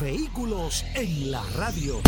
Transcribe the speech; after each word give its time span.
Vehículos 0.00 0.82
en 0.94 1.30
la 1.30 1.42
radio. 1.56 2.00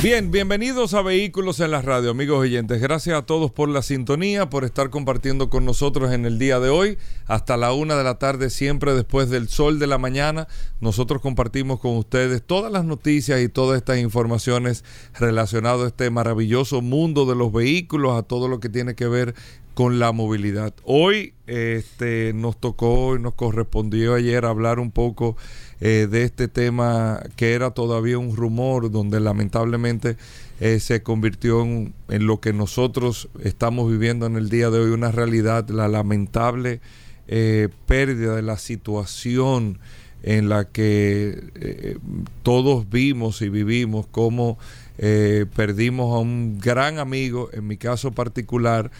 Bien, 0.00 0.30
bienvenidos 0.30 0.94
a 0.94 1.02
Vehículos 1.02 1.58
en 1.58 1.72
la 1.72 1.82
Radio, 1.82 2.12
amigos 2.12 2.38
oyentes. 2.38 2.80
Gracias 2.80 3.18
a 3.18 3.26
todos 3.26 3.50
por 3.50 3.68
la 3.68 3.82
sintonía, 3.82 4.48
por 4.48 4.62
estar 4.62 4.90
compartiendo 4.90 5.50
con 5.50 5.64
nosotros 5.64 6.12
en 6.12 6.24
el 6.24 6.38
día 6.38 6.60
de 6.60 6.68
hoy. 6.68 6.98
Hasta 7.26 7.56
la 7.56 7.72
una 7.72 7.96
de 7.96 8.04
la 8.04 8.16
tarde, 8.16 8.48
siempre 8.48 8.94
después 8.94 9.28
del 9.28 9.48
sol 9.48 9.80
de 9.80 9.88
la 9.88 9.98
mañana, 9.98 10.46
nosotros 10.80 11.20
compartimos 11.20 11.80
con 11.80 11.96
ustedes 11.96 12.44
todas 12.46 12.70
las 12.70 12.84
noticias 12.84 13.40
y 13.40 13.48
todas 13.48 13.78
estas 13.78 13.98
informaciones 13.98 14.84
relacionadas 15.18 15.82
a 15.82 15.88
este 15.88 16.10
maravilloso 16.10 16.80
mundo 16.80 17.26
de 17.26 17.34
los 17.34 17.52
vehículos, 17.52 18.16
a 18.16 18.22
todo 18.22 18.46
lo 18.46 18.60
que 18.60 18.68
tiene 18.68 18.94
que 18.94 19.08
ver 19.08 19.34
con 19.78 20.00
la 20.00 20.10
movilidad. 20.10 20.74
Hoy 20.82 21.34
este, 21.46 22.32
nos 22.34 22.58
tocó 22.58 23.14
y 23.14 23.20
nos 23.20 23.34
correspondió 23.34 24.14
ayer 24.14 24.44
hablar 24.44 24.80
un 24.80 24.90
poco 24.90 25.36
eh, 25.80 26.08
de 26.10 26.24
este 26.24 26.48
tema 26.48 27.22
que 27.36 27.52
era 27.52 27.70
todavía 27.70 28.18
un 28.18 28.34
rumor, 28.34 28.90
donde 28.90 29.20
lamentablemente 29.20 30.16
eh, 30.58 30.80
se 30.80 31.04
convirtió 31.04 31.62
en, 31.62 31.94
lo 32.08 32.40
que 32.40 32.52
nosotros 32.52 33.28
estamos 33.44 33.88
viviendo 33.88 34.26
en 34.26 34.36
el 34.36 34.48
día 34.50 34.70
de 34.70 34.80
hoy, 34.80 34.90
una 34.90 35.12
realidad, 35.12 35.68
la 35.68 35.86
lamentable 35.86 36.80
eh, 37.28 37.68
pérdida 37.86 38.34
de 38.34 38.42
la 38.42 38.58
situación 38.58 39.78
en 40.24 40.48
la 40.48 40.64
que 40.64 41.96
todos 42.42 42.90
vimos 42.90 43.40
y 43.40 43.48
vivimos 43.50 44.04
cómo 44.10 44.58
perdimos 44.96 46.12
a 46.12 46.18
un 46.18 46.58
gran 46.58 46.98
amigo, 46.98 47.50
en 47.52 47.68
mi 47.68 47.76
caso 47.76 48.10
particular, 48.10 48.90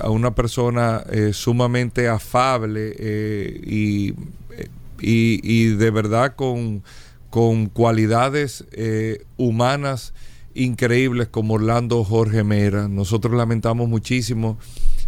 a 0.00 0.10
una 0.10 0.32
persona 0.36 1.02
sumamente 1.32 2.06
afable 2.06 2.94
y 3.66 4.14
y, 5.00 5.66
de 5.68 5.90
verdad 5.90 6.34
con, 6.36 6.82
cualidades 7.72 8.64
eh, 8.72 9.24
humanas 9.36 10.14
increíbles 10.54 11.28
como 11.28 11.54
Orlando 11.54 12.04
Jorge 12.04 12.44
Mera. 12.44 12.88
Nosotros 12.88 13.34
lamentamos 13.34 13.88
muchísimo 13.88 14.56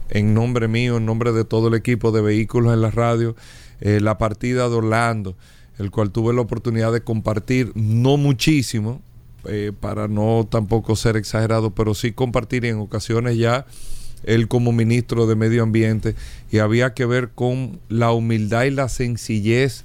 en 0.09 0.35
nombre 0.35 0.69
mío, 0.69 0.97
en 0.97 1.07
nombre 1.07 1.33
de 1.33 1.45
todo 1.45 1.69
el 1.69 1.75
equipo 1.75 2.11
de 2.11 2.23
vehículos 2.23 2.75
en 2.75 2.83
la 2.83 2.91
radio, 2.91 3.37
eh, 3.81 4.01
la 4.01 4.19
partida 4.19 4.69
de 4.69 4.75
Orlando, 4.75 5.37
el 5.79 5.91
cual 5.91 6.11
tuve 6.11 6.35
la 6.35 6.41
oportunidad 6.41 6.93
de 6.93 7.03
compartir, 7.03 7.73
no 7.75 8.17
muchísimo, 8.17 9.03
eh, 9.49 9.73
para 9.79 10.09
no 10.09 10.47
tampoco 10.51 10.97
ser 10.97 11.17
exagerado, 11.17 11.71
pero 11.71 11.95
sí 11.95 12.13
compartir 12.13 12.65
en 12.65 12.79
ocasiones 12.79 13.37
ya 13.37 13.67
él 14.27 14.49
como 14.49 14.73
ministro 14.73 15.27
de 15.27 15.37
Medio 15.37 15.63
Ambiente, 15.63 16.15
y 16.51 16.59
había 16.59 16.95
que 16.95 17.07
ver 17.07 17.31
con 17.31 17.81
la 17.89 18.13
humildad 18.13 18.65
y 18.65 18.71
la 18.71 18.89
sencillez 18.89 19.85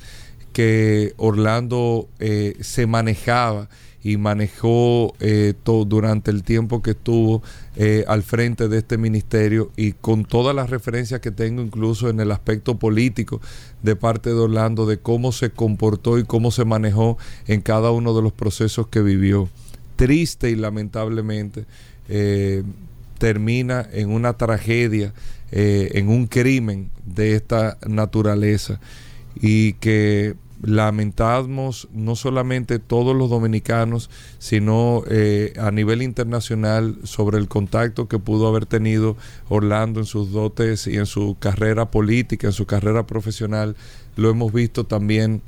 que 0.54 1.14
Orlando 1.18 2.10
eh, 2.20 2.56
se 2.60 2.86
manejaba 2.86 3.70
y 4.04 4.18
manejó 4.18 5.14
eh, 5.20 5.54
todo 5.64 5.86
durante 5.86 6.32
el 6.32 6.44
tiempo 6.44 6.82
que 6.82 6.92
estuvo 6.92 7.44
eh, 7.76 8.04
al 8.08 8.24
frente 8.24 8.68
de 8.68 8.80
este 8.80 8.98
ministerio 8.98 9.72
y 9.76 9.92
con 9.94 10.26
todas 10.26 10.56
las 10.56 10.72
referencias 10.72 11.22
que 11.22 11.30
tengo 11.30 11.62
incluso 11.62 12.10
en 12.10 12.20
el 12.20 12.32
aspecto 12.32 12.80
político 12.80 13.42
de 13.84 13.96
parte 13.96 14.32
de 14.32 14.40
Orlando 14.40 14.88
de 14.88 14.98
cómo 14.98 15.32
se 15.32 15.52
comportó 15.52 16.18
y 16.18 16.24
cómo 16.24 16.52
se 16.52 16.66
manejó 16.66 17.18
en 17.48 17.62
cada 17.62 17.92
uno 17.92 18.16
de 18.16 18.24
los 18.24 18.34
procesos 18.34 18.88
que 18.88 19.02
vivió. 19.02 19.50
Triste 19.96 20.50
y 20.50 20.56
lamentablemente 20.56 21.66
termina 23.22 23.88
en 23.94 24.10
una 24.10 24.34
tragedia, 24.34 25.14
eh, 25.52 25.92
en 25.94 26.10
un 26.10 26.26
crimen 26.26 26.90
de 27.06 27.36
esta 27.36 27.78
naturaleza 27.88 28.80
y 29.40 29.74
que 29.74 30.34
lamentamos 30.64 31.88
no 31.94 32.16
solamente 32.16 32.80
todos 32.80 33.16
los 33.16 33.30
dominicanos, 33.30 34.10
sino 34.40 35.04
eh, 35.08 35.54
a 35.60 35.70
nivel 35.70 36.02
internacional 36.02 36.98
sobre 37.04 37.38
el 37.38 37.48
contacto 37.48 38.08
que 38.08 38.18
pudo 38.18 38.48
haber 38.48 38.66
tenido 38.66 39.16
Orlando 39.50 40.00
en 40.00 40.08
sus 40.08 40.32
dotes 40.32 40.88
y 40.88 40.98
en 40.98 41.06
su 41.06 41.38
carrera 41.40 41.92
política, 41.92 42.48
en 42.48 42.54
su 42.54 42.66
carrera 42.66 43.06
profesional. 43.06 43.76
Lo 44.16 44.32
hemos 44.32 44.52
visto 44.52 44.86
también 44.86 45.44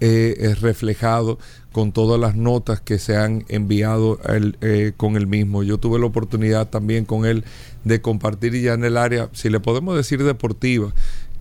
eh, 0.00 0.54
reflejado 0.60 1.38
con 1.72 1.92
todas 1.92 2.18
las 2.18 2.36
notas 2.36 2.80
que 2.80 2.98
se 2.98 3.16
han 3.16 3.44
enviado 3.48 4.18
eh, 4.62 4.92
con 4.96 5.16
el 5.16 5.26
mismo. 5.26 5.62
Yo 5.62 5.78
tuve 5.78 5.98
la 5.98 6.06
oportunidad 6.06 6.68
también 6.68 7.04
con 7.04 7.26
él 7.26 7.44
de 7.84 8.00
compartir 8.00 8.58
ya 8.60 8.72
en 8.72 8.84
el 8.84 8.96
área, 8.96 9.28
si 9.32 9.50
le 9.50 9.60
podemos 9.60 9.96
decir 9.96 10.24
deportiva, 10.24 10.92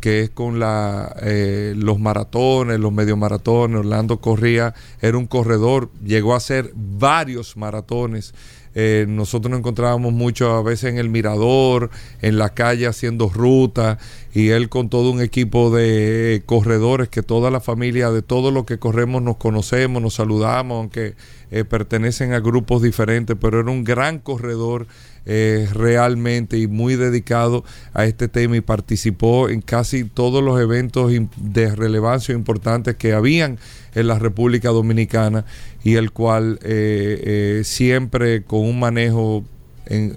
que 0.01 0.21
es 0.21 0.29
con 0.29 0.61
eh, 0.61 1.73
los 1.75 1.99
maratones, 1.99 2.79
los 2.79 2.91
medio 2.91 3.17
maratones. 3.17 3.79
Orlando 3.79 4.19
corría, 4.19 4.73
era 5.01 5.17
un 5.17 5.25
corredor, 5.25 5.89
llegó 6.03 6.33
a 6.33 6.37
hacer 6.37 6.71
varios 6.75 7.57
maratones. 7.57 8.33
Eh, 8.75 9.05
nosotros 9.07 9.49
nos 9.49 9.59
encontrábamos 9.59 10.11
mucho 10.11 10.51
a 10.51 10.61
veces 10.61 10.91
en 10.91 10.97
el 10.97 11.09
mirador, 11.09 11.89
en 12.21 12.37
la 12.37 12.53
calle 12.53 12.87
haciendo 12.87 13.29
ruta 13.29 13.97
y 14.33 14.49
él 14.49 14.67
con 14.67 14.89
todo 14.89 15.11
un 15.11 15.21
equipo 15.21 15.73
de 15.73 16.43
corredores 16.45 17.07
que 17.07 17.23
toda 17.23 17.49
la 17.51 17.61
familia 17.61 18.11
de 18.11 18.21
todo 18.21 18.51
lo 18.51 18.65
que 18.65 18.77
corremos 18.77 19.21
nos 19.21 19.37
conocemos, 19.37 20.01
nos 20.01 20.15
saludamos, 20.15 20.77
aunque 20.77 21.15
eh, 21.55 21.63
pertenecen 21.63 22.33
a 22.33 22.41
grupos 22.41 22.81
diferentes, 22.81 23.37
pero 23.39 23.61
era 23.61 23.71
un 23.71 23.85
gran 23.85 24.19
corredor 24.19 24.87
eh, 25.25 25.69
realmente 25.71 26.57
y 26.57 26.67
muy 26.67 26.97
dedicado 26.97 27.63
a 27.93 28.03
este 28.03 28.27
tema 28.27 28.57
y 28.57 28.59
participó 28.61 29.47
en 29.47 29.61
casi 29.61 30.03
todos 30.03 30.43
los 30.43 30.59
eventos 30.59 31.13
de 31.37 31.73
relevancia 31.73 32.35
importantes 32.35 32.97
que 32.97 33.13
habían 33.13 33.57
en 33.93 34.07
la 34.07 34.19
República 34.19 34.67
Dominicana 34.67 35.45
y 35.81 35.95
el 35.95 36.11
cual 36.11 36.59
eh, 36.61 37.61
siempre 37.63 38.43
con 38.43 38.59
un 38.59 38.77
manejo 38.77 39.45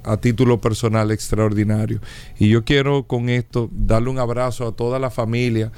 a 0.03 0.16
título 0.16 0.60
personal 0.60 1.12
extraordinario. 1.12 2.00
Y 2.41 2.48
yo 2.48 2.65
quiero 2.65 3.04
con 3.04 3.28
esto 3.28 3.71
darle 3.72 4.10
un 4.10 4.19
abrazo 4.19 4.66
a 4.66 4.72
toda 4.72 4.98
la 4.98 5.10
familia, 5.10 5.71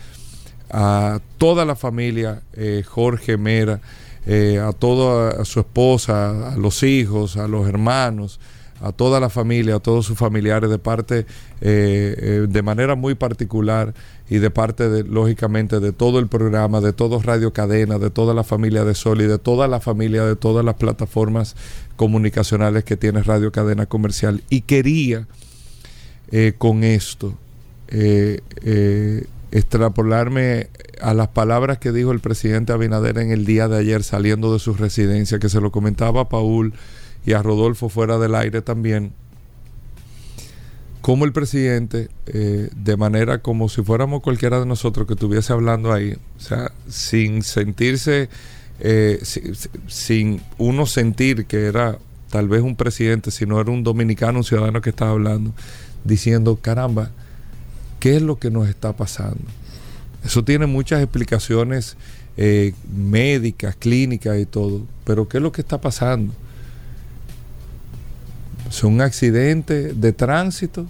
a 0.70 1.20
toda 1.37 1.66
la 1.66 1.76
familia 1.76 2.41
Jorge 2.87 3.37
Mera, 3.37 3.82
eh, 4.26 4.58
a 4.58 4.72
toda 4.72 5.44
su 5.44 5.60
esposa, 5.60 6.53
a 6.53 6.56
los 6.56 6.82
hijos, 6.82 7.36
a 7.36 7.48
los 7.48 7.69
hermanos, 7.69 8.41
a 8.81 8.92
toda 8.92 9.20
la 9.20 9.28
familia, 9.28 9.76
a 9.76 9.81
todos 9.81 10.06
sus 10.06 10.16
familiares 10.16 10.70
de 10.70 10.78
parte, 10.78 11.26
eh, 11.60 12.47
de 12.48 12.62
manera 12.62 12.94
muy 12.94 13.14
particular 13.14 13.94
y 14.31 14.38
de 14.38 14.50
parte, 14.50 14.88
de, 14.88 15.03
lógicamente, 15.04 15.81
de 15.81 15.92
todo 15.92 16.19
el 16.19 16.28
programa, 16.28 16.81
de 16.81 16.92
todo 16.92 17.20
Radio 17.20 17.53
Cadena, 17.53 17.98
de 17.98 18.10
toda 18.10 18.32
la 18.32 18.44
familia 18.44 18.84
de 18.84 18.94
Sol 18.94 19.20
y 19.20 19.26
de 19.26 19.38
toda 19.38 19.69
la 19.69 19.81
familia 19.81 20.25
de 20.25 20.37
todas 20.37 20.64
las 20.64 20.76
plataformas 20.76 21.56
comunicacionales 21.97 22.84
que 22.84 22.97
tiene 22.97 23.22
Radio 23.22 23.52
Cadena 23.52 23.87
Comercial. 23.87 24.42
Y 24.48 24.62
quería 24.62 25.26
eh, 26.32 26.54
con 26.56 26.84
esto 26.84 27.34
eh, 27.88 28.41
eh, 28.62 29.26
extrapolarme 29.53 30.69
a 31.00 31.15
las 31.15 31.28
palabras 31.28 31.78
que 31.78 31.93
dijo 31.93 32.12
el 32.12 32.20
presidente 32.20 32.73
Abinader 32.73 33.19
en 33.19 33.31
el 33.31 33.44
día 33.44 33.69
de 33.69 33.79
ayer 33.79 34.02
saliendo 34.02 34.52
de 34.52 34.58
su 34.58 34.75
residencia, 34.75 35.38
que 35.38 35.49
se 35.49 35.61
lo 35.61 35.73
comentaba 35.73 36.23
a 36.23 36.29
Paul 36.29 36.75
y 37.25 37.32
a 37.32 37.43
Rodolfo 37.43 37.88
fuera 37.88 38.19
del 38.19 38.35
aire 38.35 38.62
también, 38.62 39.12
como 41.00 41.25
el 41.25 41.32
presidente, 41.32 42.08
de 42.26 42.97
manera 42.97 43.38
como 43.38 43.69
si 43.69 43.82
fuéramos 43.82 44.23
cualquiera 44.23 44.61
de 44.61 44.67
nosotros 44.67 45.06
que 45.06 45.14
estuviese 45.14 45.52
hablando 45.52 45.93
ahí, 45.93 46.17
o 46.37 46.41
sea, 46.41 46.70
sin 46.88 47.43
sentirse 47.43 48.29
eh, 48.82 49.20
sin 49.88 50.41
uno 50.56 50.87
sentir 50.87 51.44
que 51.44 51.67
era 51.67 51.99
tal 52.31 52.49
vez 52.49 52.62
un 52.62 52.76
presidente, 52.76 53.31
sino 53.31 53.61
era 53.61 53.70
un 53.70 53.85
dominicano, 53.85 54.38
un 54.38 54.44
ciudadano 54.44 54.81
que 54.81 54.91
estaba 54.91 55.11
hablando, 55.11 55.52
diciendo, 56.05 56.58
caramba, 56.62 57.11
¿qué 58.00 58.17
es 58.17 58.23
lo 58.23 58.38
que 58.38 58.50
nos 58.50 58.69
está 58.69 58.97
pasando? 58.97 59.44
Eso 60.25 60.43
tiene 60.43 60.67
muchas 60.67 61.02
explicaciones 61.02 61.97
eh, 62.37 62.75
médicas, 62.93 63.76
clínicas 63.76 64.38
y 64.38 64.47
todo, 64.47 64.87
pero 65.05 65.29
¿qué 65.29 65.37
es 65.37 65.43
lo 65.43 65.52
que 65.52 65.61
está 65.61 65.81
pasando? 65.81 66.32
Es 68.69 68.82
un 68.82 69.00
accidente 69.00 69.93
de 69.94 70.12
tránsito 70.12 70.87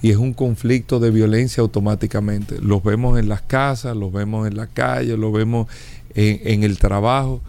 y 0.00 0.10
es 0.10 0.16
un 0.16 0.32
conflicto 0.32 1.00
de 1.00 1.10
violencia 1.10 1.60
automáticamente. 1.60 2.60
Los 2.60 2.82
vemos 2.82 3.18
en 3.18 3.28
las 3.28 3.42
casas, 3.42 3.96
los 3.96 4.12
vemos 4.12 4.46
en 4.46 4.56
la 4.56 4.66
calle, 4.66 5.16
los 5.16 5.32
vemos 5.32 5.68
en, 6.14 6.40
en 6.44 6.62
el 6.64 6.78
trabajo. 6.78 7.40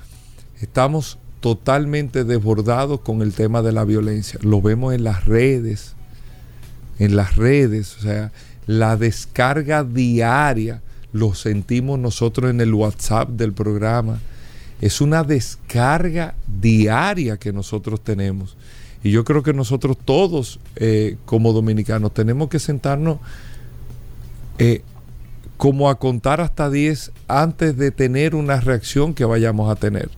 Estamos 0.62 1.18
totalmente 1.42 2.24
desbordados 2.24 3.01
con 3.01 3.21
el 3.21 3.33
tema 3.33 3.62
de 3.62 3.74
la 3.74 3.83
violencia. 3.83 4.39
Lo 4.44 4.62
vemos 4.62 4.94
en 4.94 5.04
las 5.04 5.25
redes, 5.25 5.94
en 7.00 7.15
las 7.18 7.36
redes, 7.36 7.98
o 7.98 8.01
sea, 8.01 8.31
la 8.68 8.98
descarga 8.98 9.83
diaria 9.83 10.81
lo 11.12 11.36
sentimos 11.36 12.00
nosotros 12.00 12.50
en 12.50 12.62
el 12.62 12.74
WhatsApp 12.74 13.30
del 13.30 13.54
programa. 13.54 14.19
Es 14.81 15.01
una 15.01 15.24
descarga 15.24 16.36
diaria 16.48 17.38
que 17.38 17.54
nosotros 17.54 18.01
tenemos. 18.01 18.57
Y 19.04 19.12
yo 19.12 19.24
creo 19.24 19.44
que 19.44 19.54
nosotros 19.54 19.98
todos 20.04 20.60
eh, 20.75 21.18
como 21.25 21.54
dominicanos 21.54 22.13
tenemos 22.13 22.50
que 22.50 22.60
sentarnos 22.60 23.19
eh, 24.57 24.81
como 25.57 25.89
a 25.89 26.00
contar 26.00 26.42
hasta 26.42 26.69
10 26.69 27.12
antes 27.27 27.77
de 27.77 27.92
tener 27.92 28.33
una 28.33 28.60
reacción 28.60 29.13
que 29.13 29.25
vayamos 29.25 29.69
a 29.69 29.75
tener 29.75 30.10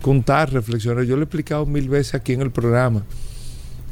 contar, 0.00 0.52
reflexionar. 0.52 1.04
Yo 1.04 1.16
lo 1.16 1.22
he 1.22 1.24
explicado 1.24 1.66
mil 1.66 1.88
veces 1.88 2.14
aquí 2.14 2.32
en 2.32 2.42
el 2.42 2.50
programa. 2.50 3.02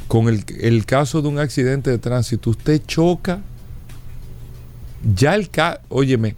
Con 0.09 0.29
el, 0.29 0.87
caso 0.87 1.21
de 1.21 1.29
un 1.29 1.39
accidente 1.39 1.91
de 1.91 1.99
tránsito, 1.99 2.51
usted 2.51 2.81
choca. 2.87 3.43
Ya 5.15 5.35
el 5.35 5.51
caso, 5.51 5.81
óyeme, 5.89 6.35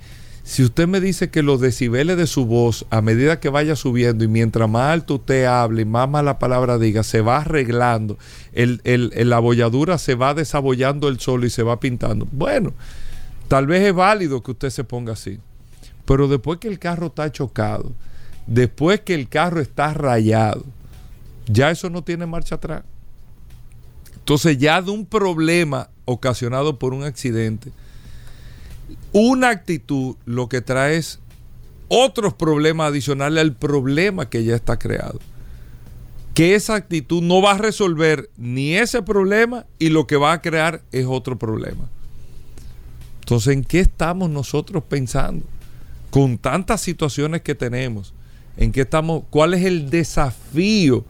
si 0.49 0.65
usted 0.65 0.89
me 0.89 1.01
dice 1.01 1.31
que 1.31 1.43
los 1.43 1.61
decibeles 1.61 2.17
de 2.17 2.27
su 2.27 2.47
voz, 2.47 2.87
a 2.89 3.03
medida 3.03 3.39
que 3.39 3.51
vaya 3.51 3.77
subiendo 3.77 4.25
y 4.25 4.29
mientras 4.29 4.69
más 4.69 4.93
alto 4.93 5.17
usted 5.17 5.45
hable 5.45 5.83
y 5.83 5.85
más 5.85 6.09
mala 6.09 6.39
palabra 6.39 6.79
diga, 6.79 7.03
se 7.03 7.21
va 7.21 7.39
arreglando, 7.39 8.17
el, 8.55 8.81
la 9.29 9.37
abolladura 9.37 9.99
se 9.99 10.15
va 10.15 10.33
desabollando 10.33 11.09
el 11.09 11.21
sol 11.21 11.45
y 11.45 11.51
se 11.51 11.63
va 11.63 11.81
pintando. 11.81 12.27
Bueno, 12.33 12.73
tal 13.49 13.67
vez 13.67 13.83
es 13.83 13.95
válido 13.95 14.43
que 14.43 14.53
usted 14.53 14.71
se 14.71 14.85
ponga 14.85 15.13
así. 15.13 15.39
Pero 16.07 16.29
después 16.29 16.59
que 16.59 16.69
el 16.69 16.79
carro 16.79 17.09
está 17.09 17.31
chocado, 17.31 17.93
después 18.47 19.01
que 19.01 19.15
el 19.15 19.29
carro 19.29 19.61
está 19.61 19.93
rayado, 19.93 20.65
ya 21.47 21.71
eso 21.71 21.91
no 21.91 22.03
tiene 22.03 22.25
marcha 22.25 22.55
atrás. 22.55 22.85
Entonces 24.15 24.57
ya 24.57 24.81
de 24.81 24.91
un 24.91 25.05
problema 25.05 25.91
ocasionado 26.07 26.79
por 26.79 26.95
un 26.95 27.05
accidente, 27.05 27.71
una 29.13 29.51
actitud 29.51 30.17
lo 30.25 30.49
que 30.49 30.61
trae 30.61 30.97
es 30.97 31.21
otros 31.89 32.35
problemas 32.35 32.89
adicionales 32.89 33.41
al 33.41 33.55
problema 33.55 34.29
que 34.29 34.45
ya 34.45 34.55
está 34.55 34.79
creado. 34.79 35.21
Que 36.35 36.55
esa 36.55 36.75
actitud 36.75 37.23
no 37.23 37.43
va 37.43 37.53
a 37.53 37.59
resolver 37.59 38.31
ni 38.37 38.75
ese 38.75 39.03
problema 39.03 39.67
y 39.79 39.89
lo 39.89 40.07
que 40.07 40.17
va 40.17 40.33
a 40.33 40.43
crear 40.43 40.83
es 40.93 41.07
otro 41.07 41.39
problema. 41.39 41.89
Entonces, 43.21 43.55
¿en 43.55 43.65
qué 43.65 43.81
estamos 43.81 44.31
nosotros 44.31 44.85
pensando? 44.85 45.45
Con 46.11 46.39
tantas 46.39 46.81
situaciones 46.81 47.43
que 47.43 47.55
tenemos, 47.55 48.15
en 48.57 48.73
qué 48.73 48.83
estamos, 48.83 49.25
cuál 49.31 49.55
es 49.55 49.65
el 49.65 49.91
desafío 49.91 51.05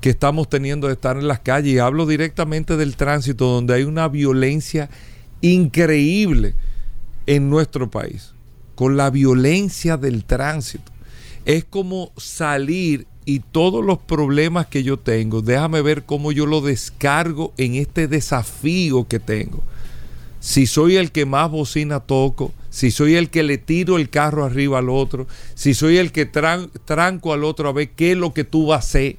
que 0.00 0.10
estamos 0.10 0.48
teniendo 0.48 0.86
de 0.86 0.94
estar 0.94 1.16
en 1.16 1.26
las 1.26 1.40
calles. 1.40 1.74
Y 1.74 1.78
hablo 1.78 2.06
directamente 2.06 2.76
del 2.76 2.96
tránsito, 2.96 3.46
donde 3.46 3.74
hay 3.74 3.84
una 3.84 4.08
violencia 4.08 4.90
increíble 5.40 6.54
en 7.30 7.48
nuestro 7.48 7.88
país. 7.88 8.32
Con 8.74 8.96
la 8.96 9.08
violencia 9.08 9.96
del 9.96 10.24
tránsito. 10.24 10.90
Es 11.44 11.64
como 11.64 12.10
salir 12.16 13.06
y 13.24 13.38
todos 13.38 13.84
los 13.84 13.98
problemas 13.98 14.66
que 14.66 14.82
yo 14.82 14.96
tengo, 14.96 15.40
déjame 15.40 15.80
ver 15.80 16.02
cómo 16.02 16.32
yo 16.32 16.46
lo 16.46 16.60
descargo 16.60 17.52
en 17.56 17.76
este 17.76 18.08
desafío 18.08 19.06
que 19.06 19.20
tengo. 19.20 19.62
Si 20.40 20.66
soy 20.66 20.96
el 20.96 21.12
que 21.12 21.24
más 21.24 21.50
bocina 21.52 22.00
toco, 22.00 22.52
si 22.68 22.90
soy 22.90 23.14
el 23.14 23.30
que 23.30 23.44
le 23.44 23.58
tiro 23.58 23.96
el 23.96 24.10
carro 24.10 24.44
arriba 24.44 24.78
al 24.78 24.88
otro, 24.88 25.28
si 25.54 25.72
soy 25.74 25.98
el 25.98 26.10
que 26.10 26.26
tranco 26.26 27.32
al 27.32 27.44
otro 27.44 27.68
a 27.68 27.72
ver 27.72 27.90
qué 27.90 28.12
es 28.12 28.18
lo 28.18 28.34
que 28.34 28.42
tú 28.42 28.66
vas 28.66 28.84
a 28.84 28.88
hacer, 28.88 29.16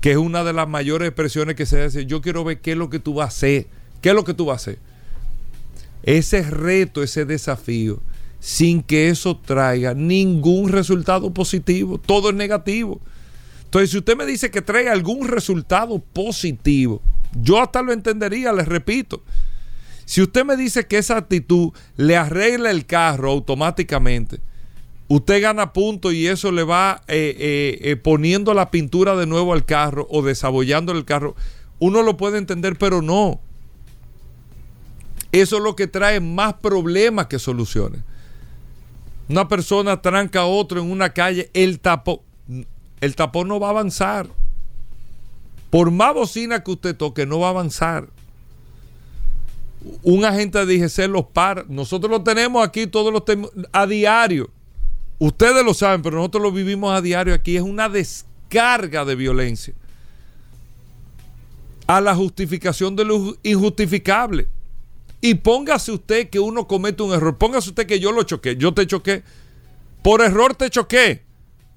que 0.00 0.12
es 0.12 0.16
una 0.16 0.42
de 0.42 0.54
las 0.54 0.68
mayores 0.68 1.06
expresiones 1.06 1.54
que 1.54 1.66
se 1.66 1.82
hace, 1.82 2.04
yo 2.06 2.20
quiero 2.20 2.42
ver 2.42 2.60
qué 2.60 2.72
es 2.72 2.78
lo 2.78 2.90
que 2.90 2.98
tú 2.98 3.14
vas 3.14 3.26
a 3.26 3.28
hacer, 3.28 3.66
qué 4.00 4.08
es 4.08 4.14
lo 4.16 4.24
que 4.24 4.34
tú 4.34 4.46
vas 4.46 4.54
a 4.54 4.62
hacer. 4.70 4.87
Ese 6.02 6.42
reto, 6.42 7.02
ese 7.02 7.24
desafío, 7.24 8.00
sin 8.40 8.82
que 8.82 9.08
eso 9.08 9.36
traiga 9.36 9.94
ningún 9.94 10.70
resultado 10.70 11.32
positivo, 11.32 11.98
todo 11.98 12.30
es 12.30 12.34
negativo. 12.34 13.00
Entonces, 13.64 13.90
si 13.90 13.98
usted 13.98 14.16
me 14.16 14.24
dice 14.24 14.50
que 14.50 14.62
trae 14.62 14.88
algún 14.88 15.28
resultado 15.28 15.98
positivo, 15.98 17.02
yo 17.42 17.60
hasta 17.60 17.82
lo 17.82 17.92
entendería, 17.92 18.52
les 18.52 18.66
repito. 18.66 19.22
Si 20.04 20.22
usted 20.22 20.44
me 20.46 20.56
dice 20.56 20.86
que 20.86 20.96
esa 20.96 21.18
actitud 21.18 21.72
le 21.96 22.16
arregla 22.16 22.70
el 22.70 22.86
carro 22.86 23.30
automáticamente, 23.30 24.40
usted 25.08 25.42
gana 25.42 25.74
puntos 25.74 26.14
y 26.14 26.26
eso 26.26 26.50
le 26.50 26.62
va 26.62 27.02
eh, 27.08 27.36
eh, 27.38 27.78
eh, 27.82 27.96
poniendo 27.96 28.54
la 28.54 28.70
pintura 28.70 29.16
de 29.16 29.26
nuevo 29.26 29.52
al 29.52 29.66
carro 29.66 30.06
o 30.10 30.22
desabollando 30.22 30.92
el 30.92 31.04
carro, 31.04 31.36
uno 31.78 32.02
lo 32.02 32.16
puede 32.16 32.38
entender, 32.38 32.78
pero 32.78 33.02
no. 33.02 33.40
Eso 35.32 35.56
es 35.58 35.62
lo 35.62 35.76
que 35.76 35.86
trae 35.86 36.20
más 36.20 36.54
problemas 36.54 37.26
que 37.26 37.38
soluciones. 37.38 38.00
Una 39.28 39.46
persona 39.46 40.00
tranca 40.00 40.40
a 40.40 40.46
otro 40.46 40.80
en 40.80 40.90
una 40.90 41.10
calle, 41.10 41.50
el 41.52 41.80
tapón, 41.80 42.20
el 43.00 43.14
tapón 43.14 43.48
no 43.48 43.60
va 43.60 43.68
a 43.68 43.70
avanzar. 43.70 44.28
Por 45.70 45.90
más 45.90 46.14
bocina 46.14 46.64
que 46.64 46.70
usted 46.70 46.96
toque, 46.96 47.26
no 47.26 47.40
va 47.40 47.48
a 47.48 47.50
avanzar 47.50 48.08
un 50.02 50.24
agente 50.24 50.64
de 50.64 50.78
DGC 50.78 51.08
los 51.08 51.26
para. 51.26 51.64
Nosotros 51.68 52.10
lo 52.10 52.22
tenemos 52.22 52.66
aquí 52.66 52.86
todos 52.86 53.12
los 53.12 53.22
a 53.72 53.86
diario. 53.86 54.50
Ustedes 55.18 55.64
lo 55.64 55.74
saben, 55.74 56.02
pero 56.02 56.16
nosotros 56.16 56.42
lo 56.42 56.52
vivimos 56.52 56.92
a 56.96 57.00
diario 57.00 57.34
aquí. 57.34 57.56
Es 57.56 57.62
una 57.62 57.88
descarga 57.88 59.04
de 59.04 59.14
violencia 59.14 59.74
a 61.86 62.00
la 62.00 62.14
justificación 62.14 62.96
de 62.96 63.04
lo 63.04 63.36
injustificable. 63.42 64.46
Y 65.20 65.34
póngase 65.34 65.92
usted 65.92 66.30
que 66.30 66.38
uno 66.38 66.68
comete 66.68 67.02
un 67.02 67.12
error. 67.12 67.36
Póngase 67.36 67.70
usted 67.70 67.86
que 67.86 68.00
yo 68.00 68.12
lo 68.12 68.22
choqué. 68.22 68.56
Yo 68.56 68.72
te 68.72 68.86
choqué. 68.86 69.22
Por 70.02 70.22
error 70.22 70.54
te 70.54 70.70
choqué. 70.70 71.24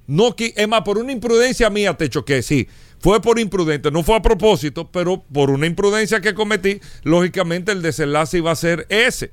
No, 0.08 0.36
es 0.38 0.68
más, 0.68 0.82
por 0.82 0.98
una 0.98 1.12
imprudencia 1.12 1.70
mía 1.70 1.96
te 1.96 2.10
choqué, 2.10 2.42
sí. 2.42 2.68
Fue 3.00 3.22
por 3.22 3.40
imprudente, 3.40 3.90
no 3.92 4.04
fue 4.04 4.16
a 4.18 4.22
propósito, 4.22 4.92
pero 4.92 5.24
por 5.34 5.50
una 5.50 5.66
imprudencia 5.66 6.22
que 6.22 6.34
cometí, 6.34 6.80
lógicamente 7.04 7.72
el 7.72 7.82
desenlace 7.82 8.38
iba 8.38 8.52
a 8.52 8.56
ser 8.56 8.86
ese. 8.90 9.32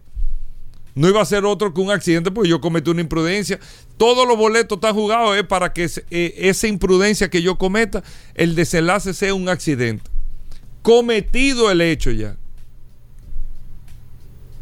No 0.94 1.08
iba 1.08 1.20
a 1.20 1.26
ser 1.26 1.44
otro 1.44 1.74
que 1.74 1.80
un 1.80 1.90
accidente 1.90 2.30
porque 2.30 2.48
yo 2.48 2.60
cometí 2.60 2.90
una 2.90 3.02
imprudencia. 3.02 3.60
Todos 3.98 4.26
los 4.26 4.36
boletos 4.36 4.76
están 4.76 4.94
jugados 4.94 5.36
es 5.36 5.44
para 5.44 5.72
que 5.72 5.84
eh, 6.10 6.34
esa 6.38 6.66
imprudencia 6.66 7.28
que 7.28 7.42
yo 7.42 7.58
cometa, 7.58 8.02
el 8.34 8.54
desenlace 8.54 9.14
sea 9.14 9.34
un 9.34 9.48
accidente. 9.48 10.10
Cometido 10.82 11.70
el 11.70 11.80
hecho 11.80 12.10
ya. 12.10 12.36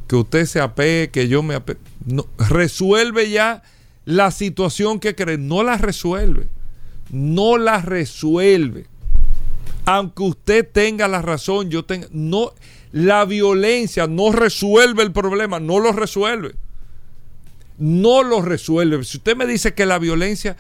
Que 0.07 0.17
usted 0.17 0.47
se 0.47 0.61
apegue, 0.61 1.11
que 1.11 1.29
yo 1.29 1.43
me 1.43 1.55
apegue. 1.55 1.81
No, 2.05 2.27
resuelve 2.39 3.31
ya 3.31 3.63
la 4.05 4.31
situación 4.31 5.01
que 5.01 5.15
cree. 5.15 5.39
No 5.39 5.63
la 5.63 5.77
resuelve. 5.77 6.47
No 7.11 7.59
la 7.59 7.81
resuelve 7.83 8.87
aunque 9.87 10.25
usted 10.25 10.69
tenga 10.71 11.07
la 11.07 11.23
razón, 11.23 11.71
yo 11.71 11.85
tenga, 11.85 12.09
no, 12.11 12.53
la 12.91 13.25
violencia 13.25 14.09
no 14.09 14.33
resuelve 14.33 15.05
el 15.05 15.13
problema, 15.13 15.61
no 15.61 15.79
lo 15.79 15.93
resuelve. 15.93 16.57
No 17.79 18.25
lo 18.25 18.43
resuelve. 18.43 19.05
Si 19.05 19.19
usted 19.19 19.37
me 19.37 19.47
dice 19.47 19.75
que 19.75 19.87
la 19.87 20.01
violencia 20.01 20.57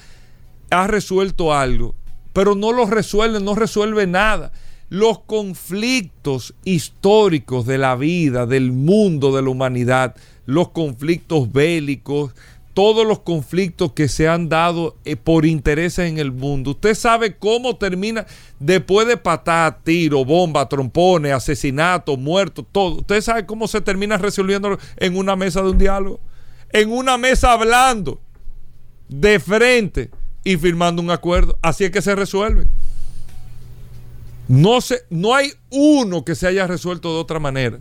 ha 0.70 0.86
resuelto 0.86 1.52
algo, 1.52 1.96
pero 2.32 2.54
no 2.54 2.70
lo 2.72 2.86
resuelve, 2.86 3.40
no 3.40 3.56
resuelve 3.56 4.06
nada. 4.06 4.52
Los 4.88 5.20
conflictos 5.20 6.54
históricos 6.64 7.66
de 7.66 7.78
la 7.78 7.96
vida, 7.96 8.46
del 8.46 8.72
mundo, 8.72 9.34
de 9.34 9.42
la 9.42 9.50
humanidad, 9.50 10.14
los 10.46 10.68
conflictos 10.68 11.52
bélicos, 11.52 12.32
todos 12.76 13.06
los 13.06 13.20
conflictos 13.20 13.92
que 13.92 14.06
se 14.06 14.28
han 14.28 14.50
dado 14.50 14.96
eh, 15.06 15.16
por 15.16 15.46
intereses 15.46 16.10
en 16.10 16.18
el 16.18 16.30
mundo. 16.30 16.72
Usted 16.72 16.94
sabe 16.94 17.34
cómo 17.34 17.76
termina 17.76 18.26
después 18.60 19.08
de 19.08 19.16
patada, 19.16 19.78
tiro, 19.82 20.26
bomba, 20.26 20.68
trompones, 20.68 21.32
asesinato, 21.32 22.18
muerto, 22.18 22.62
todo. 22.70 22.96
Usted 22.96 23.22
sabe 23.22 23.46
cómo 23.46 23.66
se 23.66 23.80
termina 23.80 24.18
resolviendo 24.18 24.78
en 24.98 25.16
una 25.16 25.36
mesa 25.36 25.62
de 25.62 25.70
un 25.70 25.78
diálogo. 25.78 26.20
En 26.70 26.92
una 26.92 27.16
mesa 27.16 27.52
hablando 27.52 28.20
de 29.08 29.40
frente 29.40 30.10
y 30.44 30.58
firmando 30.58 31.00
un 31.00 31.10
acuerdo. 31.10 31.58
Así 31.62 31.84
es 31.84 31.90
que 31.90 32.02
se 32.02 32.14
resuelve. 32.14 32.66
No, 34.48 34.80
se, 34.80 35.02
no 35.10 35.34
hay 35.34 35.52
uno 35.70 36.24
que 36.24 36.34
se 36.34 36.46
haya 36.46 36.66
resuelto 36.66 37.12
de 37.12 37.20
otra 37.20 37.40
manera 37.40 37.80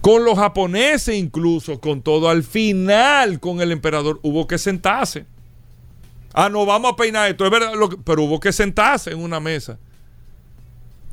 con 0.00 0.24
los 0.24 0.38
japoneses 0.38 1.16
incluso, 1.16 1.80
con 1.80 2.02
todo, 2.02 2.28
al 2.30 2.42
final 2.42 3.40
con 3.40 3.60
el 3.60 3.72
emperador 3.72 4.20
hubo 4.22 4.46
que 4.46 4.56
sentarse. 4.56 5.26
Ah, 6.32 6.48
no, 6.48 6.64
vamos 6.66 6.92
a 6.92 6.96
peinar 6.96 7.28
esto, 7.30 7.44
es 7.44 7.50
verdad, 7.50 7.72
pero 8.04 8.22
hubo 8.22 8.38
que 8.40 8.52
sentarse 8.52 9.10
en 9.10 9.18
una 9.18 9.40
mesa. 9.40 9.78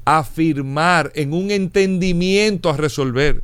a 0.06 0.24
firmar 0.24 1.12
en 1.16 1.34
un 1.34 1.50
entendimiento 1.50 2.70
a 2.70 2.78
resolver. 2.78 3.44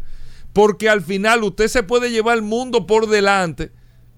Porque 0.54 0.90
al 0.90 1.02
final 1.02 1.44
usted 1.44 1.68
se 1.68 1.82
puede 1.82 2.12
llevar 2.12 2.38
el 2.38 2.44
mundo 2.44 2.86
por 2.86 3.08
delante, 3.08 3.72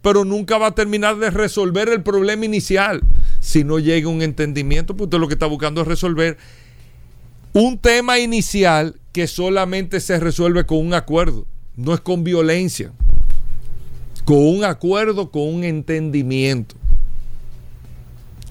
pero 0.03 0.25
nunca 0.25 0.57
va 0.57 0.67
a 0.67 0.75
terminar 0.75 1.17
de 1.17 1.31
resolver 1.31 1.87
el 1.87 2.03
problema 2.03 2.45
inicial. 2.45 3.01
Si 3.39 3.63
no 3.63 3.79
llega 3.79 4.09
un 4.09 4.21
entendimiento, 4.21 4.95
pues 4.95 5.05
usted 5.05 5.17
lo 5.17 5.29
que 5.29 5.35
está 5.35 5.45
buscando 5.45 5.81
es 5.81 5.87
resolver 5.87 6.37
un 7.53 7.79
tema 7.79 8.19
inicial 8.19 8.99
que 9.13 9.27
solamente 9.27 10.01
se 10.01 10.19
resuelve 10.19 10.65
con 10.65 10.79
un 10.79 10.93
acuerdo, 10.93 11.47
no 11.77 11.93
es 11.93 12.01
con 12.01 12.25
violencia, 12.25 12.91
con 14.25 14.45
un 14.45 14.65
acuerdo, 14.65 15.31
con 15.31 15.43
un 15.43 15.63
entendimiento. 15.63 16.75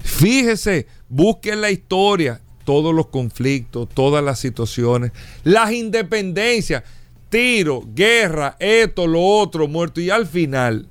Fíjese, 0.01 0.87
busque 1.07 1.55
la 1.55 1.69
historia, 1.69 2.41
todos 2.65 2.95
los 2.95 3.07
conflictos, 3.07 3.87
todas 3.93 4.23
las 4.23 4.39
situaciones, 4.39 5.11
las 5.43 5.71
independencias, 5.71 6.83
tiro, 7.29 7.83
guerra, 7.93 8.55
esto, 8.59 9.05
lo 9.05 9.21
otro, 9.21 9.67
muerto. 9.67 10.01
Y 10.01 10.09
al 10.09 10.25
final 10.25 10.87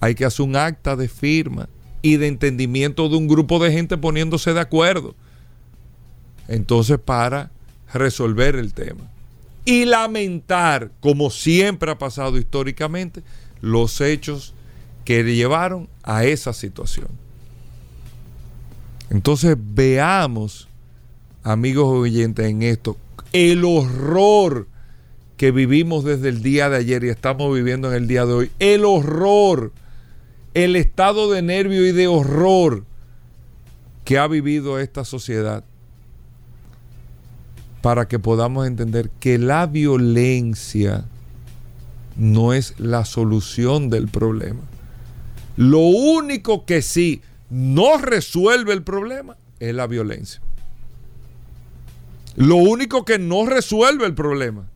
hay 0.00 0.14
que 0.14 0.24
hacer 0.24 0.46
un 0.46 0.56
acta 0.56 0.96
de 0.96 1.08
firma 1.08 1.68
y 2.02 2.16
de 2.16 2.26
entendimiento 2.26 3.08
de 3.08 3.16
un 3.16 3.28
grupo 3.28 3.62
de 3.62 3.72
gente 3.72 3.98
poniéndose 3.98 4.54
de 4.54 4.60
acuerdo. 4.60 5.14
Entonces, 6.48 6.98
para 6.98 7.50
resolver 7.92 8.56
el 8.56 8.72
tema. 8.72 9.10
Y 9.64 9.84
lamentar, 9.84 10.90
como 11.00 11.30
siempre 11.30 11.90
ha 11.90 11.98
pasado 11.98 12.38
históricamente, 12.38 13.22
los 13.60 14.00
hechos 14.00 14.54
que 15.04 15.22
llevaron 15.22 15.88
a 16.02 16.24
esa 16.24 16.52
situación. 16.52 17.08
Entonces 19.10 19.56
veamos, 19.58 20.68
amigos 21.42 21.86
oyentes, 21.86 22.46
en 22.46 22.62
esto, 22.62 22.96
el 23.32 23.64
horror 23.64 24.66
que 25.36 25.50
vivimos 25.50 26.04
desde 26.04 26.28
el 26.28 26.42
día 26.42 26.68
de 26.68 26.76
ayer 26.76 27.02
y 27.04 27.08
estamos 27.08 27.54
viviendo 27.54 27.88
en 27.88 27.94
el 27.94 28.06
día 28.06 28.24
de 28.26 28.32
hoy. 28.32 28.50
El 28.58 28.84
horror, 28.84 29.72
el 30.54 30.76
estado 30.76 31.30
de 31.30 31.42
nervio 31.42 31.86
y 31.86 31.92
de 31.92 32.06
horror 32.06 32.84
que 34.04 34.18
ha 34.18 34.26
vivido 34.26 34.78
esta 34.78 35.04
sociedad 35.04 35.64
para 37.82 38.08
que 38.08 38.18
podamos 38.18 38.66
entender 38.66 39.10
que 39.20 39.38
la 39.38 39.66
violencia 39.66 41.04
no 42.16 42.52
es 42.52 42.74
la 42.78 43.04
solución 43.04 43.88
del 43.88 44.08
problema. 44.08 44.60
Lo 45.56 45.78
único 45.78 46.66
que 46.66 46.82
sí 46.82 47.22
no 47.48 47.98
resuelve 47.98 48.72
el 48.72 48.82
problema 48.82 49.36
es 49.58 49.74
la 49.74 49.86
violencia. 49.86 50.40
Lo 52.36 52.56
único 52.56 53.04
que 53.04 53.18
no 53.18 53.46
resuelve 53.46 54.06
el 54.06 54.14
problema 54.14 54.68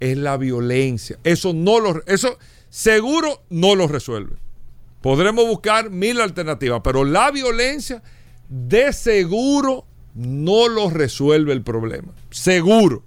es 0.00 0.16
la 0.16 0.36
violencia. 0.36 1.18
Eso 1.24 1.52
no 1.52 1.80
lo 1.80 2.04
eso 2.06 2.38
seguro 2.70 3.42
no 3.50 3.74
lo 3.74 3.86
resuelve. 3.86 4.36
Podremos 5.00 5.46
buscar 5.46 5.90
mil 5.90 6.20
alternativas, 6.20 6.80
pero 6.82 7.04
la 7.04 7.30
violencia 7.30 8.02
de 8.48 8.92
seguro 8.92 9.84
no 10.14 10.68
lo 10.68 10.90
resuelve 10.90 11.52
el 11.52 11.62
problema. 11.62 12.12
Seguro. 12.30 13.04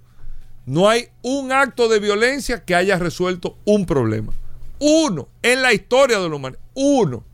No 0.64 0.88
hay 0.88 1.08
un 1.22 1.52
acto 1.52 1.88
de 1.88 1.98
violencia 1.98 2.64
que 2.64 2.74
haya 2.74 2.98
resuelto 2.98 3.56
un 3.64 3.84
problema. 3.84 4.32
Uno 4.78 5.28
en 5.42 5.60
la 5.60 5.72
historia 5.72 6.18
de 6.20 6.28
la 6.28 6.36
humanidad. 6.36 6.62
Uno 6.74 7.24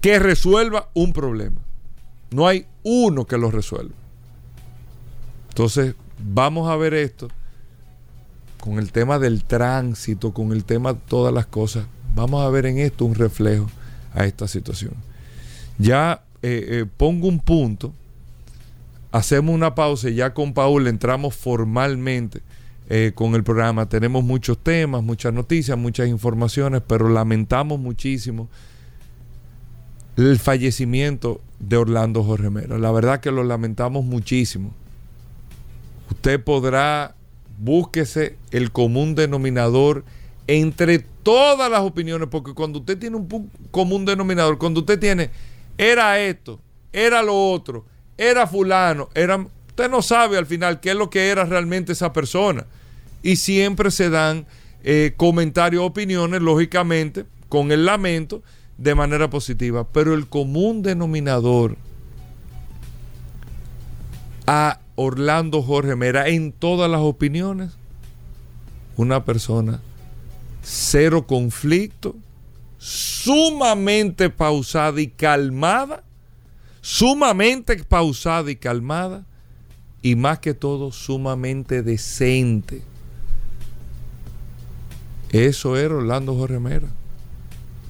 que 0.00 0.18
resuelva 0.18 0.90
un 0.94 1.12
problema. 1.12 1.60
No 2.30 2.46
hay 2.46 2.66
uno 2.82 3.26
que 3.26 3.38
lo 3.38 3.50
resuelva. 3.50 3.94
Entonces, 5.48 5.94
vamos 6.18 6.70
a 6.70 6.76
ver 6.76 6.94
esto 6.94 7.28
con 8.60 8.78
el 8.78 8.92
tema 8.92 9.18
del 9.18 9.44
tránsito, 9.44 10.34
con 10.34 10.52
el 10.52 10.64
tema 10.64 10.92
de 10.92 11.00
todas 11.08 11.32
las 11.32 11.46
cosas. 11.46 11.86
Vamos 12.18 12.44
a 12.44 12.48
ver 12.50 12.66
en 12.66 12.78
esto 12.78 13.04
un 13.04 13.14
reflejo 13.14 13.70
a 14.12 14.26
esta 14.26 14.48
situación. 14.48 14.92
Ya 15.78 16.24
eh, 16.42 16.66
eh, 16.68 16.86
pongo 16.96 17.28
un 17.28 17.38
punto 17.38 17.92
hacemos 19.12 19.54
una 19.54 19.76
pausa 19.76 20.10
y 20.10 20.16
ya 20.16 20.34
con 20.34 20.52
Paul 20.52 20.88
entramos 20.88 21.36
formalmente 21.36 22.42
eh, 22.88 23.12
con 23.14 23.36
el 23.36 23.44
programa. 23.44 23.88
Tenemos 23.88 24.24
muchos 24.24 24.58
temas, 24.58 25.00
muchas 25.04 25.32
noticias, 25.32 25.78
muchas 25.78 26.08
informaciones, 26.08 26.82
pero 26.84 27.08
lamentamos 27.08 27.78
muchísimo 27.78 28.48
el 30.16 30.40
fallecimiento 30.40 31.40
de 31.60 31.76
Orlando 31.76 32.24
Jorge 32.24 32.50
Mera. 32.50 32.78
La 32.78 32.90
verdad 32.90 33.20
que 33.20 33.30
lo 33.30 33.44
lamentamos 33.44 34.04
muchísimo. 34.04 34.72
Usted 36.10 36.42
podrá, 36.42 37.14
búsquese 37.60 38.36
el 38.50 38.72
común 38.72 39.14
denominador 39.14 40.04
entre 40.48 41.04
todas 41.28 41.70
las 41.70 41.82
opiniones, 41.82 42.26
porque 42.30 42.54
cuando 42.54 42.78
usted 42.78 42.96
tiene 42.96 43.18
un 43.18 43.50
común 43.70 44.06
denominador, 44.06 44.56
cuando 44.56 44.80
usted 44.80 44.98
tiene, 44.98 45.28
era 45.76 46.18
esto, 46.18 46.58
era 46.90 47.22
lo 47.22 47.50
otro, 47.50 47.84
era 48.16 48.46
fulano, 48.46 49.10
era, 49.14 49.36
usted 49.36 49.90
no 49.90 50.00
sabe 50.00 50.38
al 50.38 50.46
final 50.46 50.80
qué 50.80 50.92
es 50.92 50.96
lo 50.96 51.10
que 51.10 51.28
era 51.28 51.44
realmente 51.44 51.92
esa 51.92 52.14
persona. 52.14 52.64
Y 53.22 53.36
siempre 53.36 53.90
se 53.90 54.08
dan 54.08 54.46
eh, 54.82 55.12
comentarios, 55.18 55.84
opiniones, 55.84 56.40
lógicamente, 56.40 57.26
con 57.50 57.72
el 57.72 57.84
lamento, 57.84 58.42
de 58.78 58.94
manera 58.94 59.28
positiva. 59.28 59.86
Pero 59.86 60.14
el 60.14 60.28
común 60.28 60.82
denominador 60.82 61.76
a 64.46 64.80
Orlando 64.94 65.60
Jorge 65.60 65.94
Mera 65.94 66.26
en 66.28 66.52
todas 66.52 66.90
las 66.90 67.02
opiniones, 67.02 67.72
una 68.96 69.26
persona 69.26 69.82
cero 70.68 71.26
conflicto, 71.26 72.16
sumamente 72.78 74.30
pausada 74.30 75.00
y 75.00 75.08
calmada 75.08 76.04
sumamente 76.88 77.76
pausada 77.84 78.50
y 78.50 78.56
calmada 78.56 79.26
y 80.00 80.16
más 80.16 80.38
que 80.38 80.54
todo 80.54 80.90
sumamente 80.90 81.82
decente. 81.82 82.82
Eso 85.30 85.76
era 85.76 85.96
Orlando 85.96 86.34
Jorge 86.34 86.58
Mera. 86.58 86.88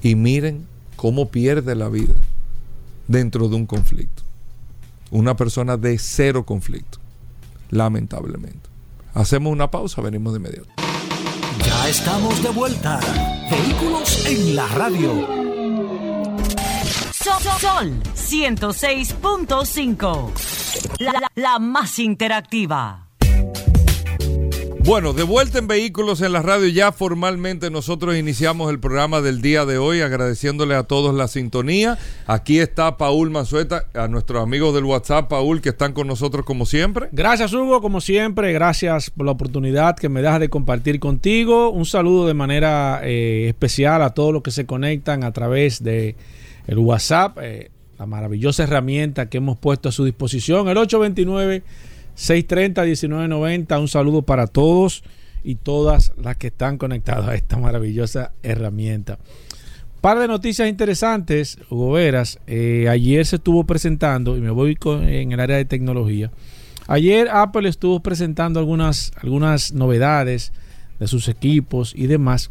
Y 0.01 0.15
miren 0.15 0.67
cómo 0.97 1.29
pierde 1.29 1.75
la 1.75 1.87
vida 1.87 2.15
dentro 3.07 3.47
de 3.47 3.55
un 3.55 3.65
conflicto. 3.65 4.23
Una 5.11 5.37
persona 5.37 5.77
de 5.77 5.97
cero 5.97 6.45
conflicto, 6.45 6.99
lamentablemente. 7.69 8.69
Hacemos 9.13 9.53
una 9.53 9.71
pausa, 9.71 10.01
venimos 10.01 10.33
de 10.33 10.39
inmediato. 10.39 10.88
Estamos 11.89 12.41
de 12.43 12.49
vuelta. 12.49 12.99
Vehículos 13.49 14.25
en 14.27 14.55
la 14.55 14.67
radio. 14.67 15.27
Sol, 17.11 17.99
106.5. 18.13 20.31
La, 21.33 21.57
más 21.57 21.97
interactiva. 21.97 23.08
Bueno, 24.85 25.13
de 25.13 25.23
vuelta 25.23 25.59
en 25.59 25.67
Vehículos 25.67 26.21
en 26.21 26.31
la 26.31 26.41
Radio, 26.41 26.67
ya 26.67 26.91
formalmente 26.91 27.69
nosotros 27.69 28.15
iniciamos 28.15 28.71
el 28.71 28.79
programa 28.79 29.21
del 29.21 29.41
día 29.41 29.65
de 29.65 29.77
hoy, 29.77 30.01
agradeciéndole 30.01 30.73
a 30.73 30.83
todos 30.83 31.13
la 31.13 31.27
sintonía. 31.27 31.97
Aquí 32.25 32.59
está 32.59 32.97
Paul 32.97 33.29
Manzueta, 33.29 33.85
a 33.93 34.07
nuestros 34.07 34.41
amigos 34.41 34.73
del 34.73 34.85
WhatsApp, 34.85 35.29
Paul, 35.29 35.61
que 35.61 35.69
están 35.69 35.93
con 35.93 36.07
nosotros 36.07 36.45
como 36.45 36.65
siempre. 36.65 37.09
Gracias, 37.11 37.53
Hugo, 37.53 37.81
como 37.81 37.99
siempre. 38.01 38.53
Gracias 38.53 39.09
por 39.09 39.25
la 39.25 39.33
oportunidad 39.33 39.97
que 39.97 40.09
me 40.09 40.21
das 40.21 40.39
de 40.39 40.49
compartir 40.49 40.99
contigo. 40.99 41.69
Un 41.69 41.85
saludo 41.85 42.25
de 42.25 42.33
manera 42.33 43.01
eh, 43.03 43.47
especial 43.49 44.01
a 44.01 44.11
todos 44.11 44.33
los 44.33 44.41
que 44.41 44.51
se 44.51 44.65
conectan 44.65 45.23
a 45.23 45.33
través 45.33 45.83
de 45.83 46.15
el 46.67 46.77
WhatsApp, 46.79 47.37
eh, 47.41 47.69
la 47.99 48.05
maravillosa 48.05 48.63
herramienta 48.63 49.29
que 49.29 49.37
hemos 49.37 49.57
puesto 49.57 49.89
a 49.89 49.91
su 49.91 50.05
disposición, 50.05 50.69
el 50.69 50.77
829-630-1990. 52.19 53.79
Un 53.79 53.87
saludo 53.87 54.21
para 54.21 54.47
todos 54.47 55.03
y 55.43 55.55
todas 55.55 56.11
las 56.21 56.37
que 56.37 56.47
están 56.47 56.77
conectadas 56.77 57.27
a 57.27 57.35
esta 57.35 57.57
maravillosa 57.57 58.33
herramienta. 58.43 59.17
Par 60.01 60.19
de 60.19 60.27
noticias 60.27 60.69
interesantes, 60.69 61.57
Hugo 61.69 61.93
Veras. 61.93 62.39
Eh, 62.47 62.87
ayer 62.89 63.25
se 63.25 63.37
estuvo 63.37 63.65
presentando, 63.65 64.37
y 64.37 64.41
me 64.41 64.49
voy 64.49 64.77
en 64.85 65.31
el 65.31 65.39
área 65.39 65.57
de 65.57 65.65
tecnología. 65.65 66.31
Ayer 66.87 67.29
Apple 67.29 67.67
estuvo 67.67 67.99
presentando 67.99 68.59
algunas, 68.59 69.11
algunas 69.21 69.73
novedades 69.73 70.53
de 70.99 71.07
sus 71.07 71.27
equipos 71.27 71.93
y 71.95 72.07
demás. 72.07 72.49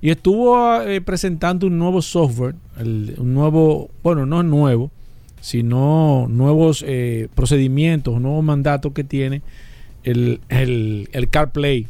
Y 0.00 0.10
estuvo 0.10 0.82
eh, 0.82 1.00
presentando 1.00 1.66
un 1.66 1.78
nuevo 1.78 2.02
software, 2.02 2.54
un 2.78 3.34
nuevo, 3.34 3.90
bueno, 4.02 4.26
no 4.26 4.42
nuevo, 4.42 4.90
sino 5.40 6.26
nuevos 6.28 6.84
eh, 6.86 7.28
procedimientos, 7.34 8.20
nuevos 8.20 8.44
mandatos 8.44 8.92
que 8.92 9.04
tiene 9.04 9.42
el, 10.04 10.40
el, 10.48 11.28
CarPlay 11.30 11.88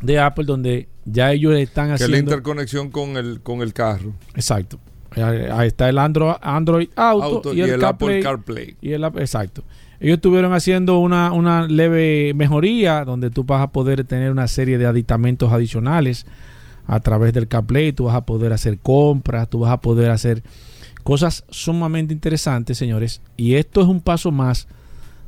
de 0.00 0.18
Apple, 0.18 0.44
donde 0.44 0.88
ya 1.04 1.32
ellos 1.32 1.54
están 1.54 1.90
haciendo. 1.90 2.06
Que 2.06 2.12
la 2.12 2.18
interconexión 2.18 2.90
con 2.90 3.16
el, 3.16 3.40
con 3.40 3.62
el 3.62 3.72
carro. 3.72 4.12
Exacto. 4.34 4.78
Ahí 5.14 5.68
está 5.68 5.88
el 5.88 5.98
Android, 5.98 6.34
Android 6.40 6.88
Auto, 6.96 7.52
y, 7.52 7.60
el, 7.60 7.84
Apple 7.84 8.20
CarPlay. 8.22 8.76
Y 8.80 8.92
el, 8.92 9.04
exacto. 9.04 9.62
Ellos 10.00 10.16
estuvieron 10.16 10.52
haciendo 10.52 10.98
una, 10.98 11.32
una 11.32 11.66
leve 11.68 12.32
mejoría 12.34 13.04
donde 13.04 13.30
tú 13.30 13.44
vas 13.44 13.62
a 13.62 13.70
poder 13.70 14.04
tener 14.04 14.32
una 14.32 14.48
serie 14.48 14.78
de 14.78 14.86
aditamentos 14.86 15.52
adicionales 15.52 16.26
a 16.86 16.98
través 17.00 17.32
del 17.32 17.46
CarPlay, 17.46 17.92
tú 17.92 18.04
vas 18.04 18.16
a 18.16 18.26
poder 18.26 18.52
hacer 18.52 18.78
compras, 18.78 19.48
tú 19.48 19.60
vas 19.60 19.70
a 19.70 19.80
poder 19.80 20.10
hacer 20.10 20.42
cosas 21.02 21.44
sumamente 21.50 22.14
interesantes, 22.14 22.78
señores. 22.78 23.20
Y 23.36 23.54
esto 23.54 23.80
es 23.80 23.86
un 23.86 24.00
paso 24.00 24.30
más 24.30 24.68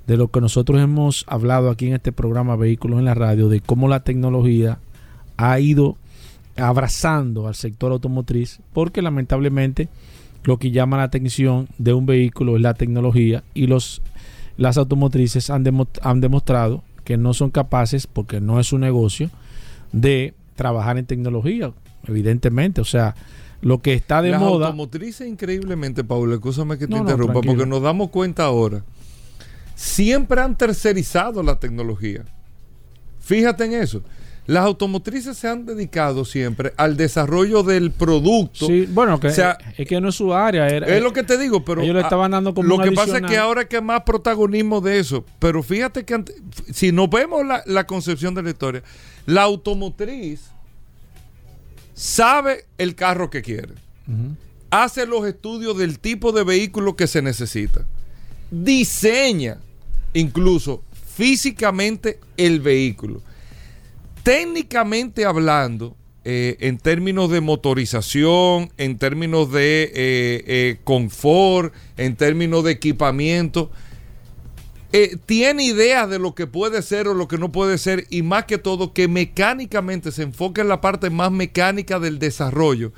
de 0.07 0.17
lo 0.17 0.29
que 0.29 0.41
nosotros 0.41 0.81
hemos 0.81 1.25
hablado 1.29 1.71
aquí 1.71 1.87
en 1.87 1.95
este 1.95 2.13
programa 2.13 2.57
Vehículos 2.57 2.99
en 2.99 3.07
la 3.07 3.15
Radio, 3.15 3.49
de 3.49 3.61
cómo 3.61 3.89
la 3.89 4.01
tecnología 4.01 4.79
ha 5.37 5.59
ido 5.59 5.97
abrazando 6.57 7.49
al 7.49 7.55
sector 7.55 7.93
automotriz, 7.93 8.61
porque 8.73 9.03
lamentablemente 9.03 9.89
lo 10.45 10.59
que 10.59 10.71
llama 10.71 10.99
la 10.99 11.05
atención 11.05 11.69
de 11.79 11.95
un 11.95 12.07
vehículo 12.07 12.57
es 12.57 12.63
la 12.63 12.75
tecnología 12.75 13.43
y 13.55 13.67
los 13.67 14.03
las 14.57 14.77
automotrices 14.77 15.51
han, 15.51 15.65
han 16.03 16.21
demostrado 16.21 16.85
que 17.05 17.17
no 17.17 17.35
son 17.35 17.51
capaces, 17.51 18.07
porque 18.07 18.41
no 18.41 18.61
es 18.61 18.69
su 18.69 18.79
negocio, 18.79 19.31
de 19.93 20.35
trabajar 20.57 20.97
en 20.99 21.07
tecnología, 21.07 21.73
evidentemente. 22.07 22.81
O 22.81 22.85
sea, 22.85 23.15
lo 23.65 23.81
que 23.81 23.95
está 23.95 24.21
de 24.21 24.31
moda. 24.37 24.59
Las 24.59 24.69
automotrices, 24.69 25.27
increíblemente, 25.27 26.05
Paula, 26.05 26.35
escúchame 26.35 26.77
que 26.77 26.87
te 26.87 26.97
interrumpa, 26.97 27.41
porque 27.41 27.67
nos 27.67 27.83
damos 27.83 28.11
cuenta 28.11 28.45
ahora. 28.45 28.85
Siempre 29.75 30.41
han 30.41 30.57
tercerizado 30.57 31.43
la 31.43 31.59
tecnología. 31.59 32.25
Fíjate 33.21 33.65
en 33.65 33.73
eso. 33.73 34.03
Las 34.47 34.65
automotrices 34.65 35.39
se 35.39 35.49
han 35.49 35.65
dedicado 35.65 36.27
siempre 36.27 36.75
al 36.77 36.99
desarrollo 36.99 37.63
del 37.63 37.91
producto. 37.91 38.67
Sí, 38.67 38.87
bueno, 38.91 39.19
que, 39.19 39.31
sea, 39.31 39.57
es 39.79 39.89
que 39.89 39.99
no 40.03 40.11
es 40.11 40.17
su 40.17 40.35
área. 40.35 40.69
es 40.69 41.03
lo 41.03 41.15
que 41.15 41.23
te 41.23 41.39
digo, 41.39 41.65
pero. 41.65 41.81
Ellos 41.81 41.95
le 41.95 42.03
estaban 42.03 42.33
dando 42.33 42.53
como 42.53 42.69
Lo 42.69 42.79
que 42.79 42.93
pasa 42.93 43.17
es 43.17 43.23
que 43.23 43.39
ahora 43.39 43.67
que 43.67 43.81
más 43.81 44.03
protagonismo 44.03 44.83
de 44.83 44.99
eso. 44.99 45.25
Pero 45.39 45.63
fíjate 45.63 46.05
que 46.05 46.23
si 46.71 46.93
nos 46.93 47.09
vemos 47.09 47.43
la, 47.65 47.87
concepción 47.87 48.35
de 48.35 48.43
la 48.43 48.51
historia, 48.51 48.83
la 49.25 49.43
automotriz 49.43 50.51
sabe 51.95 52.67
el 52.77 52.95
carro 52.95 53.31
que 53.31 53.43
quiere, 53.43 53.75
hace 54.71 55.07
los 55.07 55.27
estudios 55.27 55.79
del 55.79 55.99
tipo 55.99 56.33
de 56.33 56.45
vehículo 56.45 56.97
que 56.97 57.07
se 57.07 57.23
necesita, 57.23 57.87
diseña 58.51 59.59
incluso 60.13 60.83
físicamente 61.15 62.19
el 62.37 62.61
vehículo. 62.61 63.23
Técnicamente 64.23 65.25
hablando, 65.25 65.97
eh, 66.25 66.57
en 66.61 66.79
términos 66.79 67.31
de 67.31 67.43
motorización, 67.43 68.71
en 68.79 68.97
términos 68.97 69.53
de 69.53 69.83
eh, 69.85 69.93
eh, 69.95 70.77
confort, 70.83 71.75
en 71.99 72.17
términos 72.17 72.65
de 72.65 72.73
equipamiento, 72.73 73.71
tiene 75.27 75.65
idea 75.65 76.07
de 76.07 76.21
lo 76.21 76.35
que 76.35 76.47
puede 76.47 76.81
ser 76.83 77.09
o 77.09 77.15
lo 77.15 77.27
que 77.27 77.37
no 77.37 77.51
puede 77.51 77.79
ser 77.79 78.07
y 78.11 78.23
más 78.23 78.45
que 78.45 78.59
todo 78.59 78.93
que 78.93 79.09
mecánicamente 79.09 80.13
se 80.13 80.23
enfoca 80.23 80.63
en 80.63 80.69
la 80.69 80.81
parte 80.81 81.11
más 81.11 81.33
mecánica 81.33 81.99
del 81.99 82.21
desarrollo. 82.21 82.93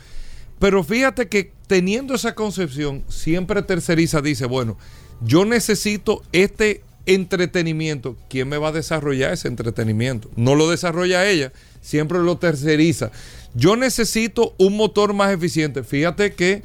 Pero 0.59 0.85
fíjate 0.85 1.29
que 1.29 1.53
teniendo 1.67 2.15
esa 2.15 2.35
concepción, 2.35 3.03
siempre 3.09 3.63
terceriza, 3.63 4.21
dice, 4.21 4.47
bueno, 4.47 4.77
yo 5.23 5.45
necesito 5.45 6.23
este 6.33 6.83
entretenimiento, 7.07 8.17
¿quién 8.29 8.49
me 8.49 8.59
va 8.59 8.69
a 8.69 8.73
desarrollar 8.73 9.33
ese 9.33 9.49
entretenimiento? 9.49 10.31
No 10.37 10.55
lo 10.55 10.69
desarrolla 10.69 11.27
ella, 11.27 11.53
siempre 11.81 12.19
lo 12.19 12.37
terceriza. 12.37 13.11
Yo 13.55 13.77
necesito 13.77 14.55
un 14.59 14.77
motor 14.77 15.15
más 15.15 15.33
eficiente. 15.33 15.83
Fíjate 15.83 16.35
que 16.35 16.63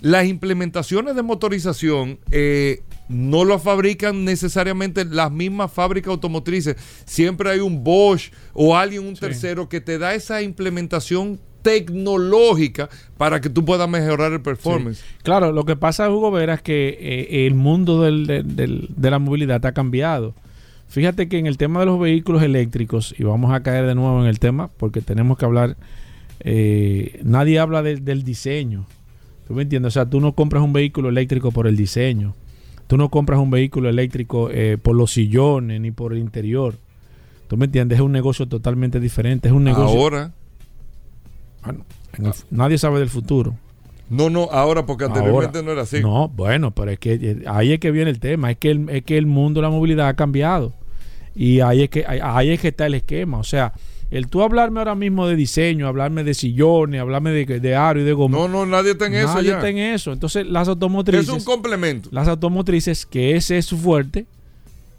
las 0.00 0.26
implementaciones 0.26 1.14
de 1.14 1.22
motorización 1.22 2.18
eh, 2.30 2.82
no 3.08 3.44
lo 3.44 3.58
fabrican 3.58 4.24
necesariamente 4.24 5.04
las 5.04 5.30
mismas 5.30 5.72
fábricas 5.72 6.10
automotrices. 6.10 6.76
Siempre 7.04 7.50
hay 7.50 7.60
un 7.60 7.84
Bosch 7.84 8.32
o 8.52 8.76
alguien, 8.76 9.06
un 9.06 9.14
tercero, 9.14 9.68
que 9.68 9.80
te 9.80 9.98
da 9.98 10.14
esa 10.14 10.42
implementación 10.42 11.38
tecnológica 11.62 12.88
para 13.16 13.40
que 13.40 13.50
tú 13.50 13.64
puedas 13.64 13.88
mejorar 13.88 14.32
el 14.32 14.40
performance. 14.40 15.02
Claro, 15.22 15.50
lo 15.50 15.64
que 15.64 15.74
pasa, 15.74 16.08
Hugo 16.10 16.30
Vera, 16.30 16.54
es 16.54 16.62
que 16.62 16.96
eh, 17.00 17.46
el 17.46 17.54
mundo 17.54 18.02
de 18.02 19.10
la 19.10 19.18
movilidad 19.18 19.64
ha 19.66 19.72
cambiado. 19.72 20.34
Fíjate 20.88 21.28
que 21.28 21.38
en 21.38 21.46
el 21.46 21.58
tema 21.58 21.80
de 21.80 21.86
los 21.86 21.98
vehículos 21.98 22.42
eléctricos, 22.42 23.14
y 23.18 23.24
vamos 23.24 23.52
a 23.52 23.64
caer 23.64 23.86
de 23.86 23.96
nuevo 23.96 24.20
en 24.20 24.28
el 24.28 24.38
tema, 24.38 24.68
porque 24.76 25.00
tenemos 25.00 25.38
que 25.38 25.44
hablar, 25.44 25.76
eh, 26.40 27.20
nadie 27.24 27.58
habla 27.58 27.82
del 27.82 28.22
diseño. 28.22 28.86
¿Tú 29.48 29.54
me 29.54 29.62
entiendes? 29.62 29.88
O 29.88 29.94
sea, 29.94 30.08
tú 30.08 30.20
no 30.20 30.32
compras 30.34 30.62
un 30.62 30.72
vehículo 30.72 31.08
eléctrico 31.08 31.50
por 31.50 31.66
el 31.66 31.76
diseño. 31.76 32.34
Tú 32.86 32.96
no 32.96 33.08
compras 33.08 33.40
un 33.40 33.50
vehículo 33.50 33.88
eléctrico 33.88 34.50
eh, 34.50 34.78
por 34.80 34.94
los 34.94 35.12
sillones 35.12 35.80
ni 35.80 35.90
por 35.90 36.12
el 36.12 36.18
interior. 36.18 36.74
¿Tú 37.48 37.56
me 37.56 37.66
entiendes? 37.66 37.98
Es 37.98 38.04
un 38.04 38.12
negocio 38.12 38.46
totalmente 38.46 39.00
diferente. 39.00 39.48
Es 39.48 39.54
un 39.54 39.64
negocio. 39.64 40.00
Ahora 40.00 40.32
nadie 42.50 42.78
sabe 42.78 42.98
del 42.98 43.08
futuro. 43.08 43.54
No, 44.08 44.30
no, 44.30 44.44
ahora 44.52 44.86
porque 44.86 45.04
anteriormente 45.04 45.62
no 45.62 45.72
era 45.72 45.82
así. 45.82 46.00
No, 46.00 46.28
bueno, 46.28 46.70
pero 46.70 46.92
es 46.92 46.98
que 46.98 47.14
eh, 47.14 47.42
ahí 47.48 47.72
es 47.72 47.80
que 47.80 47.90
viene 47.90 48.10
el 48.10 48.20
tema, 48.20 48.52
es 48.52 48.58
que 48.58 48.70
el, 48.70 48.88
es 48.88 49.02
que 49.02 49.18
el 49.18 49.26
mundo 49.26 49.60
de 49.60 49.66
la 49.66 49.70
movilidad 49.70 50.08
ha 50.08 50.14
cambiado. 50.14 50.72
Y 51.34 51.60
ahí 51.60 51.82
es 51.82 51.90
que 51.90 52.06
ahí 52.06 52.50
es 52.50 52.60
que 52.60 52.68
está 52.68 52.86
el 52.86 52.94
esquema, 52.94 53.38
o 53.38 53.44
sea, 53.44 53.72
el 54.10 54.28
tú 54.28 54.42
hablarme 54.42 54.78
ahora 54.78 54.94
mismo 54.94 55.26
de 55.26 55.36
diseño, 55.36 55.88
hablarme 55.88 56.22
de 56.24 56.34
sillones, 56.34 57.00
hablarme 57.00 57.30
de, 57.30 57.60
de 57.60 57.74
aro 57.74 58.00
y 58.00 58.04
de 58.04 58.12
goma. 58.12 58.38
No, 58.38 58.48
no, 58.48 58.66
nadie 58.66 58.92
está 58.92 59.06
en 59.06 59.14
eso. 59.14 59.34
Nadie 59.34 59.52
está 59.52 59.68
en 59.68 59.78
eso. 59.78 60.12
Entonces, 60.12 60.46
las 60.46 60.68
automotrices. 60.68 61.28
Es 61.28 61.34
un 61.34 61.44
complemento. 61.44 62.08
Las 62.12 62.28
automotrices, 62.28 63.04
que 63.04 63.36
ese 63.36 63.58
es 63.58 63.66
su 63.66 63.76
fuerte, 63.76 64.26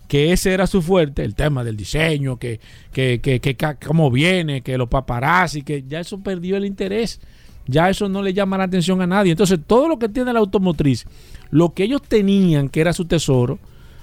que 0.07 0.33
ese 0.33 0.53
era 0.53 0.67
su 0.67 0.81
fuerte, 0.81 1.23
el 1.23 1.35
tema 1.35 1.63
del 1.63 1.77
diseño, 1.77 2.37
que, 2.37 2.59
que, 2.91 3.19
que, 3.21 3.39
que 3.39 3.57
cómo 3.85 4.11
viene, 4.11 4.61
que 4.61 4.77
los 4.77 4.89
paparazzi, 4.89 5.63
que 5.63 5.83
ya 5.87 5.99
eso 5.99 6.19
perdió 6.19 6.57
el 6.57 6.65
interés. 6.65 7.19
Ya 7.69 7.89
eso 7.89 8.07
no 8.07 8.21
le 8.21 8.33
llama 8.33 8.57
la 8.57 8.63
atención 8.63 9.01
a 9.01 9.07
nadie. 9.07 9.31
Entonces, 9.31 9.59
todo 9.65 9.89
lo 9.89 9.99
que 9.99 10.07
tiene 10.07 10.31
la 10.31 10.39
automotriz, 10.39 11.05
lo 11.49 11.73
que 11.73 11.83
ellos 11.83 12.01
tenían, 12.01 12.69
que 12.69 12.81
era 12.81 12.93
su 12.93 13.05
tesoro, 13.05 13.59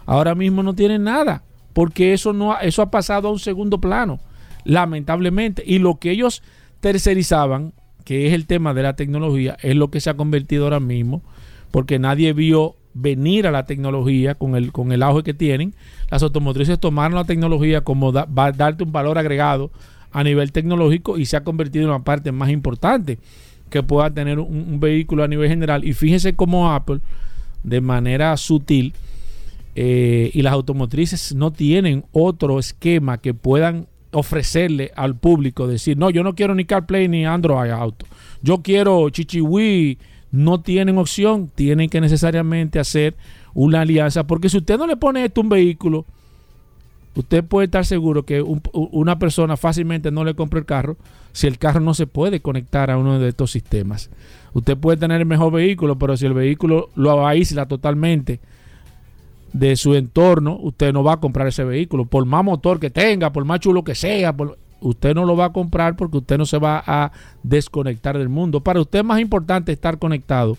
ahora 0.07 0.35
mismo 0.35 0.63
no 0.63 0.75
tienen 0.75 1.05
nada. 1.05 1.43
Porque 1.73 2.13
eso, 2.13 2.33
no, 2.33 2.59
eso 2.61 2.83
ha 2.83 2.91
pasado 2.91 3.29
a 3.29 3.33
un 3.33 3.39
segundo 3.39 3.79
plano, 3.79 4.21
lamentablemente. 4.65 5.63
Y 5.67 5.79
lo 5.79 5.97
que 5.97 6.11
ellos 6.11 6.43
tercerizaban, 6.81 7.73
que 8.05 8.27
es 8.27 8.33
el 8.33 8.47
tema 8.47 8.75
de 8.75 8.83
la 8.83 8.97
tecnología, 8.97 9.57
es 9.63 9.77
lo 9.77 9.91
que 9.91 10.01
se 10.01 10.11
ha 10.11 10.17
convertido 10.17 10.65
ahora 10.65 10.81
mismo, 10.81 11.23
porque 11.71 11.99
nadie 11.99 12.33
vio 12.33 12.77
venir 12.95 13.47
a 13.47 13.51
la 13.51 13.67
tecnología 13.67 14.37
con 14.37 14.55
el, 14.55 14.73
con 14.73 14.93
el 14.93 15.03
auge 15.03 15.25
que 15.25 15.35
tienen, 15.35 15.75
las 16.11 16.23
automotrices 16.23 16.79
tomaron 16.79 17.17
la 17.17 17.25
tecnología 17.25 17.83
como 17.83 18.13
va 18.13 18.27
a 18.37 18.53
darte 18.53 18.85
un 18.85 18.93
valor 18.93 19.19
agregado 19.19 19.73
a 20.13 20.23
nivel 20.23 20.53
tecnológico 20.53 21.19
y 21.19 21.27
se 21.27 21.37
ha 21.37 21.43
convertido 21.43 21.85
en 21.85 21.91
una 21.91 22.05
parte 22.05 22.31
más 22.31 22.51
importante 22.51 23.19
que 23.69 23.83
pueda 23.83 24.15
tener 24.15 24.39
un, 24.39 24.79
vehículo 24.79 25.25
a 25.25 25.29
nivel 25.29 25.49
general. 25.49 25.85
Y 25.85 25.93
fíjese 25.93 26.37
cómo 26.37 26.71
Apple, 26.71 27.01
de 27.65 27.81
manera 27.81 28.37
sutil, 28.37 28.95
eh, 29.75 30.31
y 30.33 30.43
las 30.43 30.53
automotrices 30.53 31.35
no 31.35 31.53
tienen 31.53 32.05
otro 32.13 32.61
esquema 32.61 33.19
que 33.19 33.35
puedan 33.35 33.89
ofrecerle 34.15 34.93
al 34.97 35.17
público, 35.17 35.67
decir, 35.67 35.99
no, 35.99 36.11
yo 36.11 36.23
no 36.23 36.35
quiero 36.35 36.55
ni 36.55 36.65
CarPlay 36.65 37.09
ni 37.09 37.27
Android 37.27 37.71
Auto, 37.71 38.07
yo 38.43 38.63
quiero 38.63 39.11
Chichiwi 39.11 39.99
no 40.33 40.61
tienen 40.61 40.99
opción, 40.99 41.51
tienen 41.55 41.89
que 41.89 42.01
necesariamente 42.01 42.79
hacer 42.79 43.15
una 43.55 43.83
alianza, 43.83 44.27
porque 44.27 44.49
si 44.49 44.59
usted 44.59 44.79
no 44.79 44.87
le 44.87 44.97
pone 44.97 45.25
esto 45.25 45.41
un 45.41 45.49
vehículo, 45.49 46.05
usted 47.15 47.45
puede 47.45 47.67
estar 47.67 47.87
seguro 47.87 48.25
que 48.25 48.43
una 48.43 49.19
persona 49.19 49.57
fácilmente 49.57 50.11
no 50.11 50.25
le 50.25 50.35
compra 50.35 50.59
el 50.59 50.67
carro 50.67 50.97
si 51.33 51.47
el 51.47 51.59
carro 51.59 51.81
no 51.81 51.95
se 51.95 52.07
puede 52.07 52.41
conectar 52.41 52.91
a 52.91 52.99
uno 52.99 53.19
de 53.19 53.29
estos 53.29 53.53
sistemas. 53.53 54.11
Usted 54.55 54.77
puede 54.77 54.97
tener 54.97 55.21
el 55.21 55.27
mejor 55.27 55.53
vehículo, 55.53 55.99
pero 55.99 56.17
si 56.17 56.27
el 56.27 56.35
vehículo 56.35 56.91
lo 56.95 57.27
aísla 57.27 57.67
totalmente 57.67 58.41
de 59.55 59.77
su 59.77 59.95
entorno, 59.95 60.59
usted 60.61 60.93
no 60.93 61.05
va 61.05 61.15
a 61.15 61.21
comprar 61.21 61.47
ese 61.47 61.63
vehículo, 61.63 62.05
por 62.05 62.27
más 62.27 62.45
motor 62.45 62.81
que 62.81 62.91
tenga, 62.91 63.33
por 63.33 63.45
más 63.45 63.61
chulo 63.61 63.85
que 63.85 63.95
sea, 63.95 64.35
usted 64.81 65.15
no 65.15 65.25
lo 65.25 65.37
va 65.37 65.47
a 65.47 65.53
comprar 65.53 65.95
porque 65.97 66.19
usted 66.19 66.37
no 66.37 66.45
se 66.45 66.59
va 66.59 66.83
a 66.85 67.13
desconectar 67.45 68.19
del 68.19 68.29
mundo. 68.29 68.61
Para 68.61 68.81
usted 68.81 68.99
es 68.99 69.05
más 69.05 69.21
importante 69.21 69.71
estar 69.73 69.99
conectado 69.99 70.59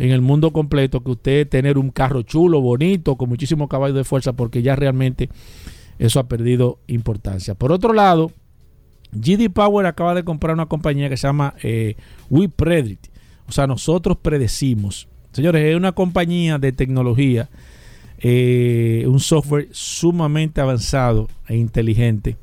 en 0.00 0.10
el 0.10 0.20
mundo 0.20 0.52
completo 0.52 1.02
que 1.02 1.12
usted 1.12 1.48
tener 1.48 1.78
un 1.78 1.90
carro 1.90 2.22
chulo, 2.22 2.60
bonito, 2.60 3.16
con 3.16 3.28
muchísimo 3.28 3.68
caballo 3.68 3.94
de 3.94 4.04
fuerza, 4.04 4.32
porque 4.32 4.62
ya 4.62 4.74
realmente 4.74 5.28
eso 6.00 6.18
ha 6.18 6.26
perdido 6.26 6.80
importancia. 6.88 7.54
Por 7.54 7.70
otro 7.70 7.92
lado, 7.92 8.32
GD 9.12 9.50
Power 9.52 9.86
acaba 9.86 10.14
de 10.16 10.24
comprar 10.24 10.54
una 10.54 10.66
compañía 10.66 11.08
que 11.08 11.16
se 11.16 11.28
llama 11.28 11.54
eh, 11.62 11.94
We 12.30 12.48
Predict. 12.48 13.06
O 13.48 13.52
sea, 13.52 13.68
nosotros 13.68 14.18
predecimos. 14.20 15.06
Señores, 15.30 15.64
es 15.64 15.76
una 15.76 15.92
compañía 15.92 16.58
de 16.58 16.72
tecnología, 16.72 17.48
eh, 18.20 19.04
un 19.06 19.20
software 19.20 19.68
sumamente 19.70 20.60
avanzado 20.60 21.28
e 21.46 21.56
inteligente 21.56 22.36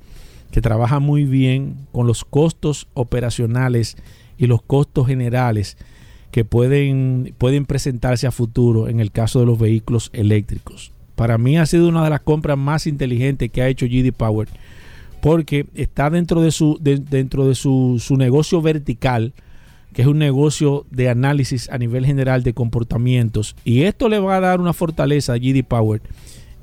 que 0.51 0.61
trabaja 0.61 0.99
muy 0.99 1.25
bien 1.25 1.75
con 1.91 2.07
los 2.07 2.23
costos 2.23 2.87
operacionales 2.93 3.97
y 4.37 4.47
los 4.47 4.61
costos 4.61 5.07
generales 5.07 5.77
que 6.31 6.45
pueden, 6.45 7.33
pueden 7.37 7.65
presentarse 7.65 8.27
a 8.27 8.31
futuro 8.31 8.87
en 8.87 8.99
el 8.99 9.11
caso 9.11 9.39
de 9.39 9.45
los 9.45 9.59
vehículos 9.59 10.09
eléctricos. 10.13 10.91
para 11.15 11.37
mí 11.37 11.57
ha 11.57 11.65
sido 11.65 11.87
una 11.89 12.03
de 12.03 12.09
las 12.09 12.21
compras 12.21 12.57
más 12.57 12.87
inteligentes 12.87 13.49
que 13.51 13.61
ha 13.61 13.67
hecho 13.69 13.85
GD 13.85 14.11
Power 14.13 14.47
porque 15.21 15.65
está 15.73 16.09
dentro 16.09 16.41
de 16.41 16.51
su 16.51 16.77
de- 16.81 16.97
dentro 16.99 17.47
de 17.47 17.55
su, 17.55 17.97
su 17.99 18.15
negocio 18.17 18.61
vertical 18.61 19.33
que 19.95 20.01
es 20.01 20.09
un 20.09 20.19
negocio 20.19 20.85
de 20.91 21.07
análisis 21.07 21.69
a 21.69 21.77
nivel 21.77 22.05
general 22.05 22.43
de 22.43 22.53
comportamientos 22.53 23.55
y 23.63 23.83
esto 23.83 24.09
le 24.09 24.19
va 24.19 24.35
a 24.35 24.41
dar 24.41 24.59
una 24.59 24.73
fortaleza 24.73 25.31
a 25.31 25.37
GD 25.37 25.63
Power 25.63 26.01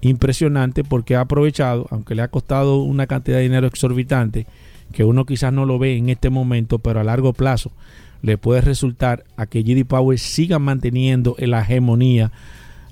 impresionante 0.02 0.84
porque 0.84 1.16
ha 1.16 1.22
aprovechado, 1.22 1.86
aunque 1.90 2.14
le 2.14 2.20
ha 2.20 2.28
costado 2.28 2.82
una 2.82 3.06
cantidad 3.06 3.38
de 3.38 3.44
dinero 3.44 3.66
exorbitante, 3.66 4.46
que 4.92 5.04
uno 5.04 5.24
quizás 5.24 5.50
no 5.50 5.64
lo 5.64 5.78
ve 5.78 5.96
en 5.96 6.10
este 6.10 6.28
momento, 6.28 6.78
pero 6.78 7.00
a 7.00 7.04
largo 7.04 7.32
plazo 7.32 7.72
le 8.20 8.36
puede 8.36 8.60
resultar 8.60 9.24
a 9.38 9.46
que 9.46 9.62
GD 9.62 9.86
Power 9.86 10.18
siga 10.18 10.58
manteniendo 10.58 11.34
la 11.38 11.62
hegemonía 11.62 12.32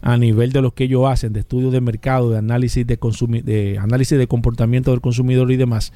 a 0.01 0.17
nivel 0.17 0.53
de 0.53 0.63
lo 0.63 0.73
que 0.73 0.85
ellos 0.85 1.07
hacen, 1.07 1.35
de 1.35 1.41
estudios 1.41 1.71
de 1.71 1.83
mercado, 1.83 2.31
de 2.31 2.39
análisis 2.39 2.87
de, 2.87 3.79
análisis 3.79 4.17
de 4.17 4.27
comportamiento 4.27 4.93
del 4.93 5.03
consumidor 5.03 5.53
y 5.53 5.57
demás. 5.57 5.93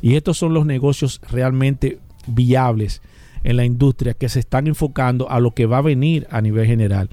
Y 0.00 0.14
estos 0.14 0.38
son 0.38 0.54
los 0.54 0.64
negocios 0.64 1.20
realmente 1.28 1.98
viables 2.28 3.02
en 3.44 3.56
la 3.56 3.64
industria 3.64 4.14
que 4.14 4.28
se 4.28 4.40
están 4.40 4.66
enfocando 4.66 5.30
a 5.30 5.40
lo 5.40 5.52
que 5.52 5.66
va 5.66 5.78
a 5.78 5.82
venir 5.82 6.26
a 6.30 6.40
nivel 6.40 6.66
general. 6.66 7.08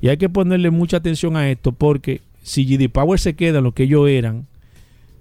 Y 0.00 0.08
hay 0.08 0.16
que 0.16 0.28
ponerle 0.28 0.70
mucha 0.70 0.98
atención 0.98 1.36
a 1.36 1.50
esto 1.50 1.72
porque 1.72 2.20
si 2.42 2.64
GD 2.64 2.90
Power 2.90 3.18
se 3.18 3.34
queda 3.34 3.58
en 3.58 3.64
lo 3.64 3.72
que 3.72 3.84
ellos 3.84 4.08
eran, 4.08 4.46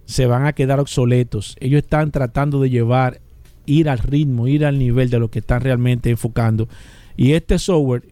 se 0.05 0.25
van 0.25 0.45
a 0.45 0.53
quedar 0.53 0.79
obsoletos. 0.79 1.55
Ellos 1.59 1.83
están 1.83 2.11
tratando 2.11 2.59
de 2.59 2.69
llevar, 2.69 3.21
ir 3.65 3.89
al 3.89 3.99
ritmo, 3.99 4.47
ir 4.47 4.65
al 4.65 4.79
nivel 4.79 5.09
de 5.09 5.19
lo 5.19 5.29
que 5.29 5.39
están 5.39 5.61
realmente 5.61 6.09
enfocando. 6.09 6.67
Y 7.15 7.33
este 7.33 7.59
software, 7.59 8.03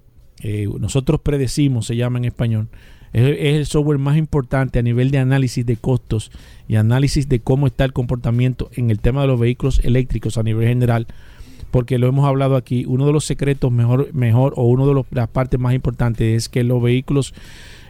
eh, 0.42 0.68
nosotros 0.80 1.22
predecimos, 1.22 1.88
se 1.88 1.96
llama 1.96 2.20
en 2.20 2.26
español, 2.26 2.68
es, 3.14 3.24
es 3.24 3.56
el 3.56 3.66
software 3.66 3.98
más 3.98 4.18
importante 4.18 4.78
a 4.78 4.84
nivel 4.84 5.10
de 5.10 5.18
análisis 5.18 5.66
de 5.66 5.78
costos 5.78 6.32
y 6.68 6.76
análisis 6.76 7.30
de 7.30 7.40
cómo 7.40 7.66
está 7.66 7.86
el 7.86 7.94
comportamiento 7.94 8.70
en 8.76 8.92
el 8.92 9.00
tema 9.00 9.22
de 9.22 9.28
los 9.28 9.40
vehículos 9.40 9.80
eléctricos 9.84 10.38
a 10.38 10.44
nivel 10.44 10.68
general. 10.68 11.08
Porque 11.72 11.98
lo 11.98 12.08
hemos 12.08 12.26
hablado 12.28 12.56
aquí, 12.56 12.86
uno 12.88 13.06
de 13.06 13.14
los 13.14 13.26
secretos 13.26 13.72
mejor, 13.72 14.14
mejor 14.14 14.54
o 14.56 14.64
uno 14.64 14.88
de 14.88 14.94
los- 14.94 15.06
las 15.12 15.28
partes 15.28 15.60
más 15.60 15.74
importantes 15.74 16.36
es 16.36 16.50
que 16.50 16.64
los 16.64 16.82
vehículos 16.82 17.34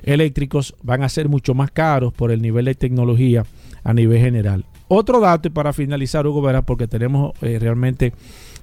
eléctricos 0.03 0.75
van 0.83 1.03
a 1.03 1.09
ser 1.09 1.29
mucho 1.29 1.53
más 1.53 1.69
caros 1.71 2.13
por 2.13 2.31
el 2.31 2.41
nivel 2.41 2.65
de 2.65 2.75
tecnología 2.75 3.45
a 3.83 3.93
nivel 3.93 4.19
general. 4.19 4.65
Otro 4.87 5.19
dato, 5.19 5.47
y 5.47 5.51
para 5.51 5.73
finalizar, 5.73 6.25
Hugo 6.25 6.41
Vera, 6.41 6.61
porque 6.61 6.87
tenemos 6.87 7.33
eh, 7.41 7.59
realmente 7.59 8.13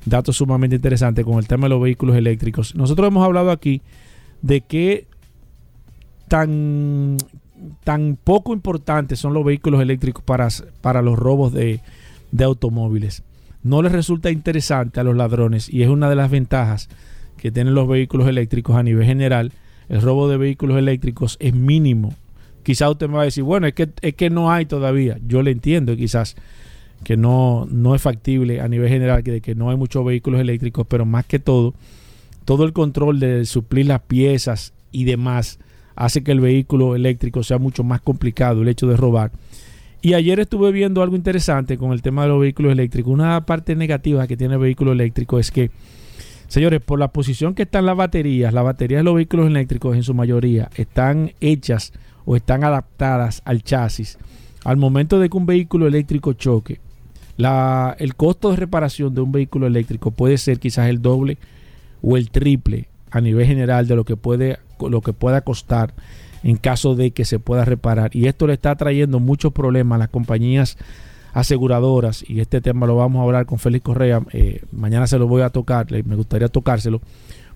datos 0.06 0.36
sumamente 0.36 0.76
interesantes 0.76 1.24
con 1.24 1.38
el 1.38 1.46
tema 1.46 1.64
de 1.66 1.70
los 1.70 1.82
vehículos 1.82 2.16
eléctricos. 2.16 2.74
Nosotros 2.74 3.06
hemos 3.08 3.24
hablado 3.24 3.50
aquí 3.50 3.82
de 4.42 4.62
que 4.62 5.06
tan, 6.28 7.16
tan 7.84 8.18
poco 8.22 8.52
importantes 8.52 9.18
son 9.18 9.34
los 9.34 9.44
vehículos 9.44 9.80
eléctricos 9.80 10.24
para, 10.24 10.48
para 10.80 11.02
los 11.02 11.18
robos 11.18 11.52
de, 11.52 11.80
de 12.32 12.44
automóviles. 12.44 13.22
No 13.64 13.82
les 13.82 13.92
resulta 13.92 14.30
interesante 14.30 15.00
a 15.00 15.04
los 15.04 15.16
ladrones 15.16 15.68
y 15.68 15.82
es 15.82 15.88
una 15.88 16.08
de 16.08 16.14
las 16.14 16.30
ventajas 16.30 16.88
que 17.38 17.50
tienen 17.50 17.74
los 17.74 17.88
vehículos 17.88 18.28
eléctricos 18.28 18.76
a 18.76 18.82
nivel 18.82 19.06
general. 19.06 19.52
El 19.88 20.02
robo 20.02 20.28
de 20.28 20.36
vehículos 20.36 20.78
eléctricos 20.78 21.36
es 21.40 21.54
mínimo. 21.54 22.14
Quizás 22.62 22.90
usted 22.90 23.08
me 23.08 23.16
va 23.16 23.22
a 23.22 23.26
decir, 23.26 23.42
bueno, 23.42 23.66
es 23.66 23.74
que, 23.74 23.88
es 24.00 24.14
que 24.14 24.30
no 24.30 24.52
hay 24.52 24.66
todavía. 24.66 25.18
Yo 25.26 25.42
le 25.42 25.50
entiendo 25.50 25.96
quizás 25.96 26.36
que 27.04 27.16
no, 27.16 27.66
no 27.70 27.94
es 27.94 28.02
factible 28.02 28.60
a 28.60 28.68
nivel 28.68 28.88
general 28.88 29.22
que, 29.22 29.32
de 29.32 29.40
que 29.40 29.54
no 29.54 29.70
hay 29.70 29.76
muchos 29.76 30.04
vehículos 30.04 30.40
eléctricos, 30.40 30.86
pero 30.86 31.04
más 31.04 31.26
que 31.26 31.38
todo, 31.38 31.74
todo 32.44 32.64
el 32.64 32.72
control 32.72 33.18
de 33.18 33.44
suplir 33.44 33.86
las 33.86 34.00
piezas 34.00 34.72
y 34.92 35.04
demás 35.04 35.58
hace 35.96 36.22
que 36.22 36.32
el 36.32 36.40
vehículo 36.40 36.96
eléctrico 36.96 37.42
sea 37.42 37.58
mucho 37.58 37.84
más 37.84 38.00
complicado 38.00 38.62
el 38.62 38.68
hecho 38.68 38.86
de 38.86 38.96
robar. 38.96 39.30
Y 40.04 40.12
ayer 40.12 40.38
estuve 40.38 40.70
viendo 40.70 41.00
algo 41.00 41.16
interesante 41.16 41.78
con 41.78 41.92
el 41.92 42.02
tema 42.02 42.24
de 42.24 42.28
los 42.28 42.38
vehículos 42.38 42.72
eléctricos. 42.72 43.10
Una 43.10 43.46
parte 43.46 43.74
negativa 43.74 44.26
que 44.26 44.36
tiene 44.36 44.52
el 44.52 44.60
vehículo 44.60 44.92
eléctrico 44.92 45.38
es 45.38 45.50
que, 45.50 45.70
señores, 46.46 46.82
por 46.82 46.98
la 46.98 47.08
posición 47.08 47.54
que 47.54 47.62
están 47.62 47.86
las 47.86 47.96
baterías, 47.96 48.52
las 48.52 48.64
baterías 48.64 48.98
de 48.98 49.04
los 49.04 49.14
vehículos 49.14 49.46
eléctricos 49.46 49.96
en 49.96 50.02
su 50.02 50.12
mayoría 50.12 50.68
están 50.74 51.32
hechas 51.40 51.94
o 52.26 52.36
están 52.36 52.64
adaptadas 52.64 53.40
al 53.46 53.62
chasis. 53.62 54.18
Al 54.64 54.76
momento 54.76 55.18
de 55.18 55.30
que 55.30 55.38
un 55.38 55.46
vehículo 55.46 55.86
eléctrico 55.86 56.34
choque, 56.34 56.80
la, 57.38 57.96
el 57.98 58.14
costo 58.14 58.50
de 58.50 58.56
reparación 58.56 59.14
de 59.14 59.22
un 59.22 59.32
vehículo 59.32 59.66
eléctrico 59.66 60.10
puede 60.10 60.36
ser 60.36 60.58
quizás 60.58 60.90
el 60.90 61.00
doble 61.00 61.38
o 62.02 62.18
el 62.18 62.28
triple 62.28 62.88
a 63.10 63.22
nivel 63.22 63.46
general 63.46 63.88
de 63.88 63.96
lo 63.96 64.04
que 64.04 64.16
puede 64.16 64.58
lo 64.86 65.00
que 65.00 65.14
pueda 65.14 65.40
costar 65.40 65.94
en 66.44 66.56
caso 66.56 66.94
de 66.94 67.10
que 67.10 67.24
se 67.24 67.40
pueda 67.40 67.64
reparar. 67.64 68.14
Y 68.14 68.26
esto 68.26 68.46
le 68.46 68.52
está 68.52 68.76
trayendo 68.76 69.18
muchos 69.18 69.52
problemas 69.52 69.96
a 69.96 70.00
las 70.00 70.08
compañías 70.10 70.76
aseguradoras 71.32 72.22
y 72.28 72.40
este 72.40 72.60
tema 72.60 72.86
lo 72.86 72.96
vamos 72.96 73.20
a 73.20 73.24
hablar 73.24 73.46
con 73.46 73.58
Félix 73.58 73.82
Correa. 73.82 74.20
Eh, 74.32 74.62
mañana 74.70 75.06
se 75.08 75.18
lo 75.18 75.26
voy 75.26 75.42
a 75.42 75.50
tocar 75.50 75.90
me 75.90 76.14
gustaría 76.14 76.46
tocárselo 76.48 77.00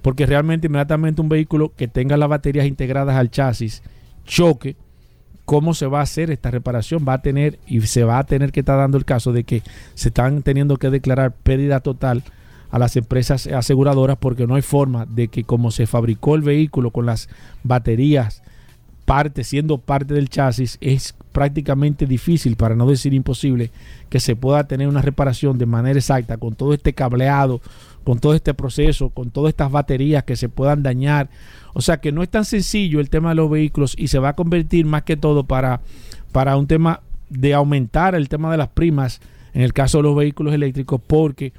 porque 0.03 0.27
realmente 0.27 0.66
inmediatamente 0.66 1.20
un 1.20 1.29
vehículo 1.29 1.72
que 1.77 1.87
tenga 1.87 2.16
las 2.16 2.29
baterías 2.29 2.66
integradas 2.66 3.14
al 3.14 3.31
chasis 3.31 3.83
choque 4.24 4.74
cómo 5.44 5.74
se 5.74 5.87
va 5.87 6.01
a 6.01 6.03
hacer 6.03 6.33
esta 6.33 6.51
reparación 6.51 7.05
va 7.07 7.14
a 7.14 7.22
tener 7.22 7.61
y 7.68 7.81
se 7.83 8.03
va 8.03 8.18
a 8.18 8.27
tener 8.27 8.51
que 8.51 8.61
estar 8.61 8.79
dando 8.79 8.98
el 8.98 9.05
caso 9.05 9.33
de 9.33 9.44
que 9.44 9.62
se 9.94 10.09
están 10.09 10.42
teniendo 10.42 10.77
que 10.77 10.90
declarar 10.90 11.33
pérdida 11.33 11.79
total 11.79 12.24
a 12.70 12.81
las 12.81 12.96
empresas 12.96 13.46
aseguradoras 13.46 14.16
porque 14.18 14.46
no 14.46 14.57
hay 14.57 14.62
forma 14.62 15.07
de 15.07 15.29
que 15.29 15.44
como 15.44 15.70
se 15.70 15.87
fabricó 15.87 16.35
el 16.35 16.42
vehículo 16.42 16.90
con 16.90 17.07
las 17.07 17.29
baterías 17.62 18.42
parte 19.09 19.42
siendo 19.44 19.79
parte 19.79 20.14
del 20.14 20.29
chasis 20.29 20.79
es 20.81 21.14
prácticamente 21.33 22.07
difícil 22.07 22.57
para 22.57 22.75
no 22.75 22.87
decir 22.87 23.14
imposible 23.14 23.71
que 24.09 24.21
se 24.21 24.37
pueda 24.37 24.64
tener 24.68 24.87
una 24.88 25.03
reparación 25.03 25.59
de 25.59 25.66
manera 25.66 25.99
exacta 25.99 26.37
con 26.37 26.55
todo 26.55 26.75
este 26.75 26.92
cableado 26.92 27.61
con 28.05 28.18
todo 28.21 28.35
este 28.35 28.55
proceso 28.55 29.11
con 29.11 29.31
todas 29.31 29.51
estas 29.51 29.71
baterías 29.71 30.25
que 30.25 30.37
se 30.37 30.49
puedan 30.49 30.83
dañar 30.83 31.29
o 31.75 31.81
sea 31.81 32.01
que 32.01 32.12
no 32.12 32.23
es 32.23 32.29
tan 32.29 32.44
sencillo 32.44 33.01
el 33.01 33.11
tema 33.11 33.31
de 33.31 33.35
los 33.37 33.51
vehículos 33.51 33.94
y 33.99 34.09
se 34.09 34.18
va 34.18 34.31
a 34.31 34.37
convertir 34.37 34.85
más 34.87 35.03
que 35.03 35.16
todo 35.16 35.44
para 35.44 35.81
para 36.33 36.57
un 36.57 36.66
tema 36.66 37.01
de 37.31 37.55
aumentar 37.55 38.14
el 38.14 38.29
tema 38.29 38.51
de 38.51 38.57
las 38.59 38.68
primas 38.68 39.21
en 39.55 39.62
el 39.62 39.73
caso 39.73 39.99
de 39.99 40.03
los 40.05 40.16
vehículos 40.16 40.55
eléctricos 40.55 41.01
porque 41.07 41.53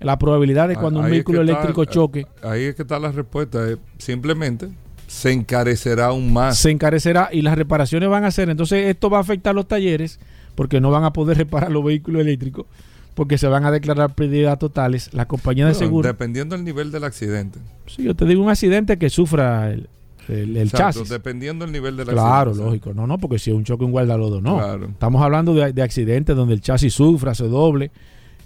la 0.00 0.18
probabilidad 0.18 0.68
de 0.68 0.76
cuando 0.76 1.00
Ahí 1.00 1.04
un 1.04 1.06
es 1.06 1.10
vehículo 1.12 1.38
que 1.40 1.44
está- 1.44 1.52
eléctrico 1.52 1.84
choque 1.86 2.26
Ahí 2.42 2.62
es 2.64 2.74
que 2.74 2.82
está 2.82 2.98
la 2.98 3.10
respuesta. 3.12 3.60
simplemente 3.98 4.68
se 5.06 5.32
encarecerá 5.32 6.06
aún 6.06 6.32
más. 6.32 6.58
se 6.58 6.70
encarecerá 6.70 7.28
y 7.32 7.42
las 7.42 7.56
reparaciones 7.56 8.08
van 8.08 8.24
a 8.24 8.30
ser. 8.30 8.48
Entonces, 8.50 8.86
esto 8.88 9.10
va 9.10 9.18
a 9.18 9.20
afectar 9.20 9.50
a 9.50 9.54
los 9.54 9.66
talleres 9.68 10.18
porque 10.54 10.80
no 10.80 10.90
van 10.90 11.04
a 11.04 11.12
poder 11.12 11.36
reparar 11.38 11.70
los 11.70 11.84
vehículos 11.84 12.22
eléctricos 12.22 12.66
porque 13.14 13.38
se 13.38 13.46
van 13.46 13.64
a 13.64 13.70
declarar 13.70 14.14
pérdidas 14.14 14.58
totales. 14.58 15.10
La 15.14 15.26
compañía 15.26 15.66
de 15.66 15.74
seguro. 15.74 16.08
Dependiendo 16.08 16.56
del 16.56 16.64
nivel 16.64 16.90
del 16.90 17.04
accidente. 17.04 17.60
Sí, 17.86 18.02
yo 18.02 18.14
te 18.16 18.24
digo 18.24 18.42
un 18.42 18.50
accidente 18.50 18.98
que 18.98 19.08
sufra 19.08 19.70
el, 19.70 19.88
el, 20.28 20.56
el 20.56 20.66
Exacto, 20.66 20.98
chasis. 21.00 21.08
Dependiendo 21.10 21.64
del 21.64 21.70
nivel 21.72 21.96
del 21.96 22.08
Claro, 22.08 22.50
accidente. 22.50 22.64
lógico. 22.70 22.92
No, 22.94 23.06
no, 23.06 23.18
porque 23.18 23.38
si 23.38 23.50
es 23.50 23.56
un 23.56 23.62
choque, 23.62 23.84
un 23.84 23.92
guardalodo, 23.92 24.40
no. 24.40 24.56
Claro. 24.56 24.86
Estamos 24.86 25.22
hablando 25.22 25.54
de, 25.54 25.72
de 25.72 25.82
accidentes 25.82 26.34
donde 26.34 26.54
el 26.54 26.60
chasis 26.60 26.92
sufra, 26.92 27.36
se 27.36 27.46
doble, 27.46 27.92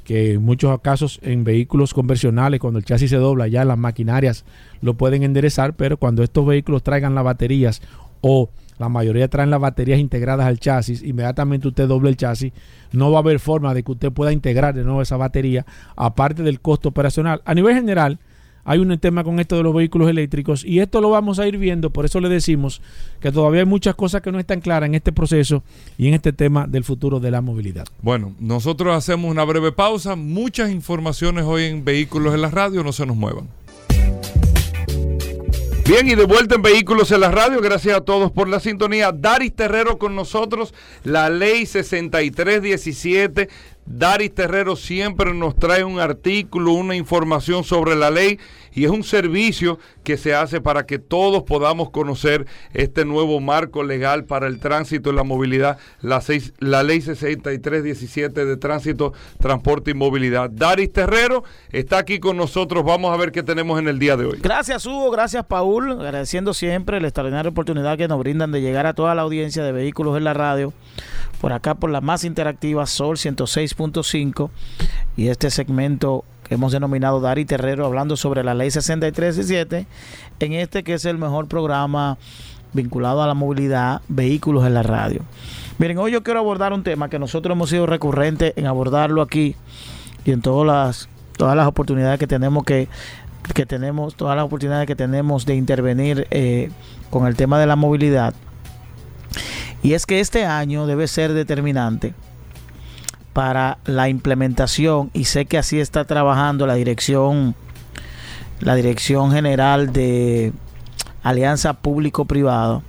que 0.08 0.32
en 0.32 0.42
muchos 0.42 0.80
casos 0.80 1.20
en 1.22 1.44
vehículos 1.44 1.92
convencionales, 1.92 2.60
cuando 2.60 2.78
el 2.78 2.86
chasis 2.86 3.10
se 3.10 3.18
dobla, 3.18 3.46
ya 3.46 3.66
las 3.66 3.76
maquinarias 3.76 4.46
lo 4.80 4.94
pueden 4.94 5.22
enderezar, 5.22 5.74
pero 5.74 5.98
cuando 5.98 6.22
estos 6.22 6.46
vehículos 6.46 6.82
traigan 6.82 7.14
las 7.14 7.24
baterías 7.24 7.82
o 8.22 8.48
la 8.78 8.88
mayoría 8.88 9.28
traen 9.28 9.50
las 9.50 9.60
baterías 9.60 10.00
integradas 10.00 10.46
al 10.46 10.60
chasis, 10.60 11.02
inmediatamente 11.02 11.68
usted 11.68 11.86
doble 11.86 12.08
el 12.08 12.16
chasis, 12.16 12.54
no 12.90 13.10
va 13.10 13.18
a 13.18 13.20
haber 13.20 13.38
forma 13.38 13.74
de 13.74 13.82
que 13.82 13.92
usted 13.92 14.10
pueda 14.10 14.32
integrar 14.32 14.74
de 14.74 14.82
nuevo 14.82 15.02
esa 15.02 15.18
batería, 15.18 15.66
aparte 15.94 16.42
del 16.42 16.60
costo 16.60 16.88
operacional. 16.88 17.42
A 17.44 17.52
nivel 17.52 17.74
general, 17.74 18.18
hay 18.68 18.80
un 18.80 18.98
tema 18.98 19.24
con 19.24 19.40
esto 19.40 19.56
de 19.56 19.62
los 19.62 19.74
vehículos 19.74 20.10
eléctricos 20.10 20.62
y 20.62 20.80
esto 20.80 21.00
lo 21.00 21.08
vamos 21.08 21.38
a 21.38 21.48
ir 21.48 21.56
viendo, 21.56 21.88
por 21.88 22.04
eso 22.04 22.20
le 22.20 22.28
decimos 22.28 22.82
que 23.18 23.32
todavía 23.32 23.60
hay 23.60 23.66
muchas 23.66 23.94
cosas 23.94 24.20
que 24.20 24.30
no 24.30 24.38
están 24.38 24.60
claras 24.60 24.88
en 24.88 24.94
este 24.94 25.10
proceso 25.10 25.62
y 25.96 26.08
en 26.08 26.12
este 26.12 26.34
tema 26.34 26.66
del 26.66 26.84
futuro 26.84 27.18
de 27.18 27.30
la 27.30 27.40
movilidad. 27.40 27.86
Bueno, 28.02 28.34
nosotros 28.38 28.94
hacemos 28.94 29.30
una 29.30 29.42
breve 29.44 29.72
pausa. 29.72 30.16
Muchas 30.16 30.70
informaciones 30.70 31.46
hoy 31.46 31.64
en 31.64 31.82
Vehículos 31.82 32.34
en 32.34 32.42
la 32.42 32.50
Radio. 32.50 32.84
No 32.84 32.92
se 32.92 33.06
nos 33.06 33.16
muevan. 33.16 33.48
Bien, 35.88 36.06
y 36.06 36.14
de 36.14 36.26
vuelta 36.26 36.56
en 36.56 36.60
Vehículos 36.60 37.10
en 37.12 37.22
la 37.22 37.30
Radio, 37.30 37.62
gracias 37.62 37.96
a 37.96 38.02
todos 38.02 38.30
por 38.30 38.46
la 38.46 38.60
sintonía. 38.60 39.10
Daris 39.10 39.56
Terrero 39.56 39.98
con 39.98 40.14
nosotros, 40.14 40.74
la 41.02 41.30
ley 41.30 41.64
6317 41.64 43.48
Daris 43.90 44.34
Terrero 44.34 44.76
siempre 44.76 45.32
nos 45.32 45.56
trae 45.56 45.82
un 45.82 45.98
artículo, 45.98 46.72
una 46.72 46.94
información 46.94 47.64
sobre 47.64 47.96
la 47.96 48.10
ley 48.10 48.38
y 48.74 48.84
es 48.84 48.90
un 48.90 49.02
servicio 49.02 49.78
que 50.04 50.16
se 50.18 50.34
hace 50.34 50.60
para 50.60 50.84
que 50.84 50.98
todos 50.98 51.42
podamos 51.44 51.90
conocer 51.90 52.46
este 52.74 53.04
nuevo 53.06 53.40
marco 53.40 53.82
legal 53.82 54.24
para 54.24 54.46
el 54.46 54.60
tránsito 54.60 55.10
y 55.10 55.14
la 55.14 55.24
movilidad, 55.24 55.78
la, 56.02 56.20
seis- 56.20 56.52
la 56.58 56.82
ley 56.82 57.00
6317 57.00 58.44
de 58.44 58.56
tránsito, 58.58 59.14
transporte 59.40 59.92
y 59.92 59.94
movilidad. 59.94 60.50
Daris 60.50 60.92
Terrero 60.92 61.42
está 61.72 61.98
aquí 61.98 62.20
con 62.20 62.36
nosotros, 62.36 62.84
vamos 62.84 63.12
a 63.12 63.16
ver 63.16 63.32
qué 63.32 63.42
tenemos 63.42 63.78
en 63.78 63.88
el 63.88 63.98
día 63.98 64.16
de 64.16 64.26
hoy. 64.26 64.38
Gracias 64.42 64.84
Hugo, 64.86 65.10
gracias 65.10 65.44
Paul, 65.46 65.92
agradeciendo 65.92 66.52
siempre 66.52 67.00
la 67.00 67.08
extraordinaria 67.08 67.50
oportunidad 67.50 67.96
que 67.96 68.06
nos 68.06 68.18
brindan 68.18 68.52
de 68.52 68.60
llegar 68.60 68.86
a 68.86 68.92
toda 68.92 69.14
la 69.14 69.22
audiencia 69.22 69.62
de 69.64 69.72
vehículos 69.72 70.16
en 70.18 70.24
la 70.24 70.34
radio, 70.34 70.72
por 71.40 71.52
acá 71.52 71.74
por 71.74 71.90
la 71.90 72.00
más 72.00 72.24
interactiva 72.24 72.86
Sol 72.86 73.16
106.5 73.16 74.50
y 75.16 75.28
este 75.28 75.50
segmento 75.50 76.24
que 76.44 76.54
hemos 76.54 76.72
denominado 76.72 77.20
Dari 77.20 77.44
Terrero 77.44 77.84
hablando 77.84 78.16
sobre 78.16 78.42
la 78.42 78.54
ley 78.54 78.70
6317, 78.70 79.86
en 80.40 80.52
este 80.52 80.82
que 80.82 80.94
es 80.94 81.04
el 81.04 81.18
mejor 81.18 81.46
programa 81.46 82.18
vinculado 82.72 83.22
a 83.22 83.26
la 83.26 83.34
movilidad, 83.34 84.02
vehículos 84.08 84.66
en 84.66 84.74
la 84.74 84.82
radio. 84.82 85.22
Miren, 85.78 85.98
hoy 85.98 86.12
yo 86.12 86.22
quiero 86.22 86.40
abordar 86.40 86.72
un 86.72 86.82
tema 86.82 87.08
que 87.08 87.18
nosotros 87.18 87.54
hemos 87.54 87.70
sido 87.70 87.86
recurrentes 87.86 88.52
en 88.56 88.66
abordarlo 88.66 89.22
aquí 89.22 89.56
y 90.24 90.32
en 90.32 90.42
todas 90.42 90.66
las, 90.66 91.08
todas 91.36 91.56
las 91.56 91.66
oportunidades 91.66 92.18
que 92.18 92.26
tenemos 92.26 92.64
que 92.64 92.88
que 93.54 93.64
tenemos, 93.64 94.14
todas 94.14 94.36
las 94.36 94.44
oportunidades 94.44 94.86
que 94.86 94.96
tenemos 94.96 95.46
de 95.46 95.54
intervenir 95.54 96.26
eh, 96.30 96.70
con 97.10 97.26
el 97.26 97.34
tema 97.34 97.58
de 97.58 97.66
la 97.66 97.76
movilidad. 97.76 98.34
Y 99.82 99.94
es 99.94 100.06
que 100.06 100.20
este 100.20 100.44
año 100.44 100.86
debe 100.86 101.06
ser 101.06 101.32
determinante 101.32 102.14
para 103.32 103.78
la 103.84 104.08
implementación 104.08 105.10
y 105.14 105.24
sé 105.24 105.46
que 105.46 105.58
así 105.58 105.78
está 105.78 106.04
trabajando 106.04 106.66
la 106.66 106.74
dirección 106.74 107.54
la 108.60 108.74
dirección 108.74 109.30
general 109.30 109.92
de 109.92 110.52
Alianza 111.22 111.74
Público 111.74 112.24
Privado 112.24 112.82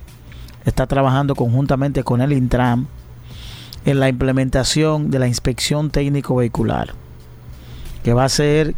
está 0.64 0.88
trabajando 0.88 1.36
conjuntamente 1.36 2.02
con 2.02 2.20
el 2.20 2.32
Intram 2.32 2.88
en 3.84 4.00
la 4.00 4.08
implementación 4.08 5.12
de 5.12 5.20
la 5.20 5.28
inspección 5.28 5.90
técnico 5.90 6.34
vehicular 6.34 6.94
que 8.02 8.12
va 8.12 8.24
a 8.24 8.28
ser 8.28 8.74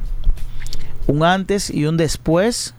un 1.06 1.24
antes 1.24 1.70
y 1.70 1.86
un 1.86 1.96
después 1.96 2.74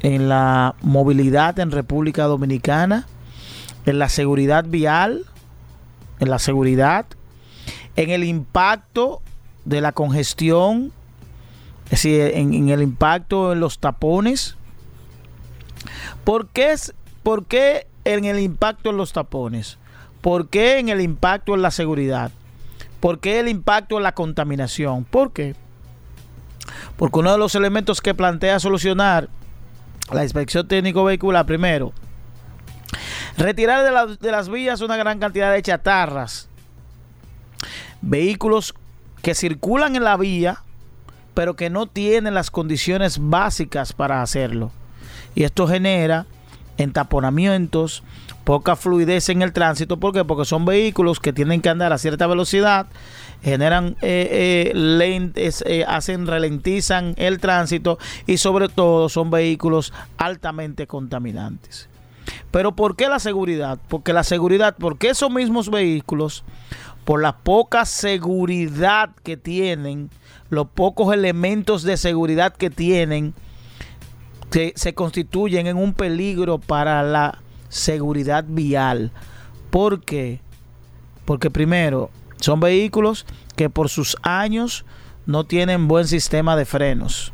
en 0.00 0.28
la 0.28 0.74
movilidad 0.80 1.58
en 1.58 1.70
República 1.70 2.24
Dominicana, 2.24 3.06
en 3.86 3.98
la 3.98 4.08
seguridad 4.08 4.64
vial, 4.66 5.24
en 6.18 6.30
la 6.30 6.38
seguridad, 6.38 7.06
en 7.96 8.10
el 8.10 8.24
impacto 8.24 9.22
de 9.64 9.80
la 9.80 9.92
congestión, 9.92 10.92
es 11.86 11.90
decir, 11.90 12.20
en, 12.34 12.68
el 12.68 12.82
impacto 12.82 13.52
en 13.52 13.60
los 13.60 13.78
tapones. 13.78 14.56
¿Por 16.24 16.48
qué, 16.48 16.74
¿Por 17.22 17.46
qué 17.46 17.86
en 18.04 18.24
el 18.24 18.38
impacto 18.38 18.90
en 18.90 18.96
los 18.96 19.12
tapones? 19.12 19.78
¿Por 20.20 20.48
qué 20.48 20.78
en 20.78 20.88
el 20.88 21.00
impacto 21.00 21.54
en 21.54 21.62
la 21.62 21.70
seguridad? 21.70 22.30
¿Por 23.00 23.18
qué 23.18 23.40
el 23.40 23.48
impacto 23.48 23.96
en 23.96 24.02
la 24.02 24.12
contaminación? 24.12 25.04
¿Por 25.04 25.32
qué? 25.32 25.54
Porque 26.96 27.18
uno 27.18 27.32
de 27.32 27.38
los 27.38 27.54
elementos 27.54 28.00
que 28.00 28.14
plantea 28.14 28.60
solucionar 28.60 29.28
la 30.12 30.22
inspección 30.22 30.68
técnico 30.68 31.04
vehicular, 31.04 31.46
primero, 31.46 31.92
retirar 33.36 33.84
de, 33.84 33.90
la- 33.90 34.06
de 34.06 34.30
las 34.30 34.48
vías 34.48 34.80
una 34.80 34.96
gran 34.96 35.18
cantidad 35.18 35.52
de 35.52 35.62
chatarras, 35.62 36.48
vehículos 38.00 38.74
que 39.22 39.34
circulan 39.34 39.96
en 39.96 40.04
la 40.04 40.16
vía, 40.16 40.62
pero 41.34 41.54
que 41.56 41.70
no 41.70 41.86
tienen 41.86 42.34
las 42.34 42.50
condiciones 42.50 43.18
básicas 43.20 43.92
para 43.92 44.22
hacerlo. 44.22 44.72
Y 45.34 45.44
esto 45.44 45.68
genera 45.68 46.26
entaponamientos, 46.78 48.02
poca 48.44 48.74
fluidez 48.74 49.28
en 49.28 49.42
el 49.42 49.52
tránsito. 49.52 49.98
¿Por 49.98 50.14
qué? 50.14 50.24
Porque 50.24 50.46
son 50.46 50.64
vehículos 50.64 51.20
que 51.20 51.32
tienen 51.34 51.60
que 51.60 51.68
andar 51.68 51.92
a 51.92 51.98
cierta 51.98 52.26
velocidad, 52.26 52.86
generan, 53.42 53.96
eh, 54.00 54.72
eh, 54.74 55.52
eh, 55.66 55.84
hacen, 55.86 56.26
ralentizan 56.26 57.14
el 57.18 57.38
tránsito 57.38 57.98
y 58.26 58.38
sobre 58.38 58.68
todo 58.68 59.10
son 59.10 59.30
vehículos 59.30 59.92
altamente 60.16 60.86
contaminantes. 60.86 61.89
Pero 62.50 62.72
¿por 62.72 62.96
qué 62.96 63.08
la 63.08 63.18
seguridad? 63.18 63.78
Porque 63.88 64.12
la 64.12 64.24
seguridad, 64.24 64.76
porque 64.78 65.10
esos 65.10 65.30
mismos 65.30 65.70
vehículos, 65.70 66.44
por 67.04 67.22
la 67.22 67.38
poca 67.38 67.84
seguridad 67.84 69.10
que 69.22 69.36
tienen, 69.36 70.10
los 70.48 70.66
pocos 70.68 71.12
elementos 71.14 71.82
de 71.82 71.96
seguridad 71.96 72.54
que 72.54 72.70
tienen, 72.70 73.34
se, 74.50 74.72
se 74.76 74.94
constituyen 74.94 75.66
en 75.66 75.76
un 75.76 75.94
peligro 75.94 76.58
para 76.58 77.02
la 77.02 77.38
seguridad 77.68 78.44
vial. 78.46 79.12
¿Por 79.70 80.00
qué? 80.00 80.40
Porque 81.24 81.50
primero, 81.50 82.10
son 82.40 82.58
vehículos 82.58 83.26
que 83.54 83.70
por 83.70 83.88
sus 83.88 84.16
años 84.22 84.84
no 85.26 85.44
tienen 85.44 85.86
buen 85.86 86.08
sistema 86.08 86.56
de 86.56 86.64
frenos. 86.64 87.32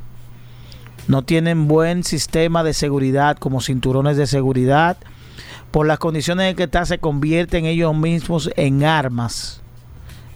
No 1.09 1.23
tienen 1.23 1.69
buen 1.69 2.05
sistema 2.05 2.63
de 2.65 2.75
seguridad 2.75 3.37
como 3.37 3.61
cinturones 3.61 4.17
de 4.17 4.27
seguridad. 4.27 4.97
Por 5.71 5.87
las 5.87 5.99
condiciones 5.99 6.51
en 6.51 6.57
que 6.57 6.65
está 6.65 6.85
se 6.87 6.99
convierten 6.99 7.65
ellos 7.67 7.95
mismos 7.97 8.51
en 8.57 8.85
armas. 8.85 9.61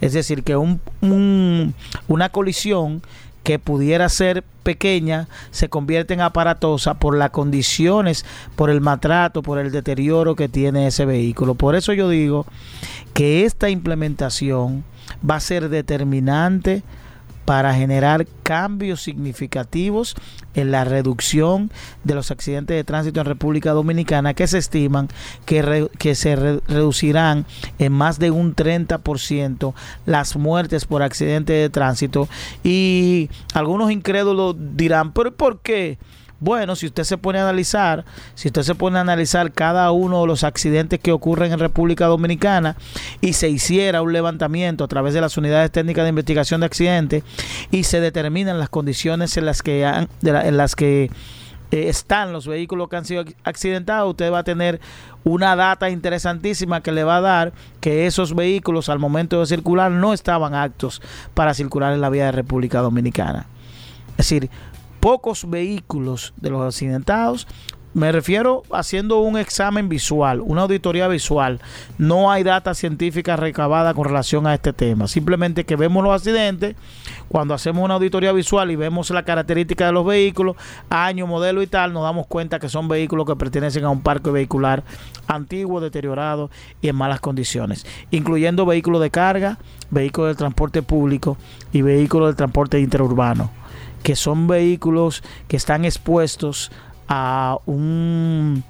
Es 0.01 0.13
decir, 0.13 0.43
que 0.45 0.57
un- 0.57 0.81
un- 1.01 1.75
una 2.09 2.29
colisión 2.29 3.03
que 3.43 3.59
pudiera 3.59 4.09
ser 4.11 4.45
pequeña 4.63 5.27
se 5.51 5.69
convierte 5.71 6.13
en 6.15 6.21
aparatosa 6.21 6.95
por 6.95 7.17
las 7.17 7.31
condiciones, 7.31 8.25
por 8.55 8.69
el 8.71 8.81
maltrato, 8.83 9.43
por 9.43 9.59
el 9.59 9.73
deterioro 9.73 10.37
que 10.37 10.49
tiene 10.49 10.87
ese 10.87 11.07
vehículo. 11.07 11.55
Por 11.55 11.75
eso 11.75 11.93
yo 11.95 12.09
digo 12.11 12.47
que 13.15 13.45
esta 13.47 13.71
implementación 13.71 14.85
va 15.29 15.37
a 15.37 15.41
ser 15.41 15.71
determinante 15.71 16.83
para 17.45 17.75
generar 17.75 18.27
cambios 18.43 19.03
significativos 19.03 20.15
en 20.55 20.71
la 20.71 20.85
reducción 20.85 21.71
de 22.05 22.15
los 22.15 22.31
accidentes 22.31 22.77
de 22.77 22.85
tránsito 22.85 23.21
en 23.21 23.27
República 23.27 23.73
Dominicana 23.73 24.35
que 24.35 24.47
se 24.47 24.59
estiman 24.59 25.09
que, 25.47 26.15
se 26.15 26.37
re- 26.37 26.61
reducirán 26.69 27.47
en 27.79 27.93
más 27.93 28.19
de 28.19 28.31
un 28.31 28.55
30% 28.55 29.75
las 30.07 30.37
muertes 30.37 30.85
por 30.85 31.03
accidentes 31.03 31.57
de 31.61 31.71
tránsito 31.71 32.29
y 32.63 33.31
algunos 33.55 33.91
incrédulos 33.91 34.57
dirán, 34.77 35.13
pero 35.13 35.35
¿por 35.35 35.61
qué? 35.61 35.99
Bueno, 36.41 36.75
si 36.75 36.87
usted 36.87 37.05
se 37.05 37.19
pone 37.19 37.39
a 37.39 37.43
analizar, 37.43 38.05
si 38.35 38.49
usted 38.49 38.63
se 38.63 38.75
pone 38.75 38.97
a 38.97 39.03
analizar 39.03 39.53
cada 39.53 39.91
uno 39.93 40.23
de 40.23 40.27
los 40.27 40.43
accidentes 40.43 40.99
que 40.99 41.13
ocurren 41.13 41.53
en 41.53 41.59
República 41.59 42.07
Dominicana 42.07 42.77
y 43.21 43.35
se 43.35 43.51
hiciera 43.51 44.01
un 44.01 44.13
levantamiento 44.15 44.83
a 44.85 44.89
través 44.89 45.13
de 45.13 45.21
las 45.21 45.37
unidades 45.37 45.71
técnicas 45.71 46.05
de 46.05 46.09
investigación 46.09 46.61
de 46.61 46.67
accidentes 46.67 47.25
y 47.71 47.85
se 47.85 48.01
determinan 48.01 48.59
las 48.59 48.71
condiciones 48.71 49.37
en 49.37 49.45
las 49.45 49.63
que 49.63 49.85
han- 49.85 50.09
de 50.23 50.33
la- 50.33 50.49
en 50.49 50.57
las 50.57 50.75
que 50.77 51.11
eh, 51.73 51.89
están 51.89 52.33
los 52.33 52.49
vehículos 52.49 52.89
que 52.89 52.97
han 52.97 53.05
sido 53.05 53.23
ac- 53.23 53.35
accidentados, 53.45 54.11
usted 54.11 54.33
va 54.33 54.41
a 54.41 54.45
tener 54.45 54.81
una 55.23 55.55
data 55.55 55.89
interesantísima 55.89 56.81
que 56.83 56.91
le 56.91 57.05
va 57.05 57.19
a 57.19 57.21
dar 57.21 57.53
que 57.81 58.07
esos 58.07 58.35
vehículos 58.35 58.89
al 58.89 58.99
momento 58.99 59.39
de 59.39 59.47
circular 59.47 59.91
no 59.93 60.13
estaban 60.13 60.53
aptos 60.55 61.01
para 61.35 61.55
circular 61.55 61.93
en 61.93 62.01
la 62.01 62.09
vía 62.11 62.25
de 62.25 62.33
República 62.33 62.81
Dominicana. 62.81 63.47
Es 64.13 64.29
decir, 64.29 64.51
pocos 65.01 65.49
vehículos 65.49 66.35
de 66.37 66.51
los 66.51 66.63
accidentados. 66.63 67.47
Me 67.93 68.13
refiero 68.13 68.63
haciendo 68.71 69.19
un 69.19 69.37
examen 69.37 69.89
visual, 69.89 70.41
una 70.45 70.63
auditoría 70.63 71.09
visual. 71.09 71.61
No 71.99 72.31
hay 72.31 72.45
data 72.45 72.73
científica 72.73 73.35
recabada 73.35 73.95
con 73.95 74.05
relación 74.05 74.47
a 74.47 74.55
este 74.55 74.73
tema. 74.73 75.09
Simplemente 75.09 75.65
que 75.65 75.75
vemos 75.75 76.05
los 76.05 76.15
accidentes, 76.15 76.77
cuando 77.29 77.53
hacemos 77.53 77.85
una 77.85 77.95
auditoría 77.95 78.31
visual 78.31 78.71
y 78.71 78.77
vemos 78.77 79.11
la 79.11 79.25
característica 79.25 79.87
de 79.87 79.93
los 79.93 80.07
vehículos, 80.07 80.55
año, 80.89 81.27
modelo 81.27 81.63
y 81.63 81.67
tal, 81.67 81.93
nos 81.93 82.05
damos 82.05 82.29
cuenta 82.29 82.61
que 82.61 82.69
son 82.69 82.87
vehículos 82.87 83.27
que 83.27 83.35
pertenecen 83.35 83.85
a 83.85 83.91
un 83.91 84.03
parque 84.03 84.31
vehicular 84.31 84.85
antiguo, 85.27 85.81
deteriorado 85.81 86.49
y 86.81 86.91
en 86.91 86.95
malas 86.95 87.19
condiciones, 87.19 87.85
incluyendo 88.13 88.67
vehículos 88.67 89.01
de 89.01 89.11
carga, 89.11 89.59
vehículos 89.91 90.31
de 90.31 90.37
transporte 90.37 90.83
público 90.83 91.37
y 91.73 91.83
vehículos 91.83 92.29
de 92.29 92.35
transporte 92.37 92.79
interurbano 92.79 93.51
que 94.03 94.17
son 94.17 94.47
vehículos 94.47 95.23
que 95.49 95.57
están 95.57 95.85
expuestos 95.85 96.71
a 97.09 97.59
un 97.67 98.63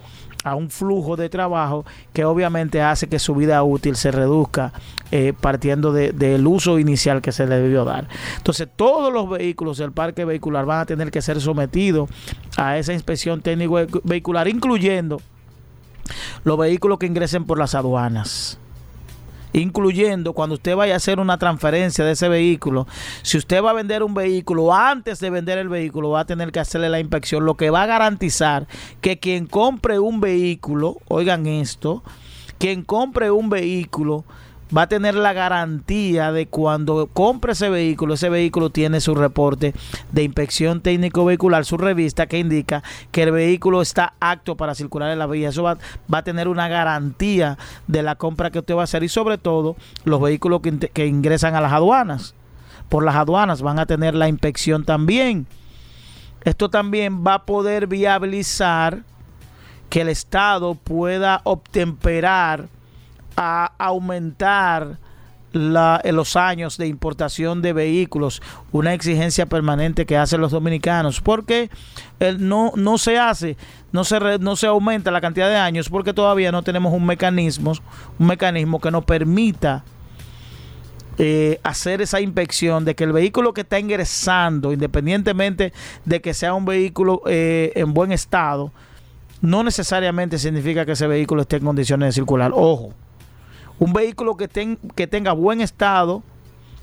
a 0.42 0.54
un 0.54 0.70
flujo 0.70 1.16
de 1.16 1.28
trabajo 1.28 1.84
que 2.14 2.24
obviamente 2.24 2.80
hace 2.80 3.08
que 3.10 3.18
su 3.18 3.34
vida 3.34 3.62
útil 3.62 3.94
se 3.94 4.10
reduzca 4.10 4.72
eh, 5.10 5.34
partiendo 5.38 5.92
de- 5.92 6.12
del 6.12 6.46
uso 6.46 6.78
inicial 6.78 7.20
que 7.20 7.30
se 7.30 7.46
le 7.46 7.56
debió 7.56 7.84
dar. 7.84 8.08
Entonces 8.38 8.66
todos 8.74 9.12
los 9.12 9.28
vehículos 9.28 9.76
del 9.76 9.92
parque 9.92 10.24
vehicular 10.24 10.64
van 10.64 10.80
a 10.80 10.86
tener 10.86 11.10
que 11.10 11.20
ser 11.20 11.42
sometidos 11.42 12.08
a 12.56 12.78
esa 12.78 12.94
inspección 12.94 13.42
técnico 13.42 13.74
vehicu- 13.80 14.00
vehicular, 14.02 14.48
incluyendo 14.48 15.20
los 16.44 16.56
vehículos 16.56 16.98
que 16.98 17.04
ingresen 17.06 17.44
por 17.44 17.58
las 17.58 17.74
aduanas. 17.74 18.58
Incluyendo 19.52 20.32
cuando 20.32 20.54
usted 20.54 20.76
vaya 20.76 20.94
a 20.94 20.96
hacer 20.96 21.20
una 21.20 21.38
transferencia 21.38 22.04
de 22.04 22.12
ese 22.12 22.28
vehículo, 22.28 22.86
si 23.22 23.38
usted 23.38 23.62
va 23.62 23.70
a 23.70 23.74
vender 23.74 24.02
un 24.02 24.14
vehículo, 24.14 24.74
antes 24.74 25.20
de 25.20 25.30
vender 25.30 25.58
el 25.58 25.68
vehículo 25.68 26.10
va 26.10 26.20
a 26.20 26.26
tener 26.26 26.52
que 26.52 26.60
hacerle 26.60 26.88
la 26.88 27.00
inspección, 27.00 27.44
lo 27.44 27.56
que 27.56 27.70
va 27.70 27.82
a 27.82 27.86
garantizar 27.86 28.66
que 29.00 29.18
quien 29.18 29.46
compre 29.46 29.98
un 29.98 30.20
vehículo, 30.20 30.98
oigan 31.08 31.46
esto, 31.46 32.02
quien 32.58 32.82
compre 32.82 33.30
un 33.30 33.48
vehículo 33.48 34.24
va 34.76 34.83
a 34.83 34.88
tener 34.88 35.14
la 35.14 35.33
garantía 35.33 36.33
de 36.33 36.46
cuando 36.46 37.09
compre 37.12 37.52
ese 37.52 37.68
vehículo, 37.68 38.14
ese 38.14 38.28
vehículo 38.28 38.70
tiene 38.70 39.00
su 39.00 39.14
reporte 39.14 39.74
de 40.12 40.22
inspección 40.22 40.80
técnico 40.80 41.24
vehicular, 41.24 41.64
su 41.64 41.76
revista 41.76 42.26
que 42.26 42.38
indica 42.38 42.83
que 43.11 43.24
el 43.24 43.33
vehículo 43.33 43.83
está 43.83 44.14
apto 44.20 44.56
para 44.56 44.74
circular 44.74 45.11
en 45.11 45.18
la 45.18 45.26
vía. 45.26 45.48
Eso 45.48 45.62
va, 45.62 45.78
va 46.12 46.18
a 46.18 46.24
tener 46.24 46.48
una 46.48 46.68
garantía 46.68 47.59
de 47.87 48.02
la 48.02 48.14
compra 48.14 48.50
que 48.50 48.61
usted 48.61 48.74
va 48.74 48.83
a 48.83 48.85
hacer 48.85 49.02
y 49.02 49.09
sobre 49.09 49.38
todo 49.38 49.76
los 50.04 50.20
vehículos 50.20 50.61
que, 50.61 50.78
que 50.78 51.06
ingresan 51.06 51.54
a 51.54 51.61
las 51.61 51.72
aduanas. 51.72 52.35
Por 52.88 53.04
las 53.04 53.16
aduanas 53.16 53.62
van 53.62 53.78
a 53.78 53.87
tener 53.87 54.14
la 54.14 54.28
inspección 54.28 54.85
también. 54.85 55.46
Esto 56.44 56.70
también 56.70 57.24
va 57.24 57.35
a 57.35 57.42
poder 57.44 57.87
viabilizar 57.87 59.02
que 59.90 60.00
el 60.00 60.09
Estado 60.09 60.74
pueda 60.74 61.40
obtemperar 61.44 62.68
a 63.36 63.72
aumentar 63.78 64.98
la- 65.52 66.00
en 66.04 66.14
los 66.14 66.36
años 66.36 66.76
de 66.78 66.86
importación 66.86 67.60
de 67.60 67.72
vehículos, 67.72 68.40
una 68.70 68.94
exigencia 68.94 69.46
permanente 69.46 70.06
que 70.06 70.16
hacen 70.16 70.40
los 70.40 70.52
dominicanos, 70.52 71.20
porque 71.20 71.70
no, 72.38 72.72
no 72.76 72.98
se 72.98 73.18
hace, 73.18 73.56
no 73.90 74.04
se, 74.04 74.38
no 74.38 74.54
se 74.54 74.68
aumenta 74.68 75.10
la 75.10 75.20
cantidad 75.20 75.48
de 75.48 75.56
años, 75.56 75.88
porque 75.88 76.12
todavía 76.14 76.52
no 76.52 76.62
tenemos 76.62 76.92
un 76.92 77.04
mecanismo, 77.04 77.72
un 78.18 78.26
mecanismo 78.28 78.80
que 78.80 78.92
nos 78.92 79.04
permita 79.04 79.82
eh, 81.18 81.58
hacer 81.64 82.00
esa 82.00 82.20
inspección 82.20 82.84
de 82.84 82.94
que 82.94 83.04
el 83.04 83.12
vehículo 83.12 83.52
que 83.52 83.62
está 83.62 83.78
ingresando, 83.78 84.72
independientemente 84.72 85.72
de 86.04 86.20
que 86.20 86.32
sea 86.32 86.54
un 86.54 86.64
vehículo 86.64 87.22
eh, 87.26 87.72
en 87.74 87.92
buen 87.92 88.12
estado, 88.12 88.72
no 89.42 89.62
necesariamente 89.64 90.38
significa 90.38 90.86
que 90.86 90.92
ese 90.92 91.06
vehículo 91.06 91.42
esté 91.42 91.56
en 91.56 91.64
condiciones 91.64 92.08
de 92.08 92.12
circular. 92.12 92.52
Ojo, 92.54 92.94
un 93.80 93.92
vehículo 93.92 94.36
que, 94.36 94.46
ten- 94.46 94.78
que 94.94 95.08
tenga 95.08 95.32
buen 95.32 95.60
estado 95.60 96.22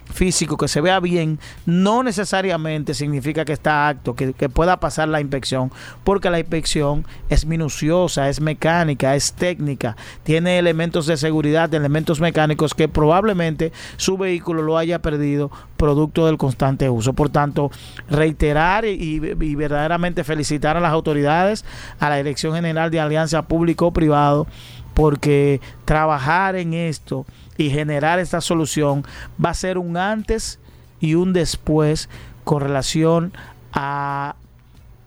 físico, 0.09 0.55
que 0.55 0.69
se 0.69 0.79
vea 0.79 1.01
bien, 1.01 1.37
no 1.65 2.01
necesariamente 2.01 2.93
significa 2.93 3.43
que 3.43 3.51
está 3.51 3.89
apto, 3.89 4.15
que, 4.15 4.31
que 4.31 4.47
pueda 4.47 4.79
pasar 4.79 5.09
la 5.09 5.19
inspección, 5.19 5.69
porque 6.05 6.29
la 6.29 6.39
inspección 6.39 7.05
es 7.27 7.45
minuciosa, 7.45 8.29
es 8.29 8.39
mecánica, 8.39 9.15
es 9.15 9.33
técnica, 9.33 9.97
tiene 10.23 10.59
elementos 10.59 11.07
de 11.07 11.17
seguridad, 11.17 11.73
elementos 11.73 12.21
mecánicos 12.21 12.73
que 12.73 12.87
probablemente 12.87 13.73
su 13.97 14.17
vehículo 14.17 14.61
lo 14.61 14.77
haya 14.77 14.99
perdido 15.01 15.51
producto 15.75 16.25
del 16.25 16.37
constante 16.37 16.89
uso. 16.89 17.11
Por 17.11 17.29
tanto, 17.29 17.69
reiterar 18.09 18.85
y, 18.85 19.21
y 19.39 19.55
verdaderamente 19.55 20.23
felicitar 20.23 20.77
a 20.77 20.79
las 20.79 20.93
autoridades, 20.93 21.65
a 21.99 22.07
la 22.09 22.15
Dirección 22.15 22.55
General 22.55 22.89
de 22.89 23.01
Alianza 23.01 23.41
Público-Privado, 23.41 24.47
porque 24.97 25.61
trabajar 25.85 26.55
en 26.55 26.73
esto 26.73 27.27
y 27.55 27.69
generar 27.69 28.17
esta 28.17 28.41
solución 28.41 29.05
va 29.43 29.51
a 29.51 29.53
ser 29.53 29.77
un 29.77 29.95
antes 29.95 30.57
y 30.99 31.13
un 31.13 31.33
después 31.33 32.09
con 32.43 32.63
relación 32.63 33.31
a 33.73 34.33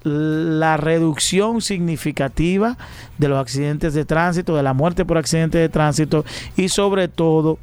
la 0.04 0.76
reducción 0.76 1.60
significativa 1.60 2.78
de 3.18 3.26
los 3.26 3.40
accidentes 3.40 3.92
de 3.92 4.04
tránsito, 4.04 4.54
de 4.54 4.62
la 4.62 4.74
muerte 4.74 5.04
por 5.04 5.18
accidente 5.18 5.58
de 5.58 5.68
tránsito 5.68 6.24
y 6.56 6.68
sobre 6.68 7.08
todo 7.08 7.58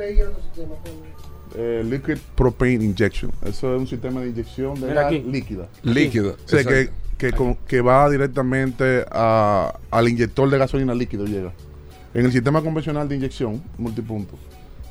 Eh, 1.55 1.83
liquid 1.87 2.17
propane 2.35 2.83
injection. 2.85 3.31
Eso 3.43 3.75
es 3.75 3.81
un 3.81 3.87
sistema 3.87 4.21
de 4.21 4.29
inyección 4.29 4.79
de 4.79 4.87
gas 4.93 5.11
líquida. 5.25 5.67
Líquido. 5.83 6.35
O 6.45 6.47
sea, 6.47 6.63
que, 6.63 6.89
que, 7.17 7.31
con- 7.33 7.55
que 7.67 7.81
va 7.81 8.09
directamente 8.09 9.05
a- 9.11 9.73
al 9.91 10.07
inyector 10.09 10.49
de 10.49 10.57
gasolina 10.57 10.93
líquido 10.93 11.25
llega. 11.25 11.51
En 12.13 12.25
el 12.25 12.31
sistema 12.31 12.61
convencional 12.61 13.07
de 13.07 13.15
inyección 13.15 13.61
multipunto, 13.77 14.35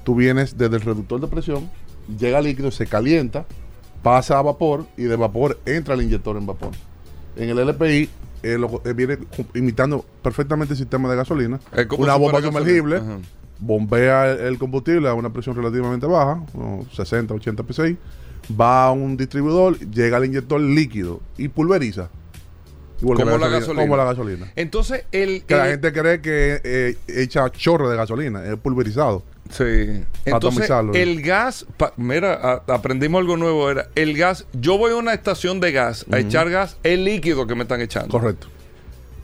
tú 0.04 0.14
vienes 0.14 0.56
desde 0.56 0.76
el 0.76 0.82
reductor 0.82 1.20
de 1.20 1.26
presión, 1.26 1.70
llega 2.18 2.40
líquido, 2.40 2.70
se 2.70 2.86
calienta, 2.86 3.46
pasa 4.02 4.38
a 4.38 4.42
vapor 4.42 4.86
y 4.96 5.02
de 5.04 5.16
vapor 5.16 5.58
entra 5.66 5.94
el 5.94 6.02
inyector 6.02 6.36
en 6.36 6.46
vapor. 6.46 6.70
En 7.36 7.48
el 7.50 7.58
LPI 7.58 8.08
eh, 8.42 8.56
lo- 8.58 8.80
eh, 8.86 8.92
viene 8.94 9.18
imitando 9.54 10.04
perfectamente 10.22 10.72
el 10.74 10.78
sistema 10.78 11.10
de 11.10 11.16
gasolina, 11.16 11.60
Es 11.72 11.86
como 11.86 12.04
una 12.04 12.14
bomba 12.16 12.38
sumergible. 12.40 13.00
Bombea 13.60 14.30
el, 14.32 14.58
combustible 14.58 15.08
a 15.08 15.14
una 15.14 15.32
presión 15.32 15.54
relativamente 15.56 16.06
baja, 16.06 16.42
unos 16.54 16.92
60, 16.94 17.34
80 17.34 17.64
psi, 17.72 17.96
va 18.58 18.86
a 18.86 18.90
un 18.92 19.16
distribuidor, 19.16 19.78
llega 19.78 20.16
al 20.16 20.24
inyector 20.24 20.60
líquido 20.60 21.20
y 21.36 21.48
pulveriza. 21.48 22.08
Como 23.02 23.38
la 23.38 23.48
gasolina. 23.48 23.82
Como 23.82 23.96
la 23.96 24.04
gasolina. 24.04 24.52
Entonces, 24.56 25.04
el. 25.10 25.42
Que 25.44 25.54
la 25.56 25.66
gente 25.68 25.90
cree 25.90 26.20
que 26.20 26.60
eh, 26.62 26.96
echa 27.08 27.48
chorro 27.50 27.88
de 27.88 27.96
gasolina, 27.96 28.44
es 28.44 28.56
pulverizado. 28.56 29.22
Sí. 29.50 30.04
Entonces, 30.26 30.70
el 30.94 31.22
gas, 31.22 31.66
pa- 31.78 31.92
mira, 31.96 32.34
a- 32.34 32.74
aprendimos 32.74 33.20
algo 33.20 33.36
nuevo, 33.38 33.70
era 33.70 33.88
el 33.94 34.16
gas, 34.16 34.46
yo 34.52 34.76
voy 34.76 34.92
a 34.92 34.96
una 34.96 35.14
estación 35.14 35.60
de 35.60 35.72
gas 35.72 36.04
a 36.12 36.18
echar 36.18 36.50
gas, 36.50 36.76
el 36.82 37.04
líquido 37.04 37.46
que 37.46 37.54
me 37.54 37.62
están 37.62 37.80
echando. 37.80 38.10
Correcto. 38.10 38.48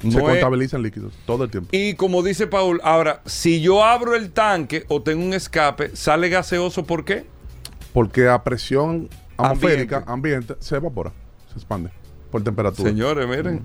Se 0.01 0.09
No 0.09 0.21
contabilizan 0.21 0.83
líquidos 0.83 1.13
todo 1.27 1.45
el 1.45 1.51
tiempo. 1.51 1.69
y 1.73 1.95
como 1.95 2.23
dice 2.23 2.47
Paul, 2.47 2.81
ahora, 2.85 3.23
si 3.25 3.61
yo 3.61 3.85
abro 3.85 4.15
el 4.15 4.31
tanque 4.31 4.85
o 4.89 5.03
tengo 5.03 5.25
un 5.25 5.33
escape, 5.35 5.95
sale 5.97 6.29
gaseoso, 6.29 6.85
¿por 6.85 7.05
qué? 7.05 7.25
Porque 7.93 8.29
a 8.29 8.43
presión 8.45 9.09
atmosférica, 9.39 10.05
Ambiente. 10.07 10.13
ambiente, 10.13 10.55
se 10.61 10.77
evapora, 10.77 11.13
se 11.53 11.55
expande 11.59 11.91
por 12.31 12.43
temperatura. 12.45 12.89
Señores, 12.91 13.27
miren. 13.27 13.63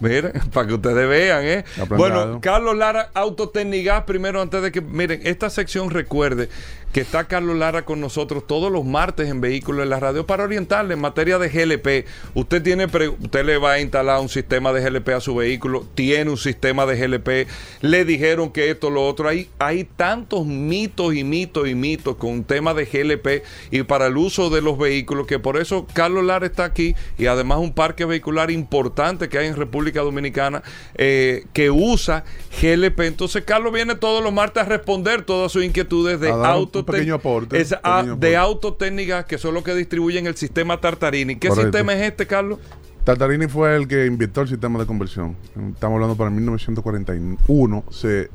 Miren, 0.00 0.32
para 0.52 0.66
que 0.66 0.74
ustedes 0.74 1.08
vean, 1.08 1.44
¿eh? 1.44 1.64
Aprendado. 1.80 1.96
Bueno, 1.98 2.40
Carlos 2.40 2.76
Lara, 2.76 3.10
Autotecnigas, 3.14 4.02
primero 4.04 4.40
antes 4.42 4.60
de 4.62 4.72
que, 4.72 4.80
miren, 4.80 5.20
esta 5.22 5.48
sección 5.50 5.90
recuerde 5.90 6.48
que 6.92 7.00
está 7.00 7.24
Carlos 7.24 7.56
Lara 7.56 7.84
con 7.84 8.00
nosotros 8.00 8.46
todos 8.46 8.70
los 8.70 8.84
martes 8.84 9.28
en 9.28 9.40
Vehículos 9.40 9.82
en 9.82 9.90
la 9.90 10.00
Radio 10.00 10.26
para 10.26 10.44
orientarle 10.44 10.94
en 10.94 11.00
materia 11.00 11.38
de 11.38 11.48
GLP. 11.48 12.06
Usted 12.34 12.62
tiene, 12.62 12.84
usted 12.84 13.44
le 13.44 13.58
va 13.58 13.72
a 13.72 13.80
instalar 13.80 14.20
un 14.20 14.28
sistema 14.28 14.72
de 14.72 14.82
GLP 14.82 15.08
a 15.10 15.20
su 15.20 15.34
vehículo, 15.34 15.86
tiene 15.94 16.30
un 16.30 16.36
sistema 16.36 16.84
de 16.86 16.96
GLP, 16.96 17.48
le 17.80 18.04
dijeron 18.04 18.50
que 18.50 18.70
esto, 18.70 18.90
lo 18.90 19.06
otro. 19.06 19.28
Hay, 19.28 19.48
hay 19.58 19.84
tantos 19.84 20.44
mitos 20.44 21.14
y 21.14 21.24
mitos 21.24 21.68
y 21.68 21.74
mitos 21.74 22.16
con 22.16 22.44
tema 22.44 22.74
de 22.74 22.84
GLP 22.84 23.42
y 23.70 23.82
para 23.84 24.08
el 24.08 24.16
uso 24.16 24.50
de 24.50 24.60
los 24.60 24.76
vehículos 24.76 25.26
que 25.26 25.38
por 25.38 25.56
eso 25.56 25.86
Carlos 25.94 26.24
Lara 26.24 26.46
está 26.46 26.64
aquí 26.64 26.94
y 27.16 27.26
además 27.26 27.58
un 27.58 27.72
parque 27.72 28.04
vehicular 28.04 28.50
importante 28.50 29.28
que 29.28 29.38
hay 29.38 29.46
en 29.46 29.56
República 29.56 30.02
Dominicana 30.02 30.62
eh, 30.94 31.46
que 31.54 31.70
usa 31.70 32.24
GLP. 32.60 33.00
Entonces 33.00 33.44
Carlos 33.44 33.72
viene 33.72 33.94
todos 33.94 34.22
los 34.22 34.32
martes 34.32 34.62
a 34.62 34.66
responder 34.66 35.22
todas 35.22 35.52
sus 35.52 35.64
inquietudes 35.64 36.20
de 36.20 36.30
A 36.30 36.36
dar 36.36 36.56
un 36.82 36.94
pequeño 36.94 37.14
aporte, 37.14 37.56
un 37.56 37.66
ah, 37.82 37.98
pequeño 38.00 38.16
de 38.16 38.36
aporte. 38.36 38.36
autotécnicas 38.36 39.24
que 39.24 39.38
son 39.38 39.54
los 39.54 39.62
que 39.62 39.74
distribuyen 39.74 40.26
el 40.26 40.36
sistema 40.36 40.80
Tartarini. 40.80 41.36
¿Qué 41.36 41.48
Correcto. 41.48 41.72
sistema 41.72 41.94
es 41.94 42.02
este, 42.02 42.26
Carlos? 42.26 42.58
Tartarini 43.04 43.48
fue 43.48 43.74
el 43.76 43.88
que 43.88 44.06
inventó 44.06 44.42
el 44.42 44.48
sistema 44.48 44.78
de 44.78 44.86
conversión. 44.86 45.36
Estamos 45.74 45.96
hablando 45.96 46.16
para 46.16 46.30
1941. 46.30 47.84
Se, 47.90 48.30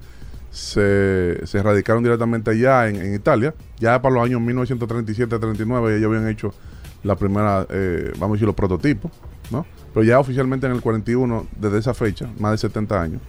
se, 0.52 1.46
se 1.46 1.64
radicaron 1.64 2.04
directamente 2.04 2.52
allá 2.52 2.90
en, 2.90 2.98
en 2.98 3.14
Italia. 3.16 3.54
Ya 3.80 4.02
para 4.02 4.16
los 4.16 4.26
años 4.26 4.42
1937-39 4.42 5.98
ellos 5.98 6.06
habían 6.08 6.28
hecho 6.28 6.54
la 7.04 7.16
primera, 7.16 7.66
eh, 7.70 8.12
vamos 8.18 8.32
a 8.32 8.34
decir, 8.34 8.46
los 8.46 8.56
prototipos. 8.56 9.12
¿no? 9.52 9.66
Pero 9.94 10.04
ya 10.04 10.20
oficialmente 10.20 10.68
en 10.68 10.74
el 10.74 10.82
41, 10.82 11.48
desde 11.60 11.80
esa 11.80 11.94
fecha, 11.94 12.30
más 12.38 12.52
de 12.52 12.58
70 12.58 13.02
años, 13.02 13.22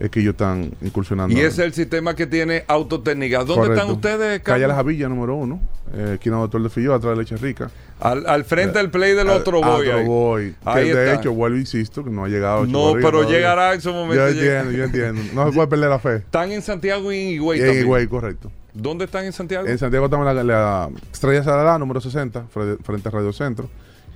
es 0.00 0.10
que 0.10 0.20
ellos 0.20 0.32
están 0.32 0.70
incursionando. 0.80 1.34
Y 1.36 1.40
es 1.40 1.58
el 1.58 1.72
sistema 1.72 2.14
que 2.14 2.26
tiene 2.26 2.64
autotécnicas. 2.68 3.40
¿Dónde 3.46 3.68
Correcto. 3.68 3.80
están 3.80 3.94
ustedes, 3.96 4.40
Calle 4.42 4.60
Carlos? 4.62 4.68
Las 4.68 4.76
Javillas, 4.76 5.08
número 5.10 5.34
uno. 5.34 5.60
Eh, 5.94 6.12
esquina 6.14 6.36
Doctor 6.36 6.62
de 6.62 6.68
Filló, 6.70 6.94
atrás 6.94 7.16
de 7.16 7.22
Leche 7.22 7.36
Rica. 7.36 7.70
Al, 8.00 8.26
al 8.26 8.44
frente 8.44 8.78
del 8.78 8.90
play 8.90 9.14
del 9.14 9.28
otro 9.30 9.60
boy. 9.62 9.86
otro 9.88 9.98
ahí. 9.98 10.04
boy. 10.06 10.50
Que 10.62 10.70
Ahí 10.70 10.90
de 10.90 11.04
está. 11.08 11.20
hecho, 11.20 11.32
vuelvo 11.32 11.56
e 11.56 11.60
insisto, 11.60 12.04
que 12.04 12.10
no 12.10 12.24
ha 12.24 12.28
llegado. 12.28 12.66
No, 12.66 12.90
Chico 12.94 13.00
pero 13.02 13.28
llegará 13.28 13.74
en 13.74 13.80
su 13.80 13.90
momento. 13.92 14.16
Yo 14.16 14.28
entiendo, 14.28 14.70
yo 14.70 14.84
entiendo. 14.84 15.22
No 15.34 15.46
se 15.48 15.52
puede 15.54 15.68
perder 15.68 15.88
la 15.90 15.98
fe. 15.98 16.16
Están 16.16 16.52
en 16.52 16.62
Santiago 16.62 17.10
y 17.12 17.18
en 17.20 17.28
Higüey 17.32 17.60
En. 17.60 17.78
Higüey, 17.80 18.06
correcto. 18.06 18.52
¿Dónde 18.74 19.06
están 19.06 19.24
en 19.24 19.32
Santiago? 19.32 19.66
En 19.66 19.78
Santiago 19.78 20.04
estamos 20.04 20.28
en 20.28 20.36
la, 20.36 20.44
la 20.44 20.90
Estrella 21.12 21.42
Salada, 21.42 21.78
número 21.78 22.00
60, 22.00 22.44
fre- 22.54 22.78
frente 22.84 23.08
a 23.08 23.10
Radio 23.10 23.32
Centro. 23.32 23.68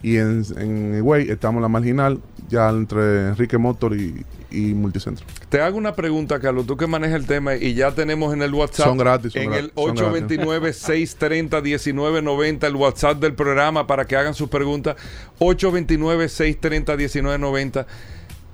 Y 0.02 0.16
en, 0.16 0.42
en 0.56 0.96
Higüey 0.96 1.30
estamos 1.30 1.58
en 1.58 1.62
la 1.62 1.68
marginal, 1.68 2.20
ya 2.48 2.68
entre 2.70 3.28
Enrique 3.28 3.56
Motor 3.56 3.96
y, 3.96 4.26
y 4.50 4.74
Multicentro. 4.74 5.24
Te 5.48 5.60
hago 5.60 5.78
una 5.78 5.94
pregunta, 5.94 6.40
Carlos, 6.40 6.66
tú 6.66 6.76
que 6.76 6.86
manejas 6.86 7.20
el 7.20 7.26
tema 7.26 7.54
y 7.54 7.74
ya 7.74 7.92
tenemos 7.92 8.34
en 8.34 8.42
el 8.42 8.52
WhatsApp. 8.52 8.86
Son 8.86 8.98
gratis, 8.98 9.32
son 9.32 9.42
en 9.42 9.50
gratis, 9.50 9.70
el 9.76 9.96
son 9.96 9.96
829-630-1990, 9.96 12.64
el 12.64 12.76
WhatsApp 12.76 13.18
del 13.18 13.34
programa 13.34 13.86
para 13.86 14.04
que 14.04 14.16
hagan 14.16 14.34
sus 14.34 14.48
preguntas. 14.48 14.96
829-630-1990. 15.38 17.86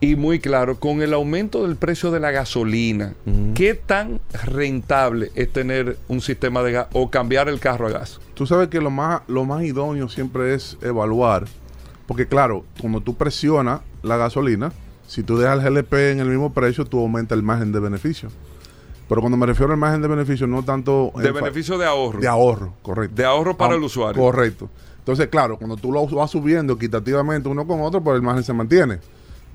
Y 0.00 0.14
muy 0.14 0.38
claro, 0.38 0.78
con 0.78 1.02
el 1.02 1.12
aumento 1.12 1.66
del 1.66 1.74
precio 1.74 2.12
de 2.12 2.20
la 2.20 2.30
gasolina, 2.30 3.14
¿qué 3.54 3.74
tan 3.74 4.20
rentable 4.44 5.32
es 5.34 5.52
tener 5.52 5.98
un 6.06 6.20
sistema 6.20 6.62
de 6.62 6.72
gas 6.72 6.86
o 6.92 7.10
cambiar 7.10 7.48
el 7.48 7.58
carro 7.58 7.88
a 7.88 7.90
gas? 7.90 8.20
Tú 8.34 8.46
sabes 8.46 8.68
que 8.68 8.80
lo 8.80 8.90
más, 8.90 9.22
lo 9.26 9.44
más 9.44 9.64
idóneo 9.64 10.08
siempre 10.08 10.54
es 10.54 10.78
evaluar, 10.82 11.46
porque 12.06 12.28
claro, 12.28 12.64
cuando 12.80 13.00
tú 13.00 13.16
presionas 13.16 13.80
la 14.02 14.16
gasolina, 14.16 14.72
si 15.08 15.24
tú 15.24 15.36
dejas 15.36 15.64
el 15.64 15.74
GLP 15.74 15.92
en 15.94 16.20
el 16.20 16.28
mismo 16.28 16.52
precio, 16.52 16.84
tú 16.84 17.00
aumentas 17.00 17.36
el 17.36 17.42
margen 17.42 17.72
de 17.72 17.80
beneficio. 17.80 18.28
Pero 19.08 19.20
cuando 19.20 19.36
me 19.36 19.46
refiero 19.46 19.72
al 19.72 19.78
margen 19.78 20.02
de 20.02 20.06
beneficio, 20.08 20.46
no 20.46 20.62
tanto... 20.62 21.10
De 21.16 21.32
beneficio 21.32 21.76
de 21.78 21.86
ahorro. 21.86 22.20
De 22.20 22.28
ahorro, 22.28 22.74
correcto. 22.82 23.16
De 23.16 23.24
ahorro 23.24 23.56
para 23.56 23.72
Ah, 23.72 23.76
el 23.76 23.82
usuario. 23.82 24.22
Correcto. 24.22 24.68
Entonces, 24.98 25.28
claro, 25.28 25.56
cuando 25.56 25.76
tú 25.76 25.90
lo 25.90 26.06
vas 26.06 26.30
subiendo 26.30 26.74
equitativamente 26.74 27.48
uno 27.48 27.66
con 27.66 27.80
otro, 27.80 28.02
pues 28.02 28.16
el 28.16 28.22
margen 28.22 28.44
se 28.44 28.52
mantiene. 28.52 28.98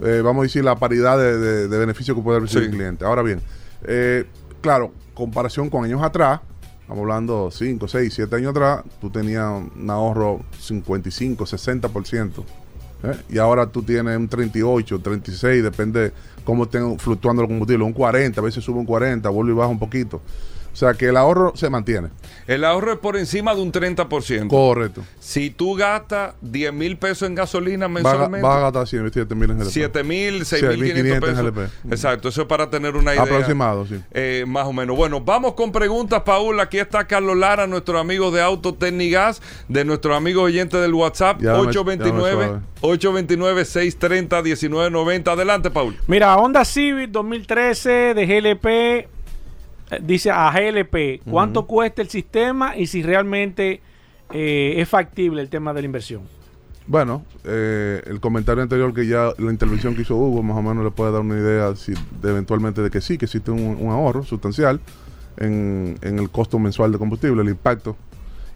Eh, 0.01 0.21
vamos 0.23 0.41
a 0.41 0.43
decir 0.43 0.63
la 0.63 0.75
paridad 0.75 1.17
de, 1.17 1.37
de- 1.37 1.67
de 1.67 1.77
beneficio 1.77 2.15
que 2.15 2.21
puede 2.21 2.39
recibir 2.39 2.63
Sí. 2.65 2.69
el 2.71 2.75
cliente. 2.75 3.05
Ahora 3.05 3.21
bien, 3.21 3.41
eh, 3.83 4.25
claro, 4.61 4.91
comparación 5.13 5.69
con 5.69 5.85
años 5.85 6.01
atrás, 6.01 6.41
estamos 6.81 7.01
hablando 7.01 7.49
5, 7.51 7.87
6, 7.87 8.13
7 8.13 8.35
años 8.35 8.51
atrás, 8.51 8.83
tú 8.99 9.09
tenías 9.09 9.45
un 9.75 9.89
ahorro 9.89 10.41
55, 10.59 11.45
60%. 11.45 12.43
¿eh? 13.03 13.15
Y 13.29 13.37
ahora 13.37 13.67
tú 13.67 13.83
tienes 13.83 14.17
un 14.17 14.27
38, 14.27 14.99
36, 14.99 15.63
depende 15.63 16.11
cómo 16.43 16.63
estén 16.63 16.97
fluctuando 16.99 17.41
los 17.43 17.49
combustibles, 17.49 17.85
un 17.85 17.93
40, 17.93 18.39
a 18.39 18.43
veces 18.43 18.63
sube 18.63 18.79
un 18.79 18.85
40, 18.85 19.29
vuelve 19.29 19.51
y 19.51 19.55
baja 19.55 19.69
un 19.69 19.79
poquito. 19.79 20.21
O 20.73 20.75
sea 20.75 20.95
que 20.95 21.09
el 21.09 21.17
ahorro 21.17 21.53
se 21.55 21.69
mantiene. 21.69 22.09
El 22.47 22.63
ahorro 22.65 22.93
es 22.93 22.97
por 22.99 23.15
encima 23.15 23.53
de 23.53 23.61
un 23.61 23.71
30%. 23.71 24.47
Correcto. 24.49 25.03
Si 25.19 25.51
tú 25.51 25.75
gastas 25.75 26.33
10 26.41 26.73
mil 26.73 26.97
pesos 26.97 27.27
en 27.29 27.35
gasolina 27.35 27.87
mensualmente, 27.87 28.45
va 28.45 28.57
a 28.57 28.61
gastar 28.61 28.87
100, 28.87 29.11
7 29.13 29.35
mil 29.35 29.51
en 29.51 29.59
GLP. 29.59 29.69
7 29.69 30.03
mil, 30.03 30.45
6 30.45 30.63
mil 30.63 30.71
6.500 30.71 30.93
500 30.95 31.19
pesos. 31.19 31.39
en 31.39 31.45
GLP. 31.45 31.59
Exacto, 31.91 32.29
eso 32.29 32.41
es 32.41 32.47
para 32.47 32.69
tener 32.69 32.95
una 32.95 33.11
idea. 33.13 33.23
Aproximado, 33.23 33.85
sí. 33.85 34.01
eh, 34.11 34.43
más 34.47 34.65
o 34.65 34.73
menos. 34.73 34.97
Bueno, 34.97 35.21
vamos 35.21 35.53
con 35.53 35.71
preguntas, 35.71 36.23
Paul. 36.25 36.59
Aquí 36.59 36.79
está 36.79 37.05
Carlos 37.05 37.37
Lara, 37.37 37.67
nuestro 37.67 37.99
amigo 37.99 38.31
de 38.31 38.41
Autotecnigas, 38.41 39.41
de 39.67 39.85
nuestro 39.85 40.15
amigo 40.15 40.41
oyente 40.41 40.77
del 40.77 40.93
WhatsApp, 40.95 41.39
Ya 41.39 41.51
dame- 41.53 41.67
829 41.69 42.45
dame 42.47 42.61
829-630-1990. 42.81 45.31
Adelante, 45.31 45.69
Paul. 45.71 45.95
Mira, 46.07 46.35
Honda 46.37 46.65
Civic 46.65 47.11
2013 47.11 48.13
de 48.13 48.25
GLP, 48.25 49.07
dice 50.01 50.31
a 50.31 50.51
GLP, 50.51 51.21
¿cuánto 51.29 51.65
cuesta 51.67 52.01
el 52.01 52.09
sistema 52.09 52.75
y 52.77 52.87
si 52.87 53.03
realmente 53.03 53.81
eh, 54.31 54.75
es 54.77 54.89
factible 54.89 55.41
el 55.41 55.49
tema 55.49 55.73
de 55.73 55.81
la 55.81 55.85
inversión? 55.85 56.21
Bueno, 56.85 57.23
eh, 57.45 58.01
el 58.07 58.19
comentario 58.19 58.61
anterior 58.61 58.93
que 58.93 59.07
ya 59.07 59.29
la 59.37 59.51
intervención 59.51 59.95
que 59.95 60.01
hizo 60.01 60.15
Hugo 60.17 60.43
más 60.43 60.57
o 60.57 60.61
menos 60.61 60.83
le 60.83 60.91
puede 60.91 61.11
dar 61.13 61.21
una 61.21 61.37
idea 61.37 61.75
si, 61.75 61.93
de 62.21 62.29
eventualmente 62.29 62.81
de 62.81 62.89
que 62.89 62.99
sí, 62.99 63.17
que 63.17 63.25
existe 63.25 63.51
un, 63.51 63.77
un 63.79 63.89
ahorro 63.91 64.23
sustancial 64.23 64.81
en, 65.37 65.97
en 66.01 66.19
el 66.19 66.29
costo 66.29 66.59
mensual 66.59 66.91
de 66.91 66.97
combustible, 66.97 67.41
el 67.41 67.49
impacto. 67.49 67.95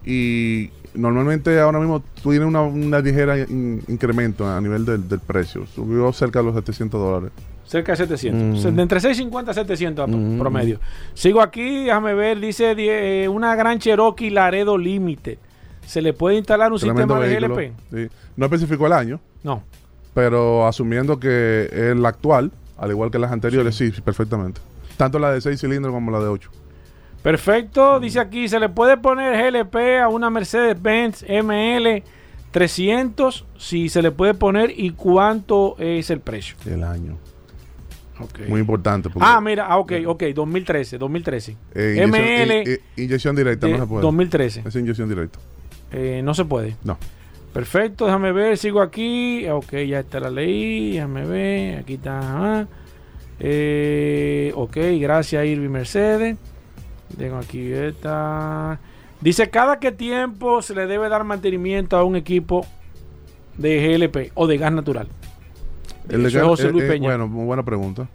Y 0.05 0.69
normalmente 0.93 1.59
ahora 1.59 1.79
mismo 1.79 2.01
tú 2.21 2.31
tienes 2.31 2.47
una, 2.47 2.61
una 2.63 2.99
ligera 2.99 3.37
in- 3.39 3.81
incremento 3.87 4.45
a 4.47 4.59
nivel 4.59 4.85
del, 4.85 5.07
del 5.07 5.19
precio. 5.19 5.65
Subió 5.67 6.11
cerca 6.11 6.39
de 6.39 6.45
los 6.45 6.55
700 6.55 6.99
dólares. 6.99 7.31
Cerca 7.67 7.91
de 7.91 7.97
700. 7.97 8.65
Mm. 8.65 8.75
De 8.75 8.81
entre 8.81 8.99
650 8.99 9.51
a 9.51 9.53
700 9.53 10.03
a 10.03 10.07
pro- 10.07 10.17
Mm. 10.17 10.39
promedio. 10.39 10.79
Sigo 11.13 11.41
aquí, 11.41 11.83
déjame 11.85 12.13
ver, 12.15 12.39
dice 12.39 12.73
eh, 12.77 13.27
una 13.27 13.55
gran 13.55 13.77
Cherokee 13.77 14.29
Laredo 14.31 14.77
Limited. 14.77 15.37
¿Se 15.85 16.01
le 16.01 16.13
puede 16.13 16.37
instalar 16.37 16.71
un 16.71 16.79
Tremendo 16.79 17.21
sistema 17.21 17.25
de. 17.25 17.69
GLP? 17.69 17.73
Sí. 18.09 18.15
No 18.35 18.45
especificó 18.45 18.87
el 18.87 18.93
año, 18.93 19.19
No. 19.43 19.63
pero 20.13 20.65
asumiendo 20.67 21.19
que 21.19 21.69
es 21.71 21.95
la 21.97 22.09
actual, 22.09 22.51
al 22.77 22.89
igual 22.91 23.11
que 23.11 23.19
las 23.19 23.31
anteriores, 23.31 23.75
sí, 23.75 23.91
sí, 23.91 24.01
perfectamente. 24.01 24.59
Tanto 24.97 25.19
la 25.19 25.31
de 25.31 25.41
6 25.41 25.59
cilindros 25.59 25.93
como 25.93 26.09
la 26.11 26.19
de 26.19 26.27
8. 26.27 26.49
Perfecto, 27.21 27.99
dice 27.99 28.19
aquí, 28.19 28.47
se 28.47 28.59
le 28.59 28.69
puede 28.69 28.97
poner 28.97 29.35
GLP 29.51 29.99
a 30.01 30.07
una 30.07 30.29
Mercedes-Benz 30.29 31.23
ML 31.27 32.03
300, 32.51 33.45
si 33.57 33.89
se 33.89 34.01
le 34.01 34.11
puede 34.11 34.33
poner 34.33 34.71
y 34.75 34.91
cuánto 34.91 35.75
es 35.79 36.09
el 36.09 36.19
precio. 36.21 36.55
El 36.65 36.83
año. 36.83 37.17
Ok. 38.19 38.39
Muy 38.47 38.59
importante. 38.61 39.09
Ah, 39.19 39.39
mira, 39.41 39.67
ah, 39.67 39.77
ok, 39.77 39.93
ok, 40.05 40.23
2013, 40.33 40.97
2013. 40.97 41.55
eh, 41.73 41.93
inyección, 41.97 42.09
ML 42.09 42.79
inyección 42.95 43.35
directa, 43.35 43.67
no 43.67 43.77
se 43.77 43.85
puede. 43.85 44.01
2013. 44.01 44.63
Es 44.65 44.75
inyección 44.75 45.09
directa. 45.09 45.39
Eh, 45.91 46.21
no 46.23 46.33
se 46.33 46.45
puede. 46.45 46.75
No. 46.83 46.97
Perfecto, 47.53 48.05
déjame 48.05 48.31
ver, 48.31 48.57
sigo 48.57 48.81
aquí. 48.81 49.47
Ok, 49.49 49.73
ya 49.87 49.99
está 49.99 50.19
la 50.19 50.29
ley, 50.29 50.93
déjame 50.93 51.25
ver, 51.25 51.79
aquí 51.79 51.95
está. 51.95 52.67
Eh, 53.39 54.51
ok, 54.55 54.77
gracias 54.99 55.45
Irvi 55.45 55.69
Mercedes. 55.69 56.37
Tengo 57.17 57.37
aquí 57.37 57.71
esta. 57.71 58.79
Dice, 59.21 59.49
cada 59.49 59.79
qué 59.79 59.91
tiempo 59.91 60.61
se 60.61 60.75
le 60.75 60.85
debe 60.85 61.09
dar 61.09 61.23
mantenimiento 61.23 61.97
a 61.97 62.03
un 62.03 62.15
equipo 62.15 62.65
de 63.57 63.97
GLP 63.97 64.31
o 64.35 64.45
de 64.45 64.57
gas 64.57 64.71
natural. 64.71 65.07
El 66.09 66.23
de- 66.23 66.27
es 66.29 66.43
José 66.43 66.67
eh, 66.67 66.71
Luis 66.71 66.83
eh, 66.85 66.87
Peña. 66.87 67.09
bueno, 67.09 67.27
muy 67.27 67.45
buena 67.45 67.63
pregunta. 67.63 68.07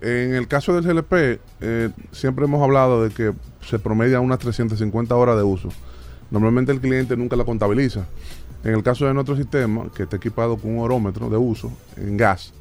En 0.00 0.34
el 0.34 0.46
caso 0.48 0.74
del 0.74 0.84
GLP, 0.84 1.40
eh, 1.60 1.90
siempre 2.12 2.44
hemos 2.44 2.62
hablado 2.62 3.02
de 3.04 3.10
que 3.14 3.32
se 3.62 3.78
promedia 3.78 4.20
unas 4.20 4.38
350 4.38 5.14
horas 5.16 5.36
de 5.36 5.42
uso. 5.42 5.68
Normalmente 6.30 6.72
el 6.72 6.80
cliente 6.80 7.16
nunca 7.16 7.36
la 7.36 7.44
contabiliza. 7.44 8.04
En 8.64 8.74
el 8.74 8.82
caso 8.82 9.06
de 9.06 9.14
nuestro 9.14 9.36
sistema, 9.36 9.86
que 9.94 10.02
está 10.04 10.16
equipado 10.16 10.56
con 10.56 10.72
un 10.76 10.78
orómetro 10.84 11.28
de 11.30 11.36
uso 11.36 11.70
en 11.96 12.16
gas, 12.16 12.52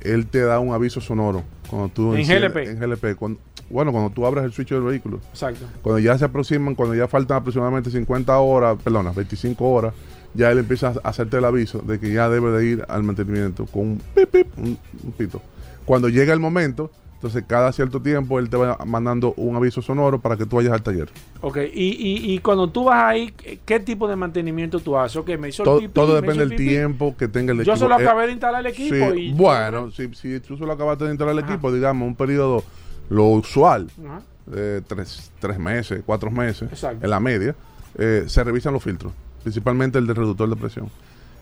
él 0.00 0.26
te 0.26 0.40
da 0.40 0.60
un 0.60 0.72
aviso 0.72 1.00
sonoro 1.00 1.42
cuando 1.68 1.88
tú 1.88 2.14
En 2.14 2.26
GLP. 2.26 2.56
En 2.70 2.78
GLP. 2.78 3.16
Cuando- 3.16 3.40
bueno, 3.70 3.92
cuando 3.92 4.10
tú 4.10 4.24
abres 4.24 4.44
el 4.44 4.52
switch 4.52 4.70
del 4.70 4.82
vehículo. 4.82 5.20
Exacto. 5.30 5.66
Cuando 5.82 5.98
ya 5.98 6.16
se 6.16 6.24
aproximan, 6.24 6.74
cuando 6.74 6.94
ya 6.94 7.06
faltan 7.08 7.38
aproximadamente 7.38 7.90
50 7.90 8.38
horas, 8.38 8.78
perdona, 8.82 9.10
25 9.12 9.68
horas, 9.68 9.92
ya 10.34 10.50
él 10.50 10.58
empieza 10.58 10.94
a 11.02 11.08
hacerte 11.08 11.38
el 11.38 11.44
aviso 11.44 11.78
de 11.80 11.98
que 11.98 12.12
ya 12.12 12.28
debe 12.28 12.50
de 12.52 12.66
ir 12.66 12.84
al 12.88 13.02
mantenimiento 13.02 13.66
con 13.66 13.82
un 13.82 14.02
pip, 14.14 14.30
pip, 14.30 14.46
un, 14.58 14.78
un 15.04 15.12
pito. 15.12 15.40
Cuando 15.84 16.08
llega 16.08 16.32
el 16.34 16.40
momento, 16.40 16.90
entonces 17.14 17.42
cada 17.48 17.72
cierto 17.72 18.00
tiempo 18.00 18.38
él 18.38 18.48
te 18.48 18.56
va 18.56 18.78
mandando 18.86 19.32
un 19.36 19.56
aviso 19.56 19.82
sonoro 19.82 20.20
para 20.20 20.36
que 20.36 20.46
tú 20.46 20.56
vayas 20.56 20.72
al 20.72 20.82
taller. 20.82 21.08
Ok, 21.40 21.56
y, 21.74 21.88
y, 21.88 22.32
y 22.34 22.38
cuando 22.40 22.68
tú 22.70 22.84
vas 22.84 23.02
ahí, 23.04 23.32
¿qué- 23.32 23.58
¿qué 23.64 23.80
tipo 23.80 24.06
de 24.06 24.14
mantenimiento 24.16 24.78
tú 24.80 24.96
haces? 24.96 25.16
Ok, 25.16 25.30
me 25.38 25.48
hizo 25.48 25.62
el 25.62 25.64
Todo, 25.64 25.90
todo 25.90 26.14
depende 26.14 26.46
del 26.46 26.56
tiempo 26.56 27.16
que 27.16 27.26
tenga 27.26 27.52
el 27.52 27.58
Yo 27.58 27.72
equipo. 27.72 27.76
solo 27.78 27.98
Eh, 27.98 28.04
acabé 28.04 28.26
de 28.26 28.32
instalar 28.32 28.60
el 28.60 28.66
equipo 28.72 29.12
sí, 29.14 29.20
y... 29.20 29.32
bueno, 29.32 29.90
si, 29.90 30.14
si 30.14 30.38
tú 30.40 30.56
solo 30.56 30.72
acabaste 30.72 31.04
de 31.04 31.10
instalar 31.10 31.32
el 31.32 31.42
Ajá. 31.42 31.52
equipo, 31.54 31.72
digamos, 31.72 32.06
un 32.06 32.14
periodo, 32.14 32.62
lo 33.08 33.24
usual, 33.30 33.90
Ajá. 34.04 34.22
de 34.46 34.82
tres, 34.82 35.32
tres 35.40 35.58
meses, 35.58 36.02
cuatro 36.06 36.30
meses, 36.30 36.70
Exacto. 36.70 37.04
en 37.04 37.10
la 37.10 37.18
media, 37.18 37.54
eh, 37.96 38.24
se 38.28 38.44
revisan 38.44 38.72
los 38.74 38.82
filtros, 38.84 39.12
principalmente 39.52 39.98
el 39.98 40.06
del 40.06 40.14
reductor 40.16 40.48
de 40.48 40.56
presión. 40.56 40.90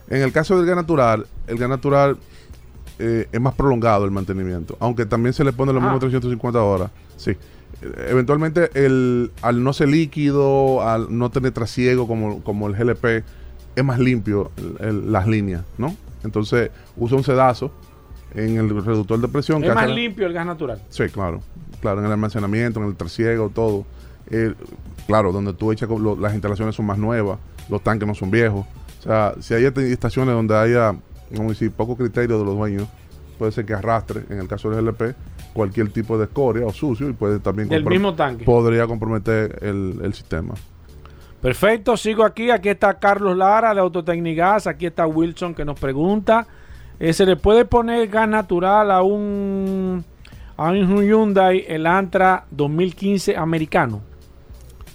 En 0.09 0.23
el 0.23 0.31
caso 0.33 0.57
del 0.57 0.65
gas 0.67 0.77
natural, 0.77 1.27
el 1.49 1.59
gas 1.59 1.69
natural 1.69 2.17
eh, 3.01 3.29
es 3.33 3.41
más 3.41 3.55
prolongado 3.55 4.05
el 4.05 4.11
mantenimiento, 4.13 4.77
aunque 4.81 5.05
también 5.05 5.33
se 5.33 5.43
le 5.45 5.53
pone 5.53 5.73
los 5.73 5.83
Ah. 5.83 5.87
mismos 5.87 6.01
350 6.01 6.63
horas. 6.63 6.91
Sí. 7.17 7.33
Eh, 7.33 8.07
Eventualmente, 8.11 8.71
el, 8.75 9.33
al 9.43 9.63
no 9.63 9.73
ser 9.73 9.89
líquido, 9.89 10.83
al 10.89 11.09
no 11.19 11.31
tener 11.31 11.51
trasiego 11.53 12.07
como, 12.07 12.43
como 12.45 12.69
el 12.69 12.75
GLP, 12.75 13.25
es 13.75 13.85
más 13.85 13.99
limpio 13.99 14.51
el- 14.57 14.87
el- 14.89 15.13
las 15.13 15.27
líneas, 15.27 15.63
¿no? 15.77 15.95
Entonces, 16.25 16.71
usa 16.97 17.17
un 17.19 17.25
sedazo 17.25 17.73
en 18.35 18.57
el 18.57 18.69
reductor 18.85 19.21
de 19.21 19.29
presión. 19.29 19.61
que 19.61 19.69
Es 19.69 19.75
más 19.75 19.91
limpio 19.91 20.27
el 20.27 20.33
gas 20.33 20.47
natural. 20.47 20.81
Sí, 20.89 21.05
claro. 21.13 21.41
Claro, 21.83 21.99
en 22.01 22.07
el 22.07 22.13
almacenamiento, 22.13 22.81
en 22.81 22.87
el 22.87 22.95
trasiego, 22.97 23.51
todo. 23.53 23.85
Eh, 24.31 24.55
claro, 25.07 25.33
donde 25.33 25.53
tú 25.53 25.71
echas, 25.73 25.89
lo- 25.91 26.17
las 26.17 26.33
instalaciones 26.33 26.75
son 26.75 26.87
más 26.87 26.97
nuevas, 26.99 27.39
los 27.69 27.83
tanques 27.83 28.07
no 28.07 28.15
son 28.15 28.31
viejos. 28.31 28.65
O 29.01 29.03
sea, 29.03 29.35
si 29.41 29.55
hay 29.55 29.65
esta- 29.65 29.83
estaciones 29.83 30.35
donde 30.35 30.57
haya, 30.57 30.93
vamos 31.31 31.47
a 31.47 31.49
decir, 31.49 31.71
poco 31.73 31.97
criterio 31.97 32.39
de 32.39 32.45
los 32.45 32.57
dueños, 32.57 32.89
puede 33.39 33.53
ser 33.53 33.65
que 33.67 33.75
arrastre, 33.75 34.23
en 34.31 34.39
el 34.39 34.49
caso 34.49 34.71
del 34.71 34.85
GLP, 34.85 35.15
cualquier 35.53 35.91
tipo 35.91 36.19
de 36.19 36.25
escoria 36.25 36.67
o 36.67 36.73
sucio 36.73 37.09
y 37.09 37.13
puede 37.13 37.39
también 37.39 37.69
Del 37.69 37.85
mismo 37.85 38.15
tanque. 38.15 38.45
podría 38.45 38.87
comprometer 38.87 39.59
el, 39.63 40.01
el 40.03 40.13
sistema. 40.15 40.55
Perfecto, 41.41 41.97
sigo 41.97 42.25
aquí. 42.25 42.51
Aquí 42.51 42.69
está 42.71 42.95
Carlos 42.99 43.37
Lara 43.37 43.75
de 43.75 43.81
Autotecnigas. 43.81 44.67
Aquí 44.67 44.87
está 44.87 45.07
Wilson 45.07 45.55
que 45.55 45.65
nos 45.65 45.79
pregunta: 45.79 46.47
eh, 46.99 47.13
¿se 47.13 47.25
le 47.27 47.37
puede 47.37 47.65
poner 47.65 48.09
gas 48.09 48.29
natural 48.29 48.91
a 48.91 49.03
un, 49.03 50.05
a 50.57 50.71
un 50.71 51.03
Hyundai 51.05 51.65
Elantra 51.69 52.45
2015 52.51 53.37
americano? 53.37 54.01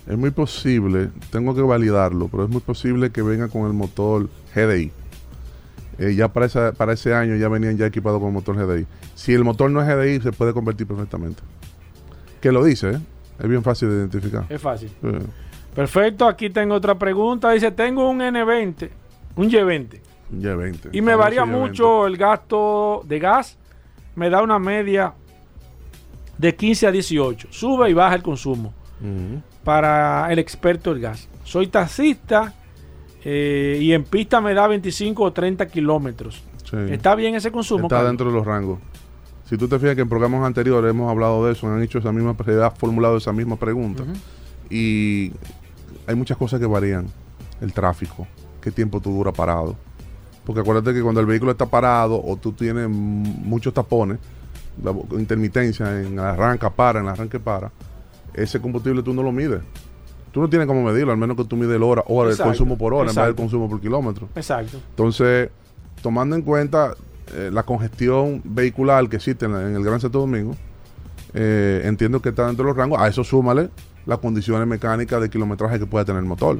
Es 0.07 0.17
muy 0.17 0.31
posible, 0.31 1.09
tengo 1.31 1.53
que 1.55 1.61
validarlo, 1.61 2.27
pero 2.27 2.43
es 2.45 2.49
muy 2.49 2.61
posible 2.61 3.11
que 3.11 3.21
venga 3.21 3.47
con 3.49 3.67
el 3.67 3.73
motor 3.73 4.29
GDI. 4.55 4.91
Eh, 5.99 6.15
ya 6.15 6.29
para, 6.29 6.47
esa- 6.47 6.71
para 6.73 6.93
ese 6.93 7.13
año 7.13 7.35
ya 7.35 7.47
venían 7.49 7.77
ya 7.77 7.85
equipados 7.85 8.19
con 8.19 8.29
el 8.29 8.33
motor 8.33 8.55
GDI. 8.55 8.87
Si 9.13 9.33
el 9.33 9.43
motor 9.43 9.69
no 9.69 9.81
es 9.81 9.87
GDI, 9.87 10.19
se 10.21 10.31
puede 10.31 10.53
convertir 10.53 10.87
perfectamente. 10.87 11.43
Que 12.41 12.51
lo 12.51 12.63
dice, 12.63 12.91
¿eh? 12.91 12.99
Es 13.39 13.47
bien 13.47 13.61
fácil 13.63 13.89
de 13.89 13.95
identificar. 13.97 14.45
Es 14.49 14.59
fácil. 14.61 14.91
Perfecto, 15.75 16.27
aquí 16.27 16.49
tengo 16.49 16.75
otra 16.75 16.95
pregunta. 16.97 17.51
Dice: 17.51 17.71
Tengo 17.71 18.09
un 18.09 18.19
N20, 18.19 18.89
un 19.35 19.49
Y20, 19.49 19.99
ya 20.39 20.55
20. 20.55 20.89
y 20.91 21.01
me 21.01 21.15
varía 21.15 21.43
Y20. 21.43 21.47
mucho 21.47 22.07
el 22.07 22.17
gasto 22.17 23.03
de 23.05 23.19
gas. 23.19 23.57
Me 24.15 24.29
da 24.29 24.41
una 24.41 24.59
media 24.59 25.13
de 26.37 26.55
15 26.55 26.87
a 26.87 26.91
18. 26.91 27.47
Sube 27.51 27.89
y 27.89 27.93
baja 27.93 28.15
el 28.15 28.23
consumo. 28.23 28.73
Ujú. 28.99 29.41
Para 29.63 30.31
el 30.31 30.39
experto 30.39 30.93
del 30.93 31.01
gas. 31.01 31.27
Soy 31.43 31.67
taxista 31.67 32.53
eh, 33.23 33.79
y 33.81 33.93
en 33.93 34.03
pista 34.03 34.41
me 34.41 34.53
da 34.53 34.67
25 34.67 35.23
o 35.23 35.31
30 35.31 35.67
kilómetros. 35.67 36.43
Sí. 36.69 36.77
¿Está 36.89 37.15
bien 37.15 37.35
ese 37.35 37.51
consumo? 37.51 37.83
Está 37.83 37.97
Carlos? 37.97 38.11
dentro 38.11 38.27
de 38.27 38.33
los 38.33 38.45
rangos. 38.45 38.79
Si 39.45 39.57
tú 39.57 39.67
te 39.67 39.77
fijas 39.79 39.95
que 39.95 40.01
en 40.01 40.09
programas 40.09 40.45
anteriores 40.45 40.89
hemos 40.89 41.11
hablado 41.11 41.45
de 41.45 41.51
eso, 41.51 41.67
han 41.67 41.81
hecho 41.83 41.99
esa 41.99 42.13
misma, 42.13 42.35
se 42.45 42.63
ha 42.63 42.71
formulado 42.71 43.17
esa 43.17 43.33
misma 43.33 43.57
pregunta. 43.57 44.03
Y 44.69 45.33
hay 46.07 46.15
muchas 46.15 46.37
cosas 46.37 46.59
que 46.59 46.65
varían. 46.65 47.07
El 47.59 47.73
tráfico, 47.73 48.25
qué 48.61 48.71
tiempo 48.71 49.01
tú 49.01 49.11
dura 49.11 49.31
parado. 49.31 49.75
Porque 50.45 50.61
acuérdate 50.61 50.93
que 50.93 51.01
cuando 51.01 51.19
el 51.19 51.27
vehículo 51.27 51.51
está 51.51 51.65
parado 51.65 52.19
o 52.23 52.37
tú 52.37 52.53
tienes 52.53 52.89
muchos 52.89 53.73
tapones, 53.73 54.17
la 54.81 54.93
intermitencia 55.19 56.01
en 56.01 56.17
arranca, 56.17 56.69
para, 56.69 57.01
en 57.01 57.07
arranque, 57.07 57.39
para, 57.39 57.71
ese 58.33 58.59
combustible 58.61 59.03
tú 59.03 59.13
no 59.13 59.23
lo 59.23 59.31
mides. 59.31 59.61
Tú 60.31 60.39
no 60.41 60.49
tienes 60.49 60.67
cómo 60.67 60.81
medirlo, 60.83 61.11
al 61.11 61.17
menos 61.17 61.35
que 61.35 61.43
tú 61.43 61.57
mides 61.57 61.75
el 61.75 61.83
hora, 61.83 62.03
hora 62.07 62.29
Exacto, 62.29 62.49
consumo 62.51 62.77
por 62.77 62.93
hora, 62.93 63.01
en 63.03 63.07
vez 63.07 63.15
del 63.15 63.23
exacto. 63.25 63.41
consumo 63.43 63.69
por 63.69 63.81
kilómetro. 63.81 64.29
Exacto. 64.35 64.77
Entonces, 64.91 65.49
tomando 66.01 66.35
en 66.37 66.41
cuenta 66.41 66.95
eh, 67.33 67.49
la 67.51 67.63
congestión 67.63 68.41
vehicular 68.45 69.07
que 69.09 69.17
existe 69.17 69.45
en, 69.45 69.51
la- 69.53 69.67
en 69.67 69.75
el 69.75 69.83
Gran 69.83 69.99
Santo 69.99 70.19
Domingo, 70.19 70.55
eh, 71.33 71.81
entiendo 71.85 72.21
que 72.21 72.29
está 72.29 72.47
dentro 72.47 72.63
de 72.65 72.69
los 72.71 72.77
rangos. 72.77 72.99
A 72.99 73.07
eso 73.07 73.23
súmale 73.23 73.69
las 74.05 74.19
condiciones 74.19 74.67
mecánicas 74.67 75.21
de 75.21 75.29
kilometraje 75.29 75.79
que 75.79 75.85
pueda 75.85 76.05
tener 76.05 76.21
el 76.21 76.27
motor. 76.27 76.59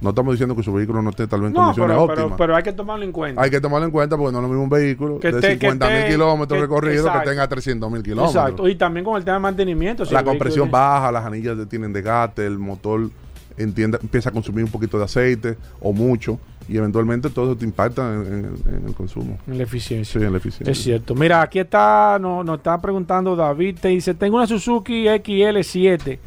No 0.00 0.10
estamos 0.10 0.32
diciendo 0.34 0.54
que 0.54 0.62
su 0.62 0.72
vehículo 0.72 1.02
no 1.02 1.10
esté 1.10 1.26
tal 1.26 1.40
vez 1.40 1.48
en 1.48 1.54
No, 1.54 1.60
condiciones 1.64 1.90
pero, 1.96 2.02
óptimas. 2.04 2.24
pero, 2.26 2.36
pero 2.36 2.56
hay 2.56 2.62
que 2.62 2.72
tomarlo 2.72 3.04
en 3.04 3.10
cuenta. 3.12 3.42
Hay 3.42 3.50
que 3.50 3.60
tomarlo 3.60 3.86
en 3.86 3.90
cuenta 3.92 4.16
porque 4.16 4.32
no 4.32 4.38
es 4.38 4.42
lo 4.42 4.48
mismo 4.48 4.62
un 4.62 4.68
vehículo 4.70 5.18
Que 5.18 5.32
de 5.32 5.38
esté- 5.38 5.58
que 5.58 5.66
50 5.66 5.90
mil 5.90 6.04
kilómetros 6.06 6.60
recorridos 6.60 7.06
exacto. 7.06 7.20
que 7.24 7.30
tenga 7.30 7.48
300 7.48 7.90
mil 7.90 8.02
kilómetros. 8.02 8.34
Exacto. 8.34 8.68
Y 8.68 8.76
también 8.76 9.04
con 9.04 9.16
el 9.16 9.24
tema 9.24 9.36
de 9.38 9.40
mantenimiento. 9.40 10.04
si 10.06 10.14
la 10.14 10.22
compresión 10.22 10.66
tiene- 10.66 10.72
baja, 10.72 11.10
las 11.10 11.24
anillas 11.26 11.56
tienen 11.68 11.92
desgaste, 11.92 12.46
el 12.46 12.58
motor 12.58 13.10
entiende, 13.56 13.98
empieza 14.00 14.28
a 14.28 14.32
consumir 14.32 14.64
un 14.64 14.70
poquito 14.70 14.98
de 14.98 15.04
aceite 15.04 15.56
o 15.80 15.92
mucho 15.92 16.38
y 16.68 16.76
eventualmente 16.76 17.28
todo 17.30 17.46
eso 17.46 17.56
te 17.56 17.64
impacta 17.64 18.14
en, 18.14 18.20
en- 18.66 18.74
en 18.76 18.86
el 18.86 18.94
consumo. 18.94 19.38
En 19.48 19.54
la 19.54 19.56
Sí, 19.58 19.62
eficiencia. 19.62 20.20
en 20.20 20.30
la 20.30 20.38
eficiencia. 20.38 20.70
Es 20.70 20.78
cierto. 20.78 21.16
Mira, 21.16 21.42
aquí 21.42 21.58
está, 21.58 22.18
nos, 22.20 22.44
nos 22.44 22.58
está 22.58 22.80
preguntando 22.80 23.34
David. 23.34 23.78
Te 23.80 23.88
dice: 23.88 24.14
Tengo 24.14 24.36
una 24.36 24.46
Suzuki 24.46 25.06
XL7 25.08 26.18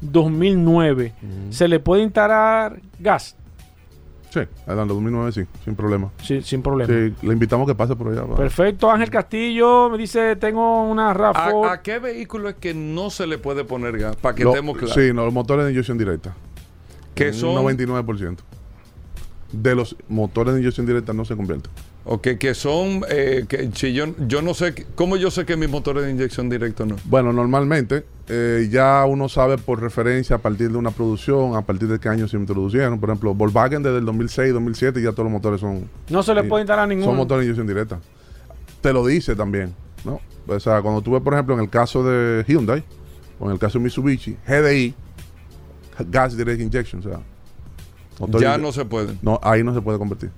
2009. 0.00 1.12
¿Se 1.50 1.68
le 1.68 1.80
puede 1.80 2.02
instalar 2.02 2.80
gas? 2.98 3.36
Sí, 4.32 4.40
adelante, 4.66 4.94
2009 4.94 5.32
sí, 5.32 5.42
sin 5.64 5.74
problema. 5.74 6.10
Sí, 6.22 6.40
sin 6.42 6.62
problema. 6.62 6.92
Sí, 6.92 7.14
le 7.26 7.32
invitamos 7.32 7.66
que 7.66 7.74
pase 7.74 7.96
por 7.96 8.12
allá. 8.12 8.24
Perfecto. 8.36 8.88
Ángel 8.90 9.10
Castillo 9.10 9.90
me 9.90 9.98
dice: 9.98 10.36
Tengo 10.36 10.84
una 10.84 11.12
RAV4. 11.12 11.66
¿A, 11.68 11.72
a 11.72 11.82
qué 11.82 11.98
vehículo 11.98 12.48
es 12.48 12.54
que 12.54 12.72
no 12.72 13.10
se 13.10 13.26
le 13.26 13.38
puede 13.38 13.64
poner 13.64 13.98
gas? 13.98 14.14
Para 14.16 14.36
que 14.36 14.44
Lo- 14.44 14.50
estemos 14.50 14.76
claros. 14.76 14.94
Sí, 14.94 15.12
no, 15.12 15.24
los 15.24 15.34
motores 15.34 15.64
de 15.66 15.72
inyección 15.72 15.98
directa. 15.98 16.32
Que 17.14 17.28
Un 17.28 17.34
son- 17.34 17.54
99%. 17.64 18.36
De 19.52 19.74
los 19.74 19.96
motores 20.08 20.54
de 20.54 20.60
inyección 20.60 20.86
directa 20.86 21.12
no 21.12 21.24
se 21.24 21.34
convierten. 21.34 21.72
O 22.04 22.20
que, 22.20 22.38
que 22.38 22.54
son, 22.54 23.02
eh, 23.10 23.46
que 23.48 23.68
si 23.74 23.92
yo, 23.92 24.06
yo 24.28 24.42
no 24.42 24.54
sé, 24.54 24.86
¿cómo 24.94 25.16
yo 25.16 25.30
sé 25.32 25.44
que 25.44 25.56
mis 25.56 25.68
motores 25.68 26.04
de 26.04 26.12
inyección 26.12 26.48
directo 26.48 26.86
no? 26.86 26.94
Bueno, 27.04 27.32
normalmente 27.32 28.04
eh, 28.32 28.68
ya 28.70 29.04
uno 29.06 29.28
sabe 29.28 29.58
por 29.58 29.80
referencia 29.80 30.36
a 30.36 30.38
partir 30.38 30.70
de 30.70 30.78
una 30.78 30.92
producción, 30.92 31.56
a 31.56 31.62
partir 31.62 31.88
de 31.88 31.98
qué 31.98 32.08
año 32.08 32.28
se 32.28 32.36
introducieron. 32.36 33.00
Por 33.00 33.08
ejemplo, 33.10 33.34
Volkswagen 33.34 33.82
desde 33.82 33.98
el 33.98 34.04
2006, 34.04 34.52
2007 34.52 35.02
ya 35.02 35.10
todos 35.10 35.24
los 35.24 35.32
motores 35.32 35.60
son, 35.60 35.90
no 36.08 36.22
se 36.22 36.32
le 36.34 36.44
puede 36.44 36.62
instalar 36.62 36.88
son 36.88 36.96
ningún. 36.96 37.16
motores 37.16 37.40
de 37.40 37.46
inyección 37.46 37.66
directa. 37.66 37.98
Te 38.80 38.92
lo 38.92 39.04
dice 39.04 39.34
también, 39.34 39.74
¿no? 40.04 40.20
O 40.46 40.60
sea, 40.60 40.80
cuando 40.80 41.02
tú 41.02 41.10
ves, 41.10 41.22
por 41.22 41.34
ejemplo, 41.34 41.54
en 41.54 41.60
el 41.60 41.68
caso 41.68 42.04
de 42.04 42.44
Hyundai 42.46 42.84
o 43.40 43.46
en 43.46 43.52
el 43.52 43.58
caso 43.58 43.78
de 43.78 43.84
Mitsubishi, 43.84 44.36
GDI, 44.46 44.94
Gas 46.08 46.36
Direct 46.36 46.60
Injection, 46.60 47.00
o 47.00 47.02
sea, 47.02 48.40
Ya 48.40 48.58
no 48.58 48.70
se 48.70 48.84
pueden. 48.84 49.18
no, 49.22 49.40
ahí 49.42 49.64
no 49.64 49.74
se 49.74 49.82
puede 49.82 49.98
convertir. 49.98 50.30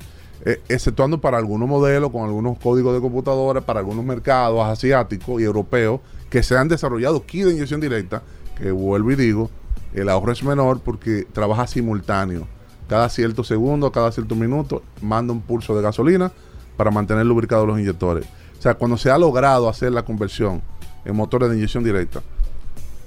Eh, 0.44 0.60
exceptuando 0.68 1.20
para 1.20 1.38
algunos 1.38 1.68
modelos 1.68 2.10
con 2.10 2.24
algunos 2.24 2.58
códigos 2.58 2.94
de 2.94 3.00
computadora, 3.00 3.60
para 3.60 3.80
algunos 3.80 4.04
mercados 4.04 4.64
asiáticos 4.66 5.40
y 5.40 5.44
europeos 5.44 6.00
que 6.32 6.42
se 6.42 6.56
han 6.56 6.66
desarrollado 6.66 7.26
kit 7.26 7.44
de 7.44 7.52
inyección 7.52 7.78
directa, 7.78 8.22
que 8.56 8.70
vuelvo 8.70 9.12
y 9.12 9.16
digo, 9.16 9.50
el 9.92 10.08
ahorro 10.08 10.32
es 10.32 10.42
menor 10.42 10.80
porque 10.80 11.26
trabaja 11.30 11.66
simultáneo. 11.66 12.48
Cada 12.88 13.06
cierto 13.10 13.44
segundo, 13.44 13.92
cada 13.92 14.10
cierto 14.12 14.34
minuto, 14.34 14.82
manda 15.02 15.34
un 15.34 15.42
pulso 15.42 15.76
de 15.76 15.82
gasolina 15.82 16.32
para 16.78 16.90
mantener 16.90 17.26
lubricados 17.26 17.66
los 17.66 17.78
inyectores. 17.78 18.24
O 18.58 18.62
sea, 18.62 18.72
cuando 18.74 18.96
se 18.96 19.10
ha 19.10 19.18
logrado 19.18 19.68
hacer 19.68 19.92
la 19.92 20.06
conversión 20.06 20.62
en 21.04 21.14
motores 21.14 21.50
de 21.50 21.56
inyección 21.56 21.84
directa, 21.84 22.22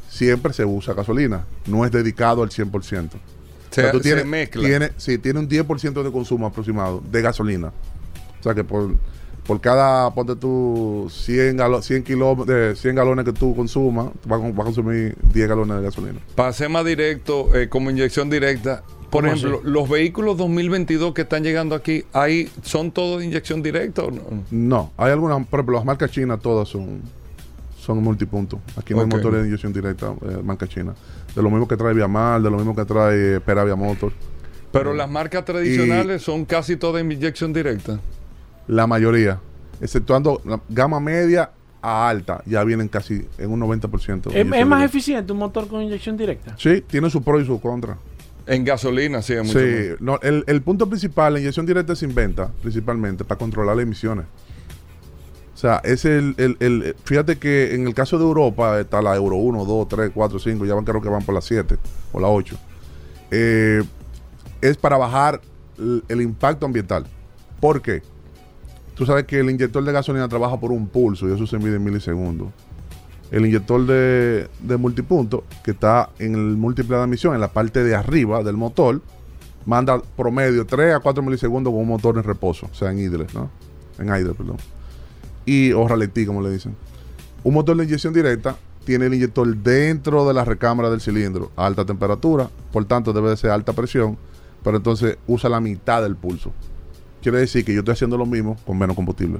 siempre 0.08 0.54
se 0.54 0.64
usa 0.64 0.94
gasolina, 0.94 1.46
no 1.66 1.84
es 1.84 1.92
dedicado 1.92 2.44
al 2.44 2.50
100%. 2.52 3.10
Se, 3.72 3.82
O 3.82 3.84
sea, 3.86 3.92
tú 3.92 3.98
se 3.98 4.04
tienes- 4.04 4.26
mezcla. 4.28 4.62
Tiene, 4.62 4.92
sí, 4.98 5.18
tiene 5.18 5.40
un 5.40 5.50
10% 5.50 6.04
de 6.04 6.12
consumo 6.12 6.46
aproximado 6.46 7.02
de 7.12 7.22
gasolina. 7.24 7.70
O 8.40 8.44
sea 8.44 8.54
que 8.54 8.64
por, 8.64 8.94
por 9.46 9.62
cada, 9.62 10.12
ponte 10.14 10.36
tú 10.36 11.08
100, 11.12 11.58
galo- 11.58 11.82
100, 11.82 12.04
kilómetros, 12.04 12.48
de 12.48 12.76
100 12.76 12.96
galones 12.96 13.26
que 13.26 13.34
tú 13.34 13.56
consumas, 13.56 14.08
vas 14.26 14.40
a, 14.40 14.42
con- 14.42 14.56
vas 14.56 14.62
a 14.62 14.66
consumir 14.66 15.16
10 15.34 15.48
galones 15.48 15.78
de 15.78 15.84
gasolina. 15.84 16.20
Para 16.36 16.52
ser 16.54 16.70
más 16.70 16.84
directo, 16.86 17.54
eh, 17.56 17.70
como 17.70 17.90
inyección 17.92 18.30
directa, 18.30 18.84
por 19.12 19.24
¿Cómo 19.24 19.34
ejemplo, 19.34 19.60
así? 19.64 19.70
los 19.72 19.88
vehículos 19.88 20.38
2022 20.38 21.14
que 21.14 21.22
están 21.22 21.44
llegando 21.44 21.76
aquí, 21.76 22.04
ahí 22.12 22.50
¿son 22.64 22.92
todos 22.92 23.20
de 23.20 23.26
inyección 23.28 23.62
directa 23.62 24.02
o 24.04 24.12
no? 24.12 24.22
No, 24.52 24.92
hay 24.98 25.12
algunas, 25.12 25.46
por 25.48 25.60
ejemplo, 25.60 25.76
las 25.78 25.86
marcas 25.86 26.10
chinas 26.12 26.40
todas 26.42 26.68
son, 26.68 27.02
son 27.80 28.02
multipuntos. 28.04 28.60
Aquí 28.76 28.94
no 28.96 29.02
hay 29.02 29.08
motores 29.08 29.42
de 29.44 29.48
inyección 29.48 29.72
directa, 29.72 30.12
eh, 30.28 30.40
marca 30.44 30.68
china. 30.68 30.94
De 31.36 31.42
lo 31.42 31.50
mismo 31.52 31.68
que 31.68 31.78
trae 31.78 31.94
Viamar, 31.94 32.42
de 32.42 32.50
lo 32.50 32.58
mismo 32.58 32.76
que 32.76 32.84
trae 32.84 33.36
eh, 33.36 33.40
Peravia 33.42 33.76
Motor. 33.76 34.12
Pero 34.72 34.94
las 34.94 35.10
marcas 35.10 35.46
tradicionales 35.46 36.22
son 36.24 36.44
casi 36.46 36.76
todas 36.76 37.02
inyección 37.04 37.54
directa. 37.54 38.00
La 38.68 38.88
mayoría, 38.88 39.40
exceptuando 39.82 40.42
la 40.46 40.60
gama 40.70 41.00
media 41.00 41.52
a 41.82 42.10
alta, 42.10 42.42
ya 42.46 42.64
vienen 42.64 42.88
casi 42.88 43.28
en 43.38 43.52
un 43.52 43.60
90%. 43.62 44.32
de 44.32 44.42
¿Es, 44.42 44.48
es 44.52 44.66
más 44.68 44.84
eficiente 44.84 45.32
un 45.32 45.38
motor 45.40 45.68
con 45.68 45.82
inyección 45.84 46.18
directa? 46.18 46.56
Sí, 46.58 46.82
tiene 46.82 47.10
su 47.10 47.22
pro 47.24 47.40
y 47.40 47.46
su 47.46 47.60
contra. 47.62 47.98
En 48.48 48.64
gasolina, 48.64 49.22
sí, 49.22 49.34
es 49.34 49.44
mucho 49.46 49.60
Sí, 49.60 49.90
no, 50.00 50.20
el, 50.22 50.44
el 50.48 50.62
punto 50.62 50.88
principal, 50.88 51.34
la 51.34 51.40
inyección 51.40 51.66
directa 51.66 51.96
se 51.96 52.06
inventa 52.06 52.52
principalmente 52.62 53.24
para 53.24 53.38
controlar 53.40 53.76
las 53.76 53.84
emisiones. 53.84 54.26
O 55.54 55.58
sea, 55.58 55.80
es 55.84 56.06
el, 56.06 56.36
el- 56.38 56.58
el- 56.60 56.96
Fíjate 57.06 57.38
que 57.38 57.74
en 57.76 57.88
el 57.88 57.94
caso 57.94 58.18
de 58.18 58.24
Europa 58.26 58.80
está 58.80 59.02
la 59.02 59.16
Euro 59.16 59.38
1, 59.38 59.64
2, 59.66 59.88
3, 59.88 60.12
4, 60.14 60.40
5, 60.40 60.66
ya 60.66 60.74
van 60.76 60.84
creo 60.86 61.02
que 61.02 61.10
van 61.10 61.24
por 61.24 61.34
las 61.34 61.46
7 61.46 61.78
o 62.12 62.20
la 62.20 62.28
8. 62.28 62.58
Eh, 63.32 63.82
es 64.62 64.78
para 64.78 64.98
bajar 64.98 65.40
el, 65.80 66.04
el 66.10 66.22
impacto 66.22 66.66
ambiental. 66.66 67.06
¿Por 67.60 67.82
qué? 67.82 68.02
Tú 68.96 69.06
sabes 69.06 69.26
que 69.26 69.40
el 69.40 69.50
inyector 69.50 69.84
de 69.84 69.92
gasolina 69.92 70.28
trabaja 70.28 70.60
por 70.60 70.72
un 70.72 70.88
pulso 70.88 71.28
y 71.28 71.34
eso 71.34 71.46
se 71.46 71.58
mide 71.58 71.76
en 71.76 71.84
milisegundos. 71.84 72.48
El 73.30 73.46
inyector 73.46 73.86
de, 73.86 74.48
de 74.62 74.78
multipunto, 74.78 75.44
que 75.64 75.72
está 75.72 76.10
en 76.18 76.34
el 76.36 76.56
múltiple 76.56 76.96
de 76.96 77.04
admisión, 77.04 77.36
en 77.36 77.42
la 77.42 77.50
parte 77.50 77.84
de 77.84 77.94
arriba 77.94 78.42
del 78.42 78.56
motor, 78.56 79.02
manda 79.66 80.02
promedio 80.16 80.66
3 80.66 80.96
a 80.96 81.00
4 81.00 81.24
milisegundos 81.24 81.72
con 81.72 81.82
un 81.82 81.88
motor 81.88 82.18
en 82.18 82.24
reposo, 82.24 82.70
o 82.72 82.74
sea, 82.74 82.92
en 82.92 83.00
idle, 83.00 83.28
¿no? 83.34 83.50
En 84.00 84.08
idle, 84.08 84.34
perdón. 84.34 84.58
Y, 85.46 85.74
o 85.74 85.88
ralentí, 85.88 86.26
como 86.26 86.42
le 86.42 86.52
dicen. 86.52 86.76
Un 87.44 87.54
motor 87.54 87.76
de 87.76 87.84
inyección 87.84 88.14
directa 88.14 88.56
tiene 88.86 89.08
el 89.08 89.14
inyector 89.14 89.56
dentro 89.58 90.28
de 90.28 90.34
la 90.34 90.46
recámara 90.46 90.90
del 90.90 91.02
cilindro 91.02 91.52
a 91.56 91.66
alta 91.66 91.86
temperatura, 91.86 92.50
por 92.72 92.86
tanto 92.86 93.12
debe 93.12 93.32
de 93.32 93.38
ser 93.38 93.52
alta 93.52 93.74
presión, 93.74 94.18
pero 94.64 94.78
entonces 94.78 95.18
usa 95.28 95.50
la 95.50 95.60
mitad 95.60 96.02
del 96.02 96.16
pulso. 96.16 96.54
Quiere 97.26 97.40
decir 97.40 97.66
que 97.66 97.74
yo 97.74 97.80
estoy 97.80 97.94
haciendo 97.94 98.18
lo 98.20 98.28
mismo 98.28 98.56
con 98.68 98.78
menos 98.78 98.96
combustible. 98.96 99.40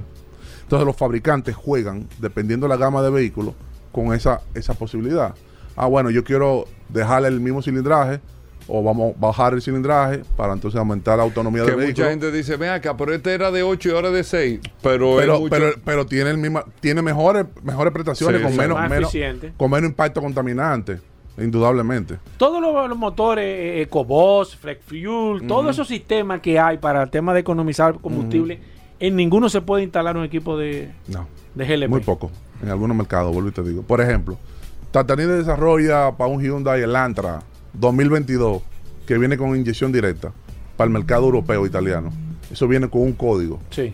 Entonces 0.62 0.84
los 0.84 0.96
fabricantes 0.96 1.54
juegan, 1.54 2.08
dependiendo 2.18 2.66
de 2.66 2.70
la 2.70 2.76
gama 2.76 3.00
de 3.00 3.10
vehículos, 3.10 3.54
con 3.92 4.12
esa, 4.12 4.40
esa 4.54 4.74
posibilidad. 4.74 5.36
Ah, 5.76 5.86
bueno, 5.86 6.10
yo 6.10 6.24
quiero 6.24 6.64
dejarle 6.88 7.28
el 7.28 7.38
mismo 7.38 7.62
cilindraje 7.62 8.18
o 8.66 8.82
vamos 8.82 9.14
a 9.16 9.20
bajar 9.20 9.54
el 9.54 9.62
cilindraje 9.62 10.22
para 10.36 10.52
entonces 10.52 10.76
aumentar 10.80 11.16
la 11.18 11.22
autonomía 11.22 11.62
Que 11.62 11.66
del 11.70 11.76
mucha 11.76 11.86
vehículo. 11.86 12.08
gente 12.08 12.32
dice, 12.32 12.56
ven 12.56 12.70
acá, 12.70 12.96
pero 12.96 13.14
este 13.14 13.32
era 13.32 13.52
de 13.52 13.62
8 13.62 13.88
y 13.88 13.92
ahora 13.92 14.10
de 14.10 14.24
6. 14.24 14.58
Pero, 14.82 15.14
pero, 15.18 15.38
mucho- 15.38 15.50
pero, 15.50 15.66
pero 15.84 16.06
tiene 16.06 16.30
el 16.30 16.38
misma, 16.38 16.64
tiene 16.80 17.02
mejores, 17.02 17.46
mejores 17.62 17.92
prestaciones 17.92 18.40
Sí, 18.40 18.46
con 18.48 18.56
menos, 18.56 18.90
menos, 18.90 19.12
con 19.56 19.70
menos 19.70 19.90
impacto 19.90 20.20
contaminante, 20.20 20.98
indudablemente. 21.38 22.18
Todos 22.38 22.60
los, 22.60 22.88
los 22.88 22.98
motores, 22.98 23.44
eh, 23.44 23.82
EcoBoss, 23.82 24.56
Flex 24.56 24.84
Fuel, 24.84 25.46
todos 25.46 25.70
esos 25.70 25.88
sistemas 25.88 26.40
que 26.40 26.58
hay 26.58 26.78
para 26.78 27.02
el 27.02 27.10
tema 27.10 27.34
de 27.34 27.40
economizar 27.40 27.94
combustible, 28.00 28.60
en 28.98 29.16
ninguno 29.16 29.48
se 29.48 29.60
puede 29.60 29.82
instalar 29.82 30.16
un 30.16 30.24
equipo 30.24 30.56
de, 30.56 30.92
No. 31.08 31.26
de 31.54 31.64
GLP. 31.66 31.88
Muy 31.88 32.00
poco. 32.00 32.30
En 32.62 32.70
algunos 32.70 32.96
mercados, 32.96 33.32
vuelvo 33.32 33.50
y 33.50 33.52
te 33.52 33.62
digo. 33.62 33.82
Por 33.82 34.00
ejemplo, 34.00 34.38
Tatanini 34.90 35.30
desarrolla 35.32 36.12
para 36.16 36.30
un 36.30 36.40
Hyundai 36.42 36.80
Elantra 36.82 37.42
2022 37.74 38.62
que 39.06 39.18
viene 39.18 39.36
con 39.36 39.54
inyección 39.56 39.92
directa 39.92 40.32
para 40.76 40.86
el 40.88 40.92
mercado 40.92 41.24
europeo 41.26 41.66
italiano. 41.66 42.12
Eso 42.50 42.66
viene 42.66 42.88
con 42.88 43.02
un 43.02 43.12
código. 43.12 43.60
Sí. 43.70 43.92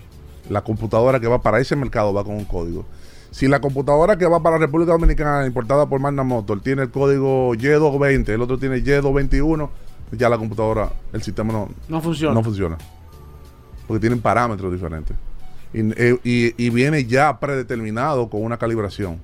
La 0.49 0.62
computadora 0.62 1.18
que 1.20 1.26
va 1.26 1.40
para 1.43 1.59
ese 1.61 1.74
mercado 1.76 2.12
va 2.14 2.22
con 2.24 2.34
un 2.36 2.45
código. 2.45 2.84
Si 3.33 3.49
la 3.49 3.61
computadora 3.61 4.16
que 4.18 4.26
va 4.26 4.41
para 4.43 4.57
la 4.59 4.66
República 4.66 4.93
Dominicana 4.93 5.45
importada 5.47 5.87
por 5.87 5.99
Magna 6.01 6.22
Motor 6.22 6.61
tiene 6.62 6.83
el 6.83 6.91
código 6.91 7.55
Y220, 7.55 8.28
el 8.28 8.41
otro 8.43 8.59
tiene 8.59 8.76
Y221, 8.85 9.68
ya 10.12 10.28
la 10.28 10.37
computadora, 10.39 10.93
el 11.14 11.22
sistema 11.22 11.53
no, 11.53 11.68
No 11.89 12.01
funciona. 12.03 12.35
no 12.35 12.45
funciona. 12.45 12.76
Porque 13.89 14.01
tienen 14.01 14.20
parámetros 14.20 14.70
diferentes. 14.70 15.16
Y, 15.72 15.80
eh, 16.01 16.18
y- 16.22 16.55
y 16.62 16.70
viene 16.70 17.07
ya 17.07 17.41
predeterminado 17.41 18.28
con 18.28 18.45
una 18.45 18.59
calibración 18.59 19.18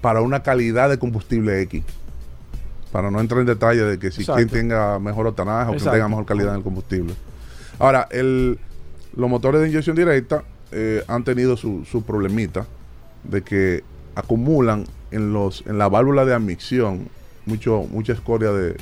para 0.00 0.20
una 0.20 0.42
calidad 0.44 0.88
de 0.88 0.98
combustible 0.98 1.60
X. 1.62 1.82
Para 2.92 3.10
no 3.10 3.20
entrar 3.20 3.40
en 3.40 3.46
detalle 3.46 3.82
de 3.82 3.98
que 3.98 4.12
si 4.12 4.20
Exacto. 4.20 4.36
quien 4.36 4.48
tenga 4.48 4.98
mejor 5.00 5.26
octanaje 5.26 5.70
o 5.72 5.76
quien 5.76 5.90
tenga 5.90 6.08
mejor 6.08 6.24
calidad 6.24 6.50
en 6.50 6.58
el 6.58 6.62
combustible. 6.62 7.12
Ahora, 7.80 8.06
el, 8.12 8.58
los 9.16 9.28
motores 9.28 9.60
de 9.60 9.68
inyección 9.68 9.96
directa 9.96 10.44
eh, 10.70 11.02
han 11.08 11.24
tenido 11.24 11.56
su, 11.56 11.84
su 11.84 12.02
problemita 12.02 12.64
de 13.24 13.42
que 13.42 13.84
acumulan 14.14 14.84
en 15.10 15.32
los 15.32 15.64
en 15.66 15.78
la 15.78 15.88
válvula 15.88 16.24
de 16.24 16.34
admisión 16.34 17.08
mucho, 17.46 17.84
mucha 17.90 18.12
escoria 18.12 18.50
de, 18.52 18.76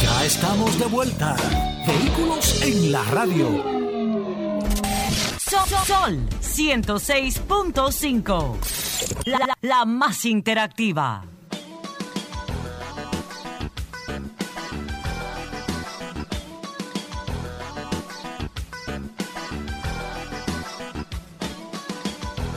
Ya 0.00 0.24
estamos 0.24 0.78
de 0.78 0.86
vuelta. 0.86 1.36
Vehículos 1.86 2.62
en 2.62 2.92
la 2.92 3.02
radio. 3.04 3.79
Sol, 5.50 5.68
Sol 5.86 6.28
106.5. 6.40 8.56
La, 9.26 9.38
la- 9.38 9.54
la 9.62 9.84
más 9.84 10.24
interactiva. 10.24 11.24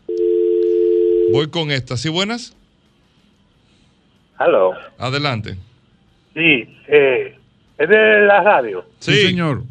Voy 1.31 1.47
con 1.49 1.71
estas. 1.71 2.01
¿Sí 2.01 2.09
buenas? 2.09 2.53
Hello. 4.39 4.73
Adelante. 4.97 5.55
Sí, 6.33 6.67
eh, 6.87 7.37
es 7.77 7.89
de 7.89 8.21
la 8.21 8.41
radio. 8.43 8.85
Sí, 8.99 9.13
señor. 9.27 9.63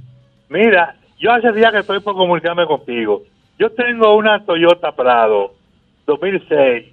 Mira, 0.49 0.97
yo 1.19 1.33
hace 1.33 1.53
días 1.53 1.73
que 1.73 1.81
estoy 1.81 2.01
por 2.01 2.15
comunicarme 2.15 2.67
contigo. 2.67 3.23
Yo 3.59 3.71
tengo 3.71 4.17
una 4.17 4.45
Toyota 4.45 4.93
Prado 4.93 5.55
2006 6.07 6.87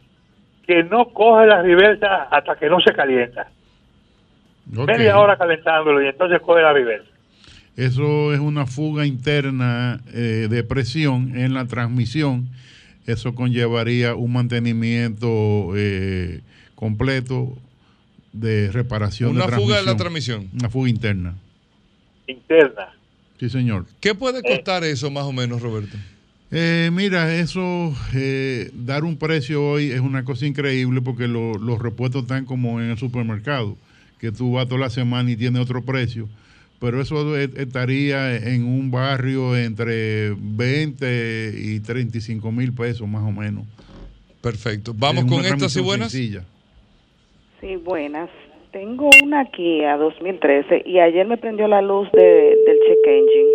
que 0.65 0.83
no 0.83 1.05
coge 1.09 1.47
la 1.47 1.61
reversa 1.61 2.23
hasta 2.23 2.55
que 2.55 2.69
no 2.69 2.79
se 2.81 2.93
calienta. 2.93 3.49
Media 4.65 5.17
hora 5.17 5.37
calentándolo 5.37 6.01
y 6.01 6.07
entonces 6.07 6.39
coge 6.41 6.61
la 6.61 6.71
reversa. 6.71 7.09
Eso 7.75 8.33
es 8.33 8.39
una 8.39 8.65
fuga 8.67 9.05
interna 9.05 10.01
eh, 10.13 10.47
de 10.49 10.63
presión 10.63 11.37
en 11.37 11.53
la 11.53 11.65
transmisión. 11.65 12.49
Eso 13.07 13.33
conllevaría 13.33 14.13
un 14.15 14.33
mantenimiento 14.33 15.73
eh, 15.75 16.41
completo 16.85 17.55
de 18.33 18.71
reparación 18.71 19.35
Una 19.35 19.45
de 19.45 19.55
fuga 19.55 19.75
de 19.77 19.83
la 19.83 19.95
transmisión. 19.95 20.49
Una 20.51 20.67
fuga 20.67 20.89
interna. 20.89 21.35
Interna. 22.25 22.87
Sí, 23.39 23.49
señor. 23.51 23.85
¿Qué 23.99 24.15
puede 24.15 24.41
costar 24.41 24.83
eso 24.83 25.11
más 25.11 25.25
o 25.25 25.31
menos, 25.31 25.61
Roberto? 25.61 25.95
Eh, 26.49 26.89
mira, 26.91 27.35
eso, 27.35 27.95
eh, 28.15 28.71
dar 28.73 29.03
un 29.03 29.15
precio 29.17 29.63
hoy 29.63 29.91
es 29.91 29.99
una 29.99 30.23
cosa 30.25 30.47
increíble 30.47 31.01
porque 31.01 31.27
lo- 31.27 31.53
los 31.53 31.77
repuestos 31.79 32.23
están 32.23 32.45
como 32.45 32.81
en 32.81 32.89
el 32.89 32.97
supermercado, 32.97 33.77
que 34.19 34.31
tú 34.31 34.53
vas 34.53 34.67
toda 34.67 34.81
la 34.81 34.89
semana 34.89 35.29
y 35.29 35.35
tiene 35.35 35.59
otro 35.59 35.83
precio. 35.85 36.27
Pero 36.79 36.99
eso 36.99 37.37
e- 37.37 37.51
estaría 37.57 38.35
en 38.37 38.63
un 38.63 38.89
barrio 38.89 39.55
entre 39.55 40.35
20 40.35 41.53
y 41.63 41.79
35 41.79 42.51
mil 42.51 42.73
pesos 42.73 43.07
más 43.07 43.21
o 43.21 43.31
menos. 43.31 43.65
Perfecto. 44.41 44.95
Vamos 44.97 45.25
Es 45.25 45.29
con 45.31 45.45
estas 45.45 45.75
y 45.75 45.79
buenas. 45.81 46.11
sencilla. 46.11 46.43
Sí, 47.61 47.75
buenas. 47.75 48.29
Tengo 48.71 49.09
una 49.23 49.45
Kia 49.51 49.97
2013 49.97 50.83
y 50.85 50.99
ayer 50.99 51.27
me 51.27 51.37
prendió 51.37 51.67
la 51.67 51.81
luz 51.81 52.07
de- 52.13 52.21
del 52.65 52.79
check 52.87 53.05
engine. 53.05 53.49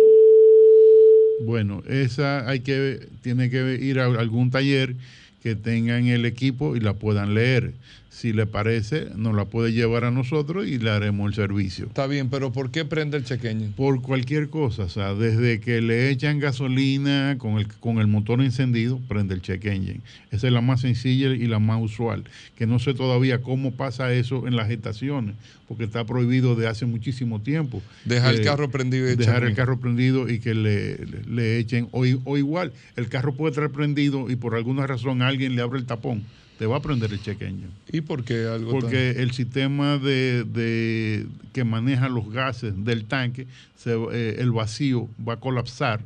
Bueno, 1.45 1.81
esa 1.89 2.47
hay 2.49 2.59
que, 2.61 2.99
tiene 3.23 3.49
que 3.49 3.77
ir 3.81 3.99
a 3.99 4.05
algún 4.05 4.51
taller 4.51 4.93
que 5.41 5.55
tengan 5.55 6.07
el 6.07 6.25
equipo 6.25 6.75
y 6.75 6.79
la 6.79 6.93
puedan 6.93 7.33
leer. 7.35 7.71
Si 8.19 8.33
le 8.33 8.47
parece, 8.47 9.09
nos 9.15 9.35
la 9.35 9.45
puede 9.45 9.73
llevar 9.73 10.03
a 10.03 10.09
nosotros 10.09 10.65
y 10.67 10.79
le 10.79 10.89
haremos 10.89 11.27
el 11.29 11.35
servicio. 11.35 11.85
Está 11.85 12.07
bien, 12.07 12.29
pero 12.31 12.51
¿por 12.51 12.71
qué 12.71 12.83
prende 12.83 13.15
el 13.17 13.23
chequeño? 13.23 13.73
Por 13.75 14.01
cualquier 14.01 14.49
cosa, 14.49 14.85
o 14.85 14.89
sea, 14.89 15.13
desde 15.13 15.59
que 15.59 15.81
le 15.81 16.09
echan 16.09 16.39
gasolina 16.39 17.35
con 17.37 17.59
el, 17.59 17.67
con 17.67 17.99
el 17.99 18.07
motor 18.07 18.41
encendido, 18.41 18.99
prende 19.07 19.35
el 19.35 19.43
check 19.43 19.63
engine. 19.65 20.01
Esa 20.31 20.47
es 20.47 20.53
la 20.53 20.61
más 20.61 20.81
sencilla 20.81 21.27
y 21.27 21.45
la 21.45 21.59
más 21.59 21.79
usual. 21.79 22.23
Que 22.57 22.65
no 22.65 22.79
sé 22.79 22.95
todavía 22.95 23.43
cómo 23.43 23.73
pasa 23.75 24.11
eso 24.11 24.47
en 24.47 24.55
las 24.55 24.71
estaciones, 24.71 25.35
porque 25.67 25.83
está 25.83 26.03
prohibido 26.03 26.55
de 26.55 26.67
hace 26.67 26.87
muchísimo 26.87 27.39
tiempo. 27.43 27.83
Dejar 28.05 28.33
el 28.33 28.41
Eh, 28.41 28.43
carro 28.45 28.71
prendido 28.71 29.11
y 29.11 29.15
Dejar 29.15 29.43
el 29.43 29.53
carro 29.53 29.79
prendido 29.79 30.27
y 30.27 30.39
que 30.39 30.55
le, 30.55 30.97
le- 31.05 31.23
le 31.29 31.59
echen, 31.59 31.87
o 31.91 32.03
igual, 32.35 32.71
el 32.95 33.09
carro 33.09 33.35
puede 33.35 33.51
estar 33.51 33.69
prendido 33.69 34.27
y 34.31 34.35
por 34.37 34.55
alguna 34.55 34.87
razón 34.87 35.21
alguien 35.21 35.55
le 35.55 35.61
abre 35.61 35.77
el 35.77 35.85
tapón, 35.85 36.23
te 36.57 36.65
va 36.65 36.77
a 36.77 36.81
prender 36.81 37.11
el 37.13 37.21
check 37.21 37.41
engine. 37.41 37.69
¿Y 37.91 38.01
por 38.01 38.23
qué 38.23 38.47
algo 38.47 38.71
Porque 38.71 39.11
el 39.11 39.31
sistema 39.31 39.97
de, 39.97 40.43
de- 40.43 41.27
que 41.53 41.63
maneja 41.63 42.09
los 42.09 42.29
gases 42.31 42.73
del 42.83 43.05
tanque, 43.05 43.47
se- 43.75 43.93
eh, 44.11 44.35
el 44.39 44.51
vacío 44.51 45.07
va 45.27 45.33
a 45.33 45.39
colapsar 45.39 46.01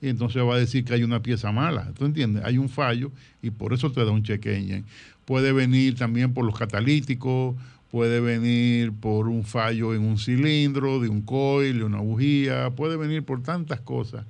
y 0.00 0.08
entonces 0.08 0.42
va 0.42 0.54
a 0.54 0.58
decir 0.58 0.84
que 0.84 0.94
hay 0.94 1.04
una 1.04 1.20
pieza 1.22 1.52
mala. 1.52 1.92
¿Tú 1.96 2.04
entiendes? 2.06 2.42
Hay 2.44 2.58
un 2.58 2.68
fallo 2.68 3.12
y 3.42 3.50
por 3.50 3.72
eso 3.72 3.92
te 3.92 4.04
da 4.04 4.10
un 4.10 4.22
check 4.22 4.44
engine. 4.46 4.84
Puede 5.24 5.52
venir 5.52 5.94
también 5.94 6.32
por 6.34 6.44
los 6.44 6.58
catalíticos, 6.58 7.54
puede 7.90 8.20
venir 8.20 8.92
por 8.92 9.28
un 9.28 9.44
fallo 9.44 9.94
en 9.94 10.02
un 10.02 10.18
cilindro, 10.18 10.98
de 11.00 11.08
un 11.10 11.20
coil, 11.20 11.78
de 11.78 11.84
una 11.84 11.98
bujía, 12.00 12.70
puede 12.70 12.96
venir 12.96 13.22
por 13.22 13.42
tantas 13.42 13.80
cosas 13.80 14.24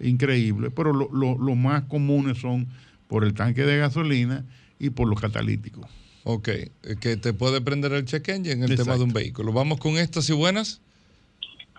increíbles, 0.00 0.70
pero 0.76 0.92
lo, 0.92 1.08
lo- 1.12 1.38
lo 1.38 1.54
más 1.56 1.84
comunes 1.84 2.38
son 2.38 2.66
por 3.08 3.24
el 3.24 3.32
tanque 3.34 3.64
de 3.64 3.78
gasolina 3.78 4.44
y 4.78 4.90
por 4.90 5.08
los 5.08 5.20
catalíticos. 5.20 5.86
Ok, 6.24 6.48
eh, 6.48 6.70
que 7.00 7.16
te 7.16 7.32
puede 7.32 7.60
prender 7.60 7.92
el 7.92 8.04
check 8.04 8.28
engine 8.28 8.64
en 8.64 8.70
el 8.70 8.76
tema 8.76 8.96
de 8.96 9.04
un 9.04 9.12
vehículo. 9.12 9.52
Vamos 9.52 9.78
con 9.78 9.92
estas 9.96 10.28
y 10.30 10.34
buenas. 10.34 10.80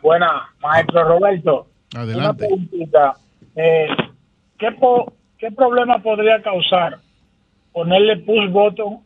Buenas, 0.01 0.31
maestro 0.61 1.03
Roberto. 1.03 1.67
Adelante. 1.95 2.17
Una 2.25 2.33
preguntita. 2.67 3.13
Eh, 3.55 3.87
¿qué, 4.57 4.71
po- 4.79 5.13
¿Qué 5.37 5.51
problema 5.51 6.01
podría 6.01 6.41
causar 6.41 6.97
ponerle 7.73 8.17
push 8.17 8.49
button 8.49 8.99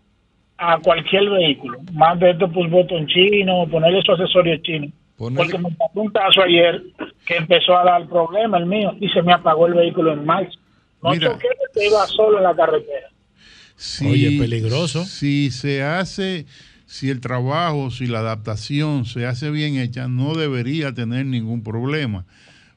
a 0.58 0.78
cualquier 0.80 1.30
vehículo? 1.30 1.80
Más 1.94 2.20
de 2.20 2.32
estos 2.32 2.52
push 2.52 2.70
button 2.70 3.08
chinos, 3.08 3.70
ponerle 3.70 4.00
esos 4.00 4.20
accesorios 4.20 4.62
chinos. 4.62 4.91
Porque 5.18 5.58
me 5.58 5.72
pasó 5.72 6.02
un 6.02 6.10
caso 6.12 6.41
ayer 6.41 6.82
que 7.26 7.38
empezó 7.38 7.78
a 7.78 7.84
dar 7.86 8.08
problema 8.08 8.58
el 8.58 8.66
mío 8.66 8.94
y 9.00 9.08
se 9.10 9.22
me 9.22 9.32
apagó 9.34 9.68
el 9.68 9.74
vehículo 9.74 10.12
en 10.14 10.26
marcha. 10.26 10.58
No 11.02 11.12
Mira. 11.12 11.32
choqué 11.32 11.48
porque 11.60 11.88
iba 11.88 12.06
solo 12.08 12.38
en 12.38 12.44
la 12.44 12.56
carretera. 12.56 13.10
Si- 13.76 14.06
Oye, 14.08 14.38
peligroso. 14.38 15.06
Si 15.06 15.52
se 15.52 15.84
hace, 15.84 16.46
si 16.86 17.10
el 17.10 17.20
trabajo, 17.22 17.92
si 17.92 18.06
la 18.08 18.20
adaptación 18.20 19.06
se 19.06 19.26
hace 19.26 19.50
bien 19.52 19.76
hecha, 19.78 20.08
no 20.08 20.36
debería 20.36 20.94
tener 20.94 21.26
ningún 21.26 21.64
problema. 21.64 22.26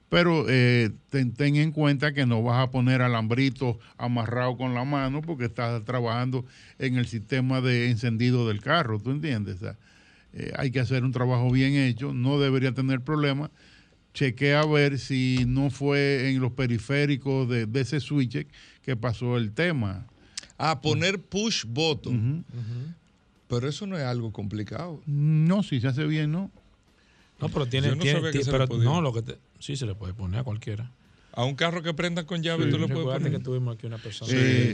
Pero 0.08 0.46
eh, 0.48 0.90
ten, 1.10 1.32
ten 1.32 1.56
en 1.56 1.72
cuenta 1.72 2.12
que 2.14 2.26
no 2.26 2.42
vas 2.42 2.60
a 2.62 2.70
poner 2.70 3.02
alambritos 3.02 3.76
amarrado 3.98 4.56
con 4.56 4.72
la 4.72 4.84
mano 4.84 5.20
porque 5.20 5.46
estás 5.46 5.84
trabajando 5.84 6.44
en 6.78 6.96
el 6.96 7.06
sistema 7.06 7.60
de 7.60 7.90
encendido 7.90 8.46
del 8.46 8.60
carro, 8.60 9.00
¿tú 9.00 9.10
entiendes? 9.10 9.56
O 9.56 9.58
sea, 9.58 9.76
eh, 10.32 10.52
hay 10.56 10.70
que 10.70 10.78
hacer 10.78 11.02
un 11.02 11.10
trabajo 11.12 11.50
bien 11.50 11.74
hecho, 11.74 12.12
no 12.12 12.38
debería 12.38 12.72
tener 12.72 13.00
problema. 13.00 13.50
Chequea 14.14 14.60
a 14.60 14.66
ver 14.66 14.98
si 14.98 15.44
no 15.46 15.70
fue 15.70 16.30
en 16.30 16.40
los 16.40 16.52
periféricos 16.52 17.48
de, 17.48 17.66
de 17.66 17.80
ese 17.80 18.00
switch 18.00 18.46
que 18.82 18.96
pasó 18.96 19.36
el 19.36 19.52
tema. 19.52 20.06
A 20.58 20.80
poner 20.80 21.20
push 21.20 21.64
button. 21.66 22.44
Pero 23.48 23.68
eso 23.68 23.86
no 23.86 23.96
es 23.96 24.04
algo 24.04 24.32
complicado. 24.32 25.00
No, 25.06 25.62
si 25.62 25.80
se 25.80 25.86
hace 25.88 26.04
bien, 26.04 26.32
¿no? 26.32 26.50
No, 27.40 27.48
pero 27.50 27.66
tiene, 27.66 27.88
Yo 27.88 27.96
no 27.96 28.02
tiene- 28.02 28.20
que 28.22 28.30
tiene- 28.30 28.44
se 28.44 28.50
le 28.50 28.58
pero 28.58 28.68
podía. 28.68 28.84
no, 28.84 29.00
lo 29.02 29.12
que 29.12 29.22
te- 29.22 29.38
sí 29.60 29.76
se 29.76 29.86
le 29.86 29.94
puede 29.94 30.14
poner 30.14 30.40
a 30.40 30.44
cualquiera. 30.44 30.90
A 31.32 31.44
un 31.44 31.54
carro 31.54 31.82
que 31.82 31.92
prenda 31.92 32.24
con 32.24 32.42
llave 32.42 32.64
Sí, 32.64 32.70
tú 32.70 32.78
lo 32.78 32.88
puedes 32.88 33.04
poner. 33.06 33.30
que 33.30 33.38
tuvimos 33.38 33.76
aquí 33.76 33.86
una 33.86 33.98
persona 33.98 34.32
Eh, 34.32 34.36
que- 34.36 34.72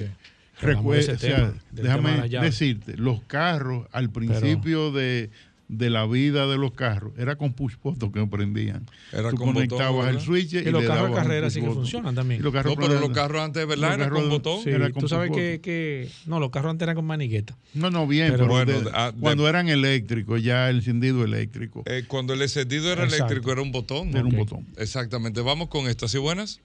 que 0.61 0.66
hablamos 0.66 0.93
de 0.95 0.99
recue- 0.99 0.99
ese 1.01 1.12
o 1.12 1.18
sea, 1.18 1.37
tema, 1.37 1.47
del 1.49 1.85
tema 1.87 2.11
de 2.12 2.22
déjame 2.28 2.45
decirte, 2.47 2.97
los 2.97 3.20
carros 3.24 3.89
al 3.91 4.11
principio 4.11 4.93
de, 4.93 5.30
de 5.73 5.89
la 5.89 6.07
vida 6.07 6.47
de 6.47 6.59
los 6.59 6.73
carros 6.73 7.12
era 7.18 7.37
con 7.37 7.55
push 7.55 7.75
button 7.83 8.12
que 8.12 8.27
prendían. 8.27 8.85
Era 9.11 9.31
Tú 9.31 9.37
con 9.37 9.55
conectabas 9.55 9.93
botón, 9.93 10.09
el 10.11 10.20
switch 10.20 10.53
y, 10.53 10.59
Y 10.59 10.64
los 10.70 10.83
le 10.83 10.89
carros 10.89 11.09
de 11.09 11.14
carrera 11.16 11.49
sí 11.51 11.61
que 11.62 11.66
funcionan 11.70 12.14
también. 12.14 12.41
Y 12.41 12.43
los 12.45 12.53
carros 12.53 12.77
No, 12.77 12.81
pero 12.87 13.01
los 13.01 13.09
carros 13.11 13.41
antes, 13.43 13.66
¿verdad? 13.66 13.97
los 13.99 14.07
Era 14.07 14.11
con 14.11 14.29
botón. 14.29 14.61
Sí, 14.62 14.68
era 14.70 14.91
con 14.91 15.01
tú 15.01 15.09
sabes 15.09 15.31
que, 15.31 15.61
que- 15.62 16.09
No, 16.27 16.39
los 16.41 16.51
carros 16.51 16.70
antes 16.70 16.85
eran 16.85 16.95
con 16.97 17.07
manigueta. 17.07 17.57
No, 17.73 17.91
no, 17.91 18.07
bien, 18.07 18.33
Pero 18.33 18.45
pero, 18.45 18.49
bueno, 18.51 18.81
de- 18.83 18.91
ah, 18.93 19.12
de- 19.12 19.20
cuando 19.20 19.49
eran 19.49 19.68
eléctricos, 19.70 20.43
ya 20.43 20.68
el 20.68 20.77
encendido 20.77 21.25
eléctrico. 21.25 21.83
Eh, 21.87 22.05
cuando 22.07 22.35
el 22.35 22.43
encendido 22.43 22.93
era 22.93 23.05
Exacto. 23.05 23.25
eléctrico 23.25 23.53
era 23.53 23.62
un 23.62 23.73
botón. 23.73 24.11
¿no? 24.11 24.18
Era 24.18 24.27
un 24.29 24.37
botón. 24.37 24.66
Exactamente. 24.77 25.41
Vamos 25.41 25.68
con 25.68 25.89
esta. 25.89 26.07
¿Sí 26.07 26.18
buenas? 26.18 26.61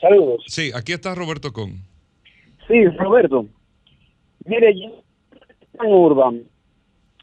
Saludos. 0.00 0.42
Sí, 0.48 0.72
aquí 0.74 0.92
está 0.92 1.14
Roberto 1.14 1.52
Con. 1.52 1.74
Sí, 2.66 2.84
Roberto. 2.98 3.46
Mire, 4.44 4.74
yo 4.74 5.02
en 5.84 5.92
Urban 5.92 6.42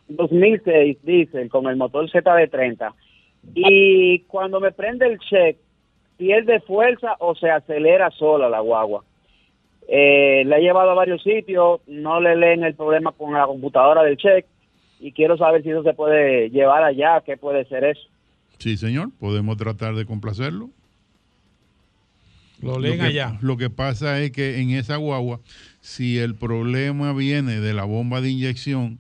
2006 0.10 0.98
diésel 1.04 1.50
con 1.50 1.68
el 1.68 1.78
motor 1.78 2.10
ZD30 2.10 2.94
y 3.54 4.20
cuando 4.22 4.60
me 4.60 4.72
prende 4.72 5.08
el 5.08 5.20
check 5.20 5.58
pierde 6.18 6.60
fuerza 6.62 7.16
o 7.20 7.34
se 7.36 7.50
acelera 7.50 8.12
sola 8.12 8.50
la 8.50 8.60
guagua. 8.60 9.04
Eh, 9.88 10.44
la 10.46 10.58
he 10.58 10.62
llevado 10.62 10.92
a 10.92 10.94
varios 10.94 11.24
sitios, 11.24 11.80
no 11.88 12.20
le 12.20 12.36
leen 12.36 12.64
el 12.64 12.76
problema 12.76 13.12
con 13.12 13.34
la 13.34 13.46
computadora 13.48 14.04
del 14.04 14.18
check 14.18 14.46
y 15.00 15.14
quiero 15.14 15.38
saber 15.38 15.64
si 15.64 15.70
eso 15.70 15.82
se 15.84 15.94
puede 15.94 16.50
llevar 16.50 16.84
allá, 16.84 17.22
qué 17.26 17.38
puede 17.38 17.66
ser 17.66 17.86
eso. 17.86 18.02
Sí, 18.58 18.76
señor, 18.76 19.10
podemos 19.20 19.58
tratar 19.58 19.96
de 19.96 20.06
complacerlo. 20.06 20.70
Lo 22.62 22.78
leen 22.78 23.00
que, 23.00 23.06
allá. 23.06 23.38
Lo 23.42 23.56
que 23.56 23.70
pasa 23.70 24.20
es 24.20 24.32
que 24.32 24.60
en 24.60 24.72
esa 24.72 24.98
guagua, 24.98 25.40
si 25.80 26.20
el 26.20 26.36
problema 26.36 27.14
viene 27.14 27.62
de 27.62 27.74
la 27.74 27.86
bomba 27.86 28.20
de 28.20 28.30
inyección, 28.30 29.00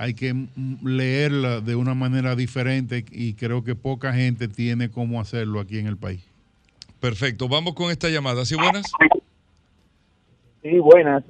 hay 0.00 0.14
que 0.14 0.32
mm, 0.32 0.46
leerla 0.82 1.60
de 1.60 1.76
una 1.76 1.92
manera 1.92 2.34
diferente 2.34 3.04
y 3.12 3.34
creo 3.34 3.62
que 3.62 3.74
poca 3.74 4.14
gente 4.14 4.48
tiene 4.48 4.90
cómo 4.90 5.20
hacerlo 5.20 5.60
aquí 5.60 5.78
en 5.78 5.86
el 5.86 5.98
país. 5.98 6.26
Perfecto. 7.00 7.48
Vamos 7.48 7.74
con 7.74 7.90
esta 7.90 8.08
llamada. 8.08 8.46
¿Sí 8.46 8.54
buenas? 8.54 8.90
Sí, 10.62 10.78
buenas. 10.78 11.22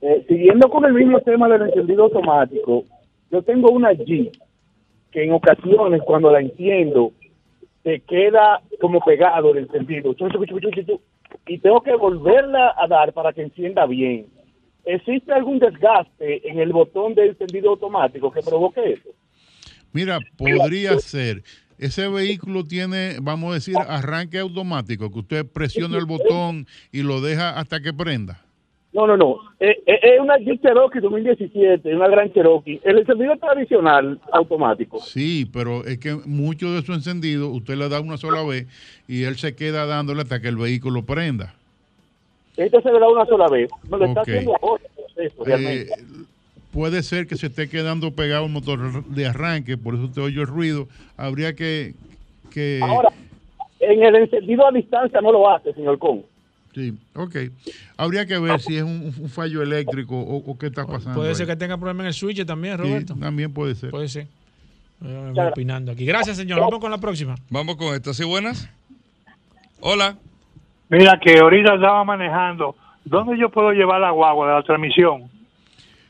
Eh, 0.00 0.24
siguiendo 0.26 0.70
con 0.70 0.86
el 0.86 0.94
mismo 0.94 1.20
tema 1.20 1.48
del 1.48 1.68
encendido 1.68 2.04
automático, 2.04 2.84
yo 3.30 3.42
tengo 3.42 3.70
una 3.70 3.92
Jeep 3.92 4.32
que 5.12 5.24
en 5.24 5.32
ocasiones 5.32 6.00
cuando 6.06 6.30
la 6.30 6.40
enciendo 6.40 7.12
se 7.82 8.00
queda 8.00 8.62
como 8.80 9.00
pegado 9.00 9.52
el 9.52 9.58
encendido 9.58 10.14
y 11.46 11.58
tengo 11.58 11.82
que 11.82 11.94
volverla 11.94 12.74
a 12.74 12.86
dar 12.86 13.12
para 13.12 13.34
que 13.34 13.42
encienda 13.42 13.84
bien. 13.84 14.26
¿Existe 14.84 15.32
algún 15.32 15.58
desgaste 15.58 16.48
en 16.48 16.58
el 16.58 16.72
botón 16.72 17.14
del 17.14 17.30
encendido 17.30 17.70
automático 17.70 18.30
que 18.30 18.40
provoque 18.40 18.92
eso? 18.92 19.10
Mira, 19.92 20.18
podría 20.36 20.98
ser. 20.98 21.42
Ese 21.78 22.08
vehículo 22.08 22.64
tiene, 22.64 23.16
vamos 23.22 23.50
a 23.52 23.54
decir, 23.54 23.76
arranque 23.76 24.38
automático, 24.38 25.10
que 25.12 25.18
usted 25.20 25.46
presiona 25.46 25.96
el 25.98 26.06
botón 26.06 26.66
y 26.90 27.02
lo 27.02 27.20
deja 27.20 27.50
hasta 27.50 27.80
que 27.80 27.92
prenda. 27.92 28.42
No, 28.92 29.06
no, 29.06 29.16
no. 29.16 29.36
Eh, 29.60 29.80
eh, 29.86 30.00
Es 30.02 30.20
una 30.20 30.38
Jeep 30.38 30.60
Cherokee 30.62 30.98
2017, 30.98 31.94
una 31.94 32.08
gran 32.08 32.32
Cherokee. 32.32 32.80
El 32.82 32.98
encendido 32.98 33.36
tradicional 33.36 34.20
automático. 34.32 34.98
Sí, 35.00 35.48
pero 35.52 35.84
es 35.84 35.98
que 35.98 36.16
mucho 36.26 36.72
de 36.72 36.82
su 36.82 36.94
encendido 36.94 37.50
usted 37.50 37.76
le 37.76 37.88
da 37.88 38.00
una 38.00 38.16
sola 38.16 38.42
vez 38.42 38.66
y 39.06 39.24
él 39.24 39.36
se 39.36 39.54
queda 39.54 39.86
dándole 39.86 40.22
hasta 40.22 40.40
que 40.40 40.48
el 40.48 40.56
vehículo 40.56 41.04
prenda. 41.04 41.54
Este 42.58 42.82
se 42.82 42.92
le 42.92 42.98
da 43.00 43.08
una 43.08 43.24
sola 43.26 43.48
vez. 43.48 43.70
Me 43.90 43.96
lo 43.98 44.04
está 44.06 44.20
Ok. 44.22 44.28
haciendo 44.28 44.56
ahora. 44.62 44.84
Eso, 45.16 45.44
realmente. 45.44 45.92
Eh, 45.92 46.04
puede 46.72 47.02
ser 47.02 47.26
que 47.26 47.36
se 47.36 47.46
esté 47.46 47.68
quedando 47.68 48.10
pegado 48.12 48.46
el 48.46 48.52
motor 48.52 49.04
de 49.06 49.26
arranque, 49.26 49.76
por 49.78 49.94
eso 49.94 50.10
te 50.10 50.20
oye 50.20 50.40
el 50.40 50.46
ruido. 50.46 50.88
Habría 51.16 51.54
que... 51.54 51.94
que 52.50 52.80
Ahora, 52.82 53.08
en 53.80 54.02
el 54.02 54.14
encendido 54.16 54.66
a 54.66 54.72
distancia 54.72 55.20
no 55.20 55.32
lo 55.32 55.48
hace, 55.50 55.72
señor 55.72 55.98
Con. 55.98 56.24
Sí, 56.74 56.94
ok. 57.14 57.36
Habría 57.96 58.26
que 58.26 58.38
ver 58.38 58.60
si 58.60 58.76
es 58.76 58.82
un, 58.82 59.12
un 59.18 59.28
fallo 59.28 59.62
eléctrico 59.62 60.16
o, 60.20 60.36
o 60.36 60.58
qué 60.58 60.66
está 60.66 60.84
pasando. 60.86 61.14
Puede 61.14 61.30
ahí. 61.30 61.34
ser 61.34 61.46
que 61.46 61.56
tenga 61.56 61.76
problema 61.78 62.02
en 62.02 62.08
el 62.08 62.14
switch 62.14 62.44
también, 62.44 62.76
Sí, 62.76 62.82
Roberto. 62.82 63.14
también 63.14 63.52
puede 63.52 63.74
ser. 63.74 63.90
Puede 63.90 64.08
ser. 64.08 64.26
Eh, 65.04 65.32
me 65.34 65.46
opinando 65.48 65.92
aquí. 65.92 66.04
Gracias, 66.04 66.36
señor. 66.36 66.60
Vamos 66.60 66.78
con 66.80 66.90
la 66.90 66.98
próxima. 66.98 67.36
Vamos 67.50 67.76
con 67.76 67.94
esta. 67.94 68.12
¿Sí 68.14 68.24
buenas? 68.24 68.68
Hola. 69.80 70.16
Mira 70.90 71.18
que 71.20 71.38
ahorita 71.38 71.74
estaba 71.74 72.04
manejando. 72.04 72.74
¿Dónde 73.04 73.38
yo 73.38 73.50
puedo 73.50 73.72
llevar 73.72 74.00
la 74.00 74.10
guagua 74.10 74.48
de 74.48 74.54
la 74.54 74.62
transmisión? 74.62 75.24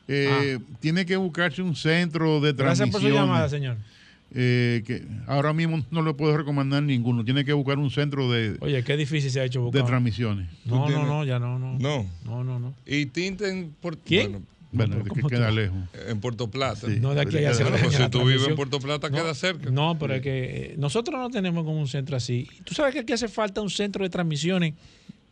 Eh, 0.07 0.57
Tiene 0.79 1.05
que 1.05 1.15
buscarse 1.17 1.61
un 1.61 1.75
centro 1.75 2.39
de 2.39 2.49
Ah. 2.49 2.53
Gracias 2.57 2.89
por 2.89 2.99
su 3.01 3.07
transmisión. 3.07 3.25
llamada, 3.27 3.49
señor. 3.49 3.77
Eh, 4.33 4.83
que 4.85 5.01
ahora 5.27 5.53
mismo 5.53 5.81
no 5.89 6.01
le 6.03 6.13
puedo 6.13 6.37
recomendar 6.37 6.83
ninguno. 6.83 7.23
Tiene 7.25 7.43
que 7.45 7.53
buscar 7.53 7.77
un 7.79 7.89
centro 7.89 8.29
de, 8.31 8.57
Oye, 8.59 8.83
qué 8.83 8.95
difícil 8.95 9.31
se 9.31 9.39
ha 9.41 9.43
hecho 9.45 9.59
de 9.59 9.65
buscar. 9.65 9.85
transmisiones. 9.85 10.47
No, 10.65 10.87
no, 10.87 11.03
no, 11.05 11.23
ya 11.25 11.39
no, 11.39 11.57
no. 11.57 11.77
No. 11.79 12.05
No, 12.25 12.43
no, 12.43 12.59
no. 12.59 12.73
Y 12.85 13.07
Tinten 13.07 13.73
por 13.81 13.97
¿Quién? 13.97 14.31
Bueno, 14.33 14.45
pero 14.77 14.95
de 14.97 15.03
que 15.03 15.09
¿cómo 15.09 15.29
queda 15.29 15.49
tú? 15.49 15.55
lejos. 15.55 15.77
en 16.07 16.19
Puerto 16.19 16.49
Plata. 16.51 16.87
Sí. 16.87 16.97
No 16.99 17.13
de 17.15 17.21
aquí 17.21 17.37
allá 17.37 17.51
Bueno, 17.53 17.77
la 17.77 17.91
si 18.05 18.09
tú 18.09 18.23
vives 18.25 18.47
en. 18.47 18.55
Puerto 18.55 18.79
Plata, 18.79 19.09
No, 19.09 19.15
queda 19.17 19.33
cerca. 19.33 19.69
No, 19.71 19.97
pero 19.97 20.13
es 20.15 20.21
que 20.21 20.43
eh, 20.71 20.75
nosotros 20.77 21.19
no 21.19 21.29
tenemos 21.29 21.63
como 21.63 21.79
un 21.79 21.87
centro 21.87 22.15
así. 22.17 22.47
Tú 22.63 22.73
sabes 22.75 22.93
que 22.93 22.99
aquí 22.99 23.13
hace 23.13 23.27
falta 23.27 23.61
un 23.61 23.69
centro 23.69 24.03
de 24.03 24.09
transmisiones 24.09 24.73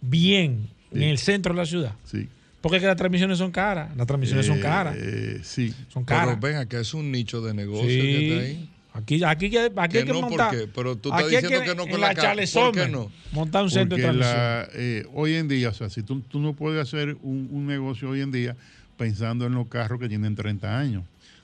bien 0.01 0.69
en 0.91 1.03
el 1.03 1.17
centro 1.17 1.53
de 1.53 1.57
la 1.59 1.65
ciudad. 1.65 1.93
Sí. 2.05 2.27
Porque 2.61 2.77
es 2.77 2.81
que 2.81 2.87
las 2.87 2.97
transmisiones 2.97 3.37
son 3.37 3.51
caras. 3.51 3.95
Las 3.95 4.07
transmisiones 4.07 4.45
son 4.45 4.57
Eh, 4.57 4.61
caras. 4.61 4.95
eh, 4.99 5.39
sí. 5.43 5.73
Son 5.89 6.03
Pero 6.05 6.19
caras. 6.19 6.39
ven 6.39 6.55
acá, 6.55 6.79
es 6.79 6.93
un 6.93 7.11
nicho 7.11 7.41
de 7.41 7.53
negocio 7.53 7.89
Sí. 7.89 7.97
que 7.97 8.27
está 8.33 8.43
ahí. 8.45 8.69
Aquí, 8.93 9.23
aquí, 9.23 9.49
que- 9.51 9.59
aquí 9.59 9.91
Que 9.91 9.97
hay 9.99 10.05
que 10.05 10.11
no, 10.11 10.21
¿por 10.21 10.29
montar. 10.29 10.51
qué? 10.57 10.67
Pero 10.73 10.95
tú 10.97 11.09
estás 11.09 11.29
diciendo 11.29 11.61
que 11.61 11.75
no 11.75 11.83
con 11.83 11.91
en 11.91 12.01
la 12.01 12.13
la 12.13 12.45
¿por 12.51 12.71
qué 12.73 12.87
no? 12.89 13.11
Montar 13.31 13.63
un 13.63 13.69
centro 13.69 13.95
de 13.95 14.03
Porque 14.03 14.17
transmisión. 14.17 14.35
la, 14.35 14.67
eh, 14.73 15.05
hoy 15.13 15.35
en 15.35 15.47
día, 15.47 15.69
o 15.69 15.73
sea, 15.73 15.89
si 15.91 16.01
tú, 16.01 16.21
tú 16.21 16.39
no 16.39 16.53
puedes 16.53 16.81
hacer 16.81 17.15
un, 17.21 17.47
un 17.51 17.67
negocio 17.67 18.09
hoy 18.09 18.21
en 18.21 18.31
día 18.31 18.55
pensando 18.97 19.45
en 19.45 19.53
los 19.53 19.67
carros 19.67 19.99
que 19.99 20.09
tienen 20.09 20.35
30 20.35 20.77
años, 20.79 21.03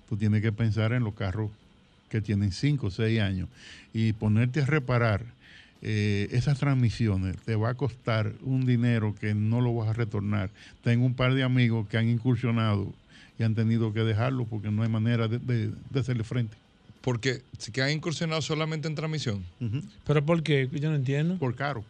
tú 0.10 0.18
tienes 0.18 0.42
que 0.42 0.52
pensar 0.52 0.92
en 0.94 1.04
los 1.04 1.14
carros 1.14 1.52
que 2.10 2.22
tienen 2.22 2.52
5 2.52 2.88
o 2.88 2.92
6 2.92 3.20
años 3.22 3.50
y 3.94 4.14
ponerte 4.14 4.62
a 4.62 4.66
reparar 4.66 5.22
eh, 5.82 6.30
esas 6.32 6.60
transmisiones 6.60 7.36
te 7.46 7.56
va 7.56 7.70
a 7.70 7.74
costar 7.74 8.32
un 8.44 8.66
dinero 8.66 9.16
que 9.20 9.34
no 9.34 9.60
lo 9.62 9.76
vas 9.76 9.90
a 9.90 9.94
retornar. 9.94 10.50
Tengo 10.84 11.06
un 11.06 11.14
par 11.14 11.34
de 11.34 11.44
amigos 11.44 11.88
que 11.90 11.98
han 11.98 12.08
incursionado 12.08 12.94
y 13.38 13.44
han 13.44 13.54
tenido 13.56 13.92
que 13.94 14.00
dejarlo 14.02 14.46
porque 14.46 14.72
no 14.72 14.84
hay 14.84 14.90
manera 14.90 15.28
de, 15.28 15.40
de- 15.40 15.72
de 15.90 16.00
hacerle 16.00 16.24
frente. 16.24 16.56
Porque 17.02 17.42
si 17.58 17.72
que 17.74 17.82
han 17.82 17.90
incursionado 17.92 18.42
solamente 18.42 18.88
en 18.88 18.96
transmisión. 18.96 19.44
¿Pero 20.06 20.26
por 20.26 20.42
qué? 20.42 20.70
Yo 20.72 20.90
no 20.90 20.96
entiendo. 20.96 21.38
Por 21.38 21.54
caro. 21.56 21.84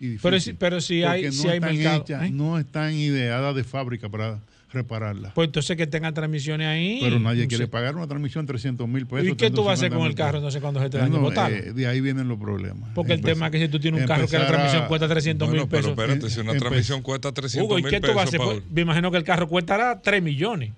y 0.00 0.16
Pero 0.16 0.36
difícil. 0.36 0.54
si- 0.54 0.58
pero 0.58 0.80
si 0.80 1.02
hay- 1.02 1.24
Porque 1.24 1.32
si 1.36 1.48
hay 1.48 1.56
están 1.58 1.74
mercado, 1.76 2.00
hechas- 2.04 2.22
¿eh? 2.24 2.30
No 2.30 2.58
están 2.58 2.94
ideadas 2.94 3.54
de 3.54 3.64
fábrica 3.64 4.08
para 4.08 4.38
repararlas. 4.72 5.32
Pues 5.34 5.46
entonces 5.46 5.76
que 5.76 5.86
tengan 5.86 6.14
transmisiones 6.14 6.66
ahí. 6.66 6.98
Pero 7.02 7.18
nadie 7.18 7.42
No 7.42 7.48
quiere 7.48 7.64
sé. 7.64 7.68
pagar 7.68 7.96
una 7.96 8.06
transmisión 8.06 8.46
300 8.46 8.88
mil 8.88 9.06
pesos. 9.06 9.28
¿Y 9.28 9.34
qué 9.36 9.50
tú 9.50 9.64
vas 9.64 9.70
a 9.70 9.72
hacer 9.86 9.90
con 9.92 10.06
el 10.06 10.14
350.000 10.14 10.16
carro 10.16 10.30
pesos. 10.32 10.38
entonces 10.40 10.60
cuando 10.60 10.80
se 10.80 10.90
te 10.90 10.98
dañe? 10.98 11.18
Botarlo. 11.18 11.56
eh, 11.56 11.72
de 11.72 11.86
ahí 11.86 12.00
vienen 12.00 12.28
los 12.28 12.38
problemas. 12.38 12.90
Porque 12.94 13.12
el 13.12 13.20
tema 13.20 13.46
es 13.46 13.52
que 13.52 13.58
si 13.60 13.68
tú 13.68 13.80
tienes 13.80 14.00
un 14.02 14.06
carro 14.06 14.26
que 14.28 14.38
la 14.38 14.46
transmisión 14.46 14.82
a- 14.84 14.88
cuesta 14.88 15.08
300 15.08 15.48
mil 15.48 15.56
Bueno, 15.60 15.68
pero 15.68 15.82
pesos. 15.82 15.98
espérate, 15.98 16.30
si 16.30 16.40
una 16.40 16.54
transmisión 16.58 17.02
cuesta 17.02 17.32
300 17.32 17.66
Hugo, 17.66 17.78
¿y 17.78 17.82
mil 17.82 17.90
qué 17.90 18.00
tú 18.00 18.08
vas 18.14 18.28
a 18.28 18.30
pesos, 18.30 18.46
hacer? 18.46 18.62
Pues, 18.62 18.72
Me 18.72 18.80
imagino 18.82 19.10
que 19.10 19.16
el 19.16 19.24
carro 19.24 19.48
cuestará 19.48 20.00
3 20.00 20.22
millones. 20.22 20.70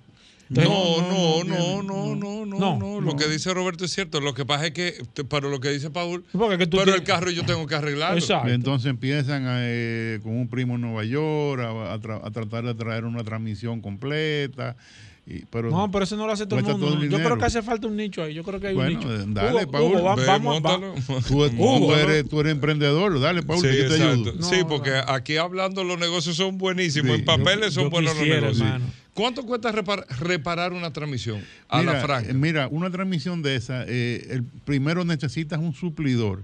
No, 0.55 1.01
no, 1.03 1.45
no, 1.45 1.83
no, 1.83 2.15
no, 2.15 2.47
no, 2.47 2.59
No, 2.59 2.79
no. 2.79 3.01
Lo 3.01 3.17
que 3.17 3.27
dice 3.29 3.53
Roberto 3.55 3.85
es 3.85 3.93
cierto. 3.93 4.21
Lo 4.21 4.35
que 4.35 4.45
pasa 4.45 4.67
es 4.67 4.73
que, 4.73 4.95
pero 5.29 5.49
lo 5.51 5.61
que 5.61 5.71
dice 5.71 5.91
Paul, 5.91 6.25
Porque 6.33 6.59
que 6.59 6.67
tú 6.67 6.77
pero 6.79 6.93
tienes- 6.93 7.01
el 7.01 7.07
carro 7.07 7.31
yo 7.31 7.45
tengo 7.45 7.67
que 7.67 7.75
arreglarlo. 7.75 8.19
Exacto. 8.19 8.49
Entonces 8.51 8.91
empiezan 8.91 9.47
a, 9.47 9.57
eh, 9.61 10.21
con 10.23 10.37
un 10.37 10.49
primo 10.49 10.75
en 10.77 10.83
Nueva 10.83 11.05
York 11.05 11.61
a, 11.63 11.95
a 11.95 11.99
tra- 12.01 12.21
a 12.23 12.31
tratar 12.31 12.65
de 12.65 12.75
traer 12.75 13.05
una 13.05 13.25
transmisión 13.25 13.81
completa. 13.81 14.77
Y, 15.25 15.45
pero 15.47 15.71
No, 15.71 15.89
pero 15.91 16.03
eso 16.05 16.17
no 16.17 16.27
lo 16.27 16.33
hace 16.33 16.47
todo 16.47 16.59
el 16.59 16.65
mundo. 16.65 16.87
todo 16.89 17.01
el 17.01 17.09
Yo 17.09 17.19
creo 17.19 17.39
que 17.39 17.45
hace 17.45 17.63
falta 17.63 17.87
un 17.87 17.97
nicho 17.97 18.25
ahí. 18.25 18.35
Yo 18.35 18.43
creo 18.43 18.59
que 18.59 18.67
hay 18.69 18.75
Bueno, 18.75 18.99
un 19.01 19.19
nicho. 19.19 19.27
dale, 19.29 19.63
Hugo, 19.63 19.71
Paul. 19.71 19.85
Hugo, 19.93 20.03
va- 20.03 20.15
Ve, 20.17 20.27
vamos, 20.27 20.61
va-. 20.63 20.81
Tú, 21.29 21.45
Hugo, 21.59 21.97
eres, 21.97 22.29
tú 22.29 22.41
eres 22.41 22.53
emprendedor, 22.53 23.21
dale, 23.21 23.43
Paul, 23.45 23.61
Sí, 23.61 23.69
que 23.69 23.85
te 23.85 24.03
ayudo. 24.03 24.43
sí, 24.43 24.57
porque 24.69 24.91
aquí 25.07 25.37
hablando 25.37 25.85
los 25.85 25.97
negocios 25.99 26.35
son 26.37 26.59
buenísimos. 26.59 27.13
Sí. 27.13 27.19
en 27.21 27.25
papeles 27.25 27.67
Yo- 27.67 27.83
son 27.83 27.85
yo 27.85 27.91
buenos 27.91 28.15
quisiera, 28.15 28.41
los 28.41 28.59
negocios. 28.59 28.67
hermano. 28.69 28.93
¿Cuánto 29.15 29.45
cuesta 29.45 29.71
repar- 29.73 30.07
reparar 30.21 30.73
una 30.73 30.93
transmisión 30.93 31.43
a 31.69 31.81
mira, 31.81 31.93
la 31.95 32.01
franca? 32.01 32.33
Mira, 32.33 32.69
una 32.69 32.91
transmisión 32.91 33.43
de 33.43 33.57
esa, 33.57 33.85
eh, 33.87 34.27
el, 34.31 34.43
primero 34.65 35.05
necesitas 35.05 35.59
un 35.59 35.75
suplidor 35.75 36.43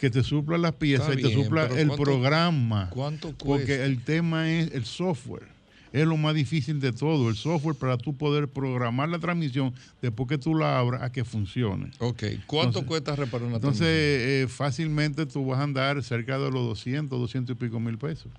que 0.00 0.10
te 0.10 0.22
supla 0.24 0.58
las 0.58 0.72
piezas 0.74 1.16
y 1.16 1.22
te 1.22 1.32
supla 1.32 1.64
el 1.66 1.88
¿cuánto- 1.88 1.96
programa. 2.02 2.90
¿Cuánto 2.90 3.28
cuesta? 3.28 3.44
Porque 3.44 3.84
el 3.84 4.02
tema 4.02 4.50
es 4.50 4.72
el 4.72 4.84
software. 4.84 5.46
Es 5.90 6.06
lo 6.06 6.18
más 6.18 6.34
difícil 6.34 6.80
de 6.80 6.92
todo, 6.92 7.30
el 7.30 7.36
software 7.36 7.74
para 7.74 7.96
tú 7.96 8.14
poder 8.14 8.46
programar 8.46 9.08
la 9.08 9.18
transmisión 9.18 9.72
después 10.02 10.28
que 10.28 10.36
tú 10.36 10.54
la 10.54 10.78
abras 10.78 11.00
a 11.02 11.10
que 11.10 11.24
funcione. 11.24 11.90
Ok, 11.98 12.24
¿cuánto 12.46 12.80
Entonces- 12.80 12.84
cuesta 12.88 13.16
reparar 13.16 13.46
una 13.46 13.56
Entonces, 13.56 13.78
transmisión? 13.86 14.44
eh, 14.44 14.46
fácilmente 14.48 15.24
tú 15.24 15.46
vas 15.46 15.60
a 15.60 15.62
andar 15.62 16.02
cerca 16.02 16.34
de 16.38 16.50
los 16.50 16.62
200, 16.66 17.18
200 17.18 17.56
y 17.56 17.58
pico 17.58 17.80
mil 17.80 17.96
pesos. 17.96 18.30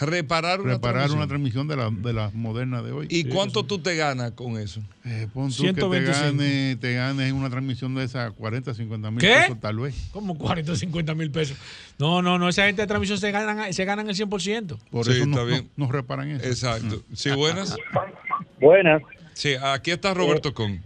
Reparar 0.00 0.60
una 0.60 0.74
reparar 0.74 1.08
transmisión. 1.08 1.18
una 1.18 1.26
transmisión 1.28 1.68
de 1.68 1.76
la, 1.76 1.90
de 1.90 2.12
las 2.12 2.34
modernas 2.34 2.84
de 2.84 2.92
hoy. 2.92 3.06
¿Y 3.08 3.24
cuánto 3.24 3.62
tú 3.64 3.78
te 3.78 3.96
ganas 3.96 4.32
con 4.32 4.58
eso? 4.58 4.80
Eh, 5.04 5.26
pon 5.32 5.48
tú 5.50 5.62
que 5.62 5.72
te 5.72 5.80
125. 5.80 6.22
ganes 6.36 6.80
te 6.80 6.94
ganes 6.94 7.32
una 7.32 7.48
transmisión 7.48 7.94
de 7.94 8.04
esas 8.04 8.32
40, 8.32 8.74
50 8.74 9.10
mil 9.10 9.20
¿Qué? 9.20 9.28
pesos 9.28 9.60
tal 9.60 9.76
vez. 9.78 10.10
Como 10.12 10.36
40 10.36 10.72
o 10.72 10.76
50 10.76 11.14
mil 11.14 11.30
pesos. 11.30 11.56
No, 11.98 12.20
no, 12.20 12.38
no. 12.38 12.48
Esa 12.48 12.66
gente 12.66 12.82
de 12.82 12.88
transmisión 12.88 13.18
se 13.18 13.30
ganan, 13.30 13.72
se 13.72 13.84
ganan 13.84 14.08
el 14.08 14.14
100%. 14.16 14.76
Por 14.90 15.04
Sí, 15.06 15.12
eso 15.12 15.22
está 15.24 15.26
no, 15.36 15.46
bien. 15.46 15.70
no- 15.76 15.86
no 15.86 15.92
reparan 15.92 16.30
eso. 16.30 16.44
Exacto. 16.46 17.02
Sí, 17.14 17.30
buenas. 17.30 17.76
Buenas. 18.60 19.02
Sí, 19.32 19.54
aquí 19.62 19.90
está 19.90 20.14
Roberto 20.14 20.52
Con. 20.54 20.80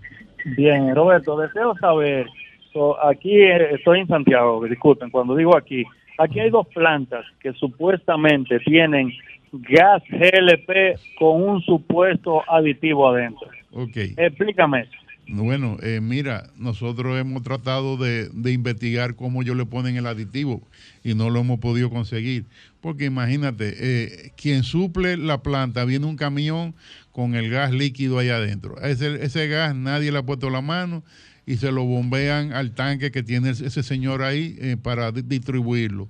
Bien, 0.57 0.95
Roberto, 0.95 1.37
deseo 1.39 1.75
saber, 1.81 2.27
so, 2.73 2.97
aquí 3.05 3.35
eh, 3.43 3.75
estoy 3.75 4.01
en 4.01 4.09
Santiago, 4.09 4.65
disculpen, 4.65 5.11
cuando 5.11 5.37
digo 5.37 5.57
aquí, 5.57 5.85
aquí 6.23 6.41
hay 6.41 6.51
dos 6.51 6.67
plantas 6.69 7.25
que 7.41 7.53
supuestamente 7.55 8.59
tienen 8.61 9.13
gas 9.53 10.03
GLP 10.09 10.99
con 11.19 11.43
un 11.43 11.61
supuesto 11.63 12.43
aditivo 12.49 13.09
adentro. 13.09 13.49
Ok. 13.73 13.97
Explícame. 14.17 14.83
eso. 14.83 14.93
Bueno, 15.33 15.77
eh, 15.83 16.01
mira, 16.03 16.51
nosotros 16.57 17.19
hemos 17.19 17.43
tratado 17.45 17.97
de, 17.97 18.29
de 18.31 18.53
investigar 18.53 19.15
cómo 19.15 19.43
ellos 19.43 19.57
le 19.57 19.65
ponen 19.65 19.97
el 19.97 20.07
aditivo 20.07 20.61
y 21.05 21.15
no 21.15 21.31
lo 21.31 21.41
hemos 21.41 21.61
podido 21.61 21.89
conseguir. 21.89 22.47
Porque 22.81 23.05
imagínate, 23.05 23.75
eh, 23.79 24.33
quien 24.37 24.65
suple 24.65 25.17
la 25.17 25.41
planta 25.43 25.85
viene 25.85 26.07
un 26.07 26.17
camión 26.17 26.75
con 27.13 27.37
el 27.37 27.49
gas 27.49 27.71
líquido 27.71 28.19
ahí 28.19 28.29
adentro. 28.29 28.81
Ese, 28.83 29.25
ese 29.25 29.47
gas 29.47 29.75
nadie 29.75 30.11
le 30.11 30.19
ha 30.19 30.23
puesto 30.25 30.51
la 30.51 30.63
mano 30.63 31.05
y 31.53 31.57
se 31.57 31.73
lo 31.73 31.85
bombean 31.85 32.53
al 32.53 32.73
tanque 32.73 33.11
que 33.11 33.23
tiene 33.23 33.51
ese 33.51 33.83
señor 33.83 34.23
ahí 34.23 34.57
eh, 34.61 34.77
para 34.81 35.11
di- 35.13 35.23
distribuirlo. 35.23 36.09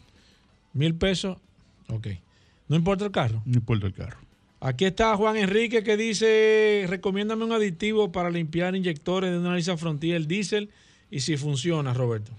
¿Mil 0.74 0.96
pesos? 0.96 1.38
Ok. 1.88 2.08
¿No 2.68 2.76
importa 2.76 3.06
el 3.06 3.12
carro? 3.12 3.42
no 3.46 3.58
importa 3.58 3.88
el 3.88 3.94
carro. 3.94 4.18
Aquí 4.62 4.84
está 4.86 5.16
Juan 5.16 5.38
Enrique 5.38 5.84
que 5.84 5.96
dice, 5.96 6.86
recomiéndame 6.90 7.46
un 7.46 7.54
aditivo 7.54 8.12
para 8.12 8.30
limpiar 8.30 8.76
inyectores 8.76 9.32
de 9.32 9.40
una 9.40 9.56
Nissan 9.56 9.78
Frontier 9.78 10.28
diésel 10.28 10.70
y 11.10 11.22
si 11.22 11.38
funciona, 11.38 11.94
Roberto. 11.94 12.32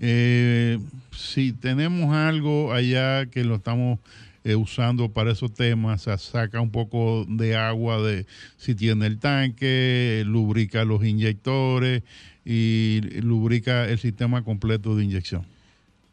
Eh, 0.00 0.78
si 1.16 1.52
tenemos 1.52 2.12
algo 2.14 2.72
allá 2.72 3.26
que 3.26 3.44
lo 3.44 3.56
estamos 3.56 4.00
eh, 4.42 4.56
usando 4.56 5.12
para 5.12 5.30
esos 5.30 5.54
temas, 5.54 6.08
saca 6.18 6.60
un 6.60 6.70
poco 6.70 7.24
de 7.28 7.54
agua 7.56 8.02
de 8.02 8.26
si 8.56 8.74
tiene 8.74 9.06
el 9.06 9.18
tanque, 9.18 10.24
lubrica 10.26 10.84
los 10.84 11.04
inyectores 11.04 12.02
y 12.44 13.00
lubrica 13.20 13.88
el 13.88 13.98
sistema 14.00 14.42
completo 14.42 14.96
de 14.96 15.04
inyección. 15.04 15.46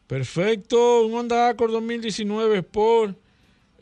Perfecto, 0.06 1.06
un 1.06 1.16
Honda 1.16 1.50
Accord 1.50 1.72
2019 1.72 2.60
Sport. 2.60 3.18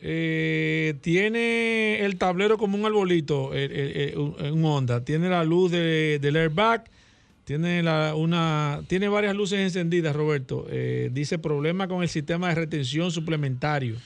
Eh, 0.00 0.94
tiene 1.00 2.00
el 2.04 2.16
tablero 2.16 2.58
como 2.58 2.76
un 2.76 2.84
arbolito, 2.86 3.54
eh, 3.54 3.64
eh, 3.70 4.14
eh, 4.14 4.50
un 4.52 4.64
Honda. 4.64 5.04
Tiene 5.04 5.28
la 5.28 5.44
luz 5.44 5.70
de- 5.70 6.18
del 6.20 6.36
airbag. 6.36 6.84
Tiene, 7.44 7.82
la, 7.82 8.14
una, 8.16 8.82
tiene 8.88 9.08
varias 9.08 9.36
luces 9.36 9.60
encendidas, 9.60 10.16
Roberto. 10.16 10.66
Eh, 10.68 11.10
dice 11.12 11.38
problema 11.38 11.86
con 11.86 12.02
el 12.02 12.08
sistema 12.08 12.48
de 12.48 12.56
retención 12.56 13.10
suplementario. 13.12 13.96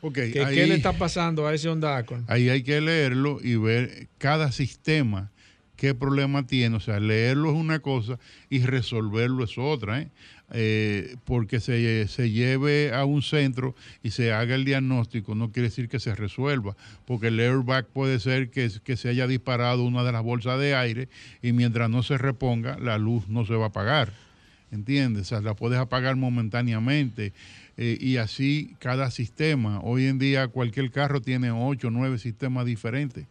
Ok, 0.00 0.14
¿Qué, 0.32 0.42
ahí- 0.44 0.54
¿Qué 0.54 0.66
le 0.66 0.74
está 0.76 0.92
pasando 0.94 1.46
a 1.46 1.52
ese 1.54 1.68
Honda 1.68 1.96
Accord? 1.96 2.22
Ahí 2.28 2.48
hay 2.48 2.62
que 2.62 2.80
leerlo 2.80 3.38
y 3.42 3.56
ver 3.56 4.08
cada 4.18 4.50
sistema 4.50 5.30
qué 5.76 5.94
problema 5.94 6.46
tiene. 6.46 6.74
O 6.76 6.80
sea, 6.80 6.98
leerlo 7.00 7.50
es 7.50 7.56
una 7.56 7.80
cosa 7.80 8.18
y 8.48 8.60
resolverlo 8.60 9.44
es 9.44 9.58
otra. 9.58 10.00
¿eh? 10.00 10.08
Eh, 10.52 11.16
porque 11.24 11.58
se, 11.58 12.06
se 12.06 12.30
lleve 12.30 12.94
a 12.94 13.04
un 13.04 13.20
centro 13.22 13.74
y 14.04 14.12
se 14.12 14.32
haga 14.32 14.54
el 14.54 14.64
diagnóstico 14.64 15.34
no 15.34 15.50
quiere 15.50 15.70
decir 15.70 15.88
que 15.88 15.98
se 15.98 16.14
resuelva. 16.14 16.76
Porque 17.04 17.28
el 17.28 17.40
airbag 17.40 17.86
puede 17.86 18.20
ser 18.20 18.50
que, 18.50 18.70
que 18.84 18.96
se 18.96 19.08
haya 19.08 19.26
disparado 19.26 19.82
una 19.82 20.04
de 20.04 20.12
las 20.12 20.22
bolsas 20.22 20.60
de 20.60 20.76
aire 20.76 21.08
y 21.42 21.52
mientras 21.52 21.90
no 21.90 22.02
se 22.04 22.16
reponga, 22.16 22.78
la 22.78 22.96
luz 22.96 23.28
no 23.28 23.44
se 23.44 23.54
va 23.54 23.64
a 23.64 23.68
apagar. 23.68 24.12
¿Entiendes? 24.70 25.22
O 25.22 25.24
sea, 25.26 25.40
la 25.40 25.54
puedes 25.54 25.78
apagar 25.78 26.14
momentáneamente. 26.16 27.32
eh, 27.76 27.98
y 28.00 28.16
así 28.18 28.74
cada 28.78 29.10
sistema. 29.10 29.80
Hoy 29.82 30.06
en 30.06 30.18
día 30.18 30.48
cualquier 30.48 30.90
carro 30.90 31.20
tiene 31.20 31.50
ocho 31.50 31.88
o 31.88 31.90
nueve 31.90 32.18
sistemas 32.18 32.66
diferentes 32.66 33.26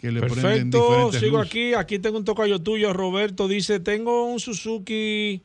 que 0.00 0.10
le 0.12 0.20
prenden 0.20 0.70
Perfecto, 0.70 0.78
diferentes 0.88 1.20
sigo 1.20 1.38
luces. 1.38 1.50
aquí. 1.50 1.74
Aquí 1.74 1.98
tengo 1.98 2.18
un 2.18 2.24
tocayo 2.24 2.58
tuyo, 2.58 2.92
Roberto. 2.92 3.48
Dice, 3.48 3.80
tengo 3.80 4.26
un 4.26 4.40
Suzuki 4.40 5.40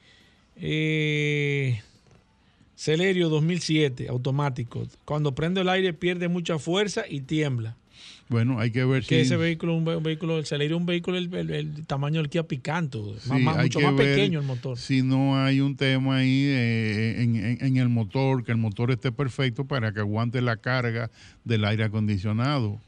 eh, 0.61 1.81
Celerio 2.75 3.29
2007, 3.29 4.07
automático. 4.09 4.87
Cuando 5.05 5.35
prende 5.35 5.61
el 5.61 5.69
aire 5.69 5.93
pierde 5.93 6.27
mucha 6.29 6.59
fuerza 6.59 7.03
y 7.09 7.21
tiembla. 7.21 7.75
Bueno, 8.29 8.59
hay 8.59 8.69
que 8.71 8.85
ver 8.85 9.01
Que 9.03 9.15
si 9.15 9.21
ese 9.21 9.37
vehículo, 9.37 9.73
un, 9.75 9.85
un 9.87 10.03
vehículo, 10.03 10.37
el 10.37 10.45
Celerio 10.45 10.77
es 10.77 10.79
un 10.79 10.85
vehículo 10.85 11.17
el, 11.17 11.33
el- 11.33 11.49
el 11.49 11.85
tamaño 11.87 12.21
del 12.21 12.29
Kia 12.29 12.43
Picanto, 12.43 13.15
sí, 13.19 13.27
más- 13.29 13.41
más- 13.41 13.57
hay 13.57 13.63
mucho 13.63 13.79
que 13.79 13.85
más 13.85 13.95
ver 13.95 14.15
pequeño 14.15 14.39
el 14.39 14.45
motor. 14.45 14.77
Si 14.77 15.01
no 15.01 15.43
hay 15.43 15.59
un 15.61 15.75
tema 15.75 16.17
ahí 16.17 16.43
eh, 16.45 17.23
en, 17.23 17.35
en- 17.35 17.57
en 17.65 17.77
el 17.77 17.89
motor, 17.89 18.43
que 18.45 18.51
el 18.51 18.59
motor 18.59 18.91
esté 18.91 19.11
perfecto 19.11 19.65
para 19.65 19.91
que 19.91 19.99
aguante 20.01 20.41
la 20.41 20.57
carga 20.57 21.09
del 21.43 21.65
aire 21.65 21.83
acondicionado. 21.85 22.79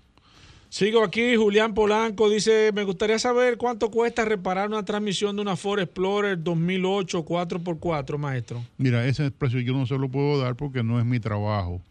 Sigo 0.72 1.04
aquí, 1.04 1.36
Julián 1.36 1.74
Polanco 1.74 2.30
dice, 2.30 2.72
me 2.74 2.86
gustaría 2.86 3.20
saber 3.20 3.58
cuánto 3.58 3.92
cuesta 3.92 4.24
reparar 4.24 4.70
una 4.70 4.86
transmisión 4.86 5.36
de 5.36 5.42
una 5.42 5.58
Ford 5.58 5.82
Explorer 5.82 6.42
2008 6.42 7.26
4x4, 7.26 8.18
maestro. 8.18 8.64
Mira, 8.78 9.06
ese 9.06 9.30
precio 9.32 9.60
yo 9.60 9.74
no 9.74 9.86
se 9.86 9.98
lo 9.98 10.08
puedo 10.08 10.40
dar 10.40 10.56
porque 10.56 10.82
no 10.82 10.98
es 10.98 11.06
mi 11.06 11.20
trabajo. 11.20 11.82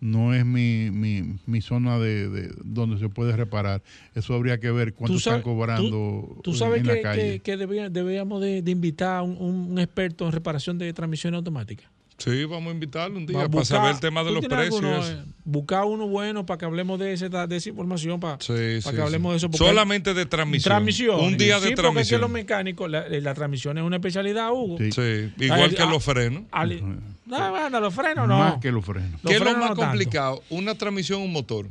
No 0.00 0.32
es 0.32 0.46
mi, 0.46 0.88
mi, 0.90 1.34
mi 1.44 1.60
zona 1.60 1.98
de, 1.98 2.30
de 2.30 2.54
donde 2.64 2.98
se 2.98 3.10
puede 3.10 3.36
reparar. 3.36 3.82
Eso 4.14 4.32
habría 4.32 4.58
que 4.58 4.70
ver 4.70 4.94
cuánto 4.94 5.12
Tú 5.12 5.18
están 5.18 5.42
cobrando 5.42 6.38
Tú 6.42 6.54
sabes 6.54 6.78
en 6.80 6.86
que, 6.86 6.94
la 6.94 7.02
calle. 7.02 7.22
que- 7.34 7.40
que 7.40 7.56
debía- 7.58 7.90
deberíamos 7.90 8.40
de, 8.40 8.62
de 8.62 8.70
invitar 8.70 9.18
a 9.18 9.22
un, 9.22 9.36
un- 9.38 9.72
un 9.72 9.78
experto 9.78 10.24
en 10.24 10.32
reparación 10.32 10.78
de 10.78 10.90
transmisiones 10.94 11.36
automáticas. 11.36 11.90
Sí, 12.22 12.44
vamos 12.44 12.68
a 12.70 12.74
invitarlo 12.74 13.16
un 13.16 13.24
día 13.26 13.38
a 13.38 13.40
para 13.48 13.48
buscar- 13.60 13.78
saber 13.78 13.94
el 13.94 14.00
tema 14.00 14.22
de 14.22 14.28
¿tú 14.28 14.34
los 14.34 14.44
precios. 14.46 14.74
alguno, 14.84 15.06
eh, 15.06 15.24
buscar 15.44 15.84
uno 15.86 16.06
bueno 16.06 16.44
para 16.44 16.58
que 16.58 16.64
hablemos 16.66 16.98
de, 17.00 17.14
ese, 17.14 17.28
de 17.30 17.56
esa 17.56 17.68
información, 17.70 18.20
para, 18.20 18.34
Sí, 18.40 18.52
para 18.52 18.80
sí, 18.82 18.90
que 18.94 19.00
hablemos 19.02 19.30
sí. 19.30 19.32
de 19.32 19.36
eso. 19.38 19.50
porque- 19.50 19.66
Solamente 19.66 20.12
de 20.14 20.26
transmisión. 20.26 20.70
Transmisión. 20.70 21.18
Un 21.20 21.38
día 21.38 21.54
de 21.58 21.60
sí, 21.60 21.60
Porque 21.60 21.68
es 21.68 21.70
que 21.70 21.82
transmisión. 21.82 22.20
los 22.20 22.30
mecánicos, 22.30 22.90
la, 22.90 23.08
la 23.08 23.34
transmisión 23.34 23.78
es 23.78 23.84
una 23.84 23.96
especialidad, 23.96 24.50
Hugo. 24.52 24.76
Sí, 24.78 25.32
igual 25.38 25.74
que 25.74 25.82
Ah, 25.82 25.86
los 25.90 26.04
frenos. 26.04 26.42
ali- 26.52 26.82
no, 27.26 27.50
bueno, 27.50 27.80
los 27.80 27.94
frenos 27.94 28.28
no. 28.28 28.38
Más 28.38 28.58
que 28.60 28.70
los 28.70 28.84
frenos. 28.84 29.12
Los 29.22 29.30
¿Qué 29.30 29.34
es 29.34 29.40
lo 29.40 29.46
más 29.46 29.56
no 29.56 29.66
tanto. 29.68 29.80
complicado? 29.82 30.42
¿Una 30.50 30.74
transmisión 30.74 31.22
o 31.22 31.24
un 31.24 31.32
motor? 31.32 31.66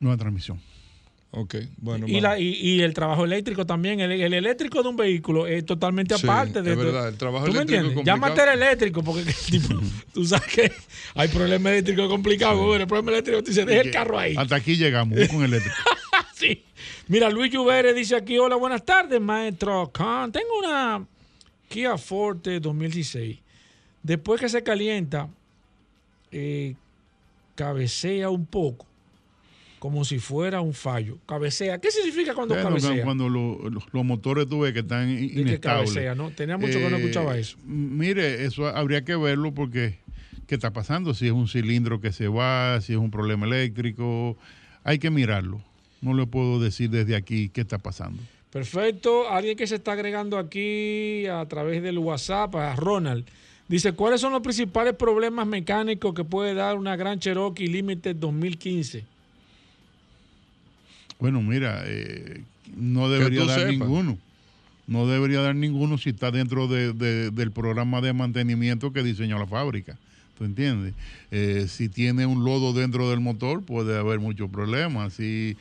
Una 0.00 0.16
transmisión. 0.16 0.60
Ok, 1.30 1.56
bueno. 1.76 2.06
Y, 2.08 2.20
la, 2.22 2.38
y, 2.38 2.48
y 2.54 2.80
el 2.80 2.94
trabajo 2.94 3.24
eléctrico 3.24 3.66
también. 3.66 4.00
El, 4.00 4.12
el 4.12 4.32
eléctrico 4.32 4.82
de 4.82 4.88
un 4.88 4.96
vehículo 4.96 5.46
es 5.46 5.64
totalmente 5.66 6.16
Sí, 6.16 6.26
aparte. 6.26 6.62
De, 6.62 6.72
es 6.72 6.76
verdad, 6.78 7.08
el 7.08 7.18
trabajo 7.18 7.44
¿Tú 7.44 7.52
me 7.52 7.58
eléctrico 7.58 7.82
es 7.82 7.86
entiendes? 7.88 7.94
complicado. 8.14 8.34
Llámate 8.36 8.42
el 8.56 8.62
eléctrico, 8.62 9.02
porque 9.04 9.24
tipo, 9.50 9.74
tú 10.14 10.24
sabes 10.24 10.46
que 10.54 10.72
hay 11.14 11.28
problemas 11.28 11.72
eléctricos 11.72 12.08
complicados. 12.08 12.64
güey. 12.64 12.80
El 12.80 12.86
problema 12.86 13.10
eléctrico 13.12 13.42
te 13.42 13.50
dice, 13.50 13.64
deja 13.66 13.82
el 13.82 13.90
carro 13.90 14.18
ahí. 14.18 14.34
Hasta 14.38 14.56
aquí 14.56 14.76
llegamos 14.76 15.18
con 15.28 15.42
el 15.44 15.52
eléctrico. 15.52 15.76
sí. 16.34 16.64
Mira, 17.08 17.28
Luis 17.28 17.52
Lluvere 17.52 17.92
dice 17.92 18.16
aquí, 18.16 18.38
hola, 18.38 18.56
buenas 18.56 18.84
tardes, 18.84 19.20
maestro 19.20 19.90
Khan. 19.92 20.32
Tengo 20.32 20.58
una 20.60 21.06
Kia 21.68 21.98
Forte 21.98 22.58
2016. 22.58 23.38
Después 24.02 24.40
que 24.40 24.48
se 24.48 24.62
calienta, 24.62 25.28
eh, 26.32 26.74
cabecea 27.54 28.30
un 28.30 28.46
poco, 28.46 28.86
como 29.78 30.04
si 30.04 30.18
fuera 30.18 30.60
un 30.60 30.74
fallo. 30.74 31.18
Cabecea. 31.26 31.78
¿Qué 31.80 31.90
significa 31.90 32.34
cuando 32.34 32.54
Bueno, 32.54 32.68
cabecea? 32.70 33.04
Cuando 33.04 33.28
lo- 33.28 33.68
lo- 33.70 33.82
los 33.92 34.04
motores 34.04 34.48
tú 34.48 34.60
ves 34.60 34.72
que 34.72 34.80
están 34.80 35.08
in- 35.08 35.16
Di 35.20 35.28
que 35.34 35.40
inestables. 35.42 35.90
cabecea, 35.90 36.14
¿no? 36.14 36.30
Tenía 36.30 36.56
mucho 36.58 36.78
que 36.78 36.90
no 36.90 36.96
escuchaba 36.96 37.36
eso. 37.38 37.56
m- 37.66 38.06
Mire, 38.06 38.44
eso 38.44 38.66
habría 38.66 39.04
que 39.04 39.14
verlo 39.16 39.52
porque 39.54 39.98
¿qué 40.46 40.54
está 40.56 40.72
pasando? 40.72 41.14
Si 41.14 41.26
es 41.26 41.32
un 41.32 41.46
cilindro 41.48 42.00
que 42.00 42.12
se 42.12 42.28
va, 42.28 42.80
si 42.80 42.92
es 42.94 42.98
un 42.98 43.10
problema 43.10 43.46
eléctrico, 43.46 44.36
hay 44.84 44.98
que 44.98 45.10
mirarlo. 45.10 45.60
No 46.00 46.14
le 46.14 46.26
puedo 46.26 46.60
decir 46.60 46.90
desde 46.90 47.16
aquí 47.16 47.48
qué 47.48 47.60
está 47.62 47.78
pasando. 47.78 48.22
Perfecto. 48.50 49.28
Alguien 49.28 49.56
que 49.56 49.66
se 49.66 49.74
está 49.76 49.92
agregando 49.92 50.38
aquí 50.38 51.26
a 51.26 51.44
través 51.46 51.82
del 51.82 51.98
WhatsApp, 51.98 52.54
a 52.56 52.74
Ronald. 52.76 53.24
Dice, 53.68 53.92
¿cuáles 53.92 54.22
son 54.22 54.32
los 54.32 54.40
principales 54.40 54.94
problemas 54.94 55.46
mecánicos 55.46 56.14
que 56.14 56.24
puede 56.24 56.54
dar 56.54 56.76
una 56.78 56.96
Gran 56.96 57.18
Cherokee 57.20 57.66
Limited 57.66 58.16
2015? 58.16 59.04
Bueno, 61.18 61.42
mira, 61.42 61.82
eh, 61.86 62.42
no 62.76 63.08
debería 63.10 63.44
dar 63.44 63.60
sepas. 63.60 63.72
ninguno. 63.72 64.18
No 64.86 65.06
debería 65.06 65.40
dar 65.40 65.54
ninguno 65.54 65.98
si 65.98 66.10
está 66.10 66.30
dentro 66.30 66.66
de- 66.68 66.92
de- 66.92 67.30
del 67.30 67.50
programa 67.50 68.00
de 68.00 68.12
mantenimiento 68.12 68.92
que 68.92 69.02
diseñó 69.02 69.38
la 69.38 69.46
fábrica. 69.46 69.96
¿Tú 70.38 70.44
entiendes? 70.44 70.94
Eh, 71.30 71.66
si 71.68 71.88
tiene 71.88 72.24
un 72.24 72.44
lodo 72.44 72.72
dentro 72.72 73.10
del 73.10 73.20
motor, 73.20 73.62
puede 73.62 73.98
haber 73.98 74.20
muchos 74.20 74.48
problemas. 74.48 75.12
Si, 75.14 75.56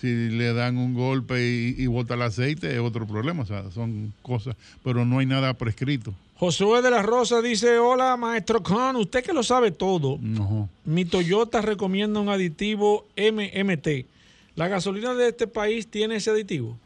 si 0.00 0.06
le 0.28 0.52
dan 0.52 0.76
un 0.76 0.92
golpe 0.94 1.40
y, 1.42 1.74
y 1.82 1.86
bota 1.86 2.14
el 2.14 2.22
aceite, 2.22 2.72
es 2.72 2.78
otro 2.80 3.06
problema. 3.06 3.42
O 3.42 3.46
sea, 3.46 3.70
son 3.72 4.12
cosas, 4.22 4.54
pero 4.84 5.04
no 5.06 5.18
hay 5.18 5.26
nada 5.26 5.54
prescrito. 5.54 6.14
Josué 6.36 6.82
de 6.82 6.90
la 6.90 7.02
Rosa 7.02 7.40
dice, 7.42 7.78
hola 7.78 8.16
maestro 8.16 8.62
Khan, 8.62 8.94
usted 8.96 9.24
que 9.24 9.32
lo 9.32 9.42
sabe 9.42 9.72
todo, 9.72 10.18
No. 10.20 10.68
mi 10.84 11.04
Toyota 11.04 11.62
recomienda 11.62 12.20
un 12.20 12.28
aditivo 12.28 13.06
MMT. 13.16 14.06
¿La 14.58 14.68
gasolina 14.68 15.14
de 15.14 15.28
este 15.28 15.46
país 15.46 15.86
tiene 15.86 16.16
ese 16.16 16.30
aditivo? 16.30 16.76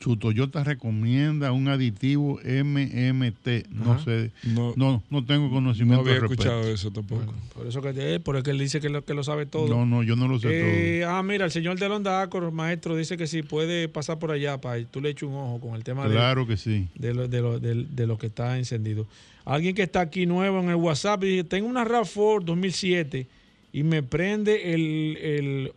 Su 0.00 0.16
Toyota 0.16 0.62
recomienda 0.64 1.52
un 1.52 1.68
aditivo 1.68 2.38
MMT. 2.44 3.68
No 3.70 3.92
Ajá. 3.92 4.04
sé. 4.04 4.30
No. 4.42 4.74
No, 4.76 5.02
no, 5.08 5.24
tengo 5.24 5.46
No 5.46 5.52
conocimiento 5.54 6.00
había 6.00 6.14
al 6.14 6.20
respecto. 6.22 6.42
escuchado 6.44 6.68
eso 6.72 6.90
tampoco. 6.90 7.32
Por 7.54 7.66
eso 7.66 7.80
que 7.80 7.92
eh, 8.14 8.20
por 8.20 8.36
eso 8.36 8.42
que 8.42 8.50
él 8.50 8.58
dice 8.58 8.80
que 8.80 8.88
lo, 8.90 9.04
que 9.04 9.14
lo 9.14 9.22
sabe 9.24 9.46
todo. 9.46 9.68
No, 9.68 9.86
no, 9.86 10.02
yo 10.02 10.14
no 10.16 10.28
lo 10.28 10.38
sé 10.40 10.98
Eh, 11.00 11.04
Ah, 11.04 11.22
mira, 11.22 11.44
el 11.46 11.50
señor 11.52 11.78
de 11.78 11.88
Londaco, 11.88 12.40
maestro, 12.50 12.96
dice 12.96 13.16
que 13.16 13.26
si 13.26 13.42
puede 13.42 13.88
pasar 13.88 14.18
por 14.18 14.30
allá 14.32 14.60
para 14.60 14.84
tú 14.84 15.00
le 15.00 15.10
eches 15.10 15.28
un 15.28 15.34
ojo 15.36 15.60
con 15.60 15.74
el 15.74 15.84
tema 15.84 16.02
todo. 16.02 16.10
de- 16.12 16.16
Claro 16.18 16.46
que 16.46 16.56
sí. 16.56 16.86
de, 16.96 17.14
lo, 17.14 17.26
de, 17.28 17.40
lo, 17.40 17.58
de- 17.60 17.86
de 17.88 18.06
lo 18.06 18.18
que 18.18 18.26
está 18.26 18.58
encendido. 18.58 19.06
Alguien 19.46 19.74
que 19.74 19.82
está 19.84 20.00
aquí 20.00 20.26
nuevo 20.26 20.58
en 20.60 20.68
el 20.70 20.76
WhatsApp 20.76 21.22
dice, 21.22 21.44
tengo 21.44 21.68
una 21.68 21.84
RAV4 21.84 22.42
2007 22.44 23.26
y 23.72 23.82
me 23.84 24.02
prende 24.02 24.74
el, 24.74 25.16
el, 25.18 25.72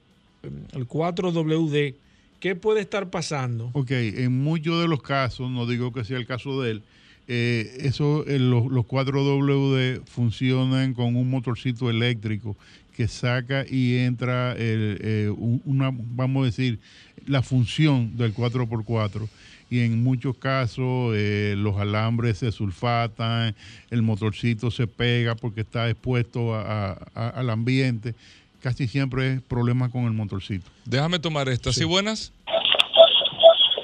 el 0.74 0.88
4WD. 0.88 1.96
¿Qué 2.40 2.56
puede 2.56 2.82
estar 2.82 3.10
pasando? 3.10 3.72
Ok, 3.74 3.90
en 3.92 4.44
muchos 4.44 4.80
de 4.82 4.88
los 4.88 5.02
casos, 5.02 5.50
no 5.50 5.66
digo 5.66 5.92
que 5.92 6.04
sea 6.04 6.18
el 6.18 6.28
caso 6.28 6.62
de 6.62 6.72
él, 6.72 6.82
eh, 7.28 7.80
eso, 7.82 8.26
eh, 8.28 8.38
los, 8.40 8.68
los 8.68 8.86
4WD 8.86 10.02
funcionan 10.06 10.94
con 10.94 11.16
un 11.16 11.30
motorcito 11.30 11.90
eléctrico 11.90 12.56
que 12.96 13.08
saca 13.08 13.66
y 13.70 13.98
entra 13.98 14.54
el, 14.54 14.98
eh, 15.02 15.34
un- 15.36 15.62
una, 15.66 15.92
vamos 15.94 16.44
a 16.44 16.46
decir, 16.46 16.80
la 17.26 17.42
función 17.42 18.16
del 18.18 18.34
4x4. 18.34 19.28
Y 19.70 19.80
en 19.80 20.02
muchos 20.02 20.38
casos 20.38 21.14
los 21.58 21.76
alambres 21.78 22.38
se 22.38 22.54
sulfatan, 22.54 23.54
el 23.92 24.02
motorcito 24.02 24.72
se 24.72 24.88
pega 24.88 25.36
porque 25.36 25.60
está 25.62 25.90
expuesto 25.90 26.56
al 26.56 27.50
ambiente. 27.50 28.16
Casi 28.62 28.88
siempre 28.88 29.34
es 29.34 29.42
problema 29.42 29.90
con 29.92 30.04
el 30.06 30.12
motorcito. 30.14 30.70
Déjame 30.86 31.20
tomar 31.20 31.48
esta. 31.50 31.72
¿Sí, 31.72 31.84
buenas? 31.86 32.34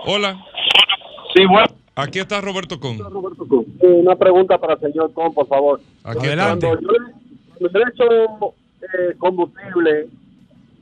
Hola. 0.05 0.43
Sí, 1.36 1.45
bueno. 1.45 1.67
Aquí 1.95 2.19
está 2.19 2.41
Roberto 2.41 2.80
Con. 2.80 2.97
Una 3.82 4.15
pregunta 4.15 4.57
para 4.57 4.74
el 4.74 4.80
señor 4.80 5.13
Con, 5.13 5.34
por 5.34 5.47
favor. 5.47 5.80
Aquí 6.03 6.26
Adelante. 6.26 6.65
Cuando 6.67 6.82
yo, 6.82 6.91
le- 6.91 7.13
cuando 7.59 7.80
yo 7.80 7.80
le 7.80 7.91
echo 7.91 8.55
eh, 8.82 9.15
combustible 9.17 10.07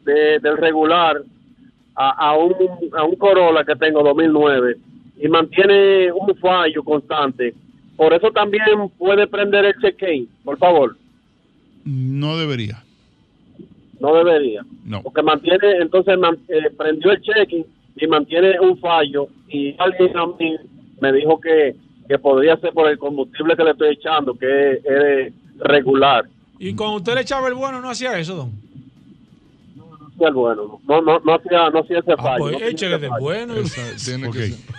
de- 0.05 0.39
del 0.39 0.57
regular 0.57 1.21
a, 1.95 2.09
a 2.29 2.37
un, 2.37 2.55
a 2.97 3.03
un 3.03 3.15
Corolla 3.17 3.63
que 3.65 3.75
tengo 3.75 4.01
2009 4.03 4.77
y 5.21 5.27
mantiene 5.27 6.11
un 6.13 6.33
fallo 6.37 6.81
constante, 6.83 7.53
por 7.97 8.13
eso 8.13 8.31
también 8.31 8.63
puede 8.97 9.27
prender 9.27 9.65
el 9.65 9.75
check-in, 9.81 10.27
por 10.43 10.57
favor. 10.57 10.97
No 11.83 12.37
debería. 12.37 12.83
No 14.01 14.13
debería. 14.15 14.61
No. 14.83 15.01
Porque 15.03 15.21
mantiene, 15.21 15.77
entonces 15.79 16.17
man- 16.17 16.39
eh, 16.49 16.69
prendió 16.77 17.11
el 17.11 17.21
check-in 17.21 17.65
y 17.95 18.07
mantiene 18.07 18.59
un 18.59 18.77
fallo 18.79 19.27
y 19.47 19.75
alguien 19.77 20.17
a 20.17 20.25
mí 20.25 20.55
me 20.99 21.13
dijo 21.13 21.39
que, 21.39 21.75
que 22.07 22.17
podría 22.17 22.57
ser 22.57 22.73
por 22.73 22.89
el 22.89 22.97
combustible 22.97 23.55
que 23.55 23.63
le 23.63 23.71
estoy 23.71 23.89
echando, 23.93 24.33
que 24.33 24.73
es 24.73 25.33
regular. 25.59 26.25
Y 26.59 26.73
cuando 26.75 26.97
usted 26.97 27.13
le 27.15 27.21
echaba 27.21 27.47
el 27.47 27.53
bueno, 27.53 27.79
no 27.81 27.89
hacía 27.89 28.17
eso, 28.17 28.35
don. 28.35 28.51
El 30.19 30.33
bueno. 30.33 30.79
No, 30.87 31.01
no, 31.01 31.19
no 31.19 31.33
hacía, 31.33 31.69
no 31.71 31.79
hacía 31.79 31.99
ese 31.99 32.15
fallo. 32.15 32.37
pues 32.39 32.51
no 32.59 32.99
de 32.99 33.07
bueno. 33.19 33.53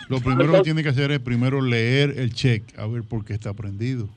Lo 0.09 0.21
primero 0.21 0.53
que 0.53 0.61
tiene 0.63 0.83
que 0.83 0.89
hacer 0.91 1.11
es 1.11 1.19
primero 1.21 1.61
leer 1.61 2.15
el 2.17 2.33
check, 2.33 2.63
a 2.79 2.87
ver 2.87 3.03
por 3.03 3.25
qué 3.25 3.33
está 3.35 3.53
prendido. 3.53 4.09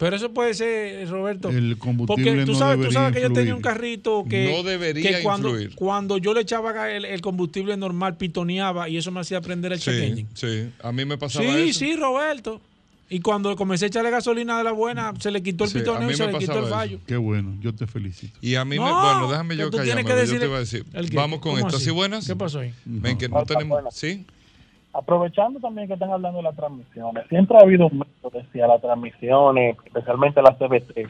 Pero 0.00 0.16
eso 0.16 0.32
puede 0.32 0.54
ser, 0.54 1.06
Roberto. 1.08 1.50
El 1.50 1.76
combustible 1.78 2.30
Porque 2.32 2.44
tú 2.46 2.52
no 2.52 2.58
sabes, 2.58 2.86
tú 2.86 2.90
sabes 2.92 3.14
que 3.14 3.20
yo 3.22 3.32
tenía 3.32 3.54
un 3.54 3.60
carrito 3.62 4.24
que, 4.28 4.50
No 4.50 4.62
debería 4.62 5.18
que 5.18 5.22
cuando, 5.22 5.50
influir. 5.50 5.74
cuando 5.76 6.16
yo 6.18 6.34
le 6.34 6.40
echaba 6.40 6.90
el, 6.90 7.04
el 7.04 7.20
combustible 7.20 7.76
normal 7.76 8.16
pitoneaba 8.16 8.88
y 8.88 8.96
eso 8.96 9.12
me 9.12 9.20
hacía 9.20 9.40
prender 9.42 9.74
el 9.74 9.78
check 9.78 9.94
Sí, 9.94 10.02
engine. 10.02 10.28
sí. 10.32 10.70
A 10.82 10.90
mí 10.90 11.04
me 11.04 11.18
pasaba 11.18 11.44
Sí, 11.44 11.68
eso. 11.70 11.78
sí, 11.78 11.96
Roberto. 11.96 12.60
Y 13.12 13.20
cuando 13.20 13.54
comencé 13.56 13.86
a 13.86 13.88
echarle 13.88 14.08
gasolina 14.10 14.56
de 14.56 14.64
la 14.64 14.72
buena, 14.72 15.12
se 15.18 15.30
le 15.32 15.42
quitó 15.42 15.64
el 15.64 15.70
Sí, 15.70 15.80
pitoneo 15.80 16.10
y 16.10 16.14
se 16.14 16.26
me 16.26 16.32
le 16.32 16.38
quitó 16.38 16.52
el 16.58 16.64
eso. 16.64 16.68
fallo. 16.74 16.98
Qué 17.06 17.16
bueno, 17.16 17.54
yo 17.60 17.74
te 17.74 17.86
felicito. 17.86 18.38
Y 18.40 18.54
a 18.54 18.64
mí 18.64 18.78
me. 18.78 18.84
No, 18.86 19.02
Bueno, 19.02 19.30
déjame 19.30 19.56
yo 19.56 19.70
callarme. 19.70 20.04
que 20.04 20.26
Yo 20.26 20.38
te 20.38 20.46
iba 20.46 20.56
a 20.56 20.60
decir. 20.60 20.86
Vamos 21.12 21.40
con 21.40 21.54
¿Cómo 21.56 21.66
esta. 21.66 21.76
así? 21.76 21.86
¿Sí, 21.86 21.90
buenas? 21.90 22.26
¿Qué 22.26 22.36
pasó 22.36 22.60
ahí? 22.60 22.72
Ven, 22.84 23.18
que 23.18 23.28
no 23.28 23.44
tenemos. 23.44 23.82
¿Sí? 23.92 24.24
Aprovechando 24.92 25.60
también 25.60 25.86
que 25.86 25.94
están 25.94 26.10
hablando 26.10 26.38
de 26.38 26.42
las 26.44 26.56
transmisiones, 26.56 27.24
siempre 27.28 27.56
ha 27.56 27.60
habido 27.60 27.86
un 27.86 27.98
método 28.00 28.38
de 28.40 28.44
si 28.52 28.60
a 28.60 28.66
las 28.66 28.80
transmisiones, 28.80 29.76
especialmente 29.86 30.42
las 30.42 30.56
CBT, 30.58 31.08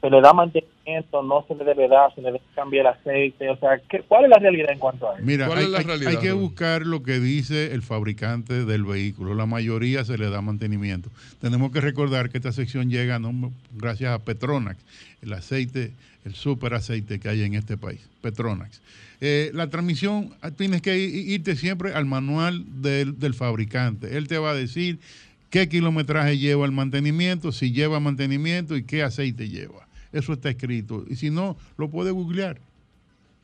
se 0.00 0.08
le 0.08 0.20
da 0.22 0.32
mantenimiento, 0.32 1.22
no 1.22 1.44
se 1.46 1.54
le 1.56 1.64
debe 1.64 1.86
dar, 1.88 2.14
se 2.14 2.22
le 2.22 2.28
debe 2.28 2.40
cambiar 2.54 2.86
el 2.86 2.92
aceite, 2.92 3.50
o 3.50 3.56
sea, 3.58 3.78
¿qué, 3.88 4.00
¿cuál 4.08 4.24
es 4.24 4.30
la 4.30 4.38
realidad 4.38 4.70
en 4.70 4.78
cuanto 4.78 5.10
a 5.10 5.14
eso? 5.16 5.22
Mira, 5.26 5.46
¿Cuál 5.46 5.58
hay, 5.58 5.64
es 5.64 5.70
la 5.70 5.78
hay- 5.78 5.84
realidad, 5.84 6.10
hay 6.12 6.16
que 6.18 6.32
buscar 6.32 6.86
lo 6.86 7.02
que 7.02 7.18
dice 7.20 7.74
el 7.74 7.82
fabricante 7.82 8.64
del 8.64 8.84
vehículo. 8.84 9.34
La 9.34 9.44
mayoría 9.44 10.04
se 10.04 10.16
le 10.16 10.30
da 10.30 10.40
mantenimiento. 10.40 11.10
Tenemos 11.40 11.70
que 11.72 11.80
recordar 11.82 12.30
que 12.30 12.38
esta 12.38 12.52
sección 12.52 12.88
llega 12.90 13.18
¿no? 13.18 13.50
gracias 13.72 14.12
a 14.12 14.20
Petronax, 14.24 14.78
el 15.20 15.32
aceite, 15.34 15.92
el 16.24 16.34
super 16.34 16.72
aceite 16.74 17.18
que 17.20 17.28
hay 17.28 17.42
en 17.42 17.54
este 17.54 17.76
país, 17.76 18.08
Petronax. 18.22 18.80
Eh, 19.20 19.50
la 19.52 19.68
transmisión, 19.68 20.34
ah, 20.40 20.50
tienes 20.50 20.80
que 20.80 20.98
irte 20.98 21.54
siempre 21.56 21.92
al 21.92 22.06
manual 22.06 22.64
del, 22.80 23.18
del 23.18 23.34
fabricante. 23.34 24.16
Él 24.16 24.28
te 24.28 24.38
va 24.38 24.52
a 24.52 24.54
decir 24.54 24.98
qué 25.50 25.68
kilometraje 25.68 26.38
lleva 26.38 26.64
el 26.64 26.72
mantenimiento, 26.72 27.52
si 27.52 27.72
lleva 27.72 28.00
mantenimiento 28.00 28.76
y 28.76 28.84
qué 28.84 29.02
aceite 29.02 29.48
lleva. 29.48 29.86
Eso 30.12 30.32
está 30.32 30.48
escrito. 30.48 31.04
Y 31.08 31.16
si 31.16 31.30
no, 31.30 31.56
lo 31.76 31.90
puede 31.90 32.10
googlear. 32.10 32.58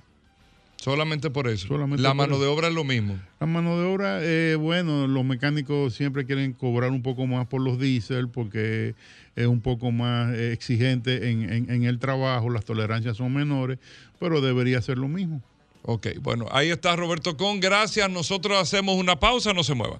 Solamente 0.77 1.31
por 1.31 1.47
eso. 1.47 1.67
Solamente 1.67 2.03
la 2.03 2.09
por 2.09 2.17
mano 2.17 2.35
eso. 2.35 2.43
de 2.43 2.49
obra 2.49 2.67
es 2.67 2.73
lo 2.73 2.83
mismo. 2.83 3.19
La 3.39 3.47
mano 3.47 3.79
de 3.79 3.85
obra, 3.85 4.19
eh, 4.21 4.55
bueno, 4.55 5.07
los 5.07 5.25
mecánicos 5.25 5.95
siempre 5.95 6.25
quieren 6.25 6.53
cobrar 6.53 6.91
un 6.91 7.01
poco 7.01 7.25
más 7.25 7.47
por 7.47 7.61
los 7.61 7.79
diésel 7.79 8.29
porque 8.29 8.93
es 9.35 9.47
un 9.47 9.61
poco 9.61 9.91
más 9.91 10.31
eh, 10.35 10.53
exigente 10.53 11.31
en, 11.31 11.51
en- 11.51 11.71
en 11.71 11.83
el 11.85 11.97
trabajo, 11.97 12.49
las 12.51 12.65
tolerancias 12.65 13.17
son 13.17 13.33
menores, 13.33 13.79
pero 14.19 14.41
debería 14.41 14.79
ser 14.81 14.97
lo 14.99 15.07
mismo. 15.07 15.41
Ok, 15.81 16.07
bueno, 16.21 16.45
ahí 16.51 16.69
está 16.69 16.95
Roberto 16.95 17.35
Con. 17.37 17.59
Gracias. 17.59 18.09
Nosotros 18.09 18.57
hacemos 18.59 18.95
una 18.95 19.19
pausa, 19.19 19.53
no 19.53 19.63
se 19.63 19.73
muevan. 19.73 19.99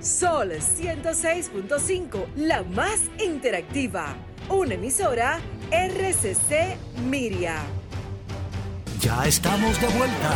Sol 0.00 0.52
106.5, 0.52 2.26
la 2.36 2.62
más 2.62 3.00
interactiva. 3.24 4.14
Una 4.48 4.74
emisora 4.74 5.40
RCC 5.70 6.76
Miria. 7.08 7.56
Ya 9.00 9.26
estamos 9.26 9.80
de 9.80 9.88
vuelta. 9.88 10.34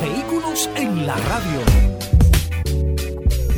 Vehículos 0.00 0.70
en 0.76 1.06
la 1.06 1.16
radio. 1.16 1.60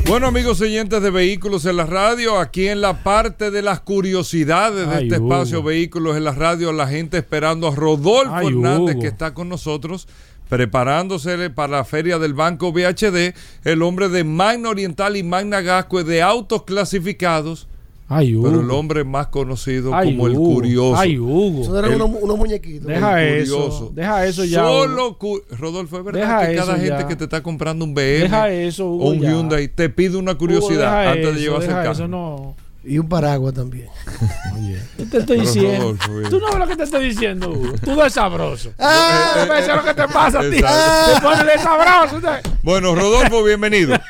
Bueno, 0.07 0.27
amigos 0.27 0.59
oyentes 0.59 1.01
de 1.01 1.09
Vehículos 1.09 1.65
en 1.65 1.77
la 1.77 1.85
Radio, 1.85 2.37
aquí 2.39 2.67
en 2.67 2.81
la 2.81 3.03
parte 3.03 3.51
de 3.51 3.61
las 3.61 3.79
curiosidades 3.81 4.87
de 4.89 4.95
Ay, 4.95 5.03
este 5.07 5.19
Hugo. 5.19 5.33
espacio 5.33 5.63
Vehículos 5.63 6.17
en 6.17 6.23
la 6.25 6.31
Radio, 6.33 6.73
la 6.73 6.87
gente 6.87 7.17
esperando 7.19 7.67
a 7.67 7.75
Rodolfo 7.75 8.33
Ay, 8.35 8.47
Hernández 8.47 8.95
Hugo. 8.95 9.01
que 9.01 9.07
está 9.07 9.33
con 9.33 9.47
nosotros 9.49 10.07
preparándose 10.49 11.49
para 11.49 11.77
la 11.77 11.85
feria 11.85 12.19
del 12.19 12.33
Banco 12.33 12.73
VHD, 12.73 13.33
el 13.63 13.81
hombre 13.83 14.09
de 14.09 14.25
Magna 14.25 14.67
Oriental 14.69 15.15
y 15.15 15.23
Magna 15.23 15.61
Gascue 15.61 16.03
de 16.03 16.21
autos 16.21 16.63
clasificados. 16.63 17.69
Ay, 18.13 18.35
Hugo. 18.35 18.49
Pero 18.49 18.61
el 18.61 18.71
hombre 18.71 19.03
más 19.05 19.27
conocido 19.27 19.95
Ay, 19.95 20.11
como 20.11 20.27
el 20.27 20.33
curioso. 20.33 20.97
Ay, 20.99 21.17
Hugo. 21.17 21.61
Eso 21.63 21.79
eran 21.79 21.93
El- 21.93 22.01
unos, 22.01 22.21
unos 22.21 22.37
muñequitos. 22.37 22.87
Deja 22.87 23.23
el 23.23 23.35
eso, 23.43 23.55
curioso. 23.55 23.91
deja 23.93 24.25
eso 24.25 24.43
ya, 24.43 24.59
Solo, 24.63 25.17
cu- 25.17 25.41
Rodolfo, 25.57 25.97
es 25.99 26.03
verdad 26.03 26.19
Deja 26.19 26.47
que 26.49 26.55
cada 26.57 26.73
gente 26.75 26.87
ya. 26.89 27.07
que 27.07 27.15
te 27.15 27.23
está 27.23 27.41
comprando 27.41 27.85
un 27.85 27.93
BM 27.93 28.19
Deja 28.23 28.49
eso, 28.49 28.85
Hugo, 28.89 29.05
o 29.05 29.09
un 29.11 29.19
ya. 29.21 29.29
Hyundai 29.31 29.67
te 29.69 29.89
pide 29.89 30.17
una 30.17 30.35
curiosidad 30.35 31.07
antes 31.11 31.35
de 31.35 31.39
llevarse 31.41 31.67
el 31.67 31.73
carro. 31.73 31.91
eso, 31.93 32.07
no. 32.07 32.55
Y 32.83 32.97
un 32.97 33.07
paraguas 33.07 33.53
también. 33.53 33.87
Yo 34.97 35.05
te 35.05 35.19
estoy 35.19 35.39
diciendo. 35.41 35.95
Tú 36.29 36.39
no 36.39 36.47
ves 36.47 36.57
lo 36.59 36.67
que 36.67 36.75
te 36.75 36.83
estoy 36.83 37.05
diciendo, 37.09 37.49
Hugo. 37.51 37.73
Tú 37.83 37.95
no 37.95 38.05
es 38.05 38.11
sabroso. 38.13 38.71
Ah, 38.79 39.45
Eso 39.59 39.71
es 39.71 39.77
lo 39.77 39.83
que 39.85 39.93
te 39.93 40.07
pasa 40.07 40.39
a 40.39 40.41
ti. 40.41 40.57
Te 40.57 41.21
pones 41.21 41.61
sabroso. 41.61 42.19
Bueno, 42.63 42.93
Rodolfo, 42.95 43.43
bienvenido. 43.43 43.95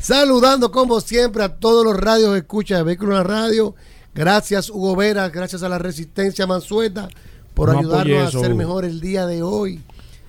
Saludando 0.00 0.70
como 0.70 1.00
siempre 1.00 1.42
a 1.42 1.56
todos 1.56 1.84
los 1.84 1.96
radios 1.96 2.32
que 2.32 2.38
escuchan 2.38 2.78
de 2.78 2.84
Vehículos 2.84 3.12
en 3.12 3.18
la 3.18 3.24
Radio. 3.24 3.74
Gracias 4.14 4.70
Hugo 4.70 4.94
Vera, 4.94 5.28
gracias 5.28 5.64
a 5.64 5.68
la 5.68 5.78
Resistencia 5.78 6.46
Mansueta 6.46 7.08
por 7.52 7.72
No 7.72 7.80
ayudarnos 7.80 8.34
a 8.34 8.38
Hugo. 8.38 8.54
mejor 8.54 8.84
el 8.84 9.00
día 9.00 9.26
de 9.26 9.42
hoy. 9.42 9.80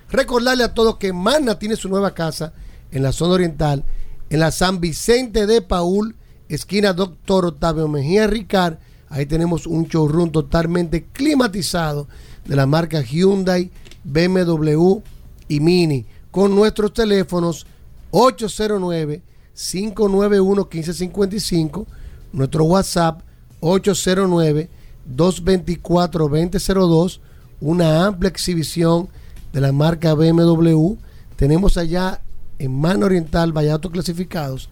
Recordarle 0.09 0.63
a 0.63 0.73
todos 0.73 0.97
que 0.97 1.13
Magna 1.13 1.59
tiene 1.59 1.75
su 1.75 1.87
nueva 1.87 2.15
casa 2.15 2.51
en 2.91 3.03
la 3.03 3.11
zona 3.11 3.35
oriental, 3.35 3.83
en 4.31 4.39
la 4.39 4.51
San 4.51 4.79
Vicente 4.79 5.45
de 5.45 5.61
Paul, 5.61 6.15
esquina 6.49 6.93
Doctor 6.93 7.45
Octavio 7.45 7.87
Mejía 7.87 8.25
Ricard. 8.25 8.77
Ahí 9.07 9.27
tenemos 9.27 9.67
un 9.67 9.85
showroom 9.85 10.31
totalmente 10.31 11.05
climatizado 11.13 12.07
de 12.45 12.55
la 12.55 12.65
marca 12.65 13.01
Hyundai, 13.01 13.69
BMW 14.03 14.99
y 15.47 15.59
Mini, 15.59 16.07
con 16.31 16.55
nuestros 16.55 16.91
teléfonos 16.91 17.67
809 18.09 19.28
591 19.59 20.69
1555, 20.71 21.85
nuestro 22.31 22.63
WhatsApp 22.63 23.21
809 23.59 24.69
224 25.05 26.29
2002, 26.29 27.19
una 27.59 28.05
amplia 28.05 28.29
exhibición 28.29 29.09
de 29.51 29.59
la 29.59 29.73
marca 29.73 30.13
BMW. 30.13 30.95
Tenemos 31.35 31.75
allá 31.75 32.21
en 32.57 32.71
Mano 32.73 33.07
Oriental 33.07 33.51
Vallato 33.51 33.91
clasificados 33.91 34.69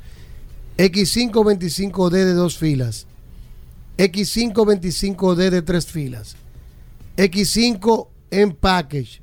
X525D 0.78 2.12
de 2.12 2.34
dos 2.34 2.58
filas, 2.58 3.08
X525D 3.98 5.50
de 5.50 5.62
tres 5.64 5.88
filas, 5.88 6.38
X5 7.18 8.08
en 8.32 8.54
package. 8.54 9.22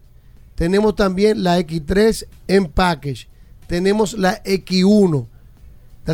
Tenemos 0.57 0.95
también 0.95 1.43
la 1.43 1.59
X3 1.59 2.27
en 2.49 2.67
package. 2.67 3.29
Tenemos 3.67 4.13
la 4.13 4.43
X1. 4.45 5.29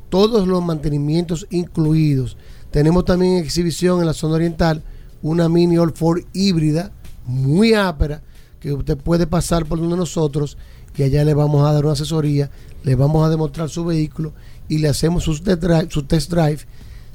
todos 0.10 0.48
los 0.48 0.64
mantenimientos 0.64 1.46
incluidos. 1.50 2.38
Tenemos 2.72 3.06
también 3.06 3.34
en 3.34 3.44
exhibición 3.44 4.00
en 4.00 4.06
la 4.06 4.14
zona 4.14 4.36
oriental 4.36 4.84
una 5.22 5.50
Mini 5.50 5.78
All 5.78 5.94
Ford 5.94 6.24
híbrida 6.34 6.92
muy 7.26 7.74
ápera 7.74 8.22
que 8.60 8.72
usted 8.74 8.98
puede 8.98 9.28
pasar 9.28 9.66
por 9.66 9.80
donde 9.80 9.98
nosotros 9.98 10.58
y 10.98 11.04
allá 11.04 11.26
le 11.26 11.34
vamos 11.34 11.68
a 11.68 11.74
dar 11.74 11.84
una 11.84 11.94
asesoría, 11.94 12.50
le 12.84 12.96
vamos 12.96 13.26
a 13.26 13.30
demostrar 13.30 13.70
su 13.70 13.84
vehículo 13.84 14.34
y 14.70 14.78
le 14.78 14.88
hacemos 14.88 15.24
su 15.24 15.42
test 15.42 16.32
drive 16.32 16.60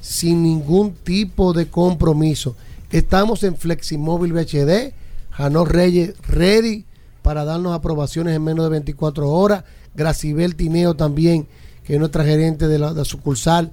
sin 0.01 0.43
ningún 0.43 0.93
tipo 0.93 1.53
de 1.53 1.69
compromiso. 1.69 2.57
Estamos 2.91 3.45
en 3.45 3.57
Fleximóvil 3.57 4.33
VHD, 4.33 4.93
Janó 5.31 5.65
Reyes 5.65 6.15
ready 6.27 6.87
para 7.23 7.45
darnos 7.45 7.73
aprobaciones 7.73 8.35
en 8.35 8.43
menos 8.43 8.65
de 8.65 8.71
24 8.71 9.31
horas. 9.31 9.63
Gracibel 9.95 10.57
Tineo 10.57 10.95
también, 10.95 11.47
que 11.85 11.95
es 11.95 11.99
nuestra 12.01 12.25
gerente 12.25 12.67
de 12.67 12.81
la, 12.81 12.91
de 12.93 12.99
la 12.99 13.05
sucursal, 13.05 13.71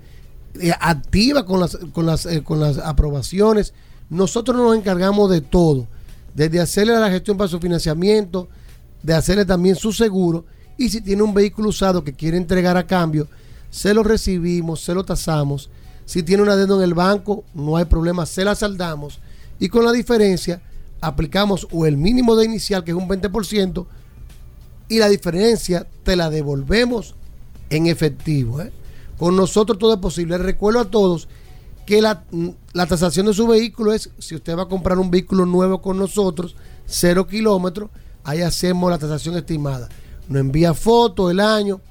eh, 0.60 0.72
activa 0.80 1.46
con 1.46 1.60
las, 1.60 1.78
con, 1.94 2.06
las, 2.06 2.28
eh, 2.28 2.44
con 2.44 2.60
las 2.60 2.78
aprobaciones. 2.78 3.74
Nosotros 4.10 4.56
nos 4.56 4.76
encargamos 4.78 5.32
de 5.32 5.42
todo, 5.42 5.88
desde 6.36 6.60
hacerle 6.60 7.00
la 7.00 7.10
gestión 7.10 7.38
para 7.38 7.50
su 7.50 7.60
financiamiento, 7.60 8.48
de 9.02 9.16
hacerle 9.16 9.46
también 9.46 9.76
su 9.76 9.94
seguro, 9.94 10.46
y 10.78 10.90
si 10.90 11.02
tiene 11.02 11.24
un 11.24 11.34
vehículo 11.34 11.70
usado 11.70 12.04
que 12.04 12.14
quiere 12.14 12.38
entregar 12.38 12.78
a 12.78 12.86
cambio, 12.86 13.28
se 13.72 13.96
lo 13.96 14.04
recibimos, 14.04 14.82
se 14.82 14.94
lo 14.94 15.04
tasamos. 15.04 15.72
Si 16.08 16.24
tiene 16.24 16.42
una 16.42 16.56
deuda 16.56 16.78
en 16.78 16.84
el 16.84 16.94
banco, 16.94 17.44
no 17.54 17.76
hay 17.76 17.84
problema, 17.84 18.26
se 18.26 18.46
la 18.46 18.56
saldamos. 18.56 19.20
Y 19.60 19.68
con 19.68 19.84
la 19.84 19.92
diferencia, 19.92 20.62
aplicamos 21.02 21.68
o 21.70 21.86
el 21.86 21.98
mínimo 21.98 22.38
de 22.38 22.46
inicial, 22.46 22.86
que 22.86 22.92
es 22.92 22.98
un 22.98 23.10
20%, 23.10 23.86
y 24.88 25.00
la 25.00 25.10
diferencia 25.10 25.86
te 26.04 26.16
la 26.16 26.30
devolvemos 26.30 27.14
en 27.70 27.88
efectivo. 27.88 28.62
¿eh? 28.62 28.72
Con 29.18 29.36
nosotros 29.36 29.78
todo 29.78 29.96
es 29.96 30.00
posible. 30.00 30.38
Recuerdo 30.38 30.80
a 30.80 30.90
todos 30.90 31.28
que 31.86 32.02
la, 32.02 32.24
la 32.72 32.86
tasación 32.86 33.26
de 33.26 33.34
su 33.34 33.46
vehículo 33.46 33.92
es, 33.92 34.10
si 34.18 34.34
usted 34.34 34.58
va 34.58 34.64
a 34.64 34.70
comprar 34.70 34.98
un 35.00 35.12
vehículo 35.12 35.46
nuevo 35.46 35.82
con 35.82 35.98
nosotros, 35.98 36.56
cero 36.86 37.28
kilómetros, 37.28 37.90
ahí 38.24 38.42
hacemos 38.44 38.90
la 38.90 38.98
tasación 38.98 39.36
estimada. 39.36 39.90
Nos 40.30 40.40
envía 40.40 40.74
foto, 40.74 41.30
el 41.30 41.42
año, 41.42 41.82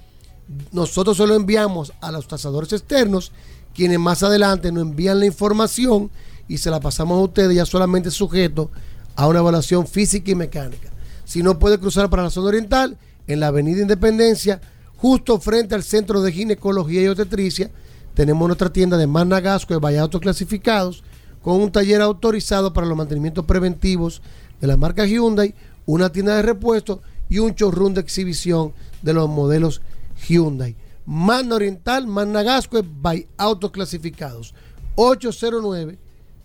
nosotros 0.73 1.19
se 1.19 1.27
lo 1.27 1.35
enviamos 1.35 1.93
a 2.01 2.11
los 2.11 2.27
tasadores 2.27 2.73
externos, 2.73 3.31
quienes 3.77 3.98
más 3.98 4.23
adelante 4.23 4.73
nos 4.73 4.82
envían 4.82 5.20
la 5.20 5.27
información 5.27 6.11
y 6.48 6.59
se 6.59 6.70
la 6.70 6.81
pasamos 6.81 7.19
a 7.19 7.24
ustedes 7.24 7.55
ya 7.55 7.66
solamente 7.66 8.11
sujeto 8.11 8.70
a 9.15 9.28
una 9.28 9.40
evaluación 9.40 9.86
física 9.86 10.31
y 10.31 10.35
mecánica. 10.35 10.89
Si 11.27 11.43
no 11.43 11.59
puede 11.59 11.78
cruzar 11.78 12.09
para 12.09 12.23
la 12.23 12.31
zona 12.31 12.48
oriental, 12.48 12.97
en 13.27 13.40
la 13.40 13.48
Avenida 13.48 13.82
Independencia, 13.82 14.61
justo 14.97 15.39
frente 15.40 15.74
al 15.74 15.82
Centro 15.82 16.23
de 16.23 16.32
Ginecología 16.32 17.03
y 17.03 17.09
Obstetricia, 17.09 17.70
tenemos 18.15 18.47
nuestra 18.47 18.73
tienda 18.73 18.97
de 18.97 19.07
Managasco 19.07 19.74
de 19.74 19.81
Valle 19.81 19.98
Autos 19.98 20.23
Clasificados, 20.23 21.03
con 21.43 21.61
un 21.61 21.70
taller 21.70 22.01
autorizado 22.01 22.73
para 22.73 22.86
los 22.86 22.97
mantenimientos 22.97 23.44
preventivos 23.44 24.23
de 24.61 24.69
la 24.69 24.78
marca 24.78 25.05
Hyundai, 25.05 25.55
una 25.85 26.11
tienda 26.11 26.35
de 26.35 26.43
repuestos 26.43 27.01
y 27.28 27.40
un 27.40 27.53
showroom 27.53 27.93
de 27.93 28.01
exhibición 28.01 28.73
de 29.03 29.12
los 29.12 29.28
modelos 29.28 29.82
Hyundai. 30.27 30.77
Manda 31.07 31.57
Oriental, 31.57 32.07
Managasco 32.07 32.83
by 32.83 33.27
Autos 33.39 33.70
Clasificados. 33.70 34.55
809 34.97 35.99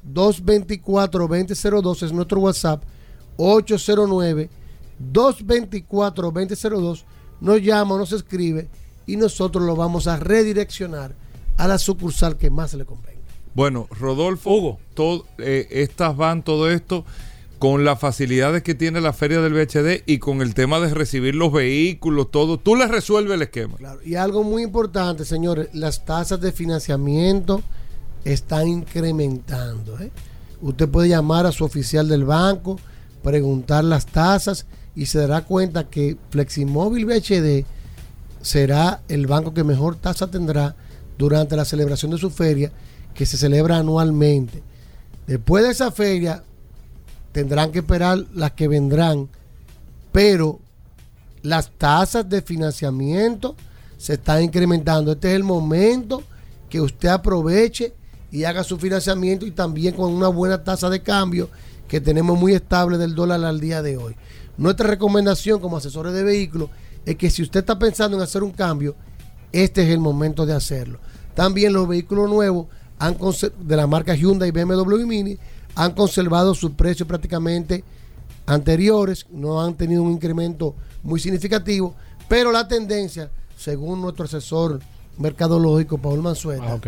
224 0.03 1.27
2002 1.27 2.03
es 2.03 2.11
nuestro 2.13 2.39
WhatsApp. 2.39 2.83
809 3.37 4.49
224-2002, 5.11 7.03
nos 7.41 7.61
llama 7.61 7.97
nos 7.97 8.11
escribe 8.13 8.69
y 9.07 9.17
nosotros 9.17 9.63
lo 9.65 9.75
vamos 9.75 10.07
a 10.07 10.17
redireccionar 10.17 11.15
a 11.57 11.67
la 11.67 11.77
sucursal 11.79 12.37
que 12.37 12.49
más 12.49 12.73
le 12.73 12.85
convenga. 12.85 13.19
Bueno, 13.53 13.87
Rodolfo, 13.89 14.79
todo, 14.93 15.25
eh, 15.37 15.67
estas 15.71 16.15
van 16.15 16.41
todo 16.43 16.71
esto 16.71 17.03
con 17.61 17.85
las 17.85 17.99
facilidades 17.99 18.63
que 18.63 18.73
tiene 18.73 19.01
la 19.01 19.13
feria 19.13 19.39
del 19.39 19.53
VHD 19.53 20.01
y 20.07 20.17
con 20.17 20.41
el 20.41 20.55
tema 20.55 20.79
de 20.79 20.91
recibir 20.95 21.35
los 21.35 21.53
vehículos, 21.53 22.31
todo. 22.31 22.57
Tú 22.57 22.75
les 22.75 22.89
resuelves 22.89 23.35
el 23.35 23.43
esquema. 23.43 23.77
Y 24.03 24.15
algo 24.15 24.43
muy 24.43 24.63
importante, 24.63 25.25
señores, 25.25 25.69
las 25.71 26.03
tasas 26.03 26.41
de 26.41 26.53
financiamiento 26.53 27.61
están 28.25 28.67
incrementando. 28.67 29.99
¿eh? 29.99 30.09
Usted 30.59 30.89
puede 30.89 31.09
llamar 31.09 31.45
a 31.45 31.51
su 31.51 31.63
oficial 31.63 32.07
del 32.07 32.25
banco, 32.25 32.79
preguntar 33.21 33.83
las 33.83 34.07
tasas 34.07 34.65
y 34.95 35.05
se 35.05 35.19
dará 35.19 35.41
cuenta 35.41 35.87
que 35.87 36.17
Fleximóvil 36.31 37.05
VHD 37.05 37.63
será 38.41 39.03
el 39.07 39.27
banco 39.27 39.53
que 39.53 39.63
mejor 39.63 39.97
tasa 39.97 40.31
tendrá 40.31 40.75
durante 41.15 41.55
la 41.55 41.65
celebración 41.65 42.09
de 42.09 42.17
su 42.17 42.31
feria 42.31 42.71
que 43.13 43.27
se 43.27 43.37
celebra 43.37 43.77
anualmente. 43.77 44.63
Después 45.27 45.63
de 45.63 45.69
esa 45.69 45.91
feria 45.91 46.43
tendrán 47.31 47.71
que 47.71 47.79
esperar 47.79 48.25
las 48.33 48.51
que 48.51 48.67
vendrán, 48.67 49.29
pero 50.11 50.59
las 51.43 51.71
tasas 51.71 52.29
de 52.29 52.41
financiamiento 52.41 53.55
se 53.97 54.13
están 54.13 54.43
incrementando. 54.43 55.13
Este 55.13 55.29
es 55.29 55.35
el 55.35 55.43
momento 55.43 56.23
que 56.69 56.81
usted 56.81 57.09
aproveche 57.09 57.93
y 58.31 58.43
haga 58.43 58.63
su 58.63 58.77
financiamiento 58.77 59.45
y 59.45 59.51
también 59.51 59.95
con 59.95 60.11
una 60.11 60.27
buena 60.27 60.63
tasa 60.63 60.89
de 60.89 61.01
cambio 61.01 61.49
que 61.87 61.99
tenemos 61.99 62.39
muy 62.39 62.53
estable 62.53 62.97
del 62.97 63.15
dólar 63.15 63.43
al 63.43 63.59
día 63.59 63.81
de 63.81 63.97
hoy. 63.97 64.15
Nuestra 64.57 64.87
recomendación 64.87 65.59
como 65.59 65.77
asesores 65.77 66.13
de 66.13 66.23
vehículos 66.23 66.69
es 67.05 67.15
que 67.15 67.29
si 67.29 67.41
usted 67.41 67.61
está 67.61 67.77
pensando 67.77 68.15
en 68.15 68.23
hacer 68.23 68.43
un 68.43 68.51
cambio, 68.51 68.95
este 69.51 69.83
es 69.83 69.89
el 69.89 69.99
momento 69.99 70.45
de 70.45 70.53
hacerlo. 70.53 70.99
También 71.33 71.73
los 71.73 71.87
vehículos 71.87 72.29
nuevos 72.29 72.67
han 72.99 73.17
de 73.61 73.75
la 73.75 73.87
marca 73.87 74.15
Hyundai, 74.15 74.51
BMW 74.51 74.99
y 74.99 75.05
Mini 75.05 75.37
han 75.75 75.93
conservado 75.93 76.53
sus 76.53 76.71
precios 76.71 77.07
prácticamente 77.07 77.83
anteriores, 78.45 79.25
no 79.31 79.61
han 79.61 79.75
tenido 79.75 80.03
un 80.03 80.11
incremento 80.11 80.75
muy 81.03 81.19
significativo, 81.19 81.95
pero 82.27 82.51
la 82.51 82.67
tendencia, 82.67 83.29
según 83.57 84.01
nuestro 84.01 84.25
asesor 84.25 84.79
mercadológico, 85.17 85.97
Paul 85.97 86.21
Mansueta, 86.21 86.73
ah, 86.73 86.79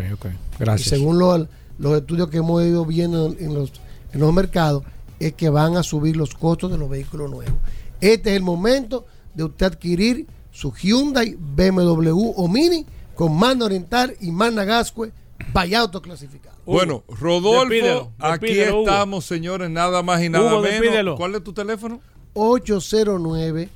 Gracias. 0.59 0.87
y 0.87 0.89
según 0.89 1.19
los, 1.19 1.47
los 1.77 1.97
estudios 1.97 2.29
que 2.29 2.37
hemos 2.37 2.63
ido 2.63 2.85
viendo 2.85 3.35
en 3.37 3.53
los, 3.53 3.71
en 4.11 4.19
los 4.19 4.33
mercados, 4.33 4.83
es 5.19 5.33
que 5.33 5.49
van 5.49 5.77
a 5.77 5.83
subir 5.83 6.17
los 6.17 6.33
costos 6.33 6.71
de 6.71 6.77
los 6.77 6.89
vehículos 6.89 7.29
nuevos. 7.29 7.55
Este 8.01 8.31
es 8.31 8.35
el 8.35 8.43
momento 8.43 9.05
de 9.33 9.45
usted 9.45 9.67
adquirir 9.67 10.27
su 10.51 10.71
Hyundai, 10.71 11.35
BMW 11.39 12.33
o 12.35 12.47
Mini 12.47 12.85
con 13.15 13.35
mano 13.37 13.65
oriental 13.65 14.15
y 14.19 14.31
mano 14.31 14.65
gascue 14.65 15.11
vaya 15.51 15.79
autoclasificado. 15.79 16.55
Bueno, 16.65 17.03
Rodolfo, 17.07 18.11
aquí 18.19 18.59
estamos, 18.59 19.25
señores, 19.25 19.69
nada 19.69 20.01
más 20.01 20.23
y 20.23 20.29
nada 20.29 20.59
menos. 20.61 21.17
¿Cuál 21.17 21.35
es 21.35 21.43
tu 21.43 21.53
teléfono? 21.53 21.99
809 22.33 23.69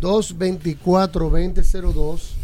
224 0.00 1.30
2002 1.30 2.34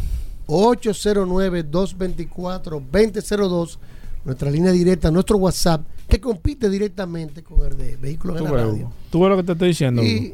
809 0.47 1.63
224 1.63 2.83
2002 2.91 3.79
nuestra 4.25 4.49
línea 4.49 4.71
directa, 4.71 5.11
nuestro 5.11 5.37
WhatsApp, 5.37 5.81
que 6.09 6.19
compite 6.19 6.69
directamente 6.69 7.43
con 7.43 7.65
el 7.65 7.77
de 7.77 7.95
Vehículos 7.95 8.37
en 8.37 8.43
la 8.43 8.51
Radio. 8.51 8.91
¿Tú 9.11 9.21
ves 9.21 9.29
lo 9.29 9.37
que 9.37 9.43
te 9.43 9.51
estoy 9.51 9.67
diciendo? 9.69 10.03
Y 10.03 10.33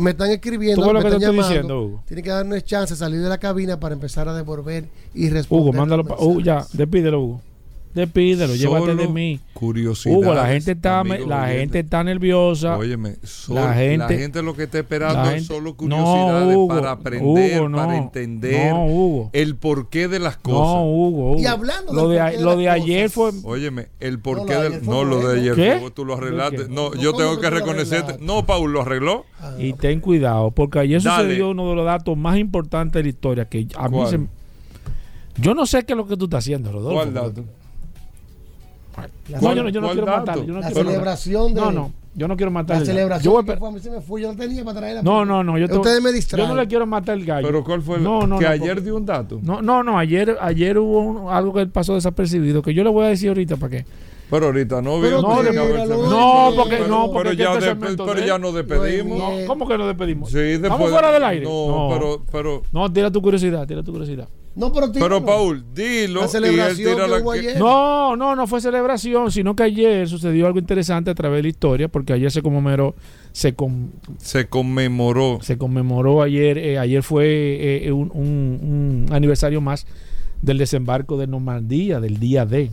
me 0.00 0.10
están 0.10 0.30
escribiendo, 0.30 0.82
¿Tú 0.82 0.88
me 0.88 0.94
ves 0.94 1.04
lo 1.04 1.08
que 1.10 1.14
que 1.14 1.20
te 1.20 1.30
estoy 1.30 1.48
diciendo, 1.48 1.82
Hugo? 1.82 2.02
Tiene 2.06 2.22
que 2.24 2.30
darnos 2.30 2.64
chance 2.64 2.94
de 2.94 2.98
salir 2.98 3.20
de 3.20 3.28
la 3.28 3.38
cabina 3.38 3.78
para 3.78 3.94
empezar 3.94 4.28
a 4.28 4.34
devolver 4.34 4.88
y 5.14 5.30
responder. 5.30 5.68
Hugo, 5.68 5.72
mándalo. 5.72 6.04
Hugo, 6.18 6.40
ya, 6.40 6.66
despídelo, 6.72 7.20
Hugo. 7.20 7.40
Despídelo, 7.94 8.54
llévate 8.54 8.94
de 8.94 9.08
mí. 9.08 9.40
Curiosidad. 9.52 10.16
Hugo, 10.16 10.32
la 10.32 10.46
gente 10.46 10.72
está, 10.72 11.02
la 11.02 11.48
gente 11.48 11.80
está 11.80 12.04
nerviosa. 12.04 12.76
Óyeme, 12.76 13.16
la, 13.48 13.74
gente, 13.74 13.98
la 13.98 14.08
gente 14.08 14.42
lo 14.42 14.54
que 14.54 14.62
está 14.64 14.78
esperando 14.78 15.28
es 15.30 15.46
solo 15.46 15.74
curiosidades 15.74 16.56
para 16.68 16.92
aprender, 16.92 17.70
para 17.72 17.96
entender 17.96 18.72
el 19.32 19.56
porqué 19.56 20.06
de 20.06 20.20
las 20.20 20.36
cosas. 20.36 20.60
No, 20.60 20.90
Hugo. 20.90 21.36
Y 21.38 21.46
hablando 21.46 21.92
lo 21.92 22.08
de, 22.08 22.40
lo 22.40 22.56
de, 22.56 22.68
ayer 22.68 23.10
fue. 23.10 23.32
Óyeme, 23.42 23.88
el 23.98 24.20
porqué 24.20 24.54
no, 24.54 24.60
del. 24.60 24.86
No, 24.86 25.04
lo 25.04 25.28
de 25.28 25.40
ayer 25.40 25.80
fue, 25.80 25.90
tú 25.90 26.04
lo 26.04 26.14
arreglaste. 26.14 26.68
No, 26.68 26.94
yo 26.94 27.12
tengo 27.14 27.40
que 27.40 27.50
reconocerte. 27.50 28.18
No, 28.20 28.46
Paul, 28.46 28.72
lo 28.72 28.82
arregló. 28.82 29.24
y 29.58 29.72
ten 29.72 30.00
cuidado, 30.00 30.52
porque 30.52 30.78
ayer 30.78 31.02
sucedió 31.02 31.50
uno 31.50 31.68
de 31.70 31.74
los 31.74 31.84
datos 31.84 32.16
más 32.16 32.38
importantes 32.38 32.94
de 32.94 33.02
la 33.02 33.08
historia 33.08 33.44
que 33.46 33.66
a 33.76 33.88
mí 33.88 33.98
se. 34.08 34.20
Yo 35.36 35.54
no 35.54 35.64
sé 35.64 35.84
qué 35.84 35.94
es 35.94 35.96
lo 35.96 36.06
que 36.06 36.16
tú 36.16 36.26
estás 36.26 36.44
haciendo, 36.44 36.70
Rodolfo. 36.70 36.94
¿Cuál 36.94 37.14
dato? 37.14 37.44
No, 39.40 39.54
yo 39.54 39.62
no, 39.62 39.68
yo 39.68 39.80
no 39.80 39.90
quiero 39.90 40.06
matar. 40.06 40.38
Yo 40.38 40.52
no 40.52 40.60
la 40.60 40.66
quiero 40.70 40.90
celebración 40.90 41.54
de. 41.54 41.60
No, 41.60 41.72
no. 41.72 41.92
Yo 42.12 42.26
no 42.26 42.36
quiero 42.36 42.50
matar 42.50 42.76
la 42.76 42.80
el 42.80 42.86
celebración 42.86 43.46
que 43.46 43.56
fue, 43.56 43.68
a 43.68 43.72
mí 43.72 43.78
se 43.78 43.90
me 43.90 44.00
fue, 44.00 44.20
yo 44.20 44.32
no 44.32 44.36
tenía 44.36 44.64
para 44.64 44.80
traer 44.80 44.96
la 44.96 45.02
No, 45.02 45.24
no, 45.24 45.44
no. 45.44 45.56
Yo 45.56 45.68
te, 45.68 45.76
Ustedes 45.76 46.02
me 46.02 46.10
distraen. 46.10 46.48
Yo 46.48 46.54
no 46.54 46.60
le 46.60 46.66
quiero 46.66 46.84
matar 46.84 47.16
el 47.16 47.24
gallo. 47.24 47.46
¿Pero 47.46 47.62
cuál 47.62 47.82
fue? 47.82 47.98
El, 47.98 48.02
no, 48.02 48.26
no, 48.26 48.38
que 48.38 48.46
no, 48.46 48.50
ayer 48.50 48.68
porque, 48.68 48.80
dio 48.80 48.96
un 48.96 49.06
dato. 49.06 49.38
No, 49.42 49.62
no, 49.62 49.84
no. 49.84 49.96
Ayer, 49.96 50.36
ayer 50.40 50.76
hubo 50.78 50.98
un, 50.98 51.32
algo 51.32 51.52
que 51.54 51.66
pasó 51.66 51.94
desapercibido 51.94 52.62
que 52.62 52.74
yo 52.74 52.82
le 52.82 52.90
voy 52.90 53.04
a 53.06 53.08
decir 53.08 53.28
ahorita 53.28 53.56
para 53.56 53.70
qué. 53.70 53.86
Pero 54.28 54.46
ahorita 54.46 54.80
no, 54.80 55.00
pero 55.00 55.22
no, 55.22 55.42
de, 55.42 55.52
no, 55.52 56.52
porque 56.54 56.76
pero, 56.76 56.88
no, 56.88 57.10
porque 57.12 57.30
pero 57.30 57.58
ya, 57.58 57.74
de, 57.74 57.74
pero 57.74 58.18
ya 58.24 58.38
nos 58.38 58.54
despedimos. 58.54 59.18
No, 59.18 59.46
¿Cómo 59.46 59.66
que 59.66 59.76
nos 59.76 59.88
despedimos? 59.88 60.30
Sí, 60.30 60.38
después, 60.38 60.70
Vamos 60.70 60.90
fuera 60.90 61.10
del 61.10 61.24
aire. 61.24 61.44
No, 61.44 61.88
no, 61.88 61.88
pero, 61.92 62.22
pero. 62.30 62.62
No, 62.70 62.92
tira 62.92 63.10
tu 63.10 63.20
curiosidad, 63.20 63.66
tira 63.66 63.82
tu 63.82 63.90
curiosidad. 63.90 64.28
No, 64.60 64.70
pero, 64.70 64.92
pero 64.92 65.24
Paul, 65.24 65.64
dilo. 65.74 66.20
La 66.20 66.28
celebración 66.28 66.98
y 66.98 67.00
él 67.00 67.08
que 67.08 67.22
hubo 67.22 67.32
ayer. 67.32 67.58
No, 67.58 68.14
no, 68.14 68.36
no 68.36 68.46
fue 68.46 68.60
celebración, 68.60 69.32
sino 69.32 69.56
que 69.56 69.62
ayer 69.62 70.06
sucedió 70.06 70.46
algo 70.46 70.58
interesante 70.58 71.10
a 71.10 71.14
través 71.14 71.38
de 71.38 71.44
la 71.44 71.48
historia, 71.48 71.88
porque 71.88 72.12
ayer 72.12 72.30
se 72.30 72.42
conmemoró, 72.42 72.94
se, 73.32 73.54
con, 73.54 73.90
se 74.18 74.48
conmemoró, 74.48 75.38
se 75.40 75.56
conmemoró 75.56 76.20
ayer, 76.20 76.58
eh, 76.58 76.78
ayer 76.78 77.02
fue 77.02 77.86
eh, 77.86 77.90
un, 77.90 78.10
un, 78.12 79.06
un, 79.08 79.14
aniversario 79.14 79.62
más 79.62 79.86
del 80.42 80.58
desembarco 80.58 81.16
de 81.16 81.26
Normandía, 81.26 81.98
del 81.98 82.20
día 82.20 82.44
D. 82.44 82.68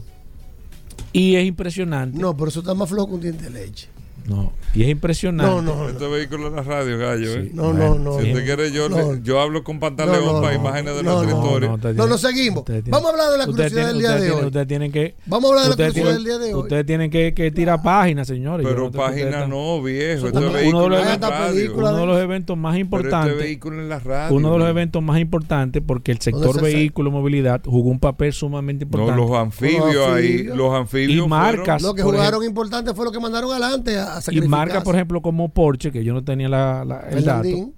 Y 1.14 1.38
es 1.38 1.46
impresionante. 1.46 2.20
No, 2.20 2.36
pero 2.36 2.50
eso 2.50 2.60
está 2.60 2.74
más 2.74 2.90
flojo 2.90 3.08
que 3.08 3.14
un 3.14 3.22
diente 3.22 3.46
de 3.46 3.50
leche. 3.52 3.88
No, 4.28 4.52
y 4.76 4.84
es 4.84 4.90
impresionante. 4.90 5.50
No, 5.50 5.62
no, 5.62 5.88
este 5.88 6.06
vehículo 6.06 6.48
en 6.48 6.58
la 6.58 6.62
radio, 6.62 6.98
gallo. 6.98 7.32
Sí. 7.32 7.40
¿eh? 7.40 7.52
No, 7.54 7.72
no, 7.72 7.98
no. 7.98 8.20
Si 8.20 8.28
usted 8.28 8.44
quiere, 8.44 8.72
yo, 8.74 8.90
no. 8.90 9.14
le, 9.14 9.22
yo 9.22 9.40
hablo 9.40 9.64
con 9.64 9.80
pantaleón 9.80 10.26
no, 10.26 10.42
para 10.42 10.54
imágenes 10.54 10.98
de 10.98 11.04
nuestra 11.04 11.32
historia. 11.32 11.70
No, 11.70 11.94
no, 11.94 12.08
no, 12.08 12.18
seguimos. 12.18 12.66
Vamos 12.88 13.06
a 13.06 13.12
hablar 13.12 13.32
de 13.32 13.38
la 13.38 13.46
curiosidad 13.46 13.88
del 13.88 14.00
día 14.00 14.16
de 14.18 14.32
hoy. 14.32 14.46
Ustedes 14.46 14.68
tienen 14.68 14.92
que. 14.92 15.16
Vamos 15.28 15.46
a 15.46 15.54
hablar 15.54 15.64
de 15.64 15.70
la 15.70 15.76
curiosidad 15.76 16.14
del 16.14 16.24
día 16.26 16.38
de 16.40 16.54
hoy. 16.54 16.62
Ustedes 16.62 16.86
tienen 16.86 17.10
que, 17.10 17.34
que 17.34 17.52
tirar 17.52 17.82
páginas, 17.82 18.28
señores. 18.28 18.68
Pero 18.68 18.92
páginas 18.92 19.48
no, 19.48 19.82
viejo. 19.82 20.28
Este 20.28 20.38
uno, 20.40 20.52
vehículo 20.52 20.86
uno, 20.86 20.96
de 20.98 21.06
los, 21.06 21.20
radio. 21.22 21.74
uno 21.74 21.96
de 21.96 22.06
los 22.06 22.20
eventos 22.20 22.58
más 22.58 22.78
importantes. 22.78 23.22
Pero 23.22 23.36
este 23.36 23.44
vehículo 23.46 23.82
en 23.82 23.90
la 23.90 24.00
radio. 24.00 24.36
Uno 24.36 24.52
de 24.52 24.60
los 24.60 24.68
eventos 24.68 25.02
más 25.02 25.20
importantes 25.22 25.82
porque 25.88 26.12
el 26.12 26.20
sector 26.20 26.62
vehículo 26.62 27.12
movilidad 27.12 27.62
jugó 27.64 27.90
un 27.90 28.00
papel 28.00 28.34
sumamente 28.34 28.84
importante. 28.84 29.22
No, 29.22 29.28
los 29.30 29.38
anfibios 29.38 30.10
ahí. 30.10 30.44
Los 30.44 30.74
anfibios. 30.74 31.26
Y 31.26 31.30
marcas. 31.30 31.82
Lo 31.82 31.94
que 31.94 32.04
jugaron 32.04 32.44
importante 32.44 32.94
fue 32.94 33.06
lo 33.06 33.14
que 33.14 33.22
mandaron 33.22 33.52
adelante 33.52 33.98
a 33.98 34.17
Y 34.32 34.42
marcas, 34.42 34.84
por 34.84 34.96
ejemplo, 34.96 35.22
como 35.22 35.50
Porsche, 35.50 35.92
que 35.92 36.04
yo 36.04 36.14
no 36.14 36.24
tenía 36.24 36.50
la, 36.50 36.86
la, 36.86 37.00
el 37.10 37.24
dato. 37.24 37.72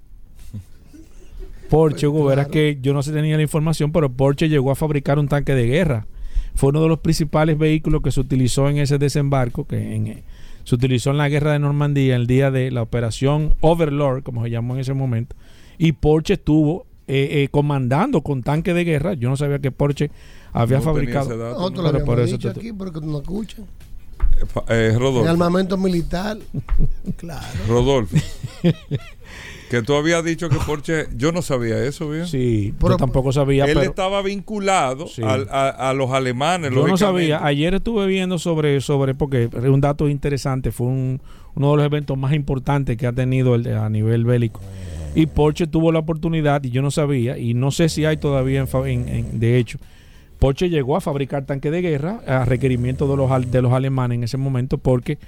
Porsche, 1.68 2.08
Hugo, 2.08 2.24
verás 2.24 2.48
que 2.48 2.78
yo 2.82 2.92
no 2.92 3.02
se 3.02 3.12
tenía 3.12 3.36
la 3.36 3.42
información, 3.42 3.92
pero 3.92 4.10
Porsche 4.10 4.48
llegó 4.48 4.70
a 4.70 4.74
fabricar 4.74 5.18
un 5.18 5.28
tanque 5.28 5.54
de 5.54 5.66
guerra. 5.66 6.06
Fue 6.56 6.70
uno 6.70 6.82
de 6.82 6.88
los 6.88 6.98
principales 6.98 7.56
vehículos 7.56 8.02
que 8.02 8.10
se 8.10 8.20
utilizó 8.20 8.68
en 8.68 8.78
ese 8.78 8.98
desembarco, 8.98 9.66
que 9.66 9.94
en, 9.94 10.22
se 10.64 10.74
utilizó 10.74 11.10
en 11.10 11.18
la 11.18 11.28
guerra 11.28 11.52
de 11.52 11.60
Normandía, 11.60 12.16
el 12.16 12.26
día 12.26 12.50
de 12.50 12.70
la 12.70 12.82
operación 12.82 13.54
Overlord, 13.60 14.24
como 14.24 14.42
se 14.42 14.50
llamó 14.50 14.74
en 14.74 14.80
ese 14.80 14.94
momento. 14.94 15.36
Y 15.78 15.92
Porsche 15.92 16.34
estuvo 16.34 16.86
eh, 17.06 17.42
eh, 17.42 17.48
comandando 17.50 18.22
con 18.22 18.42
tanque 18.42 18.74
de 18.74 18.84
guerra. 18.84 19.14
Yo 19.14 19.28
no 19.28 19.36
sabía 19.36 19.60
que 19.60 19.70
Porsche 19.70 20.10
había 20.52 20.78
no 20.78 20.82
fabricado. 20.82 21.36
Dato, 21.36 21.70
no, 21.70 21.92
pero 21.92 22.04
por 22.04 22.20
eso 22.20 22.36
dicho 22.36 22.52
te... 22.52 22.60
aquí, 22.60 22.72
porque 22.72 23.00
no 23.00 23.20
escuchan. 23.20 23.64
Eh, 24.68 24.94
Rodolfo. 24.96 25.22
En 25.22 25.28
armamento 25.28 25.76
militar. 25.76 26.38
claro. 27.16 27.46
Rodolfo. 27.68 28.16
que 29.70 29.82
tú 29.82 29.94
habías 29.94 30.24
dicho 30.24 30.48
que 30.48 30.56
Porsche. 30.56 31.06
Yo 31.16 31.32
no 31.32 31.42
sabía 31.42 31.82
eso, 31.84 32.08
bien. 32.08 32.26
Sí, 32.26 32.74
pero, 32.78 32.92
yo 32.92 32.96
tampoco 32.96 33.32
sabía. 33.32 33.64
Él 33.64 33.74
pero, 33.74 33.88
estaba 33.88 34.22
vinculado 34.22 35.06
sí. 35.06 35.22
a, 35.22 35.34
a, 35.50 35.90
a, 35.90 35.94
los 35.94 36.10
alemanes. 36.10 36.72
Yo 36.72 36.86
no 36.86 36.96
sabía. 36.96 37.44
Ayer 37.44 37.74
estuve 37.74 38.06
viendo 38.06 38.38
sobre. 38.38 38.80
sobre 38.80 39.14
porque 39.14 39.44
es 39.44 39.64
un 39.64 39.80
dato 39.80 40.08
interesante. 40.08 40.72
Fue 40.72 40.86
un, 40.86 41.20
uno 41.54 41.70
de 41.70 41.76
los 41.76 41.86
eventos 41.86 42.16
más 42.16 42.32
importantes 42.32 42.96
que 42.96 43.06
ha 43.06 43.12
tenido 43.12 43.54
el, 43.54 43.66
a 43.76 43.88
nivel 43.88 44.24
bélico. 44.24 44.60
Y 45.14 45.26
Porsche 45.26 45.66
tuvo 45.66 45.90
la 45.90 45.98
oportunidad, 45.98 46.62
y 46.62 46.70
yo 46.70 46.82
no 46.82 46.90
sabía, 46.90 47.36
y 47.36 47.54
no 47.54 47.72
sé 47.72 47.88
si 47.88 48.04
hay 48.04 48.16
todavía, 48.16 48.60
en, 48.60 48.86
en, 48.86 49.08
en, 49.08 49.40
de 49.40 49.58
hecho, 49.58 49.78
Porsche 50.40 50.68
llegó 50.68 50.96
a 50.96 51.00
fabricar 51.00 51.44
tanques 51.46 51.70
de 51.70 51.80
guerra 51.82 52.20
a 52.26 52.44
requerimiento 52.44 53.06
de 53.08 53.16
los, 53.16 53.50
de 53.50 53.62
los 53.62 53.72
alemanes 53.72 54.16
en 54.16 54.24
ese 54.24 54.36
momento 54.38 54.78
porque 54.78 55.18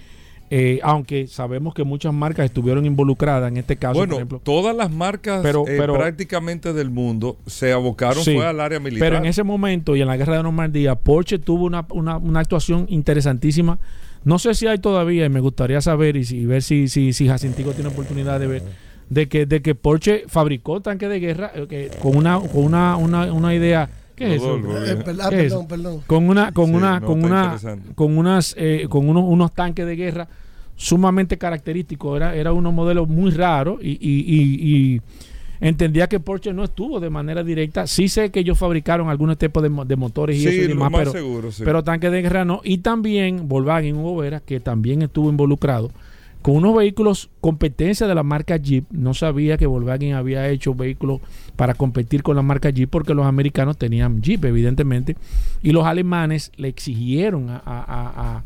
eh, 0.55 0.81
aunque 0.83 1.29
sabemos 1.29 1.73
que 1.73 1.83
muchas 1.85 2.13
marcas 2.13 2.45
estuvieron 2.45 2.85
involucradas 2.85 3.49
en 3.51 3.57
este 3.57 3.77
caso, 3.77 3.95
Bueno, 3.95 4.11
por 4.13 4.19
ejemplo. 4.19 4.41
todas 4.45 4.77
las 4.77 4.91
marcas 4.91 5.41
Pero- 5.43 5.63
eh, 5.67 5.77
pero- 5.79 5.95
prácticamente 5.95 6.73
del 6.75 6.91
mundo 6.91 7.39
se 7.47 7.73
abocaron 7.73 8.23
Sí, 8.23 8.35
fue 8.35 8.45
al 8.47 8.61
área 8.61 8.79
militar. 8.81 9.01
Pero 9.07 9.17
en 9.19 9.25
ese 9.27 9.45
momento 9.45 9.97
y 9.97 10.03
en 10.03 10.09
la 10.09 10.17
guerra 10.19 10.37
de 10.37 10.43
Normandía, 10.43 10.95
Porsche 10.95 11.39
tuvo 11.39 11.65
una, 11.65 11.87
una- 11.91 12.19
una 12.19 12.41
actuación 12.41 12.85
interesantísima. 12.91 13.79
No 14.25 14.39
sé 14.39 14.53
si 14.55 14.67
hay 14.67 14.79
todavía, 14.79 15.25
y 15.25 15.29
me 15.31 15.41
gustaría 15.41 15.81
saber 15.81 16.17
y, 16.17 16.25
si- 16.25 16.45
ver 16.45 16.63
si, 16.63 16.89
si, 16.89 17.13
si 17.15 17.27
Jacintico 17.29 17.73
tiene 17.73 17.89
oportunidad 17.89 18.39
de 18.39 18.47
ver, 18.47 18.63
de 19.09 19.29
que, 19.29 19.47
de 19.47 19.63
que 19.63 19.75
Porsche 19.75 20.25
fabricó 20.29 20.81
tanques 20.83 21.09
de 21.09 21.19
guerra 21.19 21.51
eh, 21.55 21.67
que 21.69 21.91
con 22.03 22.15
una, 22.17 22.39
con 22.39 22.63
una, 22.65 22.97
una, 22.97 23.33
una 23.33 23.55
idea. 23.55 23.89
¿Qué 24.15 24.35
es 24.37 24.43
eso? 24.43 24.59
Rodolfo, 24.59 24.77
Eh, 24.77 24.81
ah, 24.81 24.85
¿Qué 24.85 24.91
es 25.01 25.05
perdón, 25.05 25.41
eso? 25.41 25.69
perdón. 25.69 26.01
Con 26.07 26.29
una, 26.29 26.53
con 26.53 26.67
Sí, 26.67 26.75
una, 26.75 27.01
no, 27.01 27.07
con 27.07 27.25
una, 27.25 27.59
con 27.95 28.19
unas, 28.19 28.55
eh, 28.59 28.87
con 28.89 29.09
unos, 29.09 29.25
unos 29.27 29.53
tanques 29.55 29.87
de 29.87 29.97
guerra 29.97 30.29
sumamente 30.77 31.39
característicos. 31.39 32.17
Era, 32.17 32.35
era 32.35 32.53
unos 32.53 32.73
modelos 32.73 33.09
muy 33.09 33.31
raros 33.31 33.79
y, 33.83 33.91
y, 34.01 34.25
y- 34.27 34.95
y 34.95 35.01
entendía 35.61 36.09
que 36.09 36.19
Porsche 36.21 36.53
no 36.53 36.65
estuvo 36.65 36.99
de 37.01 37.09
manera 37.11 37.43
directa. 37.45 37.87
Sí 37.87 38.09
sé 38.09 38.31
que 38.31 38.41
ellos 38.41 38.59
fabricaron 38.59 39.09
algunos 39.09 39.39
tipos 39.39 39.63
de, 39.63 39.69
mo- 39.69 39.85
de 39.85 39.97
motores 39.97 40.37
y 40.37 40.41
Sí, 40.41 40.49
eso 40.49 40.63
y 40.63 40.67
demás, 40.69 40.91
más 40.91 41.01
pero, 41.01 41.13
seguro, 41.13 41.53
sí. 41.53 41.63
pero 41.65 41.85
tanques 41.85 42.11
de 42.11 42.23
guerra 42.23 42.45
no. 42.45 42.61
Y 42.65 42.79
también 42.79 43.49
Volkswagen 43.49 43.97
Hugo 43.97 44.17
Vera, 44.17 44.41
que 44.41 44.59
también 44.61 45.03
estuvo 45.03 45.31
involucrado 45.31 45.91
con 46.43 46.57
unos 46.57 46.77
vehículos 46.77 47.31
competencia 47.41 48.07
de 48.07 48.15
la 48.15 48.23
marca 48.25 48.57
Jeep. 48.57 48.85
No 48.91 49.15
sabía 49.15 49.57
que 49.57 49.67
Volkswagen 49.67 50.15
había 50.15 50.49
hecho 50.49 50.75
vehículos 50.75 51.21
para 51.57 51.75
competir 51.75 52.23
con 52.23 52.35
la 52.37 52.43
marca 52.43 52.71
Jeep 52.71 52.91
porque 52.91 53.15
los 53.15 53.27
americanos 53.27 53.79
tenían 53.79 54.21
Jeep, 54.21 54.45
evidentemente. 54.45 55.17
Y 55.63 55.71
los 55.71 55.85
alemanes 55.87 56.51
le 56.57 56.69
exigieron 56.69 57.49
a, 57.49 57.57
a, 57.65 57.83
a- 57.87 58.45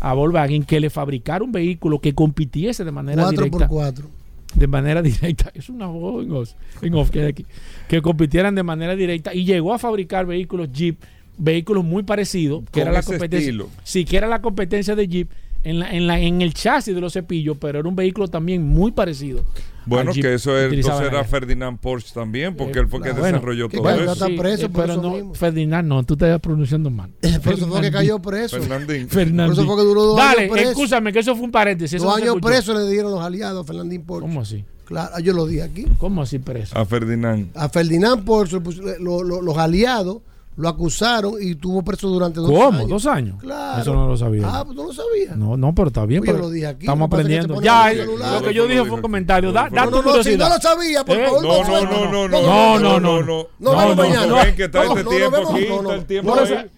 a- 0.00 0.12
Volkswagen 0.14 0.62
que 0.64 0.78
le 0.78 0.90
fabricara 0.90 1.42
un 1.42 1.50
vehículo 1.52 2.00
que 2.00 2.14
compitiese 2.14 2.84
de 2.84 2.92
manera 2.92 3.22
4 3.22 3.36
directa 3.44 3.58
por 3.66 3.76
4 3.76 4.06
de 4.54 4.66
manera 4.66 5.02
directa. 5.02 5.50
Es 5.54 5.68
una 5.68 5.86
voz 5.86 6.24
en 6.24 6.32
off, 6.32 6.50
en 6.82 6.94
off 6.94 7.10
que 7.10 7.20
hay 7.20 7.26
aquí. 7.28 7.46
Que 7.88 8.00
compitieran 8.02 8.54
de 8.54 8.62
manera 8.62 8.94
directa 8.94 9.34
y 9.34 9.44
llegó 9.44 9.72
a 9.74 9.78
fabricar 9.78 10.26
vehículos 10.26 10.70
Jeep, 10.72 10.96
vehículos 11.38 11.84
muy 11.84 12.02
parecidos, 12.02 12.62
que 12.70 12.80
era 12.82 12.92
la 12.92 13.02
competencia. 13.02 13.38
estilo. 13.48 13.68
Sí, 13.84 14.04
que 14.04 14.16
era 14.18 14.26
la 14.26 14.40
competencia 14.42 14.94
de 14.94 15.08
Jeep 15.08 15.30
en, 15.64 15.78
la, 15.80 15.92
en, 15.92 16.06
la, 16.06 16.18
en 16.20 16.40
el 16.42 16.54
chasis 16.54 16.94
de 16.94 17.00
los 17.00 17.12
cepillos, 17.12 17.56
pero 17.60 17.80
era 17.80 17.88
un 17.88 17.96
vehículo 17.96 18.28
también 18.28 18.62
muy 18.66 18.92
parecido. 18.92 19.42
Bueno, 19.86 20.12
que 20.12 20.34
eso 20.34 20.56
es, 20.58 20.70
entonces 20.70 21.06
era. 21.08 21.24
Ferdinand 21.24 21.78
Porsche 21.78 22.12
también, 22.12 22.54
porque 22.54 22.78
Eh, 22.78 22.82
él 22.82 22.88
fue 22.88 23.00
que 23.00 23.10
bueno, 23.12 23.24
desarrolló 23.38 23.68
que 23.70 23.78
todo 23.78 23.88
eso. 23.88 24.12
está 24.12 24.26
preso 24.36 24.66
eh, 24.66 24.68
por 24.68 24.82
pero 24.82 24.92
eso 24.92 25.02
no, 25.02 25.10
mismo. 25.14 25.34
Ferdinand, 25.34 25.88
no, 25.88 26.02
tú 26.04 26.12
estás 26.12 26.38
pronunciando 26.40 26.90
mal. 26.90 27.10
Por 27.42 27.54
eso 27.54 27.66
fue 27.68 27.80
que 27.80 27.90
cayó 27.90 28.18
preso. 28.18 28.58
Fernandín. 28.60 29.08
Fernandín. 29.08 29.54
Por 29.56 29.64
eso 29.64 29.66
fue 29.66 29.76
que 29.82 29.88
duró 29.88 30.02
dos 30.02 30.16
Dale, 30.18 30.40
años 30.42 30.52
preso. 30.52 30.70
escúchame, 30.72 31.10
que 31.10 31.20
eso 31.20 31.34
fue 31.34 31.44
un 31.46 31.50
paréntesis. 31.50 32.02
Dos 32.02 32.14
años 32.14 32.36
preso 32.42 32.74
le 32.78 32.86
dieron 32.90 33.12
los 33.12 33.22
aliados 33.22 33.64
a 33.64 33.66
Fernandín 33.66 34.02
Porsche. 34.04 34.28
¿Cómo 34.28 34.42
así? 34.42 34.62
Claro, 34.84 35.18
yo 35.20 35.32
lo 35.32 35.46
dije 35.46 35.62
aquí. 35.62 35.86
¿Cómo 35.96 36.20
así 36.20 36.38
preso? 36.38 36.76
A 36.78 36.84
Ferdinand. 36.84 37.48
A 37.54 37.70
Ferdinand 37.70 38.24
Porsche 38.24 38.60
pues, 38.60 38.76
lo- 38.76 39.22
lo- 39.22 39.40
los 39.40 39.56
aliados 39.56 40.18
lo 40.58 40.68
acusaron 40.68 41.34
y 41.40 41.54
tuvo 41.54 41.82
preso 41.82 42.08
durante 42.08 42.40
dos 42.40 42.50
¿Cómo? 42.50 42.78
años. 42.78 42.88
¿Dos 42.88 43.06
años? 43.06 43.36
Claro. 43.40 43.80
Eso 43.80 43.94
no 43.94 44.08
lo 44.08 44.16
sabía. 44.16 44.42
Ah, 44.46 44.64
pues 44.64 44.76
no 44.76 44.84
lo 44.86 44.92
sabía. 44.92 45.36
No, 45.36 45.56
no, 45.56 45.72
pero 45.72 45.86
está 45.88 46.04
bien. 46.04 46.20
Pues 46.20 46.30
yo 46.30 46.34
pero 46.34 46.46
lo 46.48 46.50
dije 46.52 46.66
aquí, 46.66 46.84
estamos 46.86 46.98
lo 46.98 47.06
que 47.06 47.10
pasa 47.10 47.22
es 47.22 47.28
que 47.28 47.34
aprendiendo. 47.38 47.60
te 47.60 47.64
Ya, 47.64 47.80
ponen 47.82 47.92
el 47.92 47.98
eh, 47.98 48.04
celular. 48.04 48.32
lo 48.42 48.48
que 48.48 48.54
yo 48.54 48.66
dije 48.66 48.80
fue 48.84 48.90
un 48.96 49.00
comentario. 49.02 49.52
Da, 49.52 49.68
da 49.70 49.84
No, 49.84 49.90
tu 49.90 49.90
no, 49.90 49.96
no, 49.96 50.02
si 50.02 50.08
curiosidad. 50.08 50.48
no 50.48 50.54
lo 50.56 50.60
sabía, 50.60 51.04
por 51.04 51.16
Eh, 51.16 51.26
favor, 51.26 51.42
No, 51.44 51.48
no, 51.58 51.64
suelta. 51.64 51.90
no, 51.94 52.04
no, 52.12 52.28
no, 52.28 52.42
No, 52.42 52.78
no, 52.78 53.00
no. 53.00 53.22
no. 53.22 53.22
No, 53.22 53.46
No, 53.60 53.70
vemos 53.78 53.96
no, 53.96 54.02
mañana. 54.02 54.26
no. 54.26 54.34
Ven 54.36 54.56
que 54.56 54.64
está 54.64 54.78
No, 54.84 54.90
este 54.90 55.04
no, 55.04 55.10
no 55.10 55.16
tiempo 55.16 55.30
vemos, 55.36 55.50
aquí, 55.54 55.66
no, 55.68 55.74
no. 55.74 55.80
está 55.82 55.94
el 55.94 56.06
tiempo 56.06 56.30
Por 56.30 56.38
ahí. 56.40 56.44
eso- 56.44 56.54
Eh, 56.54 56.56
Nos 56.56 56.64
eso 56.64 56.66
era 56.66 56.68
vemos 56.68 56.76
que 56.76 56.76
no- 56.76 56.76
mañana. 56.76 56.77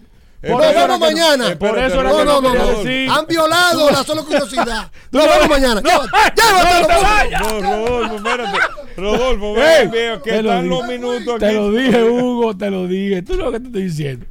curiosidad. 4.25 4.91
Nos 5.11 5.23
vemos 5.25 5.49
mañana. 5.49 5.81
no, 5.81 5.89
Llévatelo, 5.91 6.81
no 6.81 6.87
te 6.87 6.93
por- 6.93 7.03
vayas. 7.03 7.41
No, 7.41 7.59
Rodolfo, 7.61 8.15
espérate. 8.15 8.59
Rodolfo, 8.97 9.53
veo 9.53 10.21
que 10.23 10.31
te 10.31 10.41
lo 10.43 10.49
están 10.51 10.69
los 10.69 10.87
minutos 10.87 11.39
Te 11.39 11.45
aquí. 11.45 11.55
lo 11.55 11.71
dije, 11.71 12.03
Hugo, 12.03 12.57
te 12.57 12.71
lo 12.71 12.87
dije. 12.87 13.21
Tú 13.21 13.35
lo 13.35 13.51
que 13.51 13.59
te 13.59 13.67
estoy 13.67 13.83
diciendo. 13.83 14.25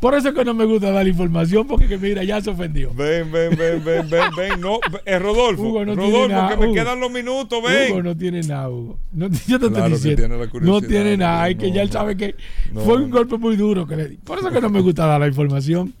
Por 0.00 0.14
eso 0.14 0.30
es 0.30 0.34
que 0.34 0.44
no 0.46 0.54
me 0.54 0.64
gusta 0.64 0.90
dar 0.90 1.06
información, 1.06 1.66
porque 1.66 1.86
que 1.86 1.98
mira, 1.98 2.24
ya 2.24 2.40
se 2.40 2.48
ofendió. 2.50 2.92
Ven, 2.94 3.30
ven, 3.30 3.50
ven, 3.56 3.84
ven, 3.84 4.08
ven, 4.08 4.30
ven. 4.36 4.60
No, 4.60 4.80
es 5.04 5.20
Rodolfo. 5.22 5.62
Hugo 5.62 5.84
no 5.84 5.94
tiene 5.94 6.10
Rodolfo, 6.10 6.28
nada, 6.34 6.48
que 6.48 6.56
me 6.56 6.64
Hugo. 6.66 6.74
quedan 6.74 7.00
los 7.00 7.10
minutos, 7.12 7.62
ven. 7.62 7.92
Hugo 7.92 8.02
no 8.02 8.16
tiene 8.16 8.40
nada, 8.42 8.70
Hugo. 8.70 8.98
No, 9.12 9.28
yo 9.46 9.60
te 9.60 9.68
Claro 9.68 9.94
estoy 9.94 10.10
diciendo. 10.14 10.22
tiene 10.22 10.62
la 10.62 10.66
no 10.66 10.80
tiene 10.80 11.16
nada. 11.18 11.42
Hugo, 11.42 11.50
Es 11.50 11.56
que 11.58 11.68
no, 11.68 11.74
ya 11.74 11.82
él 11.82 11.88
no. 11.88 11.92
sabe 11.92 12.16
que 12.16 12.34
No. 12.72 12.80
fue 12.80 12.96
un 12.96 13.10
golpe 13.10 13.36
muy 13.36 13.56
duro 13.56 13.86
que 13.86 13.96
le 13.96 14.08
di. 14.08 14.16
Por 14.16 14.38
eso 14.38 14.48
es 14.48 14.54
que 14.54 14.60
no 14.62 14.70
me 14.70 14.80
gusta 14.80 15.04
dar 15.06 15.20
la 15.20 15.28
información. 15.28 15.92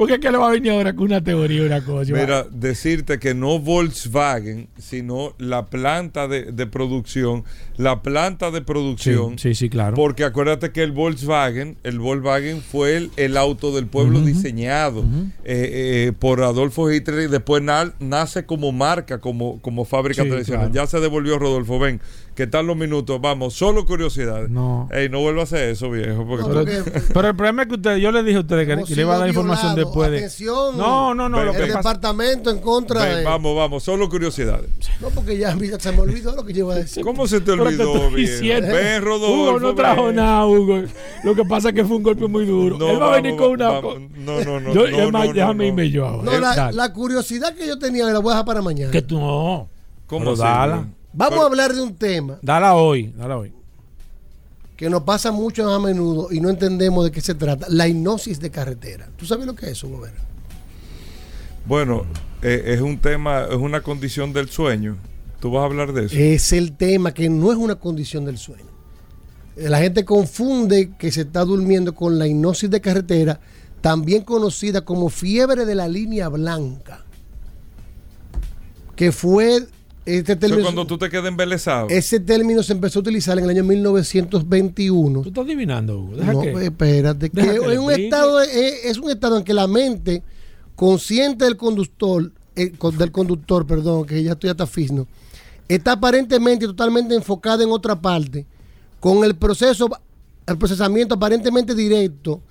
Porque 0.00 0.14
es 0.14 0.20
que 0.20 0.30
le 0.30 0.38
va 0.38 0.48
a 0.48 0.52
venir 0.52 0.72
ahora 0.72 0.94
con 0.94 1.04
una 1.08 1.22
teoría, 1.22 1.62
una 1.62 1.84
cosa. 1.84 2.10
Mira, 2.14 2.46
decirte 2.50 3.18
que 3.18 3.34
no 3.34 3.58
Volkswagen, 3.58 4.68
sino 4.78 5.34
la 5.36 5.66
planta 5.66 6.26
de, 6.26 6.52
de 6.52 6.66
producción, 6.66 7.44
la 7.76 8.00
planta 8.00 8.50
de 8.50 8.62
producción. 8.62 9.38
sí, 9.38 9.54
sí, 9.54 9.68
claro. 9.68 9.96
Porque 9.96 10.24
acuérdate 10.24 10.70
que 10.72 10.82
el 10.82 10.92
Volkswagen, 10.92 11.76
el 11.82 11.98
Volkswagen 11.98 12.62
fue 12.62 12.96
el, 12.96 13.10
el 13.18 13.36
auto 13.36 13.74
del 13.76 13.88
pueblo 13.88 14.20
diseñado 14.22 15.04
eh, 15.44 16.06
eh, 16.08 16.12
por 16.18 16.42
Adolfo 16.44 16.90
Hitler 16.90 17.28
y 17.28 17.30
después 17.30 17.62
na- 17.62 17.92
nace 18.00 18.46
como 18.46 18.72
marca, 18.72 19.18
como, 19.18 19.60
como 19.60 19.84
fábrica 19.84 20.22
Sí, 20.22 20.30
tradicional. 20.30 20.70
claro. 20.70 20.86
Ya 20.86 20.90
se 20.90 20.98
devolvió 21.00 21.38
Rodolfo. 21.38 21.78
Ven, 21.78 22.00
¿qué 22.40 22.46
tal 22.46 22.66
los 22.66 22.74
minutos? 22.76 23.20
Vamos, 23.20 23.52
solo 23.52 23.84
curiosidades. 23.84 24.48
No. 24.48 24.88
Ey, 24.92 25.10
no 25.10 25.20
vuelva 25.20 25.42
a 25.42 25.44
hacer 25.44 25.68
eso, 25.68 25.90
viejo. 25.90 26.26
Porque 26.26 26.42
No, 26.42 26.48
tú- 26.48 26.54
porque- 26.54 27.00
Pero 27.12 27.28
el 27.28 27.36
problema 27.36 27.62
es 27.62 27.68
que 27.68 27.74
ustedes, 27.74 28.00
yo 28.00 28.10
les 28.12 28.24
dije 28.24 28.38
a 28.38 28.40
ustedes 28.40 28.66
que, 28.66 28.82
que 28.84 28.94
le 28.94 29.02
iba 29.02 29.14
a 29.14 29.18
dar 29.18 29.28
información 29.28 29.74
después 29.76 30.10
de. 30.10 30.16
Atención. 30.18 30.78
No, 30.78 31.14
no, 31.14 31.28
no. 31.28 31.36
Ven, 31.36 31.46
Lo 31.46 31.52
que 31.52 31.58
El 31.64 31.66
pasa, 31.68 31.78
departamento 31.78 32.50
en 32.50 32.58
contra 32.60 33.04
Ven, 33.04 33.16
de. 33.18 33.24
vamos, 33.24 33.54
vamos, 33.54 33.82
solo 33.82 34.08
curiosidades. 34.08 34.70
No, 35.00 35.10
porque 35.10 35.36
ya 35.36 35.54
mira, 35.54 35.78
se 35.78 35.92
me 35.92 36.00
olvidó 36.00 36.34
lo 36.34 36.44
que 36.44 36.54
yo 36.54 36.60
iba 36.64 36.74
a 36.74 36.78
decir. 36.78 37.04
¿Cómo 37.04 37.26
se 37.26 37.42
te 37.42 37.50
olvidó, 37.52 38.10
viejo? 38.10 38.40
Ven, 38.42 39.02
Rodolfo. 39.02 39.34
Hugo 39.34 39.60
no 39.60 39.74
trajo 39.74 40.06
ven. 40.06 40.16
nada, 40.16 40.46
Hugo. 40.46 40.82
Lo 41.24 41.34
que 41.34 41.44
pasa 41.44 41.68
es 41.68 41.74
que 41.74 41.84
fue 41.84 41.98
un 41.98 42.02
golpe 42.02 42.26
muy 42.26 42.46
duro. 42.46 42.78
No, 42.78 42.88
Él 42.88 43.02
va 43.02 43.12
a 43.12 43.16
venir 43.16 43.36
con 43.36 43.50
una. 43.50 43.68
vamos. 43.68 43.98
No, 44.16 44.42
no, 44.44 44.60
no. 44.60 44.72
Yo, 44.72 44.88
no, 44.90 44.98
es 45.02 45.12
más, 45.12 45.26
no, 45.26 45.32
déjame 45.34 45.64
no, 45.64 45.68
irme 45.68 45.90
yo 45.90 46.06
ahora. 46.06 46.22
No, 46.56 46.72
la, 46.72 46.92
curiosidad 46.94 47.54
que 47.54 47.66
yo 47.66 47.78
tenía 47.78 48.06
la 48.06 48.18
voy 48.18 48.30
a 48.30 48.34
dejar 48.36 48.46
para 48.46 48.62
mañana. 48.62 48.90
Que 48.90 49.02
tú 49.02 49.18
no. 49.20 49.68
¿Cómo 50.06 50.34
dala. 50.34 50.88
Vamos 51.12 51.30
Pero- 51.34 51.42
a 51.42 51.46
hablar 51.46 51.74
de 51.74 51.82
un 51.82 51.94
tema 51.96 52.38
Dala 52.42 52.74
hoy. 52.74 53.12
Dala 53.16 53.36
hoy. 53.38 53.52
que 54.76 54.88
nos 54.88 55.02
pasa 55.02 55.30
mucho 55.30 55.68
a 55.72 55.78
menudo 55.78 56.28
y 56.32 56.40
no 56.40 56.48
entendemos 56.48 57.04
de 57.04 57.10
qué 57.10 57.20
se 57.20 57.34
trata. 57.34 57.66
La 57.68 57.86
hipnosis 57.86 58.40
de 58.40 58.50
carretera. 58.50 59.10
¿Tú 59.16 59.26
sabes 59.26 59.44
lo 59.46 59.54
que 59.54 59.66
es 59.66 59.72
eso, 59.72 59.88
Gobera? 59.90 60.16
Bueno, 61.66 62.04
eh, 62.40 62.62
es 62.66 62.80
un 62.80 62.98
tema, 62.98 63.42
es 63.50 63.56
una 63.56 63.82
condición 63.82 64.32
del 64.32 64.48
sueño. 64.48 64.96
¿Tú 65.40 65.50
vas 65.50 65.62
a 65.62 65.66
hablar 65.66 65.92
de 65.92 66.06
eso? 66.06 66.16
Es 66.16 66.52
el 66.54 66.72
tema 66.76 67.12
que 67.12 67.28
no 67.28 67.52
es 67.52 67.58
una 67.58 67.74
condición 67.74 68.24
del 68.24 68.38
sueño. 68.38 68.64
La 69.56 69.78
gente 69.80 70.06
confunde 70.06 70.92
que 70.98 71.12
se 71.12 71.22
está 71.22 71.44
durmiendo 71.44 71.94
con 71.94 72.18
la 72.18 72.26
hipnosis 72.26 72.70
de 72.70 72.80
carretera, 72.80 73.38
también 73.82 74.22
conocida 74.22 74.82
como 74.82 75.10
fiebre 75.10 75.66
de 75.66 75.74
la 75.74 75.88
línea 75.88 76.28
blanca, 76.28 77.04
que 78.96 79.12
fue 79.12 79.66
este 80.18 80.36
término, 80.36 80.62
cuando 80.62 80.86
tú 80.86 80.98
te 80.98 81.08
quedas 81.10 81.26
embelesado. 81.26 81.88
ese 81.90 82.20
término 82.20 82.62
se 82.62 82.72
empezó 82.72 82.98
a 82.98 83.02
utilizar 83.02 83.38
en 83.38 83.44
el 83.44 83.50
año 83.50 83.64
1921. 83.64 85.22
Tú 85.22 85.28
estás 85.28 85.44
adivinando, 85.44 85.98
Hugo. 85.98 86.16
Deja 86.16 86.32
No, 86.32 86.40
que- 86.40 86.64
espérate, 86.64 87.30
que 87.30 87.40
Deja 87.40 87.52
que 87.66 87.72
es 87.72 87.78
un 87.78 87.90
estado 87.92 88.40
es, 88.42 88.84
es 88.84 88.98
un 88.98 89.10
estado 89.10 89.36
en 89.38 89.44
que 89.44 89.54
la 89.54 89.66
mente 89.66 90.22
consciente 90.76 91.44
del 91.44 91.56
conductor 91.56 92.32
eh, 92.56 92.72
con- 92.76 92.96
del 92.98 93.12
conductor, 93.12 93.66
perdón, 93.66 94.04
que 94.06 94.22
ya 94.22 94.32
estoy 94.32 94.50
hasta 94.50 94.66
fisno, 94.66 95.06
está 95.68 95.92
aparentemente 95.92 96.66
totalmente 96.66 97.14
enfocada 97.14 97.62
en 97.62 97.70
otra 97.70 98.00
parte 98.00 98.46
con 98.98 99.24
el 99.24 99.36
proceso 99.36 99.88
el 100.46 100.58
procesamiento 100.58 101.14
aparentemente 101.14 101.74
directo 101.76 102.42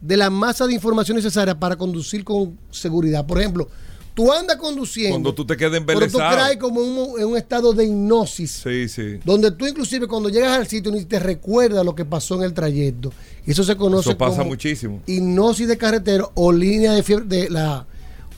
de 0.00 0.16
la 0.16 0.30
masa 0.30 0.66
de 0.66 0.74
información 0.74 1.16
necesaria 1.16 1.58
para 1.58 1.76
conducir 1.76 2.24
con 2.24 2.58
seguridad. 2.70 3.24
Por 3.24 3.38
ejemplo, 3.38 3.68
tú 4.16 4.32
andas 4.32 4.56
conduciendo, 4.56 5.12
Cuando 5.12 5.34
tú 5.34 5.44
te 5.44 5.56
quedas 5.58 5.72
pero 5.86 5.98
tú 6.00 6.04
embelesado. 6.06 6.36
caes 6.36 6.56
como 6.56 6.82
en 6.82 6.88
un, 6.90 7.20
en 7.20 7.26
un 7.26 7.36
estado 7.36 7.72
de 7.74 7.84
hipnosis 7.84 8.50
Sí, 8.64 8.88
sí. 8.88 9.20
donde 9.24 9.50
tú 9.50 9.66
inclusive 9.66 10.08
cuando 10.08 10.30
llegas 10.30 10.56
al 10.58 10.66
sitio 10.66 10.90
ni 10.90 11.04
te 11.04 11.18
recuerdas 11.18 11.84
lo 11.84 11.94
que 11.94 12.04
pasó 12.06 12.34
en 12.36 12.42
el 12.44 12.54
trayecto. 12.54 13.12
Eso 13.46 13.62
se 13.62 13.76
conoce 13.76 14.08
Eso 14.08 14.18
pasa 14.18 14.38
como 14.38 14.50
muchísimo. 14.50 15.02
hipnosis 15.06 15.68
de 15.68 15.76
carretera 15.76 16.24
o 16.34 16.50
línea 16.50 16.92
de 16.92 17.02
fiebre 17.02 17.26
de 17.26 17.50
la 17.50 17.86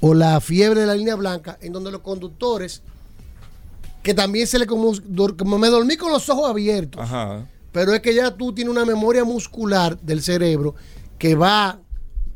o 0.01 0.15
la 0.15 0.41
fiebre 0.41 0.81
de 0.81 0.87
la 0.87 0.95
línea 0.97 1.15
blanca, 1.15 1.59
en 1.61 1.73
donde 1.73 1.91
los 1.93 2.01
conductores 2.03 2.83
que 4.03 4.15
también 4.15 4.47
se 4.47 4.59
le 4.59 4.67
como, 4.67 4.93
como 5.37 5.59
me 5.59 5.69
dormí 5.69 5.97
con 5.97 6.11
los 6.13 6.29
ojos 6.29 6.51
abiertos, 6.51 7.01
Ajá. 7.01 7.47
pero 7.73 7.93
es 7.95 8.01
que 8.01 8.15
ya 8.15 8.31
tú 8.33 8.53
tienes 8.53 8.71
una 8.73 8.85
memoria 8.85 9.25
muscular 9.25 9.99
del 10.01 10.23
cerebro 10.23 10.75
que 11.19 11.35
va 11.35 11.79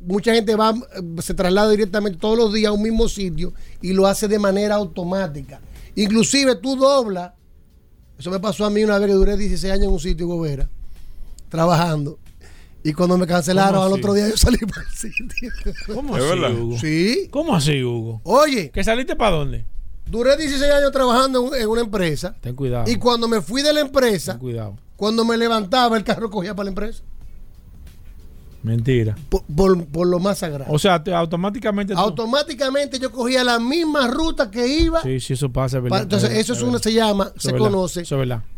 mucha 0.06 0.34
gente 0.34 0.54
va 0.56 0.70
eh, 0.70 1.22
se 1.22 1.34
traslada 1.34 1.70
directamente 1.70 2.18
todos 2.18 2.36
los 2.36 2.52
días 2.52 2.70
a 2.70 2.72
un 2.72 2.82
mismo 2.82 3.08
sitio 3.08 3.52
y 3.80 3.92
lo 3.92 4.06
hace 4.06 4.28
de 4.28 4.38
manera 4.38 4.76
automática. 4.76 5.60
Inclusive 5.94 6.56
tú 6.56 6.76
doblas 6.76 7.32
eso 8.22 8.30
me 8.30 8.38
pasó 8.38 8.64
a 8.64 8.70
mí 8.70 8.84
una 8.84 8.98
vez 8.98 9.08
que 9.08 9.14
duré 9.14 9.36
16 9.36 9.72
años 9.72 9.86
en 9.86 9.92
un 9.92 9.98
sitio, 9.98 10.28
Gobera, 10.28 10.68
trabajando. 11.48 12.20
Y 12.84 12.92
cuando 12.92 13.18
me 13.18 13.26
cancelaron 13.26 13.74
¿Cómo 13.74 13.86
al 13.86 13.92
otro 13.92 14.14
día 14.14 14.28
yo 14.28 14.36
salí 14.36 14.58
para 14.66 14.82
el 14.82 14.88
sitio. 14.96 15.50
¿Cómo 15.92 16.16
¿Es 16.16 16.22
así, 16.22 16.30
verdad? 16.40 16.56
Hugo? 16.56 16.78
Sí. 16.78 17.28
¿Cómo 17.32 17.56
así, 17.56 17.82
Hugo? 17.82 18.20
Oye. 18.22 18.70
¿Que 18.70 18.84
saliste 18.84 19.16
para 19.16 19.36
dónde? 19.38 19.64
Duré 20.06 20.36
16 20.36 20.70
años 20.70 20.92
trabajando 20.92 21.52
en, 21.52 21.62
en 21.62 21.68
una 21.68 21.80
empresa. 21.80 22.36
Ten 22.40 22.54
cuidado. 22.54 22.88
Y 22.88 22.94
cuando 22.94 23.26
me 23.26 23.40
fui 23.40 23.60
de 23.62 23.72
la 23.72 23.80
empresa, 23.80 24.34
Ten 24.34 24.40
cuidado. 24.40 24.76
cuando 24.96 25.24
me 25.24 25.36
levantaba, 25.36 25.96
el 25.96 26.04
carro 26.04 26.30
cogía 26.30 26.54
para 26.54 26.64
la 26.66 26.70
empresa. 26.70 27.02
Mentira. 28.62 29.16
Por, 29.28 29.42
por- 29.44 29.84
por 29.86 30.06
lo 30.06 30.20
más 30.20 30.38
sagrado. 30.38 30.72
O 30.72 30.78
sea, 30.78 31.02
te- 31.02 31.12
automáticamente. 31.12 31.94
tú- 31.94 32.00
Automáticamente 32.00 32.98
yo 32.98 33.10
cogía 33.10 33.42
la 33.42 33.58
misma 33.58 34.06
ruta 34.08 34.50
que 34.50 34.66
iba. 34.66 35.02
Sí, 35.02 35.18
sí, 35.20 35.32
eso 35.32 35.50
pasa, 35.50 35.78
Pa- 35.78 35.82
verdad. 35.82 36.02
entonces, 36.02 36.30
Es 36.30 36.38
eso 36.38 36.52
es 36.52 36.62
una, 36.62 36.78
se 36.78 36.92
llama, 36.92 37.32
se 37.36 37.50
verdad. 37.52 37.66
conoce 37.66 38.04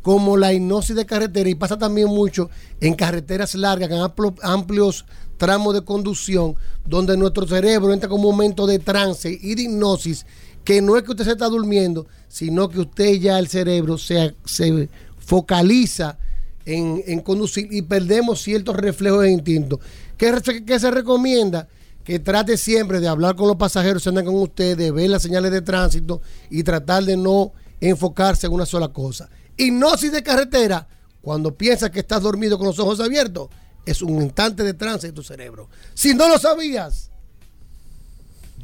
como 0.02 0.36
la 0.36 0.52
hipnosis 0.52 0.94
de 0.94 1.06
carretera 1.06 1.48
y 1.48 1.54
pasa 1.54 1.78
también 1.78 2.08
mucho 2.08 2.50
en 2.80 2.94
carreteras 2.94 3.54
largas, 3.54 3.90
en 3.90 3.96
amplo- 3.98 4.34
amplios 4.42 5.06
tramos 5.38 5.72
de 5.74 5.82
conducción, 5.82 6.54
donde 6.84 7.16
nuestro 7.16 7.46
cerebro 7.46 7.92
entra 7.92 8.08
como 8.08 8.28
un 8.28 8.36
momento 8.36 8.66
de 8.66 8.78
trance 8.78 9.36
y 9.40 9.54
de 9.54 9.62
hipnosis, 9.62 10.26
que 10.64 10.80
no 10.82 10.96
es 10.96 11.02
que 11.02 11.10
usted 11.12 11.24
se 11.24 11.32
está 11.32 11.48
durmiendo, 11.48 12.06
sino 12.28 12.68
que 12.68 12.80
usted 12.80 13.14
ya 13.14 13.38
el 13.38 13.48
cerebro 13.48 13.96
se, 13.98 14.34
se 14.44 14.88
focaliza 15.18 16.18
en, 16.66 17.02
en 17.06 17.20
conducir 17.20 17.68
y 17.70 17.82
perdemos 17.82 18.42
ciertos 18.42 18.76
reflejos 18.76 19.24
e 19.24 19.30
instintos. 19.30 19.80
¿Qué, 20.16 20.78
se 20.78 20.90
recomienda? 20.90 21.68
Que 22.04 22.18
trate 22.18 22.56
siempre 22.56 23.00
de 23.00 23.08
hablar 23.08 23.34
con 23.34 23.48
los 23.48 23.56
pasajeros 23.56 24.02
que 24.02 24.08
andan 24.08 24.26
con 24.26 24.36
usted, 24.36 24.76
de 24.76 24.90
ver 24.90 25.10
las 25.10 25.22
señales 25.22 25.50
de 25.50 25.62
tránsito 25.62 26.20
y 26.50 26.62
tratar 26.62 27.04
de 27.04 27.16
no 27.16 27.52
enfocarse 27.80 28.46
en 28.46 28.52
una 28.52 28.66
sola 28.66 28.88
cosa. 28.88 29.28
Hipnosis 29.56 30.12
de 30.12 30.22
carretera, 30.22 30.86
cuando 31.20 31.54
piensas 31.54 31.90
que 31.90 32.00
estás 32.00 32.22
dormido 32.22 32.58
con 32.58 32.66
los 32.66 32.78
ojos 32.78 33.00
abiertos, 33.00 33.48
es 33.86 34.02
un 34.02 34.22
instante 34.22 34.62
de 34.62 34.74
trance 34.74 35.06
de 35.06 35.12
tu 35.12 35.22
cerebro. 35.22 35.68
Si 35.94 36.14
no 36.14 36.28
lo 36.28 36.38
sabías, 36.38 37.10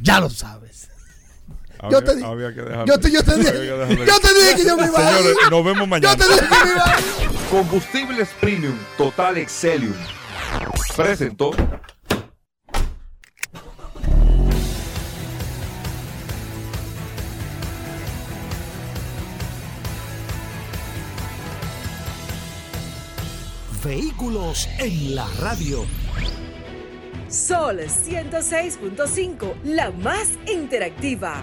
ya 0.03 0.21
lo 0.21 0.31
sabes. 0.31 0.90
Yo 1.91 2.03
te 2.03 2.17
di- 2.17 2.23
había 2.25 2.53
que 2.55 2.61
dejarlo. 2.63 2.85
yo 2.87 3.01
te- 3.01 3.11
yo 3.11 3.23
te 3.25 3.37
dije- 3.37 3.67
yo 3.67 4.21
te 4.21 4.35
dije 4.35 4.55
que 4.57 4.65
yo 4.65 4.77
me 4.77 4.87
iba 4.87 4.99
a. 4.99 5.17
Señores, 5.17 5.37
nos 5.51 5.65
vemos 5.65 5.89
mañana. 5.89 6.15
Yo 6.17 6.25
te 6.27 6.33
dije 6.35 6.47
que 6.49 6.65
me 6.65 6.71
iba 6.73 6.85
a. 6.85 6.97
Combustibles 7.51 8.29
Premium 8.41 8.77
Total 8.99 9.39
Excelium. 9.39 9.95
Presentó. 10.97 11.53
Vehículos 23.85 24.69
en 24.79 25.15
la 25.15 25.27
radio. 25.41 25.85
Sol 27.29 27.81
106.5, 27.89 29.55
la 29.65 29.91
más 29.91 30.29
interactiva. 30.53 31.43